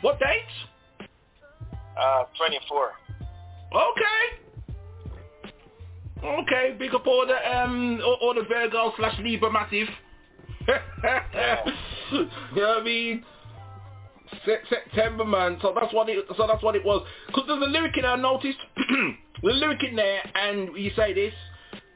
What 0.00 0.18
date? 0.18 1.06
Uh, 1.98 2.24
24. 2.36 2.92
Okay. 3.72 4.43
Okay, 6.24 6.74
big 6.78 6.94
up 6.94 7.06
all 7.06 7.26
the 7.26 7.36
um 7.56 8.00
all, 8.02 8.18
all 8.22 8.34
the 8.34 8.44
Virgo 8.48 8.92
slash 8.96 9.18
Libra 9.20 9.52
massive. 9.52 9.88
you 10.66 12.26
know 12.56 12.68
what 12.68 12.80
I 12.80 12.82
mean? 12.82 13.24
Se- 14.46 14.64
September 14.70 15.24
man, 15.26 15.58
so 15.60 15.74
that's 15.78 15.92
what 15.92 16.08
it 16.08 16.24
so 16.36 16.46
that's 16.46 16.62
what 16.62 16.76
it 16.76 16.84
was. 16.84 17.06
Cause 17.34 17.44
there's 17.46 17.62
a 17.62 17.66
lyric 17.70 17.96
in 17.96 18.02
there 18.02 18.12
I 18.12 18.16
noticed. 18.16 18.58
the 18.76 19.52
lyric 19.52 19.84
in 19.84 19.96
there 19.96 20.22
and 20.34 20.74
you 20.76 20.90
say 20.96 21.12
this, 21.12 21.34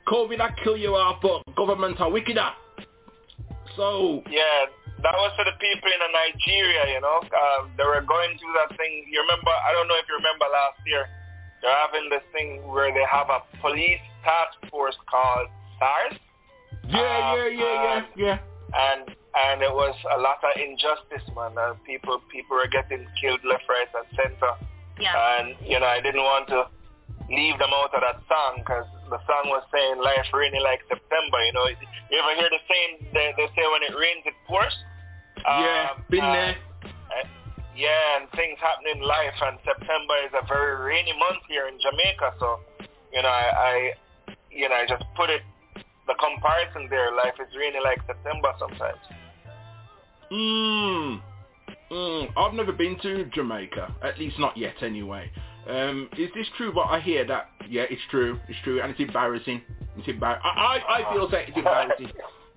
COVID 0.07 0.41
I 0.41 0.51
kill 0.63 0.77
you 0.77 0.95
off 0.95 1.23
but 1.23 1.43
government 1.57 1.99
are 2.01 2.11
wickeder. 2.11 2.51
So 3.77 4.23
Yeah, 4.29 4.67
that 5.03 5.15
was 5.15 5.33
for 5.39 5.47
the 5.47 5.57
people 5.57 5.89
in 5.89 6.01
Nigeria, 6.11 6.93
you 6.93 7.01
know. 7.01 7.23
Um, 7.23 7.71
they 7.79 7.87
were 7.87 8.03
going 8.03 8.37
through 8.37 8.53
that 8.59 8.77
thing. 8.77 9.07
You 9.09 9.23
remember, 9.23 9.55
I 9.55 9.73
don't 9.73 9.87
know 9.87 9.95
if 9.95 10.05
you 10.11 10.19
remember 10.19 10.51
last 10.51 10.83
year, 10.85 11.07
they're 11.63 11.81
having 11.87 12.09
this 12.11 12.23
thing 12.33 12.67
where 12.69 12.93
they 12.93 13.05
have 13.11 13.29
a 13.31 13.41
police 13.61 14.01
task 14.25 14.59
force 14.71 14.97
called 15.11 15.49
SARS. 15.79 16.19
Yeah, 16.89 17.35
yeah, 17.35 17.49
yeah, 17.49 17.77
yeah, 17.85 18.03
yeah. 18.17 18.39
And 18.75 19.11
and 19.35 19.63
it 19.63 19.73
was 19.73 19.95
a 20.17 20.19
lot 20.19 20.39
of 20.43 20.53
injustice, 20.61 21.27
man. 21.37 21.53
And 21.57 21.83
people 21.85 22.21
people 22.31 22.57
were 22.57 22.69
getting 22.69 23.07
killed 23.21 23.41
left, 23.45 23.65
right, 23.69 23.89
and 23.93 24.07
center. 24.17 24.53
Yeah. 25.01 25.15
And 25.15 25.55
you 25.65 25.79
know, 25.79 25.87
I 25.87 26.01
didn't 26.01 26.23
want 26.23 26.49
to 26.49 26.69
leave 27.29 27.59
them 27.59 27.71
out 27.75 27.93
of 27.93 28.01
that 28.01 28.21
song 28.29 28.65
because 28.65 28.89
the 29.11 29.21
song 29.29 29.53
was 29.53 29.63
saying 29.73 30.01
life 30.01 30.27
rainy 30.33 30.61
like 30.61 30.81
September. 30.89 31.39
You 31.45 31.53
know, 31.53 31.67
you 31.69 32.17
ever 32.17 32.35
hear 32.41 32.49
the 32.49 32.61
saying 32.69 33.13
they, 33.13 33.33
they 33.37 33.47
say 33.53 33.65
when 33.69 33.83
it 33.85 33.93
rains 33.93 34.25
it 34.25 34.35
pours? 34.47 34.75
Yeah, 35.45 35.93
Um, 35.95 36.05
been 36.11 36.25
uh, 36.25 36.33
there. 36.33 36.57
Yeah, 37.79 38.19
and 38.19 38.29
things 38.35 38.59
happen 38.59 38.91
in 38.91 39.01
life, 39.01 39.39
and 39.41 39.57
September 39.63 40.19
is 40.27 40.35
a 40.35 40.45
very 40.51 40.75
rainy 40.83 41.15
month 41.15 41.47
here 41.49 41.69
in 41.69 41.79
Jamaica. 41.79 42.35
So, 42.43 42.59
you 43.15 43.23
know, 43.23 43.31
I, 43.31 43.47
I 43.55 44.35
you 44.51 44.69
know, 44.69 44.75
I 44.75 44.87
just 44.87 45.05
put 45.17 45.31
it 45.31 45.43
the 46.09 46.15
comparison 46.19 46.89
there. 46.91 47.15
Life 47.15 47.39
is 47.39 47.55
rainy 47.57 47.79
like 47.83 47.99
September 48.07 48.51
sometimes. 48.59 48.99
Mm. 50.33 51.23
Mm. 51.91 52.29
I've 52.37 52.55
never 52.55 52.73
been 52.73 52.99
to 53.03 53.25
Jamaica, 53.27 53.95
at 54.03 54.19
least 54.19 54.39
not 54.39 54.57
yet 54.57 54.83
anyway. 54.83 55.31
Um, 55.69 56.09
is 56.19 56.31
this 56.35 56.47
true 56.57 56.75
what 56.75 56.91
I 56.91 57.01
hear 57.01 57.27
that, 57.27 57.51
yeah, 57.69 57.85
it's 57.91 58.03
true, 58.11 58.41
it's 58.49 58.59
true, 58.65 58.81
and 58.81 58.91
it's 58.91 59.01
embarrassing. 59.01 59.63
It's 59.97 60.09
embar- 60.09 60.41
I, 60.43 60.81
I, 60.89 60.99
I 60.99 61.13
feel 61.15 61.29
that 61.29 61.49
it's 61.49 61.57
embarrassing. 61.57 62.11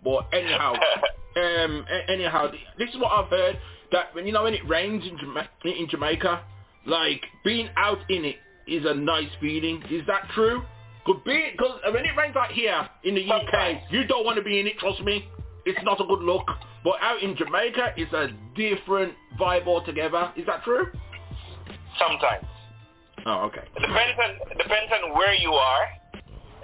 But 0.04 0.28
anyhow, 0.34 0.74
um, 1.36 1.86
anyhow, 2.08 2.52
this 2.78 2.90
is 2.90 2.96
what 2.98 3.12
I've 3.12 3.30
heard, 3.30 3.60
that 3.92 4.14
when, 4.14 4.26
you 4.26 4.34
know, 4.34 4.44
when 4.44 4.54
it 4.54 4.68
rains 4.68 5.04
in, 5.06 5.18
Jama- 5.18 5.50
in 5.64 5.88
Jamaica, 5.90 6.44
like, 6.86 7.24
being 7.44 7.70
out 7.78 8.00
in 8.10 8.26
it 8.26 8.38
is 8.68 8.86
a 8.86 8.94
nice 8.94 9.30
feeling. 9.40 9.84
Is 9.90 10.06
that 10.08 10.30
true? 10.34 10.64
Could 11.06 11.24
be, 11.24 11.50
because 11.52 11.80
when 11.92 12.06
it 12.06 12.16
rains 12.18 12.36
out 12.36 12.52
here 12.52 12.88
in 13.04 13.16
the 13.16 13.26
UK, 13.26 13.82
you 13.90 14.06
don't 14.06 14.26
want 14.26 14.38
to 14.38 14.44
be 14.44 14.60
in 14.60 14.68
it, 14.68 14.78
trust 14.78 15.02
me. 15.02 15.28
It's 15.66 15.80
not 15.84 16.00
a 16.00 16.06
good 16.06 16.22
look. 16.22 16.46
But 16.84 16.96
out 17.02 17.22
in 17.22 17.36
Jamaica, 17.36 17.94
it's 17.98 18.14
a 18.14 18.30
different 18.56 19.14
vibe 19.40 19.68
altogether. 19.68 20.32
Is 20.36 20.46
that 20.48 20.64
true? 20.64 20.88
Sometimes. 22.00 22.46
Oh, 23.26 23.46
okay. 23.46 23.62
It 23.78 23.82
depends 23.82 24.18
on 24.18 24.58
depends 24.58 24.92
on 24.98 25.14
where 25.14 25.36
you 25.36 25.54
are. 25.54 25.86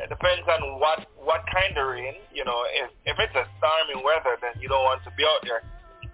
It 0.02 0.10
depends 0.10 0.46
on 0.50 0.80
what 0.80 1.06
what 1.22 1.42
kind 1.54 1.78
of 1.78 1.86
rain. 1.86 2.14
You 2.34 2.46
know, 2.46 2.66
if 2.74 2.90
if 3.06 3.18
it's 3.20 3.36
a 3.36 3.46
stormy 3.58 4.02
weather, 4.04 4.38
then 4.42 4.58
you 4.62 4.68
don't 4.68 4.82
want 4.84 5.04
to 5.04 5.12
be 5.18 5.24
out 5.24 5.42
there. 5.44 5.62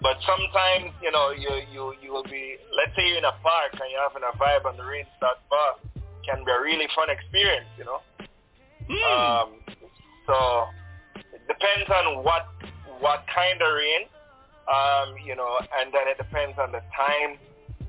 But 0.04 0.20
sometimes, 0.28 0.92
you 1.02 1.12
know, 1.16 1.32
you 1.32 1.64
you 1.72 1.96
you 2.04 2.12
will 2.12 2.28
be. 2.28 2.60
Let's 2.76 2.92
say 2.96 3.08
you're 3.08 3.24
in 3.24 3.26
a 3.26 3.32
park 3.40 3.72
and 3.72 3.88
you're 3.88 4.04
having 4.04 4.28
a 4.28 4.36
vibe 4.36 4.68
and 4.70 4.78
the 4.78 4.84
rain 4.84 5.08
starts 5.16 5.40
fast. 5.48 5.80
Can 6.28 6.44
be 6.44 6.52
a 6.52 6.60
really 6.60 6.88
fun 6.94 7.08
experience. 7.10 7.72
You 7.80 7.88
know. 7.88 8.00
Um. 9.08 9.64
So 10.28 10.68
it 11.16 11.42
depends 11.48 11.88
on 11.88 12.24
what 12.24 12.52
what 13.00 13.24
kind 13.34 13.62
of 13.64 13.72
rain. 13.72 14.04
Um. 14.68 15.16
You 15.24 15.40
know, 15.40 15.56
and 15.80 15.88
then 15.96 16.12
it 16.12 16.20
depends 16.20 16.60
on 16.60 16.76
the 16.76 16.84
time, 16.92 17.40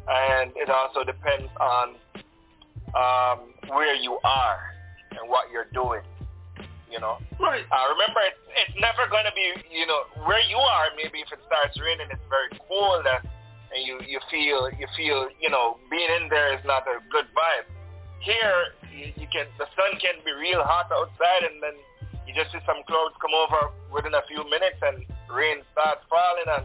and 0.07 0.55
it 0.55 0.71
also 0.71 1.03
depends 1.03 1.51
on 1.59 1.99
um, 2.95 3.51
where 3.69 3.95
you 3.95 4.19
are 4.23 4.75
and 5.19 5.29
what 5.29 5.51
you're 5.51 5.69
doing. 5.75 6.03
You 6.95 7.03
know. 7.03 7.19
Right. 7.43 7.67
Uh, 7.67 7.91
remember, 7.91 8.23
it's, 8.23 8.39
it's 8.55 8.79
never 8.79 9.11
going 9.11 9.27
to 9.27 9.35
be, 9.35 9.67
you 9.67 9.83
know, 9.83 10.07
where 10.31 10.39
you 10.47 10.55
are. 10.55 10.95
Maybe 10.95 11.27
if 11.27 11.31
it 11.35 11.43
starts 11.43 11.75
raining, 11.75 12.07
it's 12.07 12.23
very 12.31 12.55
cold, 12.71 13.03
and, 13.03 13.27
and 13.75 13.83
you 13.83 13.99
you 14.07 14.23
feel 14.31 14.71
you 14.79 14.87
feel, 14.95 15.27
you 15.43 15.51
know, 15.51 15.83
being 15.91 16.07
in 16.23 16.31
there 16.31 16.55
is 16.55 16.63
not 16.63 16.87
a 16.87 17.03
good 17.11 17.27
vibe. 17.35 17.67
Here, 18.23 18.79
you, 18.95 19.11
you 19.19 19.27
can 19.27 19.51
the 19.59 19.67
sun 19.75 19.99
can 19.99 20.23
be 20.23 20.31
real 20.39 20.63
hot 20.63 20.87
outside, 20.95 21.51
and 21.51 21.59
then 21.59 21.75
you 22.31 22.33
just 22.33 22.55
see 22.55 22.63
some 22.63 22.79
clouds 22.87 23.19
come 23.19 23.35
over 23.35 23.75
within 23.91 24.15
a 24.15 24.23
few 24.31 24.47
minutes, 24.47 24.79
and 24.79 25.03
rain 25.27 25.67
starts 25.75 26.07
falling, 26.07 26.47
and 26.47 26.63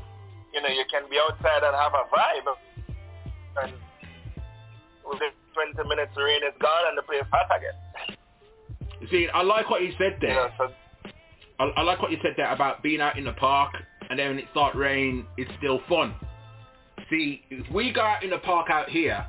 you 0.53 0.61
know 0.61 0.69
you 0.69 0.85
can 0.93 1.09
be 1.09 1.17
outside 1.17 1.65
and 1.65 1.73
have 1.73 1.97
a 1.97 2.05
vibe. 2.13 2.53
And 3.65 3.73
within 5.09 5.33
20 5.57 5.89
minutes, 5.89 6.13
the 6.13 6.21
rain 6.21 6.45
is 6.45 6.53
gone, 6.61 6.85
and 6.85 7.01
the 7.01 7.01
place 7.01 7.25
hot 7.33 7.49
again. 7.49 7.73
You 9.01 9.07
see, 9.09 9.27
I 9.33 9.41
like 9.43 9.69
what 9.69 9.81
you 9.81 9.91
said 9.97 10.17
there. 10.21 10.29
You 10.31 10.35
know, 10.35 10.49
so 10.57 10.67
I, 11.59 11.63
I 11.77 11.81
like 11.83 12.01
what 12.01 12.11
you 12.11 12.17
said 12.21 12.33
there 12.37 12.51
about 12.51 12.81
being 12.83 13.01
out 13.01 13.17
in 13.17 13.25
the 13.25 13.33
park 13.33 13.73
and 14.09 14.17
then 14.17 14.29
when 14.29 14.39
it 14.39 14.45
start 14.51 14.75
rain, 14.75 15.25
it's 15.37 15.51
still 15.57 15.81
fun. 15.87 16.15
See, 17.09 17.41
if 17.49 17.71
we 17.73 17.91
go 17.91 18.01
out 18.01 18.23
in 18.23 18.29
the 18.31 18.37
park 18.39 18.69
out 18.69 18.89
here, 18.89 19.25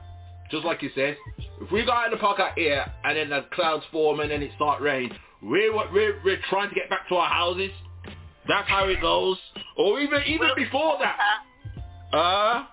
just 0.50 0.64
like 0.64 0.82
you 0.82 0.90
said, 0.94 1.16
if 1.60 1.70
we 1.70 1.84
go 1.84 1.92
out 1.92 2.06
in 2.06 2.10
the 2.12 2.16
park 2.16 2.40
out 2.40 2.58
here 2.58 2.84
and 3.04 3.16
then 3.16 3.30
the 3.30 3.44
clouds 3.52 3.84
form 3.92 4.20
and 4.20 4.30
then 4.30 4.42
it 4.42 4.50
start 4.56 4.80
rain, 4.80 5.10
we're, 5.42 5.72
we're, 5.92 6.20
we're 6.24 6.40
trying 6.48 6.68
to 6.68 6.74
get 6.74 6.90
back 6.90 7.08
to 7.08 7.14
our 7.16 7.28
houses. 7.28 7.70
That's 8.48 8.68
how 8.68 8.88
it 8.88 9.00
goes. 9.00 9.36
Or 9.76 10.00
even 10.00 10.22
even 10.26 10.48
before 10.56 10.98
that. 10.98 11.18
Uh, 12.16 12.66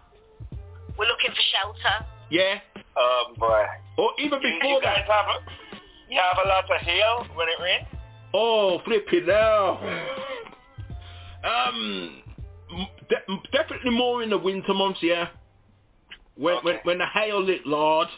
We're 0.98 1.06
looking 1.06 1.30
for 1.30 1.42
shelter. 1.54 2.06
yeah. 2.32 2.60
Um, 2.76 3.36
boy. 3.38 3.64
Or 3.98 4.12
even 4.20 4.40
You, 4.42 4.54
before 4.60 4.72
you 4.72 4.82
guys 4.82 5.06
that. 5.08 5.26
Have 6.10 6.14
a, 6.14 6.14
you 6.14 6.20
have 6.20 6.38
a 6.46 6.48
lot 6.48 6.64
of 6.64 6.82
hail 6.82 7.28
when 7.36 7.48
it 7.48 7.60
rains. 7.62 7.88
Oh, 8.34 8.80
flip 8.86 9.08
it 9.12 9.28
now. 9.28 9.80
Um, 11.44 12.24
de- 13.10 13.42
definitely 13.52 13.92
more 13.92 14.24
in 14.24 14.30
the 14.30 14.38
winter 14.38 14.74
months, 14.74 15.00
yeah. 15.02 15.30
When 16.36 16.58
when 16.64 16.80
when 16.84 16.98
the 16.98 17.06
hail 17.06 17.42
lit 17.44 17.66
large. 17.66 18.10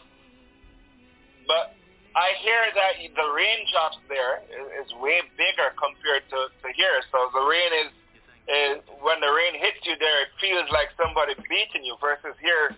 But 1.47 1.75
I 2.15 2.33
hear 2.41 2.61
that 2.73 2.99
the 2.99 3.27
raindrops 3.31 3.97
there 4.09 4.41
is, 4.49 4.85
is 4.85 4.93
way 4.99 5.21
bigger 5.37 5.71
compared 5.77 6.27
to, 6.29 6.49
to 6.49 6.67
here. 6.75 7.01
So 7.11 7.29
the 7.33 7.45
rain 7.45 7.71
is, 7.85 7.91
is 8.49 8.83
when 8.99 9.21
the 9.21 9.31
rain 9.31 9.55
hits 9.55 9.79
you 9.87 9.95
there, 9.99 10.27
it 10.27 10.31
feels 10.41 10.67
like 10.73 10.89
somebody 10.97 11.35
beating 11.47 11.85
you. 11.85 11.95
Versus 12.01 12.35
here, 12.41 12.75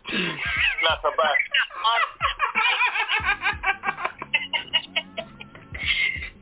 not 0.84 1.02
so 1.02 1.12
bad. 1.16 1.38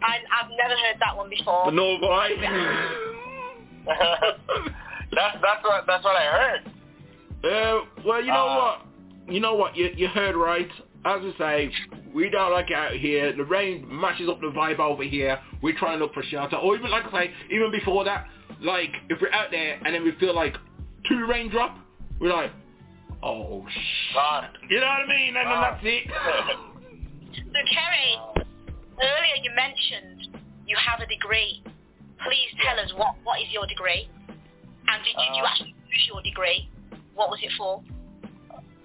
I, 0.02 0.18
I've 0.32 0.50
never 0.52 0.76
heard 0.76 0.98
that 1.00 1.16
one 1.16 1.30
before. 1.30 1.72
No, 1.72 1.98
boy. 2.00 2.30
that's 3.86 5.38
that's 5.42 5.64
what 5.64 5.86
that's 5.88 6.04
what 6.04 6.16
I 6.16 6.24
heard. 6.24 6.72
Uh, 7.44 7.86
well, 8.06 8.22
you 8.22 8.32
know 8.32 8.46
what? 8.46 9.34
You 9.34 9.40
know 9.40 9.56
what? 9.56 9.76
You 9.76 9.90
you 9.96 10.08
heard 10.08 10.36
right. 10.36 10.70
As 11.06 11.22
I 11.24 11.34
say, 11.38 11.72
we 12.14 12.30
don't 12.30 12.52
like 12.52 12.70
it 12.70 12.76
out 12.76 12.94
here. 12.94 13.36
The 13.36 13.46
rain 13.46 13.88
matches 13.90 14.28
up 14.30 14.42
the 14.42 14.48
vibe 14.48 14.80
over 14.80 15.04
here. 15.04 15.40
We 15.62 15.74
try 15.74 15.94
and 15.94 16.02
look 16.02 16.14
for 16.14 16.24
shelter, 16.24 16.58
or 16.58 16.76
even 16.76 16.92
like 16.92 17.06
I 17.06 17.12
say, 17.12 17.32
even 17.52 17.72
before 17.72 18.04
that, 18.04 18.28
like 18.62 18.92
if 19.10 19.22
we're 19.22 19.32
out 19.32 19.52
there 19.52 19.80
and 19.86 19.96
then 19.96 20.04
we 20.04 20.12
feel 20.20 20.36
like 20.36 20.56
two 21.08 21.26
raindrop, 21.26 21.78
we're 22.20 22.34
like, 22.34 22.52
oh 23.24 23.66
sh. 23.70 24.16
You 24.70 24.80
know 24.80 24.88
what 24.88 25.02
I 25.02 25.08
mean? 25.08 25.36
And 25.38 25.50
then 25.50 25.62
that's 25.62 25.80
it. 25.84 26.04
So 27.36 27.60
Carey, 27.74 28.18
earlier 29.02 29.38
you 29.44 29.52
mentioned 29.56 30.38
you 30.68 30.78
have 30.78 31.00
a 31.00 31.08
degree. 31.08 31.64
Please 32.24 32.50
tell 32.64 32.80
us 32.80 32.92
what, 32.96 33.16
what 33.24 33.40
is 33.42 33.48
your 33.52 33.66
degree? 33.66 34.10
And 34.88 35.04
did 35.04 35.16
you, 35.18 35.38
you 35.38 35.44
Uh, 35.44 35.48
actually 35.48 35.76
use 35.90 36.06
your 36.08 36.22
degree? 36.22 36.70
What 37.16 37.30
was 37.30 37.40
it 37.42 37.52
for? 37.58 37.82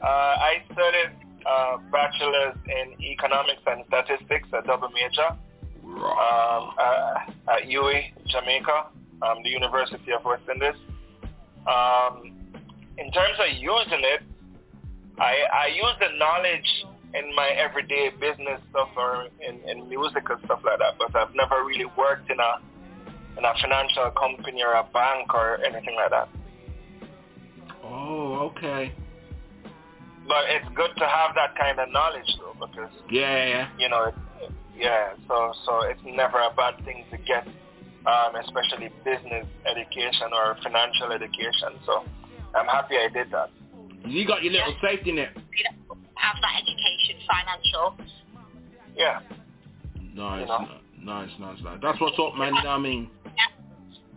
Uh, 0.03 0.07
I 0.07 0.63
studied 0.73 1.13
uh, 1.47 1.77
bachelor's 1.91 2.57
in 2.67 3.01
economics 3.03 3.63
and 3.67 3.85
statistics, 3.89 4.49
a 4.53 4.63
double 4.67 4.89
major, 4.91 5.29
um, 5.85 6.73
uh, 6.79 7.53
at 7.53 7.63
UWI, 7.69 8.13
Jamaica, 8.27 8.89
um, 9.23 9.43
the 9.43 9.51
University 9.51 10.13
of 10.13 10.25
West 10.25 10.43
Indies. 10.53 10.79
Um, 11.67 12.33
in 12.99 13.11
terms 13.13 13.37
of 13.41 13.49
using 13.57 14.03
it, 14.05 14.23
I, 15.19 15.35
I 15.53 15.67
use 15.69 15.97
the 16.01 16.17
knowledge 16.19 16.85
in 17.15 17.35
my 17.35 17.49
everyday 17.57 18.11
business 18.21 18.61
stuff 18.71 18.89
or 18.97 19.29
in, 19.41 19.61
in 19.69 19.89
music 19.89 20.25
and 20.29 20.39
stuff 20.45 20.61
like 20.65 20.79
that, 20.79 20.99
but 20.99 21.15
I've 21.15 21.35
never 21.35 21.65
really 21.65 21.87
worked 21.97 22.31
in 22.31 22.39
a 22.41 22.53
in 23.39 23.45
a 23.45 23.53
financial 23.61 24.11
company 24.19 24.63
or 24.63 24.75
a 24.75 24.85
bank 24.93 25.33
or 25.35 25.59
anything 25.65 25.97
like 25.97 26.11
that. 26.11 26.29
Oh, 27.83 28.51
okay. 28.51 28.93
But 30.27 30.29
but 30.29 30.45
it's 30.49 30.69
good 30.75 30.91
to 30.99 31.07
have 31.07 31.35
that 31.35 31.55
kind 31.59 31.79
of 31.79 31.91
knowledge 31.93 32.29
though, 32.39 32.55
because 32.67 32.91
Yeah, 33.11 33.47
yeah. 33.47 33.69
you 33.79 33.89
know, 33.89 34.05
it, 34.05 34.51
yeah. 34.77 35.15
So 35.29 35.53
so 35.67 35.83
it's 35.83 36.01
never 36.05 36.39
a 36.39 36.51
bad 36.57 36.83
thing 36.85 37.05
to 37.11 37.19
get, 37.19 37.47
um, 38.07 38.35
especially 38.43 38.91
business 39.05 39.47
education 39.67 40.33
or 40.33 40.57
financial 40.63 41.13
education. 41.13 41.79
So 41.87 42.05
I'm 42.55 42.67
happy 42.67 42.97
I 42.97 43.09
did 43.13 43.31
that. 43.31 43.51
You 44.07 44.27
got 44.27 44.43
your 44.43 44.53
little 44.53 44.75
safety 44.83 45.13
net. 45.13 45.37
Have 46.25 46.41
that 46.41 46.57
education, 46.65 47.21
financial. 47.29 48.01
Yeah. 48.97 49.21
Nice, 50.15 50.49
nice, 51.03 51.31
nice, 51.39 51.59
nice. 51.63 51.79
That's 51.83 52.01
what's 52.01 52.17
up, 52.19 52.35
man. 52.39 52.55
You 52.55 52.63
know 52.65 52.71
what 52.71 52.77
I 52.77 52.79
mean? 52.79 53.11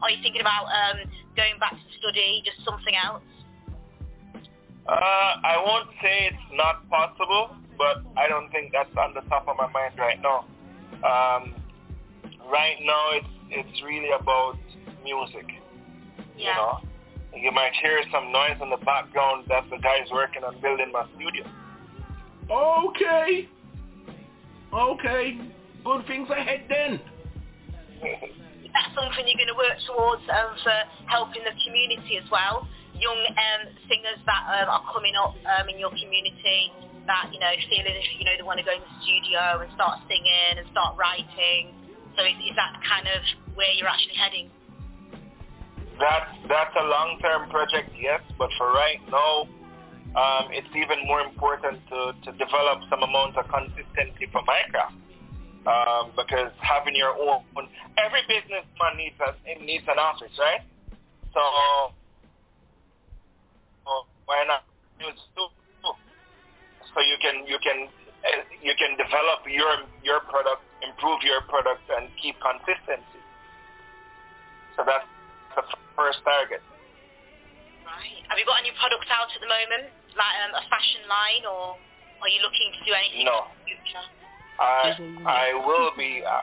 Are 0.01 0.09
you 0.09 0.21
thinking 0.21 0.41
about 0.41 0.65
um, 0.65 1.09
going 1.35 1.59
back 1.59 1.71
to 1.71 1.97
study, 1.99 2.43
just 2.45 2.63
something 2.63 2.93
else? 2.95 3.23
Uh, 4.87 4.93
I 5.43 5.61
won't 5.65 5.89
say 6.01 6.31
it's 6.31 6.47
not 6.53 6.87
possible, 6.89 7.57
but 7.77 8.03
I 8.15 8.29
don't 8.29 8.49
think 8.51 8.71
that's 8.71 8.95
on 8.95 9.13
the 9.13 9.21
top 9.27 9.47
of 9.47 9.57
my 9.57 9.67
mind 9.67 9.99
right 9.99 10.21
now. 10.21 10.45
Um, 11.03 11.55
right 12.49 12.77
now, 12.81 13.19
it's 13.19 13.27
it's 13.49 13.83
really 13.83 14.11
about 14.17 14.57
music. 15.03 15.47
You 16.37 16.45
know, 16.45 16.79
you 17.35 17.51
might 17.51 17.73
hear 17.81 17.99
some 18.13 18.31
noise 18.31 18.57
in 18.61 18.69
the 18.69 18.77
background. 18.85 19.45
That's 19.49 19.69
the 19.69 19.77
guys 19.77 20.07
working 20.11 20.43
on 20.43 20.61
building 20.61 20.91
my 20.93 21.05
studio. 21.15 21.43
Okay. 22.49 23.47
Okay. 24.73 25.39
Good 25.83 26.07
things 26.07 26.29
ahead 26.29 26.63
then. 26.69 26.99
Is 28.63 28.71
that 28.71 28.91
something 28.95 29.23
you're 29.27 29.39
going 29.39 29.51
to 29.51 29.57
work 29.57 29.79
towards 29.87 30.23
um, 30.29 30.55
for 30.63 30.77
helping 31.07 31.43
the 31.43 31.55
community 31.65 32.17
as 32.17 32.27
well? 32.31 32.67
Young 32.95 33.19
um, 33.29 33.61
singers 33.87 34.19
that 34.25 34.43
um, 34.47 34.69
are 34.69 34.85
coming 34.91 35.13
up 35.15 35.35
um, 35.45 35.69
in 35.69 35.79
your 35.79 35.91
community 35.91 36.71
that, 37.07 37.31
you 37.31 37.39
know, 37.39 37.51
feeling 37.71 37.95
if, 37.95 38.05
you 38.19 38.25
know, 38.27 38.35
they 38.35 38.43
want 38.43 38.59
to 38.59 38.67
go 38.67 38.75
in 38.75 38.83
the 38.83 38.95
studio 39.03 39.63
and 39.63 39.71
start 39.73 40.03
singing 40.11 40.59
and 40.59 40.67
start 40.71 40.99
writing. 40.99 41.71
So 42.19 42.23
is, 42.25 42.35
is 42.43 42.55
that 42.59 42.75
kind 42.83 43.07
of 43.07 43.23
where 43.55 43.71
you're 43.71 43.87
actually 43.87 44.19
heading? 44.19 44.51
That's 45.97 46.29
that's 46.45 46.75
a 46.77 46.85
long-term 46.85 47.49
project, 47.49 47.89
yes, 47.97 48.21
but 48.37 48.49
for 48.57 48.69
right 48.69 49.01
now, 49.09 49.49
um, 50.17 50.49
it's 50.49 50.73
even 50.73 51.05
more 51.05 51.21
important 51.21 51.77
to, 51.93 52.11
to 52.25 52.29
develop 52.41 52.81
some 52.89 53.05
amount 53.05 53.37
of 53.37 53.45
consistency 53.53 54.25
for 54.33 54.41
my. 54.49 54.65
Um, 55.67 56.15
because 56.17 56.49
having 56.57 56.95
your 56.95 57.13
own, 57.13 57.43
every 58.01 58.23
businessman 58.25 58.97
needs 58.97 59.19
a, 59.21 59.35
needs 59.61 59.85
an 59.85 59.99
office, 59.99 60.33
right? 60.39 60.63
So, 61.35 61.43
so 63.85 63.91
why 64.25 64.41
not 64.47 64.65
use 64.97 65.19
two? 65.35 65.53
So 65.85 67.03
you 67.03 67.19
can 67.21 67.45
you 67.45 67.59
can 67.61 67.91
uh, 68.25 68.41
you 68.63 68.73
can 68.79 68.97
develop 68.97 69.45
your 69.45 69.85
your 70.01 70.23
product, 70.31 70.65
improve 70.81 71.21
your 71.21 71.45
product, 71.45 71.83
and 71.93 72.09
keep 72.17 72.33
consistency. 72.41 73.21
So 74.73 74.87
that's 74.87 75.05
the 75.53 75.61
first 75.93 76.23
target. 76.25 76.63
Right. 77.85 78.23
Have 78.31 78.39
you 78.39 78.47
got 78.47 78.63
any 78.63 78.71
products 78.79 79.11
out 79.11 79.29
at 79.29 79.41
the 79.43 79.51
moment, 79.51 79.96
like 80.17 80.35
um, 80.49 80.53
a 80.57 80.63
fashion 80.67 81.05
line, 81.07 81.45
or 81.45 81.77
are 82.21 82.29
you 82.29 82.41
looking 82.41 82.73
to 82.73 82.81
do 82.83 82.91
anything 82.93 83.25
No. 83.25 83.53
in 83.65 83.77
the 83.77 83.77
future? 83.77 84.05
I 84.59 84.97
I 85.25 85.53
will 85.53 85.91
be 85.95 86.23
uh, 86.25 86.41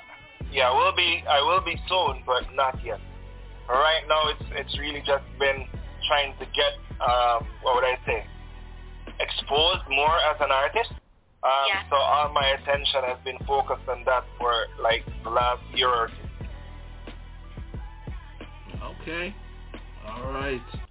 yeah 0.52 0.70
I 0.70 0.74
will 0.74 0.94
be 0.94 1.24
I 1.26 1.42
will 1.42 1.60
be 1.66 1.74
soon 1.88 2.22
but 2.24 2.46
not 2.54 2.78
yet. 2.84 3.00
Right 3.68 4.06
now 4.06 4.28
it's 4.30 4.46
it's 4.54 4.78
really 4.78 5.02
just 5.02 5.24
been 5.38 5.66
trying 6.06 6.32
to 6.38 6.46
get 6.54 6.78
um, 7.02 7.42
what 7.62 7.74
would 7.74 7.84
I 7.84 7.98
say 8.06 8.24
exposed 9.20 9.82
more 9.90 10.16
as 10.30 10.36
an 10.40 10.50
artist. 10.50 10.92
Um, 11.42 11.66
So 11.90 11.96
all 11.96 12.32
my 12.32 12.46
attention 12.56 13.02
has 13.04 13.18
been 13.24 13.38
focused 13.46 13.88
on 13.88 14.04
that 14.06 14.24
for 14.38 14.52
like 14.80 15.04
the 15.24 15.30
last 15.30 15.62
year 15.74 15.88
or 15.88 16.08
two. 16.08 16.46
Okay. 19.02 19.34
All 20.06 20.32
right. 20.32 20.83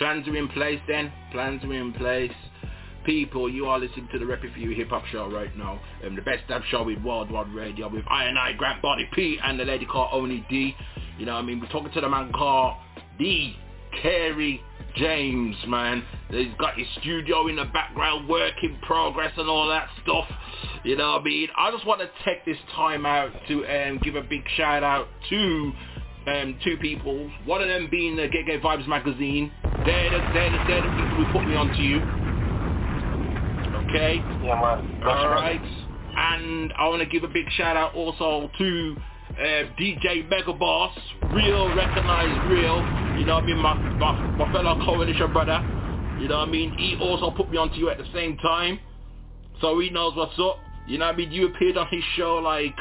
Plans 0.00 0.26
are 0.28 0.34
in 0.34 0.48
place 0.48 0.80
then. 0.88 1.12
Plans 1.30 1.62
are 1.62 1.74
in 1.74 1.92
place. 1.92 2.32
People, 3.04 3.50
you 3.50 3.66
are 3.66 3.78
listening 3.78 4.08
to 4.10 4.18
the 4.18 4.24
Rep 4.24 4.40
You 4.56 4.70
Hip 4.70 4.88
Hop 4.88 5.04
Show 5.12 5.30
right 5.30 5.54
now. 5.58 5.78
Um, 6.02 6.16
the 6.16 6.22
best 6.22 6.42
damn 6.48 6.62
show 6.70 6.82
with 6.82 7.02
Worldwide 7.02 7.52
Radio 7.52 7.86
with 7.86 8.04
I 8.08 8.24
and 8.24 8.38
I, 8.38 8.54
Grant 8.54 8.80
Body 8.80 9.06
P, 9.12 9.38
and 9.44 9.60
the 9.60 9.64
lady 9.66 9.84
called 9.84 10.08
Only 10.10 10.46
D. 10.48 10.74
You 11.18 11.26
know 11.26 11.34
what 11.34 11.40
I 11.40 11.42
mean? 11.42 11.60
We're 11.60 11.68
talking 11.68 11.92
to 11.92 12.00
the 12.00 12.08
man 12.08 12.32
called 12.32 12.78
D. 13.18 13.54
Carey 14.00 14.62
James, 14.96 15.56
man. 15.66 16.02
He's 16.30 16.48
got 16.58 16.78
his 16.78 16.86
studio 17.00 17.48
in 17.48 17.56
the 17.56 17.66
background, 17.66 18.26
work 18.26 18.54
in 18.62 18.78
progress 18.80 19.32
and 19.36 19.50
all 19.50 19.68
that 19.68 19.88
stuff. 20.02 20.24
You 20.82 20.96
know 20.96 21.12
what 21.12 21.20
I 21.20 21.24
mean? 21.24 21.48
I 21.58 21.70
just 21.70 21.86
want 21.86 22.00
to 22.00 22.08
take 22.24 22.46
this 22.46 22.56
time 22.74 23.04
out 23.04 23.32
to 23.48 23.66
um, 23.66 24.00
give 24.02 24.16
a 24.16 24.22
big 24.22 24.44
shout 24.56 24.82
out 24.82 25.08
to 25.28 25.72
um, 26.26 26.58
two 26.64 26.76
people. 26.78 27.30
One 27.44 27.62
of 27.62 27.68
them 27.68 27.88
being 27.90 28.16
the 28.16 28.28
Gay 28.28 28.44
Gay 28.44 28.58
Vibes 28.58 28.86
magazine. 28.86 29.50
They're 29.62 30.10
the, 30.10 30.18
they're 30.34 30.50
the, 30.50 30.64
they're 30.68 30.82
the 30.82 30.90
people 30.90 31.24
who 31.24 31.32
put 31.32 31.46
me 31.46 31.56
onto 31.56 31.80
you. 31.82 32.00
Okay? 33.88 34.16
Yeah, 34.44 34.60
man. 34.60 35.02
Alright. 35.02 35.62
And 36.16 36.72
I 36.76 36.88
want 36.88 37.02
to 37.02 37.08
give 37.08 37.24
a 37.24 37.32
big 37.32 37.48
shout 37.52 37.76
out 37.76 37.94
also 37.94 38.50
to 38.58 38.96
uh, 39.30 39.42
DJ 39.78 40.28
Mega 40.28 40.52
Boss, 40.52 40.96
real, 41.32 41.74
recognized 41.74 42.50
real. 42.50 42.76
You 43.18 43.26
know 43.26 43.36
what 43.36 43.44
I 43.44 43.46
mean? 43.46 43.58
My, 43.58 43.74
my, 43.74 44.36
my 44.36 44.52
fellow 44.52 44.84
coalition 44.84 45.32
brother. 45.32 45.60
You 46.20 46.28
know 46.28 46.38
what 46.38 46.48
I 46.48 46.50
mean? 46.50 46.76
He 46.76 46.98
also 47.00 47.30
put 47.30 47.50
me 47.50 47.56
onto 47.56 47.76
you 47.76 47.88
at 47.88 47.96
the 47.96 48.06
same 48.12 48.36
time. 48.38 48.78
So 49.60 49.78
he 49.78 49.90
knows 49.90 50.14
what's 50.16 50.38
up. 50.38 50.58
You 50.86 50.98
know 50.98 51.06
what 51.06 51.14
I 51.14 51.18
mean? 51.18 51.32
You 51.32 51.46
appeared 51.46 51.76
on 51.76 51.86
his 51.90 52.02
show 52.16 52.36
like 52.36 52.74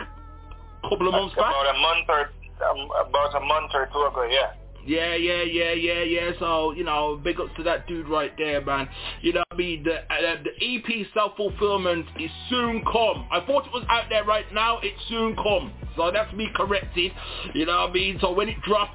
a 0.83 0.89
couple 0.89 1.07
of 1.07 1.13
months 1.13 1.35
back. 1.35 1.53
About 1.53 1.75
a 1.75 1.79
month 1.79 2.05
or 2.09 2.29
um, 2.61 2.89
about 3.07 3.35
a 3.35 3.45
month 3.45 3.71
or 3.73 3.87
two 3.87 4.03
ago, 4.03 4.27
yeah. 4.29 4.53
Yeah, 4.85 5.13
yeah, 5.15 5.43
yeah, 5.43 5.73
yeah, 5.73 6.03
yeah. 6.03 6.31
So, 6.39 6.71
you 6.71 6.83
know, 6.83 7.19
big 7.21 7.39
ups 7.39 7.51
to 7.57 7.63
that 7.63 7.85
dude 7.87 8.07
right 8.07 8.31
there, 8.37 8.63
man. 8.63 8.87
You 9.21 9.33
know 9.33 9.43
I 9.51 9.55
mean? 9.55 9.83
The, 9.83 9.97
uh, 9.97 10.41
the 10.43 10.51
EP 10.59 11.05
self-fulfillment 11.13 12.05
is 12.19 12.31
soon 12.49 12.83
come. 12.85 13.27
I 13.31 13.43
thought 13.45 13.67
it 13.67 13.73
was 13.73 13.85
out 13.89 14.05
there 14.09 14.23
right 14.23 14.51
now. 14.53 14.79
It 14.79 14.93
soon 15.09 15.35
come. 15.35 15.73
So 15.95 16.11
that's 16.11 16.33
me 16.33 16.47
corrected. 16.55 17.11
You 17.53 17.65
know 17.65 17.81
what 17.81 17.89
I 17.89 17.93
mean? 17.93 18.17
So 18.21 18.31
when 18.31 18.49
it 18.49 18.61
drop, 18.65 18.89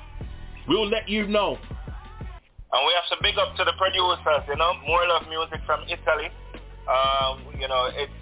we'll 0.67 0.89
let 0.89 1.09
you 1.09 1.27
know. 1.27 1.59
And 2.75 2.83
we 2.87 2.93
have 2.95 3.07
to 3.17 3.23
big 3.23 3.39
up 3.39 3.55
to 3.57 3.65
the 3.65 3.73
producers, 3.79 4.49
you 4.49 4.57
know, 4.57 4.73
more 4.87 5.07
love 5.07 5.29
music 5.29 5.61
from 5.65 5.83
Italy. 5.85 6.27
Um, 6.91 7.55
you 7.61 7.69
know, 7.69 7.89
it's 7.93 8.13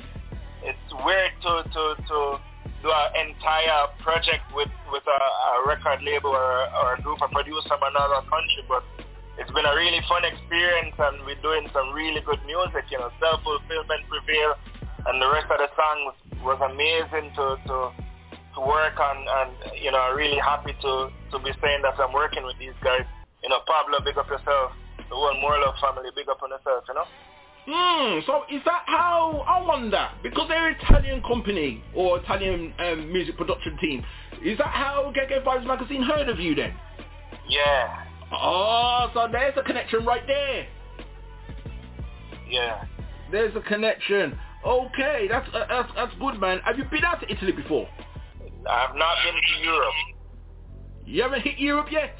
it's 0.62 1.04
weird 1.04 1.32
to 1.42 1.62
to 1.72 2.02
to 2.08 2.38
do 2.82 2.90
an 2.90 3.30
entire 3.30 3.86
project 4.02 4.42
with 4.52 4.70
with 4.90 5.06
a, 5.06 5.18
a 5.18 5.66
record 5.66 6.02
label 6.02 6.34
or, 6.34 6.66
or 6.82 6.94
a 6.94 7.00
group 7.00 7.22
of 7.22 7.30
producers 7.30 7.64
from 7.70 7.80
another 7.82 8.20
country, 8.26 8.62
but 8.68 8.82
it's 9.38 9.50
been 9.54 9.64
a 9.64 9.74
really 9.74 10.02
fun 10.10 10.26
experience, 10.26 10.92
and 10.98 11.24
we're 11.24 11.40
doing 11.40 11.64
some 11.72 11.94
really 11.94 12.20
good 12.20 12.42
music. 12.44 12.84
You 12.90 12.98
know, 13.00 13.10
self 13.22 13.40
fulfillment 13.46 14.02
prevail, 14.10 14.58
and 15.06 15.16
the 15.22 15.30
rest 15.30 15.48
of 15.48 15.58
the 15.62 15.70
songs 15.72 16.14
was 16.42 16.58
amazing 16.60 17.32
to 17.38 17.56
to 17.70 17.76
to 17.94 18.60
work 18.60 18.98
on, 19.00 19.16
and 19.24 19.50
you 19.78 19.90
know, 19.94 20.12
really 20.12 20.42
happy 20.42 20.74
to 20.82 20.92
to 21.32 21.36
be 21.40 21.54
saying 21.62 21.80
that 21.86 21.96
I'm 21.96 22.12
working 22.12 22.44
with 22.44 22.58
these 22.58 22.76
guys. 22.84 23.06
You 23.42 23.48
know, 23.48 23.62
Pablo, 23.64 24.02
big 24.04 24.18
up 24.18 24.28
yourself. 24.28 24.74
The 25.08 25.16
whole 25.16 25.34
More 25.40 25.58
Love 25.58 25.74
family, 25.80 26.10
big 26.14 26.28
up 26.28 26.42
on 26.42 26.50
yourself. 26.50 26.84
You 26.86 26.94
know. 26.94 27.06
Hmm, 27.64 28.18
so 28.26 28.42
is 28.50 28.60
that 28.64 28.82
how, 28.86 29.44
I 29.46 29.62
wonder, 29.62 30.08
because 30.22 30.48
they're 30.48 30.70
an 30.70 30.76
Italian 30.80 31.22
company, 31.22 31.84
or 31.94 32.18
Italian 32.18 32.74
um, 32.78 33.12
music 33.12 33.36
production 33.36 33.78
team, 33.78 34.04
is 34.42 34.58
that 34.58 34.66
how 34.66 35.12
Gay 35.14 35.28
Vibes 35.46 35.64
Magazine 35.64 36.02
heard 36.02 36.28
of 36.28 36.40
you 36.40 36.56
then? 36.56 36.74
Yeah. 37.48 38.04
Oh, 38.32 39.10
so 39.14 39.28
there's 39.30 39.54
a 39.56 39.62
connection 39.62 40.04
right 40.04 40.26
there. 40.26 40.66
Yeah. 42.50 42.84
There's 43.30 43.54
a 43.54 43.60
connection. 43.60 44.38
Okay, 44.66 45.26
that's, 45.28 45.48
uh, 45.54 45.64
that's, 45.68 45.92
that's 45.94 46.14
good, 46.18 46.40
man. 46.40 46.60
Have 46.64 46.78
you 46.78 46.84
been 46.90 47.04
out 47.04 47.20
to 47.20 47.30
Italy 47.30 47.52
before? 47.52 47.88
I've 48.68 48.96
not 48.96 49.16
been 49.24 49.34
to 49.34 49.64
Europe. 49.64 49.94
You 51.04 51.22
haven't 51.22 51.42
hit 51.42 51.58
Europe 51.58 51.88
yet? 51.90 52.16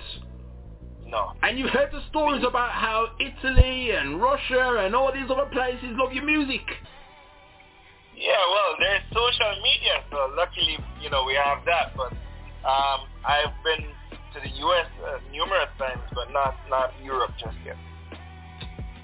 No. 1.12 1.36
And 1.42 1.58
you've 1.58 1.68
heard 1.70 1.92
the 1.92 2.00
stories 2.08 2.42
about 2.42 2.72
how 2.72 3.12
Italy 3.20 3.90
and 3.92 4.16
Russia 4.20 4.80
and 4.80 4.96
all 4.96 5.12
these 5.12 5.28
other 5.28 5.44
places 5.52 5.92
love 6.00 6.12
your 6.14 6.24
music. 6.24 6.64
Yeah, 8.16 8.40
well, 8.48 8.72
there's 8.80 9.04
social 9.12 9.52
media, 9.60 10.00
so 10.10 10.32
luckily, 10.34 10.78
you 11.02 11.10
know, 11.10 11.24
we 11.24 11.34
have 11.36 11.64
that. 11.66 11.92
But 11.94 12.16
um, 12.64 13.04
I've 13.28 13.52
been 13.60 13.84
to 14.32 14.40
the 14.40 14.56
U.S. 14.56 14.88
Uh, 15.04 15.20
numerous 15.30 15.68
times, 15.76 16.00
but 16.14 16.32
not 16.32 16.56
not 16.70 16.96
Europe 17.04 17.32
just 17.36 17.56
yet. 17.64 17.76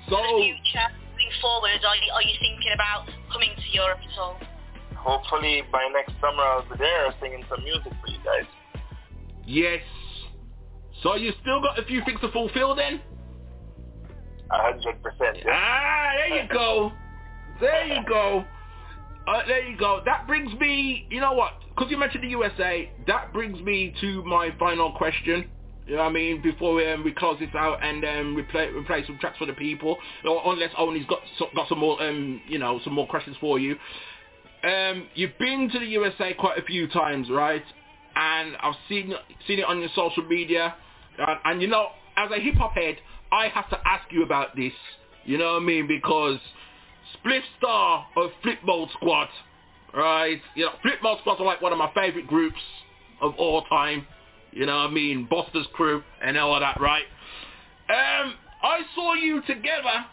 So, 0.08 0.16
In 0.16 0.24
the 0.24 0.56
future, 0.56 0.88
moving 1.12 1.32
forward, 1.44 1.76
are 1.84 1.96
you, 2.00 2.08
are 2.16 2.22
you 2.24 2.36
thinking 2.40 2.72
about 2.72 3.04
coming 3.30 3.52
to 3.52 3.68
Europe 3.76 4.00
at 4.00 4.18
all? 4.18 4.40
Hopefully, 4.96 5.62
by 5.70 5.84
next 5.92 6.16
summer, 6.24 6.40
I'll 6.40 6.64
be 6.64 6.76
there 6.78 7.12
singing 7.20 7.44
some 7.50 7.62
music 7.64 7.92
for 8.00 8.08
you 8.08 8.18
guys. 8.24 8.48
yes. 9.44 9.84
So 11.02 11.14
you 11.14 11.32
still 11.40 11.60
got 11.60 11.78
a 11.78 11.84
few 11.84 12.02
things 12.04 12.20
to 12.20 12.30
fulfill 12.32 12.74
then? 12.74 13.00
hundred 14.50 15.02
percent. 15.02 15.38
Ah, 15.50 16.10
there 16.16 16.42
you 16.42 16.48
go. 16.48 16.92
There 17.60 17.86
you 17.86 18.00
go. 18.08 18.44
Uh, 19.26 19.42
there 19.46 19.68
you 19.68 19.76
go. 19.76 20.00
That 20.06 20.26
brings 20.26 20.52
me, 20.58 21.06
you 21.10 21.20
know 21.20 21.32
what? 21.34 21.52
Because 21.68 21.90
you 21.90 21.98
mentioned 21.98 22.24
the 22.24 22.28
USA, 22.28 22.90
that 23.06 23.32
brings 23.32 23.60
me 23.60 23.94
to 24.00 24.24
my 24.24 24.50
final 24.58 24.92
question. 24.92 25.50
You 25.86 25.96
know 25.96 26.02
what 26.02 26.08
I 26.08 26.12
mean? 26.12 26.42
Before 26.42 26.74
we, 26.74 26.90
um, 26.90 27.04
we 27.04 27.12
close 27.12 27.38
this 27.38 27.50
out 27.54 27.82
and 27.82 28.04
um, 28.04 28.34
we 28.34 28.42
play, 28.42 28.72
we 28.72 28.82
play 28.84 29.04
some 29.06 29.18
tracks 29.18 29.38
for 29.38 29.46
the 29.46 29.52
people, 29.54 29.96
or 30.24 30.52
unless 30.52 30.70
Owen's 30.78 31.06
got 31.06 31.20
got 31.54 31.68
some 31.68 31.78
more, 31.78 32.02
um, 32.02 32.40
you 32.48 32.58
know, 32.58 32.80
some 32.84 32.94
more 32.94 33.06
questions 33.06 33.36
for 33.40 33.58
you. 33.58 33.76
Um, 34.64 35.08
you've 35.14 35.38
been 35.38 35.70
to 35.72 35.78
the 35.78 35.86
USA 35.86 36.34
quite 36.34 36.58
a 36.58 36.62
few 36.62 36.88
times, 36.88 37.28
right? 37.30 37.62
And 38.16 38.56
I've 38.62 38.74
seen 38.88 39.14
seen 39.46 39.60
it 39.60 39.64
on 39.64 39.80
your 39.80 39.90
social 39.94 40.24
media, 40.24 40.74
and, 41.18 41.38
and 41.44 41.62
you 41.62 41.68
know, 41.68 41.88
as 42.16 42.30
a 42.30 42.40
hip 42.40 42.54
hop 42.54 42.72
head, 42.72 42.96
I 43.30 43.48
have 43.48 43.68
to 43.70 43.78
ask 43.84 44.10
you 44.10 44.22
about 44.22 44.56
this. 44.56 44.72
You 45.24 45.38
know 45.38 45.54
what 45.54 45.62
I 45.62 45.64
mean? 45.64 45.86
Because 45.86 46.38
Spliff 47.14 47.42
Star 47.58 48.06
of 48.16 48.30
Flip 48.42 48.58
Mode 48.64 48.88
Squad, 48.92 49.28
right? 49.94 50.40
You 50.54 50.66
know, 50.66 50.72
Flip 50.82 50.98
Mode 51.02 51.18
Squad 51.20 51.40
are 51.40 51.44
like 51.44 51.60
one 51.60 51.72
of 51.72 51.78
my 51.78 51.90
favorite 51.94 52.26
groups 52.26 52.60
of 53.20 53.34
all 53.38 53.62
time. 53.64 54.06
You 54.52 54.66
know 54.66 54.76
what 54.76 54.90
I 54.90 54.90
mean? 54.90 55.28
Busta's 55.30 55.66
crew 55.74 56.02
and 56.22 56.36
all 56.38 56.54
of 56.54 56.60
that, 56.60 56.80
right? 56.80 57.04
Um, 57.90 58.34
I 58.62 58.80
saw 58.94 59.14
you 59.14 59.42
together 59.42 60.06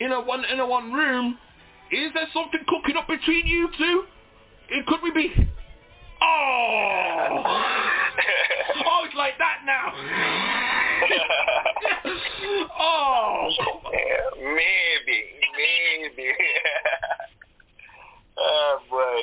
in 0.00 0.12
a 0.12 0.20
one 0.20 0.44
in 0.44 0.60
a 0.60 0.66
one 0.66 0.92
room. 0.92 1.38
Is 1.92 2.12
there 2.14 2.26
something 2.32 2.60
cooking 2.68 2.96
up 2.96 3.06
between 3.08 3.46
you 3.46 3.68
two? 3.76 4.04
It 4.70 4.86
could 4.86 5.00
we 5.02 5.10
be? 5.10 5.50
Oh, 6.22 7.42
oh, 8.86 9.04
it's 9.06 9.14
like 9.16 9.38
that 9.38 9.62
now. 9.64 9.90
oh, 12.80 13.48
maybe, 14.36 15.24
maybe. 15.56 16.28
oh 18.38 18.78
boy, 18.90 19.20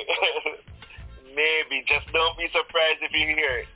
maybe. 1.34 1.84
Just 1.86 2.12
don't 2.12 2.36
be 2.36 2.48
surprised 2.52 3.02
if 3.02 3.12
you 3.12 3.26
hear 3.34 3.58
it. 3.58 3.68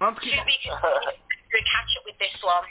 I'm 0.00 0.14
Should 0.14 0.46
be 0.46 0.58
to 1.54 1.62
catch 1.64 1.90
up 1.96 2.04
with 2.04 2.18
this 2.18 2.36
one. 2.42 2.66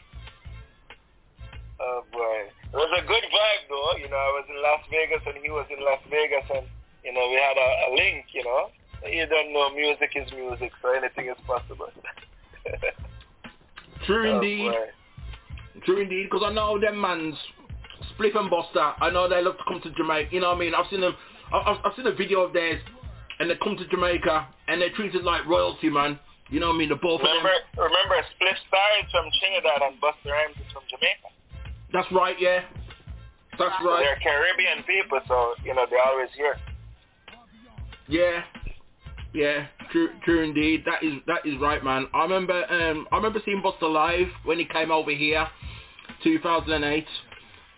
Oh 1.79 2.03
boy, 2.11 2.45
it 2.45 2.77
was 2.77 2.91
a 2.99 3.01
good 3.07 3.25
vibe 3.25 3.63
though. 3.69 3.97
You 3.97 4.09
know, 4.09 4.19
I 4.19 4.31
was 4.37 4.45
in 4.47 4.61
Las 4.61 4.83
Vegas 4.91 5.23
and 5.25 5.37
he 5.41 5.49
was 5.49 5.65
in 5.71 5.83
Las 5.83 6.03
Vegas, 6.11 6.45
and 6.53 6.67
you 7.03 7.11
know 7.11 7.27
we 7.31 7.39
had 7.39 7.57
a, 7.57 7.69
a 7.87 7.89
link. 7.95 8.25
You 8.33 8.43
know, 8.43 8.69
you 9.11 9.25
don't 9.27 9.53
know 9.53 9.69
music 9.75 10.11
is 10.15 10.31
music, 10.33 10.71
so 10.81 10.89
anything 10.91 11.27
is 11.29 11.37
possible. 11.45 11.89
True 14.05 14.29
Oh, 14.31 14.35
indeed. 14.35 14.71
boy. 14.71 15.81
True 15.85 16.01
indeed, 16.01 16.27
because 16.29 16.43
I 16.45 16.53
know 16.53 16.79
them 16.79 16.99
mans, 16.99 17.35
Spliff 18.13 18.35
and 18.37 18.49
Busta, 18.51 18.93
I 19.01 19.09
know 19.09 19.27
they 19.27 19.41
love 19.41 19.57
to 19.57 19.63
come 19.67 19.81
to 19.81 19.89
Jamaica. 19.91 20.29
You 20.31 20.39
know 20.41 20.49
what 20.49 20.57
I 20.57 20.59
mean? 20.59 20.75
I've 20.75 20.87
seen 20.89 21.01
them, 21.01 21.15
I've, 21.53 21.77
I've 21.83 21.95
seen 21.95 22.05
a 22.07 22.11
video 22.13 22.41
of 22.41 22.53
theirs, 22.53 22.81
and 23.39 23.49
they 23.49 23.55
come 23.63 23.75
to 23.77 23.87
Jamaica, 23.87 24.47
and 24.67 24.81
they're 24.81 24.91
treated 24.93 25.23
like 25.23 25.45
royalty, 25.47 25.89
man. 25.89 26.19
You 26.49 26.59
know 26.59 26.67
what 26.67 26.75
I 26.75 26.79
mean? 26.79 26.89
The 26.89 26.95
both 26.95 27.21
of 27.21 27.27
Remember, 27.27 27.49
them. 27.75 27.83
remember, 27.89 28.15
Spliff 28.37 28.57
Star 28.67 28.87
is 29.01 29.09
from 29.11 29.25
Trinidad 29.39 29.81
and 29.81 29.95
Busta 29.99 30.29
Rhymes 30.29 30.55
is 30.59 30.71
from 30.71 30.83
Jamaica. 30.91 31.31
That's 31.91 32.11
right, 32.11 32.35
yeah. 32.39 32.61
That's 33.57 33.73
right. 33.83 34.03
They're 34.03 34.19
Caribbean 34.21 34.83
people, 34.85 35.19
so 35.27 35.53
you 35.63 35.73
know 35.73 35.85
they're 35.89 36.01
always 36.05 36.29
here. 36.35 36.57
Yeah, 38.07 38.43
yeah, 39.33 39.65
true, 39.91 40.09
true 40.23 40.43
indeed. 40.43 40.83
That 40.85 41.03
is 41.03 41.13
that 41.27 41.45
is 41.45 41.59
right, 41.59 41.83
man. 41.83 42.07
I 42.13 42.23
remember 42.23 42.65
um 42.71 43.07
I 43.11 43.17
remember 43.17 43.41
seeing 43.43 43.61
Busta 43.61 43.91
live 43.91 44.27
when 44.45 44.59
he 44.59 44.65
came 44.65 44.91
over 44.91 45.11
here, 45.11 45.47
2008, 46.23 47.05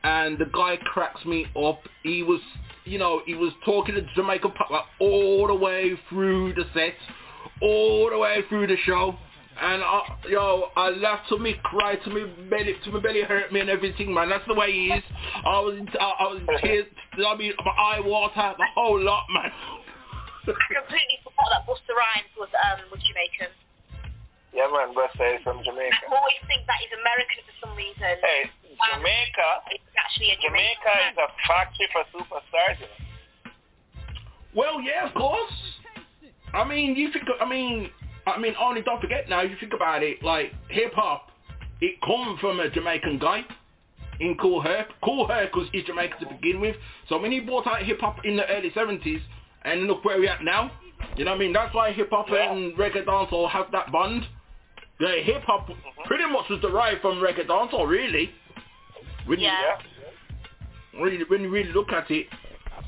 and 0.03 0.37
the 0.37 0.45
guy 0.45 0.77
cracks 0.83 1.23
me 1.25 1.45
up. 1.57 1.79
He 2.03 2.23
was, 2.23 2.41
you 2.83 2.99
know, 2.99 3.21
he 3.25 3.35
was 3.35 3.53
talking 3.63 3.95
to 3.95 4.01
Jamaican 4.15 4.51
pop 4.51 4.69
like, 4.69 4.83
all 4.99 5.47
the 5.47 5.55
way 5.55 5.93
through 6.09 6.53
the 6.55 6.65
set, 6.73 6.93
all 7.61 8.09
the 8.09 8.17
way 8.17 8.41
through 8.49 8.67
the 8.67 8.77
show. 8.85 9.15
And 9.57 9.81
I, 9.81 10.01
yo, 10.29 10.65
I 10.75 10.89
laughed 10.89 11.29
to 11.29 11.39
me, 11.39 11.55
cried 11.63 12.03
to 12.03 12.09
me, 12.09 12.25
belly, 12.49 12.75
to 12.83 12.91
my 12.91 12.99
belly 12.99 13.21
hurt 13.21 13.53
me 13.53 13.61
and 13.61 13.69
everything, 13.69 14.13
man. 14.13 14.27
That's 14.27 14.45
the 14.47 14.53
way 14.53 14.73
he 14.73 14.87
is. 14.87 15.03
I 15.45 15.59
was, 15.61 15.77
in, 15.79 15.87
I, 15.97 16.11
I 16.19 16.23
was 16.33 16.41
tears. 16.61 16.85
I 17.25 17.35
mean, 17.37 17.53
my 17.63 17.71
eye 17.71 18.01
water, 18.01 18.53
the 18.57 18.65
whole 18.75 19.01
lot, 19.01 19.23
man. 19.33 19.51
I 20.53 20.69
completely 20.85 21.17
forgot 21.25 21.47
that 21.49 21.63
Busta 21.65 21.93
Rhymes 21.97 22.33
was 22.37 22.51
um 22.53 22.85
was 22.93 23.01
Jamaican. 23.01 23.49
Yeah, 24.53 24.71
man, 24.71 24.93
Busta 24.95 25.35
is 25.35 25.43
from 25.43 25.59
Jamaica. 25.65 26.05
I 26.05 26.15
always 26.15 26.41
think 26.47 26.63
that 26.69 26.77
he's 26.79 26.93
American 26.95 27.41
for 27.43 27.55
some 27.65 27.73
reason. 27.75 28.15
Hey, 28.21 28.47
Jamaica, 28.71 29.47
He's 29.71 29.83
actually 29.97 30.31
a 30.31 30.37
Jamaica 30.39 30.93
is 31.11 31.17
a 31.19 31.27
factory 31.43 31.87
for 31.91 32.03
superstars. 32.15 32.77
You 32.79 32.87
know? 32.87 33.05
Well, 34.55 34.81
yeah, 34.81 35.07
of 35.07 35.13
course. 35.13 35.53
I 36.53 36.63
mean, 36.63 36.95
you 36.95 37.11
think. 37.11 37.25
I 37.41 37.47
mean, 37.47 37.89
I 38.25 38.39
mean, 38.39 38.53
only 38.59 38.81
don't 38.81 39.01
forget 39.01 39.27
now. 39.27 39.41
You 39.41 39.55
think 39.59 39.73
about 39.73 40.03
it, 40.03 40.23
like 40.23 40.53
hip 40.69 40.93
hop, 40.95 41.31
it 41.81 41.99
come 42.01 42.37
from 42.39 42.59
a 42.59 42.69
Jamaican 42.69 43.19
guy 43.19 43.43
in 44.19 44.35
Kool 44.37 44.61
Herc. 44.61 44.87
Kool 45.03 45.27
Herc 45.27 45.53
was 45.55 45.67
is 45.73 45.83
Jamaican 45.83 46.19
to 46.19 46.27
begin 46.33 46.61
with. 46.61 46.75
So 47.09 47.19
when 47.19 47.31
he 47.31 47.41
brought 47.41 47.67
out 47.67 47.83
hip 47.83 47.99
hop 47.99 48.23
in 48.23 48.37
the 48.37 48.47
early 48.47 48.71
seventies, 48.73 49.21
and 49.65 49.87
look 49.87 50.05
where 50.05 50.19
we 50.19 50.27
at 50.27 50.43
now. 50.43 50.71
You 51.17 51.25
know 51.25 51.31
what 51.31 51.37
I 51.37 51.39
mean? 51.39 51.53
That's 51.53 51.73
why 51.73 51.91
hip 51.91 52.09
hop 52.11 52.27
and 52.29 52.75
reggae 52.77 53.05
dancehall 53.05 53.49
have 53.49 53.71
that 53.71 53.91
bond. 53.91 54.23
The 54.99 55.21
hip 55.23 55.43
hop 55.43 55.69
pretty 56.05 56.25
much 56.25 56.45
was 56.49 56.61
derived 56.61 57.01
from 57.01 57.17
reggae 57.17 57.45
dancehall, 57.47 57.87
really. 57.87 58.31
When 59.25 59.39
you, 59.39 59.49
when 60.97 61.13
you, 61.13 61.25
when 61.27 61.41
you 61.41 61.49
really 61.49 61.71
look 61.73 61.91
at 61.91 62.09
it. 62.11 62.27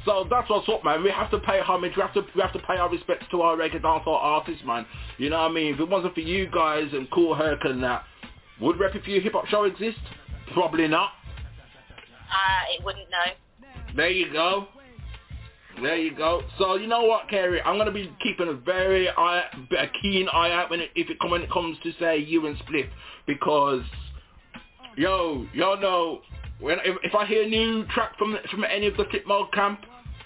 So 0.05 0.25
that's 0.29 0.49
what's 0.49 0.69
up, 0.69 0.85
man. 0.85 1.03
We 1.03 1.09
have 1.09 1.31
to 1.31 1.39
pay 1.39 1.59
homage. 1.59 1.93
We 1.95 2.01
have 2.01 2.13
to 2.13 2.21
we 2.35 2.41
have 2.41 2.53
to 2.53 2.59
pay 2.59 2.77
our 2.77 2.89
respects 2.89 3.25
to 3.31 3.41
our 3.41 3.57
reggae 3.57 3.81
dancehall 3.81 4.07
artists, 4.07 4.63
man. 4.65 4.85
You 5.17 5.29
know 5.29 5.39
what 5.39 5.51
I 5.51 5.53
mean? 5.53 5.73
If 5.73 5.79
it 5.79 5.89
wasn't 5.89 6.13
for 6.13 6.21
you 6.21 6.47
guys 6.47 6.87
and 6.93 7.09
Kool 7.11 7.35
Herc 7.35 7.65
and 7.65 7.83
that, 7.83 8.03
would 8.61 8.79
Rep 8.79 8.93
You 9.05 9.21
Hip 9.21 9.33
Hop 9.33 9.47
Show 9.47 9.63
exist? 9.65 9.99
Probably 10.53 10.87
not. 10.87 11.11
Uh, 12.29 12.77
it 12.77 12.83
wouldn't 12.83 13.09
know. 13.09 13.67
There 13.95 14.09
you 14.09 14.31
go. 14.31 14.67
There 15.81 15.97
you 15.97 16.15
go. 16.15 16.41
So 16.57 16.75
you 16.75 16.87
know 16.87 17.03
what, 17.03 17.29
Carey? 17.29 17.61
I'm 17.61 17.77
gonna 17.77 17.91
be 17.91 18.11
keeping 18.21 18.47
a 18.47 18.53
very 18.53 19.09
eye, 19.09 19.43
a 19.77 19.87
keen 20.01 20.27
eye 20.29 20.51
out 20.51 20.71
when 20.71 20.79
it, 20.79 20.89
if 20.95 21.09
it 21.09 21.17
when 21.29 21.41
it 21.41 21.51
comes 21.51 21.77
to 21.83 21.91
say 21.99 22.17
you 22.17 22.47
and 22.47 22.57
Spliff 22.57 22.89
because 23.27 23.83
yo, 24.95 25.45
y'all 25.53 25.79
know 25.79 26.21
when 26.59 26.79
if, 26.83 26.97
if 27.03 27.13
I 27.13 27.25
hear 27.25 27.43
a 27.43 27.47
new 27.47 27.85
track 27.93 28.17
from 28.17 28.35
from 28.49 28.63
any 28.63 28.87
of 28.87 28.97
the 28.97 29.05
Flip 29.05 29.27
Mode 29.27 29.51
camp, 29.53 29.81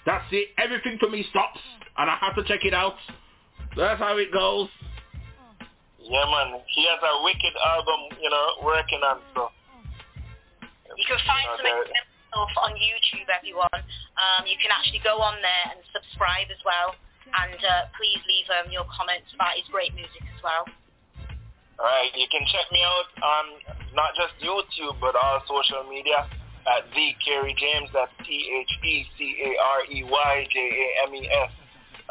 that's 0.06 0.24
it. 0.32 0.48
Everything 0.58 0.96
for 0.98 1.10
me 1.10 1.26
stops, 1.28 1.60
and 1.98 2.10
I 2.10 2.16
have 2.20 2.34
to 2.36 2.44
check 2.44 2.64
it 2.64 2.72
out. 2.72 2.94
That's 3.76 4.00
how 4.00 4.16
it 4.16 4.32
goes. 4.32 4.68
Yeah, 6.00 6.24
man. 6.26 6.60
He 6.74 6.86
has 6.88 6.98
a 6.98 7.24
wicked 7.24 7.54
album, 7.64 8.18
you 8.20 8.30
know, 8.30 8.46
working 8.64 9.00
on. 9.04 9.20
So 9.34 9.48
You 10.96 11.04
can 11.06 11.18
find 11.26 11.46
know, 11.46 11.84
some 11.86 12.11
examples 12.32 12.56
on 12.64 12.72
YouTube, 12.80 13.28
everyone. 13.28 13.80
Um, 14.16 14.48
you 14.48 14.56
can 14.56 14.72
actually 14.72 15.00
go 15.04 15.20
on 15.20 15.36
there 15.44 15.76
and 15.76 15.80
subscribe 15.92 16.48
as 16.48 16.60
well. 16.64 16.96
And 17.28 17.60
uh, 17.60 17.88
please 17.96 18.20
leave 18.28 18.48
um, 18.50 18.72
your 18.72 18.84
comments 18.88 19.32
about 19.34 19.56
his 19.56 19.68
great 19.68 19.94
music 19.94 20.24
as 20.32 20.40
well. 20.42 20.64
All 21.80 21.88
right, 21.88 22.12
you 22.16 22.28
can 22.28 22.44
check 22.48 22.68
me 22.72 22.80
out 22.84 23.08
on 23.20 23.44
not 23.96 24.12
just 24.16 24.36
YouTube 24.40 25.00
but 25.00 25.16
all 25.16 25.40
social 25.48 25.84
media 25.88 26.28
at 26.68 26.84
the 26.92 27.16
Carey 27.24 27.56
James. 27.56 27.88
That's 27.92 28.12
T 28.24 28.28
H 28.28 28.72
E 28.84 29.06
C 29.16 29.36
A 29.40 29.50
R 29.56 29.80
E 29.88 30.04
Y 30.04 30.32
J 30.52 30.56
A 30.60 30.88
M 31.08 31.14
E 31.16 31.24
S. 31.26 31.52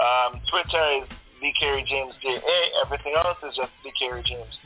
Um, 0.01 0.41
Twitter 0.49 1.05
is 1.05 1.07
the 1.39 1.53
Carey 1.59 1.85
James 1.85 2.13
J 2.21 2.41
A. 2.41 2.59
Everything 2.83 3.13
else 3.15 3.37
is 3.45 3.55
just 3.55 3.71
the 3.85 3.93
Carey 3.95 4.25
James. 4.25 4.57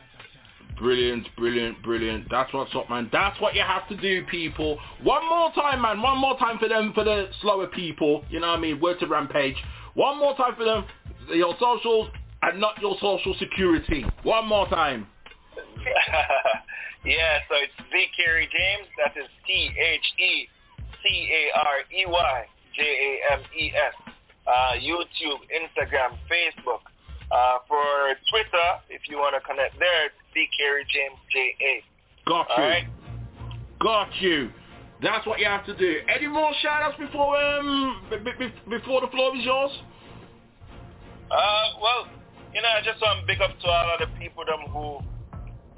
Brilliant, 0.78 1.28
brilliant, 1.38 1.82
brilliant. 1.84 2.28
That's 2.30 2.54
what's 2.54 2.76
up, 2.76 2.90
man. 2.90 3.10
That's 3.12 3.40
what 3.40 3.56
you 3.56 3.62
have 3.62 3.88
to 3.88 3.96
do, 3.96 4.26
people. 4.26 4.78
One 5.04 5.28
more 5.30 5.52
time, 5.54 5.82
man. 5.82 6.02
One 6.02 6.18
more 6.18 6.38
time 6.38 6.58
for 6.60 6.68
them, 6.68 6.92
for 6.94 7.04
the 7.06 7.30
slower 7.42 7.68
people. 7.68 8.26
You 8.30 8.42
know 8.42 8.50
what 8.50 8.60
I 8.60 8.62
mean? 8.62 8.82
Word 8.82 9.00
to 9.00 9.08
Rampage. 9.08 9.56
One 9.94 10.20
more 10.20 10.36
time 10.36 10.56
for 10.58 10.66
them. 10.66 10.86
Your 11.30 11.56
socials 11.60 12.10
and 12.42 12.60
not 12.60 12.80
your 12.82 12.96
social 13.00 13.36
security. 13.40 14.06
One 14.24 14.48
more 14.48 14.68
time. 14.68 15.08
yeah, 17.06 17.40
so 17.48 17.56
it's 17.56 17.90
the 17.92 18.04
Carey 18.18 18.50
James. 18.52 18.88
That 18.98 19.20
is 19.20 19.30
T 19.48 19.70
H 19.80 20.06
E 20.20 20.48
C 21.02 21.30
A 21.32 21.58
R 21.58 21.78
E 21.94 22.06
Y 22.06 22.46
J 22.76 22.82
A 22.84 23.34
M 23.34 23.40
E 23.58 23.72
S. 23.72 24.14
Uh, 24.46 24.74
YouTube, 24.78 25.40
Instagram, 25.50 26.18
Facebook. 26.30 26.84
Uh, 27.32 27.58
for 27.68 28.14
Twitter, 28.30 28.68
if 28.90 29.10
you 29.10 29.18
want 29.18 29.36
to 29.36 29.42
connect 29.42 29.78
there, 29.80 30.06
it's 30.06 30.50
Carey 30.58 30.86
James 30.94 31.20
J 31.32 31.56
A. 31.60 31.84
Got 32.30 32.50
All 32.52 32.58
you. 32.58 32.64
right. 32.64 32.88
Got 33.80 34.10
you. 34.22 34.52
That's 35.02 35.26
what 35.26 35.40
you 35.40 35.46
have 35.46 35.66
to 35.66 35.76
do. 35.76 35.98
Any 36.08 36.28
more 36.28 36.52
shout-outs 36.62 36.98
before 36.98 37.36
um 37.38 38.02
b- 38.10 38.18
b- 38.40 38.54
before 38.70 39.02
the 39.02 39.08
floor 39.08 39.36
is 39.36 39.44
yours? 39.44 39.72
Uh, 41.30 41.68
well, 41.82 42.08
you 42.54 42.62
know, 42.62 42.70
I 42.70 42.82
just 42.84 43.02
want 43.02 43.22
to 43.22 43.28
big 43.28 43.42
up 43.42 43.52
to 43.60 43.68
all 43.68 43.94
of 43.94 44.00
the 44.00 44.08
people 44.18 44.46
them 44.46 44.72
who 44.72 45.04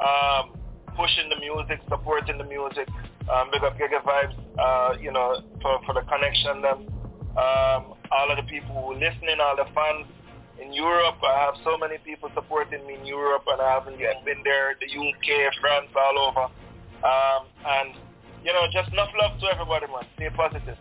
um, 0.03 0.53
pushing 0.95 1.29
the 1.29 1.39
music, 1.39 1.79
supporting 1.89 2.37
the 2.37 2.43
music. 2.43 2.87
Um, 3.31 3.49
big 3.51 3.63
up 3.63 3.75
Giga 3.77 4.03
Vibes, 4.03 4.37
uh, 4.59 4.97
you 5.01 5.11
know, 5.11 5.41
for, 5.61 5.79
for 5.85 5.93
the 5.95 6.01
connection. 6.01 6.61
Them, 6.61 6.87
um, 7.35 7.97
all 8.11 8.29
of 8.29 8.37
the 8.37 8.47
people 8.47 8.75
who 8.75 8.93
are 8.93 8.99
listening, 8.99 9.41
all 9.41 9.55
the 9.55 9.65
fans 9.73 10.05
in 10.61 10.73
Europe. 10.73 11.15
I 11.23 11.45
have 11.45 11.55
so 11.63 11.77
many 11.77 11.97
people 11.99 12.29
supporting 12.34 12.85
me 12.85 12.95
in 12.95 13.05
Europe, 13.05 13.43
and 13.47 13.61
I 13.61 13.73
haven't 13.73 13.99
yet 13.99 14.23
been 14.25 14.41
there. 14.43 14.75
The 14.79 14.88
UK, 14.88 15.53
France, 15.61 15.88
all 15.95 16.19
over. 16.29 16.45
Um, 17.03 17.47
and 17.65 17.93
you 18.43 18.53
know, 18.53 18.65
just 18.71 18.91
enough 18.93 19.09
love 19.19 19.39
to 19.39 19.47
everybody, 19.47 19.88
man. 19.88 20.05
Stay 20.15 20.29
positive. 20.35 20.77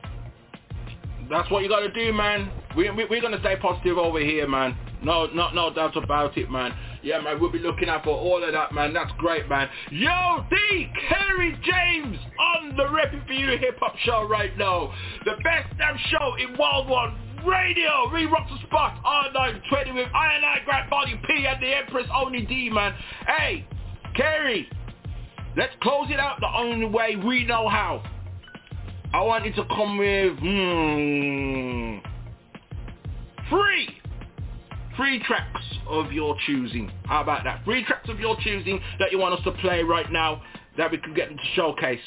That's 1.29 1.51
what 1.51 1.63
you 1.63 1.69
got 1.69 1.81
to 1.81 1.93
do, 1.93 2.13
man. 2.13 2.51
We, 2.77 2.91
we, 2.91 3.05
we're 3.07 3.21
going 3.21 3.33
to 3.33 3.41
stay 3.41 3.57
positive 3.57 3.99
over 3.99 4.21
here, 4.21 4.47
man. 4.47 4.77
No, 5.03 5.27
no, 5.27 5.51
no 5.51 5.73
doubt 5.73 5.97
about 5.97 6.37
it, 6.39 6.51
man. 6.51 6.73
Yeah, 7.03 7.21
man, 7.21 7.41
we'll 7.41 7.53
be 7.53 7.59
looking 7.59 7.89
out 7.89 8.05
for 8.05 8.11
all 8.11 8.43
of 8.43 8.53
that, 8.53 8.73
man. 8.73 8.93
That's 8.93 9.11
great, 9.19 9.49
man. 9.49 9.69
Yo, 9.91 10.45
D. 10.51 10.89
Carey 11.09 11.59
James 11.63 12.19
on 12.39 12.77
the 12.77 12.85
Repping 12.85 13.27
For 13.27 13.33
You 13.33 13.59
Hip 13.59 13.79
Hop 13.81 13.97
Show 14.05 14.27
right 14.29 14.57
now. 14.57 14.93
The 15.25 15.33
best 15.43 15.77
damn 15.79 15.97
show 16.11 16.37
in 16.37 16.57
Worldwide 16.59 17.15
Radio. 17.47 18.11
Re-rock 18.11 18.49
the 18.49 18.67
spot. 18.67 19.03
R920 19.05 19.95
with 19.95 20.09
I 20.15 20.35
and 20.35 20.45
I, 20.45 20.59
Grant 20.65 20.91
Body 20.91 21.21
P 21.27 21.47
and 21.47 21.63
the 21.63 21.77
Empress 21.77 22.07
Only 22.15 22.43
D, 22.43 22.71
man. 22.71 22.95
Hey, 23.27 23.67
Carey, 24.15 24.69
let's 25.57 25.73
close 25.83 26.09
it 26.11 26.19
out 26.19 26.41
the 26.41 26.49
only 26.55 26.87
way 26.87 27.17
we 27.17 27.45
know 27.45 27.69
how. 27.69 28.03
I 29.15 29.23
want 29.23 29.47
you 29.47 29.53
to 29.53 29.65
come 29.67 29.99
with, 29.99 30.39
hmm, 30.39 31.99
three, 33.49 33.89
three 34.97 35.23
tracks 35.25 35.63
of 35.89 36.13
your 36.13 36.37
choosing. 36.47 36.91
How 37.05 37.23
about 37.23 37.45
that? 37.45 37.65
Three 37.65 37.85
tracks 37.85 38.09
of 38.09 38.19
your 38.19 38.37
choosing 38.41 38.81
that 38.99 39.13
you 39.13 39.19
want 39.19 39.35
us 39.35 39.45
to 39.45 39.53
play 39.53 39.83
right 39.83 40.11
now 40.11 40.43
that 40.77 40.91
we 40.91 40.99
can 40.99 41.15
get 41.15 41.31
into 41.31 41.43
showcase. 41.55 42.01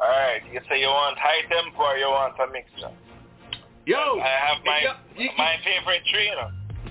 Alright, 0.00 0.42
you 0.52 0.60
say 0.70 0.80
you 0.80 0.86
want 0.86 1.18
high 1.18 1.42
tempo 1.50 1.82
or 1.82 1.96
you 1.96 2.06
want 2.06 2.34
a 2.38 2.52
mixture? 2.52 2.94
Yo! 3.84 4.20
I 4.20 4.54
have 4.54 4.64
my, 4.64 4.82
my 5.36 5.56
favorite 5.64 6.02
you 6.06 6.36
know. 6.36 6.50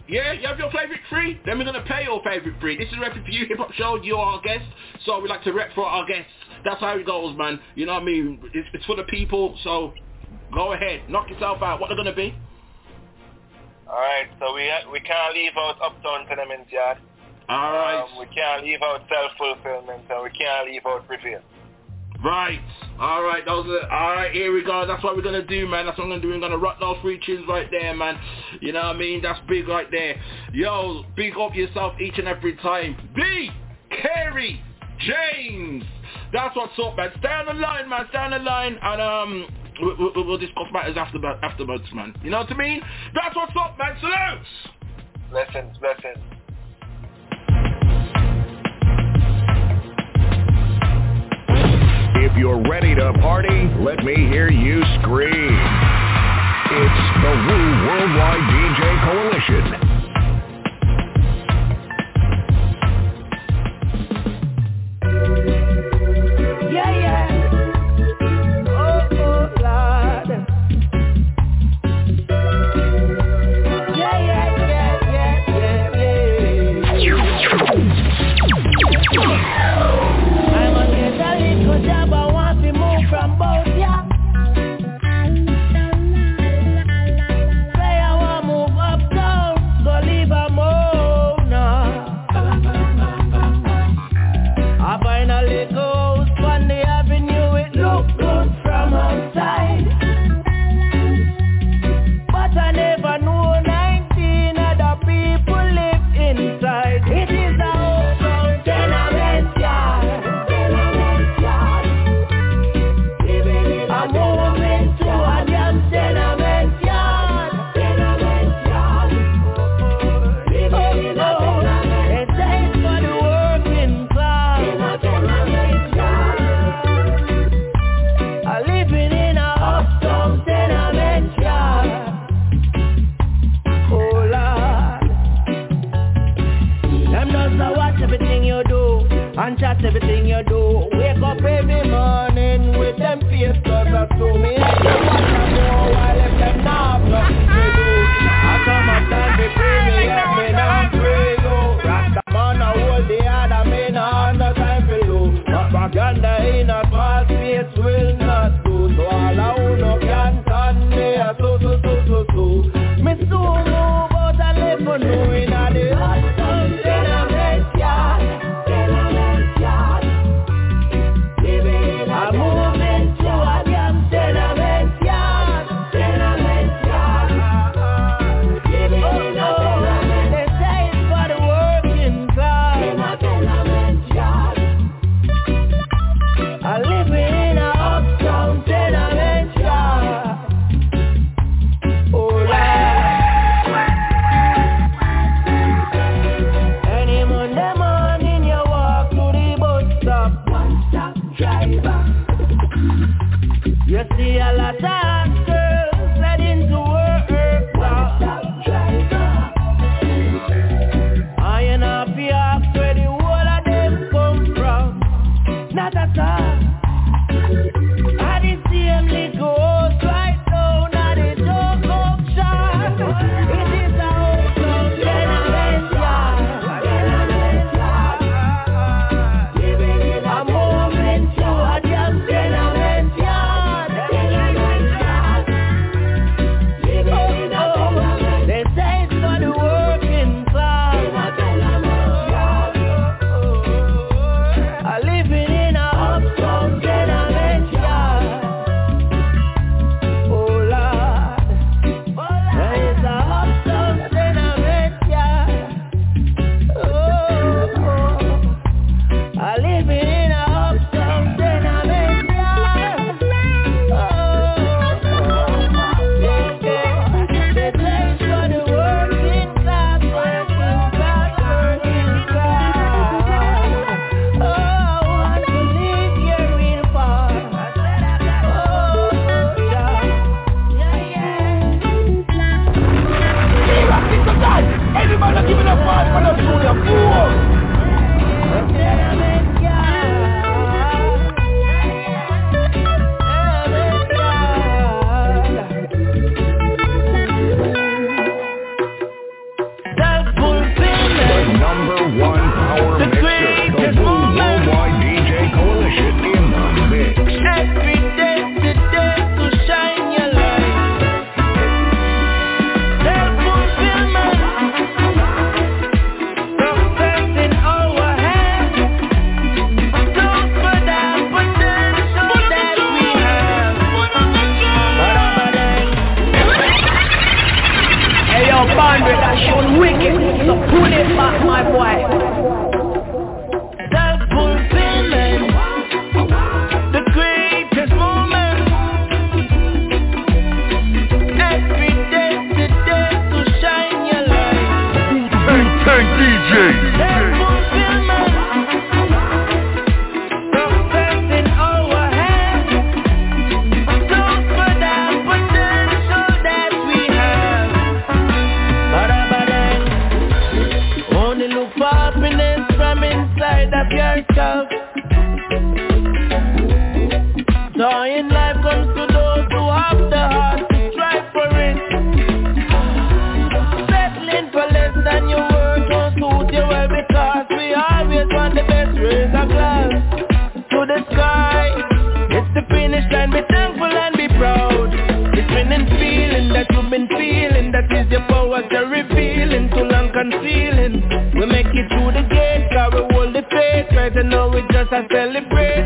Yeah, 0.10 0.34
you 0.34 0.48
have 0.48 0.58
your 0.58 0.72
favourite 0.72 1.02
three? 1.10 1.40
Then 1.46 1.58
we're 1.58 1.66
going 1.66 1.82
to 1.82 1.88
pay 1.88 2.04
your 2.04 2.22
favourite 2.24 2.60
three. 2.60 2.78
This 2.78 2.88
is 2.88 2.96
Repping 2.96 3.24
For 3.26 3.32
You 3.32 3.46
Hip 3.46 3.58
Hop 3.58 3.72
Show. 3.74 4.02
You're 4.02 4.18
our 4.18 4.42
guest. 4.42 4.66
So 5.06 5.20
we 5.22 5.28
like 5.28 5.44
to 5.44 5.52
rep 5.52 5.74
for 5.76 5.86
our 5.86 6.06
guests. 6.08 6.32
That's 6.64 6.80
how 6.80 6.98
it 6.98 7.06
goes, 7.06 7.38
man. 7.38 7.60
You 7.76 7.86
know 7.86 7.94
what 7.94 8.04
I 8.04 8.06
mean? 8.06 8.40
It's, 8.54 8.68
it's 8.74 8.86
for 8.86 8.96
the 8.96 9.04
people. 9.04 9.58
So 9.64 9.94
go 10.54 10.74
ahead. 10.74 11.10
Knock 11.10 11.30
yourself 11.30 11.62
out. 11.62 11.80
What 11.80 11.92
are 11.92 11.96
they're 11.96 12.04
going 12.04 12.16
to 12.16 12.22
be? 12.22 12.36
Alright, 13.88 14.28
so 14.40 14.54
we 14.54 14.70
we 14.92 15.00
can't 15.00 15.34
leave 15.34 15.54
out 15.58 15.80
Uptown 15.82 16.26
Tenement 16.28 16.70
Yard. 16.70 16.98
Alright. 17.50 18.04
Um, 18.04 18.20
we 18.20 18.26
can't 18.36 18.64
leave 18.64 18.80
out 18.82 19.02
Self-Fulfillment 19.08 20.04
and 20.10 20.24
we 20.24 20.30
can't 20.32 20.68
leave 20.68 20.86
out 20.86 21.08
Prevail. 21.08 21.42
Right. 22.24 22.60
All 23.00 23.24
right. 23.24 23.46
Those 23.46 23.66
are. 23.68 23.92
All 23.92 24.16
right. 24.16 24.32
Here 24.32 24.54
we 24.54 24.64
go. 24.64 24.86
That's 24.88 25.04
what 25.04 25.16
we're 25.16 25.22
gonna 25.22 25.46
do, 25.46 25.68
man. 25.68 25.86
That's 25.86 25.98
what 25.98 26.06
I'm 26.06 26.10
gonna 26.10 26.22
do. 26.22 26.30
We're 26.30 26.40
gonna 26.40 26.58
rock 26.58 26.80
those 26.80 26.98
three 27.02 27.20
tunes 27.26 27.46
right 27.48 27.68
there, 27.70 27.96
man. 27.96 28.20
You 28.62 28.74
know 28.74 28.80
what 28.80 28.96
I 28.96 29.00
mean? 29.00 29.22
That's 29.22 29.40
big 29.48 29.68
right 29.68 29.90
there. 29.92 30.20
Yo, 30.54 31.04
big 31.16 31.34
up 31.38 31.56
yourself 31.56 31.94
each 32.02 32.18
and 32.18 32.28
every 32.28 32.56
time. 32.58 32.98
B. 33.16 33.52
Carey 34.02 34.62
James. 35.00 35.84
That's 36.34 36.56
what's 36.56 36.74
up, 36.84 36.98
man. 36.98 37.12
Stay 37.20 37.28
on 37.30 37.46
the 37.46 37.54
line, 37.54 37.90
man. 37.90 38.06
Stay 38.10 38.18
on 38.18 38.32
the 38.32 38.40
line, 38.40 38.78
and 38.82 39.02
um, 39.02 39.48
we, 39.82 39.94
we, 39.94 40.24
we'll 40.24 40.38
discuss 40.38 40.66
matters 40.74 40.98
after 40.98 41.24
afterwards, 41.44 41.84
man. 41.94 42.16
You 42.24 42.32
know 42.32 42.40
what 42.40 42.52
I 42.52 42.58
mean? 42.58 42.82
That's 43.14 43.36
what's 43.36 43.54
up, 43.60 43.78
man. 43.78 43.96
Salutes. 44.00 44.48
Blessings, 45.30 45.78
blessings. 45.78 46.37
If 52.30 52.36
you're 52.36 52.62
ready 52.70 52.94
to 52.94 53.14
party, 53.22 53.70
let 53.80 54.04
me 54.04 54.14
hear 54.14 54.50
you 54.52 54.84
scream. 55.00 55.32
It's 56.70 57.02
the 57.24 57.32
Woo 57.48 57.66
Worldwide 57.88 58.44
DJ 58.52 58.82
Coalition. 59.06 59.64
Yeah, 66.70 66.92
yeah. 67.00 67.37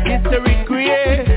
Paychecks 0.04 1.31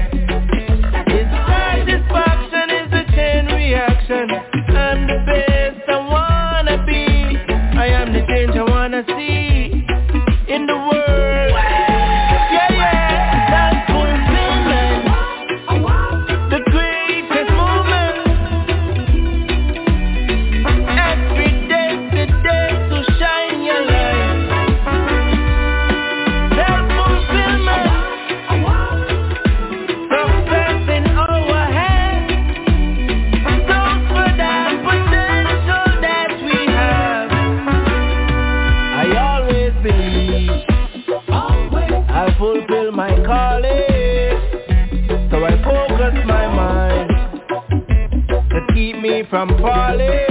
we 49.35 49.57
free. 49.57 50.24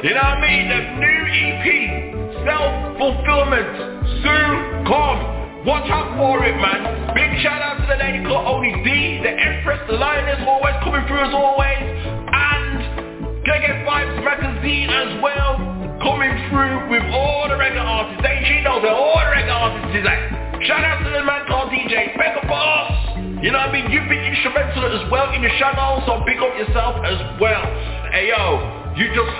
You 0.00 0.14
know 0.14 0.22
what 0.22 0.38
I 0.38 0.46
mean? 0.46 0.68
The 0.70 0.78
new 1.02 1.22
EP, 1.26 1.66
Self-Fulfillment, 2.46 3.66
soon 4.22 4.86
come. 4.86 5.66
Watch 5.66 5.90
out 5.90 6.14
for 6.16 6.38
it, 6.46 6.54
man. 6.54 6.77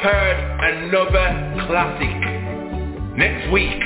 Heard 0.08 0.40
another 0.88 1.28
classic. 1.68 2.16
Next 3.12 3.52
week 3.52 3.82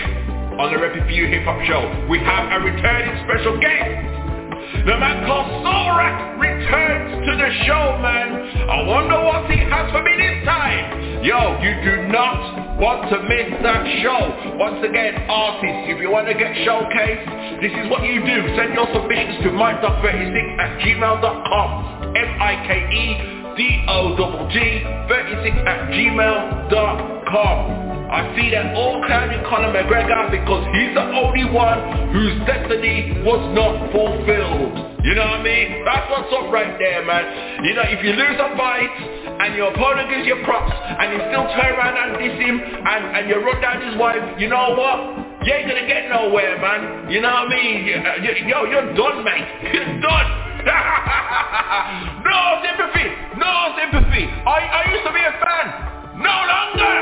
on 0.54 0.70
the 0.70 0.78
Rep 0.78 0.94
Review 0.94 1.26
Hip 1.26 1.42
Hop 1.50 1.58
Show, 1.66 1.82
we 2.06 2.22
have 2.22 2.46
a 2.46 2.58
returning 2.62 3.10
special 3.26 3.58
guest. 3.58 4.86
The 4.86 4.94
man 5.02 5.26
called 5.26 5.50
Sorak 5.66 6.38
returns 6.38 7.26
to 7.26 7.32
the 7.34 7.50
show, 7.66 7.98
man. 7.98 8.38
I 8.70 8.86
wonder 8.86 9.18
what 9.18 9.50
he 9.50 9.58
has 9.66 9.90
for 9.90 10.02
me 10.02 10.14
this 10.14 10.46
time. 10.46 11.26
Yo, 11.26 11.58
you 11.58 11.74
do 11.90 12.06
not 12.14 12.78
want 12.78 13.10
to 13.10 13.18
miss 13.26 13.50
that 13.66 13.82
show. 14.02 14.54
Once 14.62 14.78
again, 14.86 15.26
artists, 15.26 15.90
if 15.90 15.98
you 15.98 16.10
want 16.10 16.28
to 16.28 16.34
get 16.34 16.54
showcased, 16.62 17.62
this 17.62 17.72
is 17.74 17.90
what 17.90 18.06
you 18.06 18.22
do. 18.22 18.46
Send 18.54 18.74
your 18.74 18.86
submissions 18.94 19.42
to 19.42 19.50
mike.36 19.50 20.58
at 20.58 20.78
gmail.com. 20.86 22.14
M-I-K-E-D-O-G-G 22.14 23.41
36 25.08 25.56
at 25.66 25.90
gmail.com. 25.92 27.58
I 28.12 28.28
see 28.36 28.52
that 28.52 28.76
all 28.76 29.00
clowning 29.08 29.40
Conor 29.48 29.72
McGregor 29.72 30.28
because 30.28 30.68
he's 30.76 30.92
the 30.92 31.00
only 31.16 31.48
one 31.48 32.12
whose 32.12 32.36
destiny 32.44 33.24
was 33.24 33.40
not 33.56 33.88
fulfilled. 33.88 35.00
You 35.00 35.16
know 35.16 35.24
what 35.24 35.40
I 35.40 35.42
mean? 35.42 35.80
That's 35.88 36.06
what's 36.12 36.28
up 36.28 36.52
right 36.52 36.76
there, 36.76 37.02
man. 37.08 37.64
You 37.64 37.72
know, 37.72 37.88
if 37.88 38.04
you 38.04 38.12
lose 38.12 38.36
a 38.36 38.52
fight 38.52 38.92
and 39.40 39.56
your 39.56 39.72
opponent 39.72 40.12
gives 40.12 40.28
you 40.28 40.44
props 40.44 40.76
and 40.76 41.08
you 41.08 41.18
still 41.32 41.48
turn 41.56 41.72
around 41.72 41.96
and 41.96 42.10
diss 42.20 42.36
him 42.36 42.60
and, 42.60 43.02
and 43.16 43.22
you 43.32 43.40
run 43.40 43.58
down 43.64 43.80
his 43.80 43.96
wife, 43.96 44.20
you 44.36 44.52
know 44.52 44.76
what? 44.76 45.48
You 45.48 45.56
ain't 45.56 45.66
gonna 45.66 45.88
get 45.88 46.12
nowhere, 46.12 46.60
man. 46.60 47.10
You 47.10 47.24
know 47.24 47.32
what 47.32 47.48
I 47.48 47.56
mean? 47.56 47.80
Uh, 47.96 48.46
Yo, 48.46 48.68
you're 48.68 48.94
done, 48.94 49.24
mate. 49.24 49.48
You're 49.72 50.00
done. 50.04 50.51
no 52.26 52.38
sympathy. 52.62 53.06
No 53.38 53.52
sympathy. 53.74 54.24
I, 54.46 54.58
I 54.70 54.82
used 54.92 55.06
to 55.06 55.12
be 55.12 55.22
a 55.22 55.34
fan. 55.42 55.66
No 56.22 56.36
longer. 56.46 56.94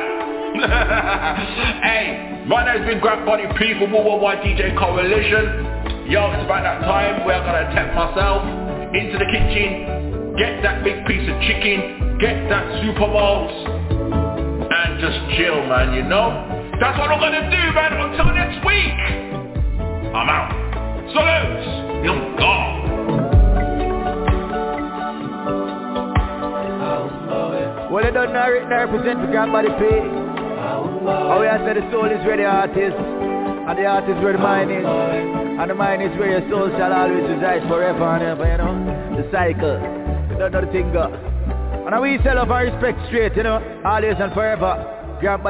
hey, 1.85 2.45
my 2.47 2.65
name's 2.65 2.87
been 2.87 3.01
Grant 3.01 3.27
Body 3.27 3.45
P 3.59 3.79
from 3.79 3.93
Worldwide 3.93 4.41
DJ 4.41 4.77
Coalition. 4.79 6.09
Yo, 6.09 6.33
it's 6.33 6.45
about 6.45 6.65
that 6.65 6.81
time 6.83 7.25
where 7.25 7.37
I'm 7.37 7.47
gonna 7.47 7.71
take 7.71 7.95
myself 7.95 8.43
into 8.95 9.19
the 9.19 9.29
kitchen, 9.31 10.35
get 10.37 10.63
that 10.63 10.83
big 10.83 11.07
piece 11.07 11.29
of 11.29 11.37
chicken, 11.43 12.19
get 12.19 12.49
that 12.49 12.83
Super 12.83 13.07
Bowls, 13.07 13.53
and 14.73 15.01
just 15.01 15.19
chill, 15.39 15.63
man, 15.67 15.95
you 15.95 16.03
know? 16.03 16.33
That's 16.81 16.99
what 16.99 17.11
I'm 17.11 17.21
gonna 17.21 17.51
do, 17.51 17.63
man, 17.77 17.93
until 17.93 18.35
next 18.35 18.65
week. 18.67 18.99
I'm 20.11 20.29
out. 20.29 20.51
Salute! 21.13 22.05
Young 22.05 22.37
God. 22.37 22.90
Well, 28.01 28.09
you 28.09 28.15
don't 28.17 28.33
know 28.33 28.49
it 28.49 28.65
now 28.65 28.81
represent 28.89 29.21
for 29.21 29.29
Grand 29.29 29.53
Body 29.53 29.69
P. 29.77 29.85
Oh, 29.85 31.37
we 31.37 31.45
have 31.45 31.61
said 31.69 31.77
the 31.77 31.85
soul 31.93 32.09
is 32.09 32.25
where 32.25 32.41
the 32.41 32.49
heart 32.49 32.73
is. 32.73 32.97
And 32.97 33.77
the 33.77 33.85
heart 33.85 34.09
is 34.09 34.17
where 34.25 34.33
the 34.33 34.41
mind 34.41 34.73
is. 34.73 34.89
And 34.89 35.69
the 35.69 35.75
mind 35.77 36.01
is 36.01 36.09
where 36.17 36.33
your 36.33 36.41
soul 36.49 36.73
shall 36.81 36.97
always 36.97 37.29
reside 37.29 37.61
forever 37.69 38.09
and 38.17 38.25
ever, 38.25 38.49
you 38.49 38.57
know. 38.57 38.73
The 39.21 39.29
cycle. 39.29 39.77
You 40.33 40.41
don't 40.41 40.49
know 40.49 40.65
the 40.65 40.73
thing 40.73 40.89
go. 40.97 41.13
And 41.13 41.93
we 42.01 42.17
sell 42.25 42.41
off 42.41 42.49
our 42.49 42.73
respect 42.73 42.97
straight, 43.13 43.37
you 43.37 43.45
know. 43.45 43.61
Always 43.85 44.17
and 44.17 44.33
forever. 44.33 44.81
Grand 45.21 45.45
Body 45.45 45.49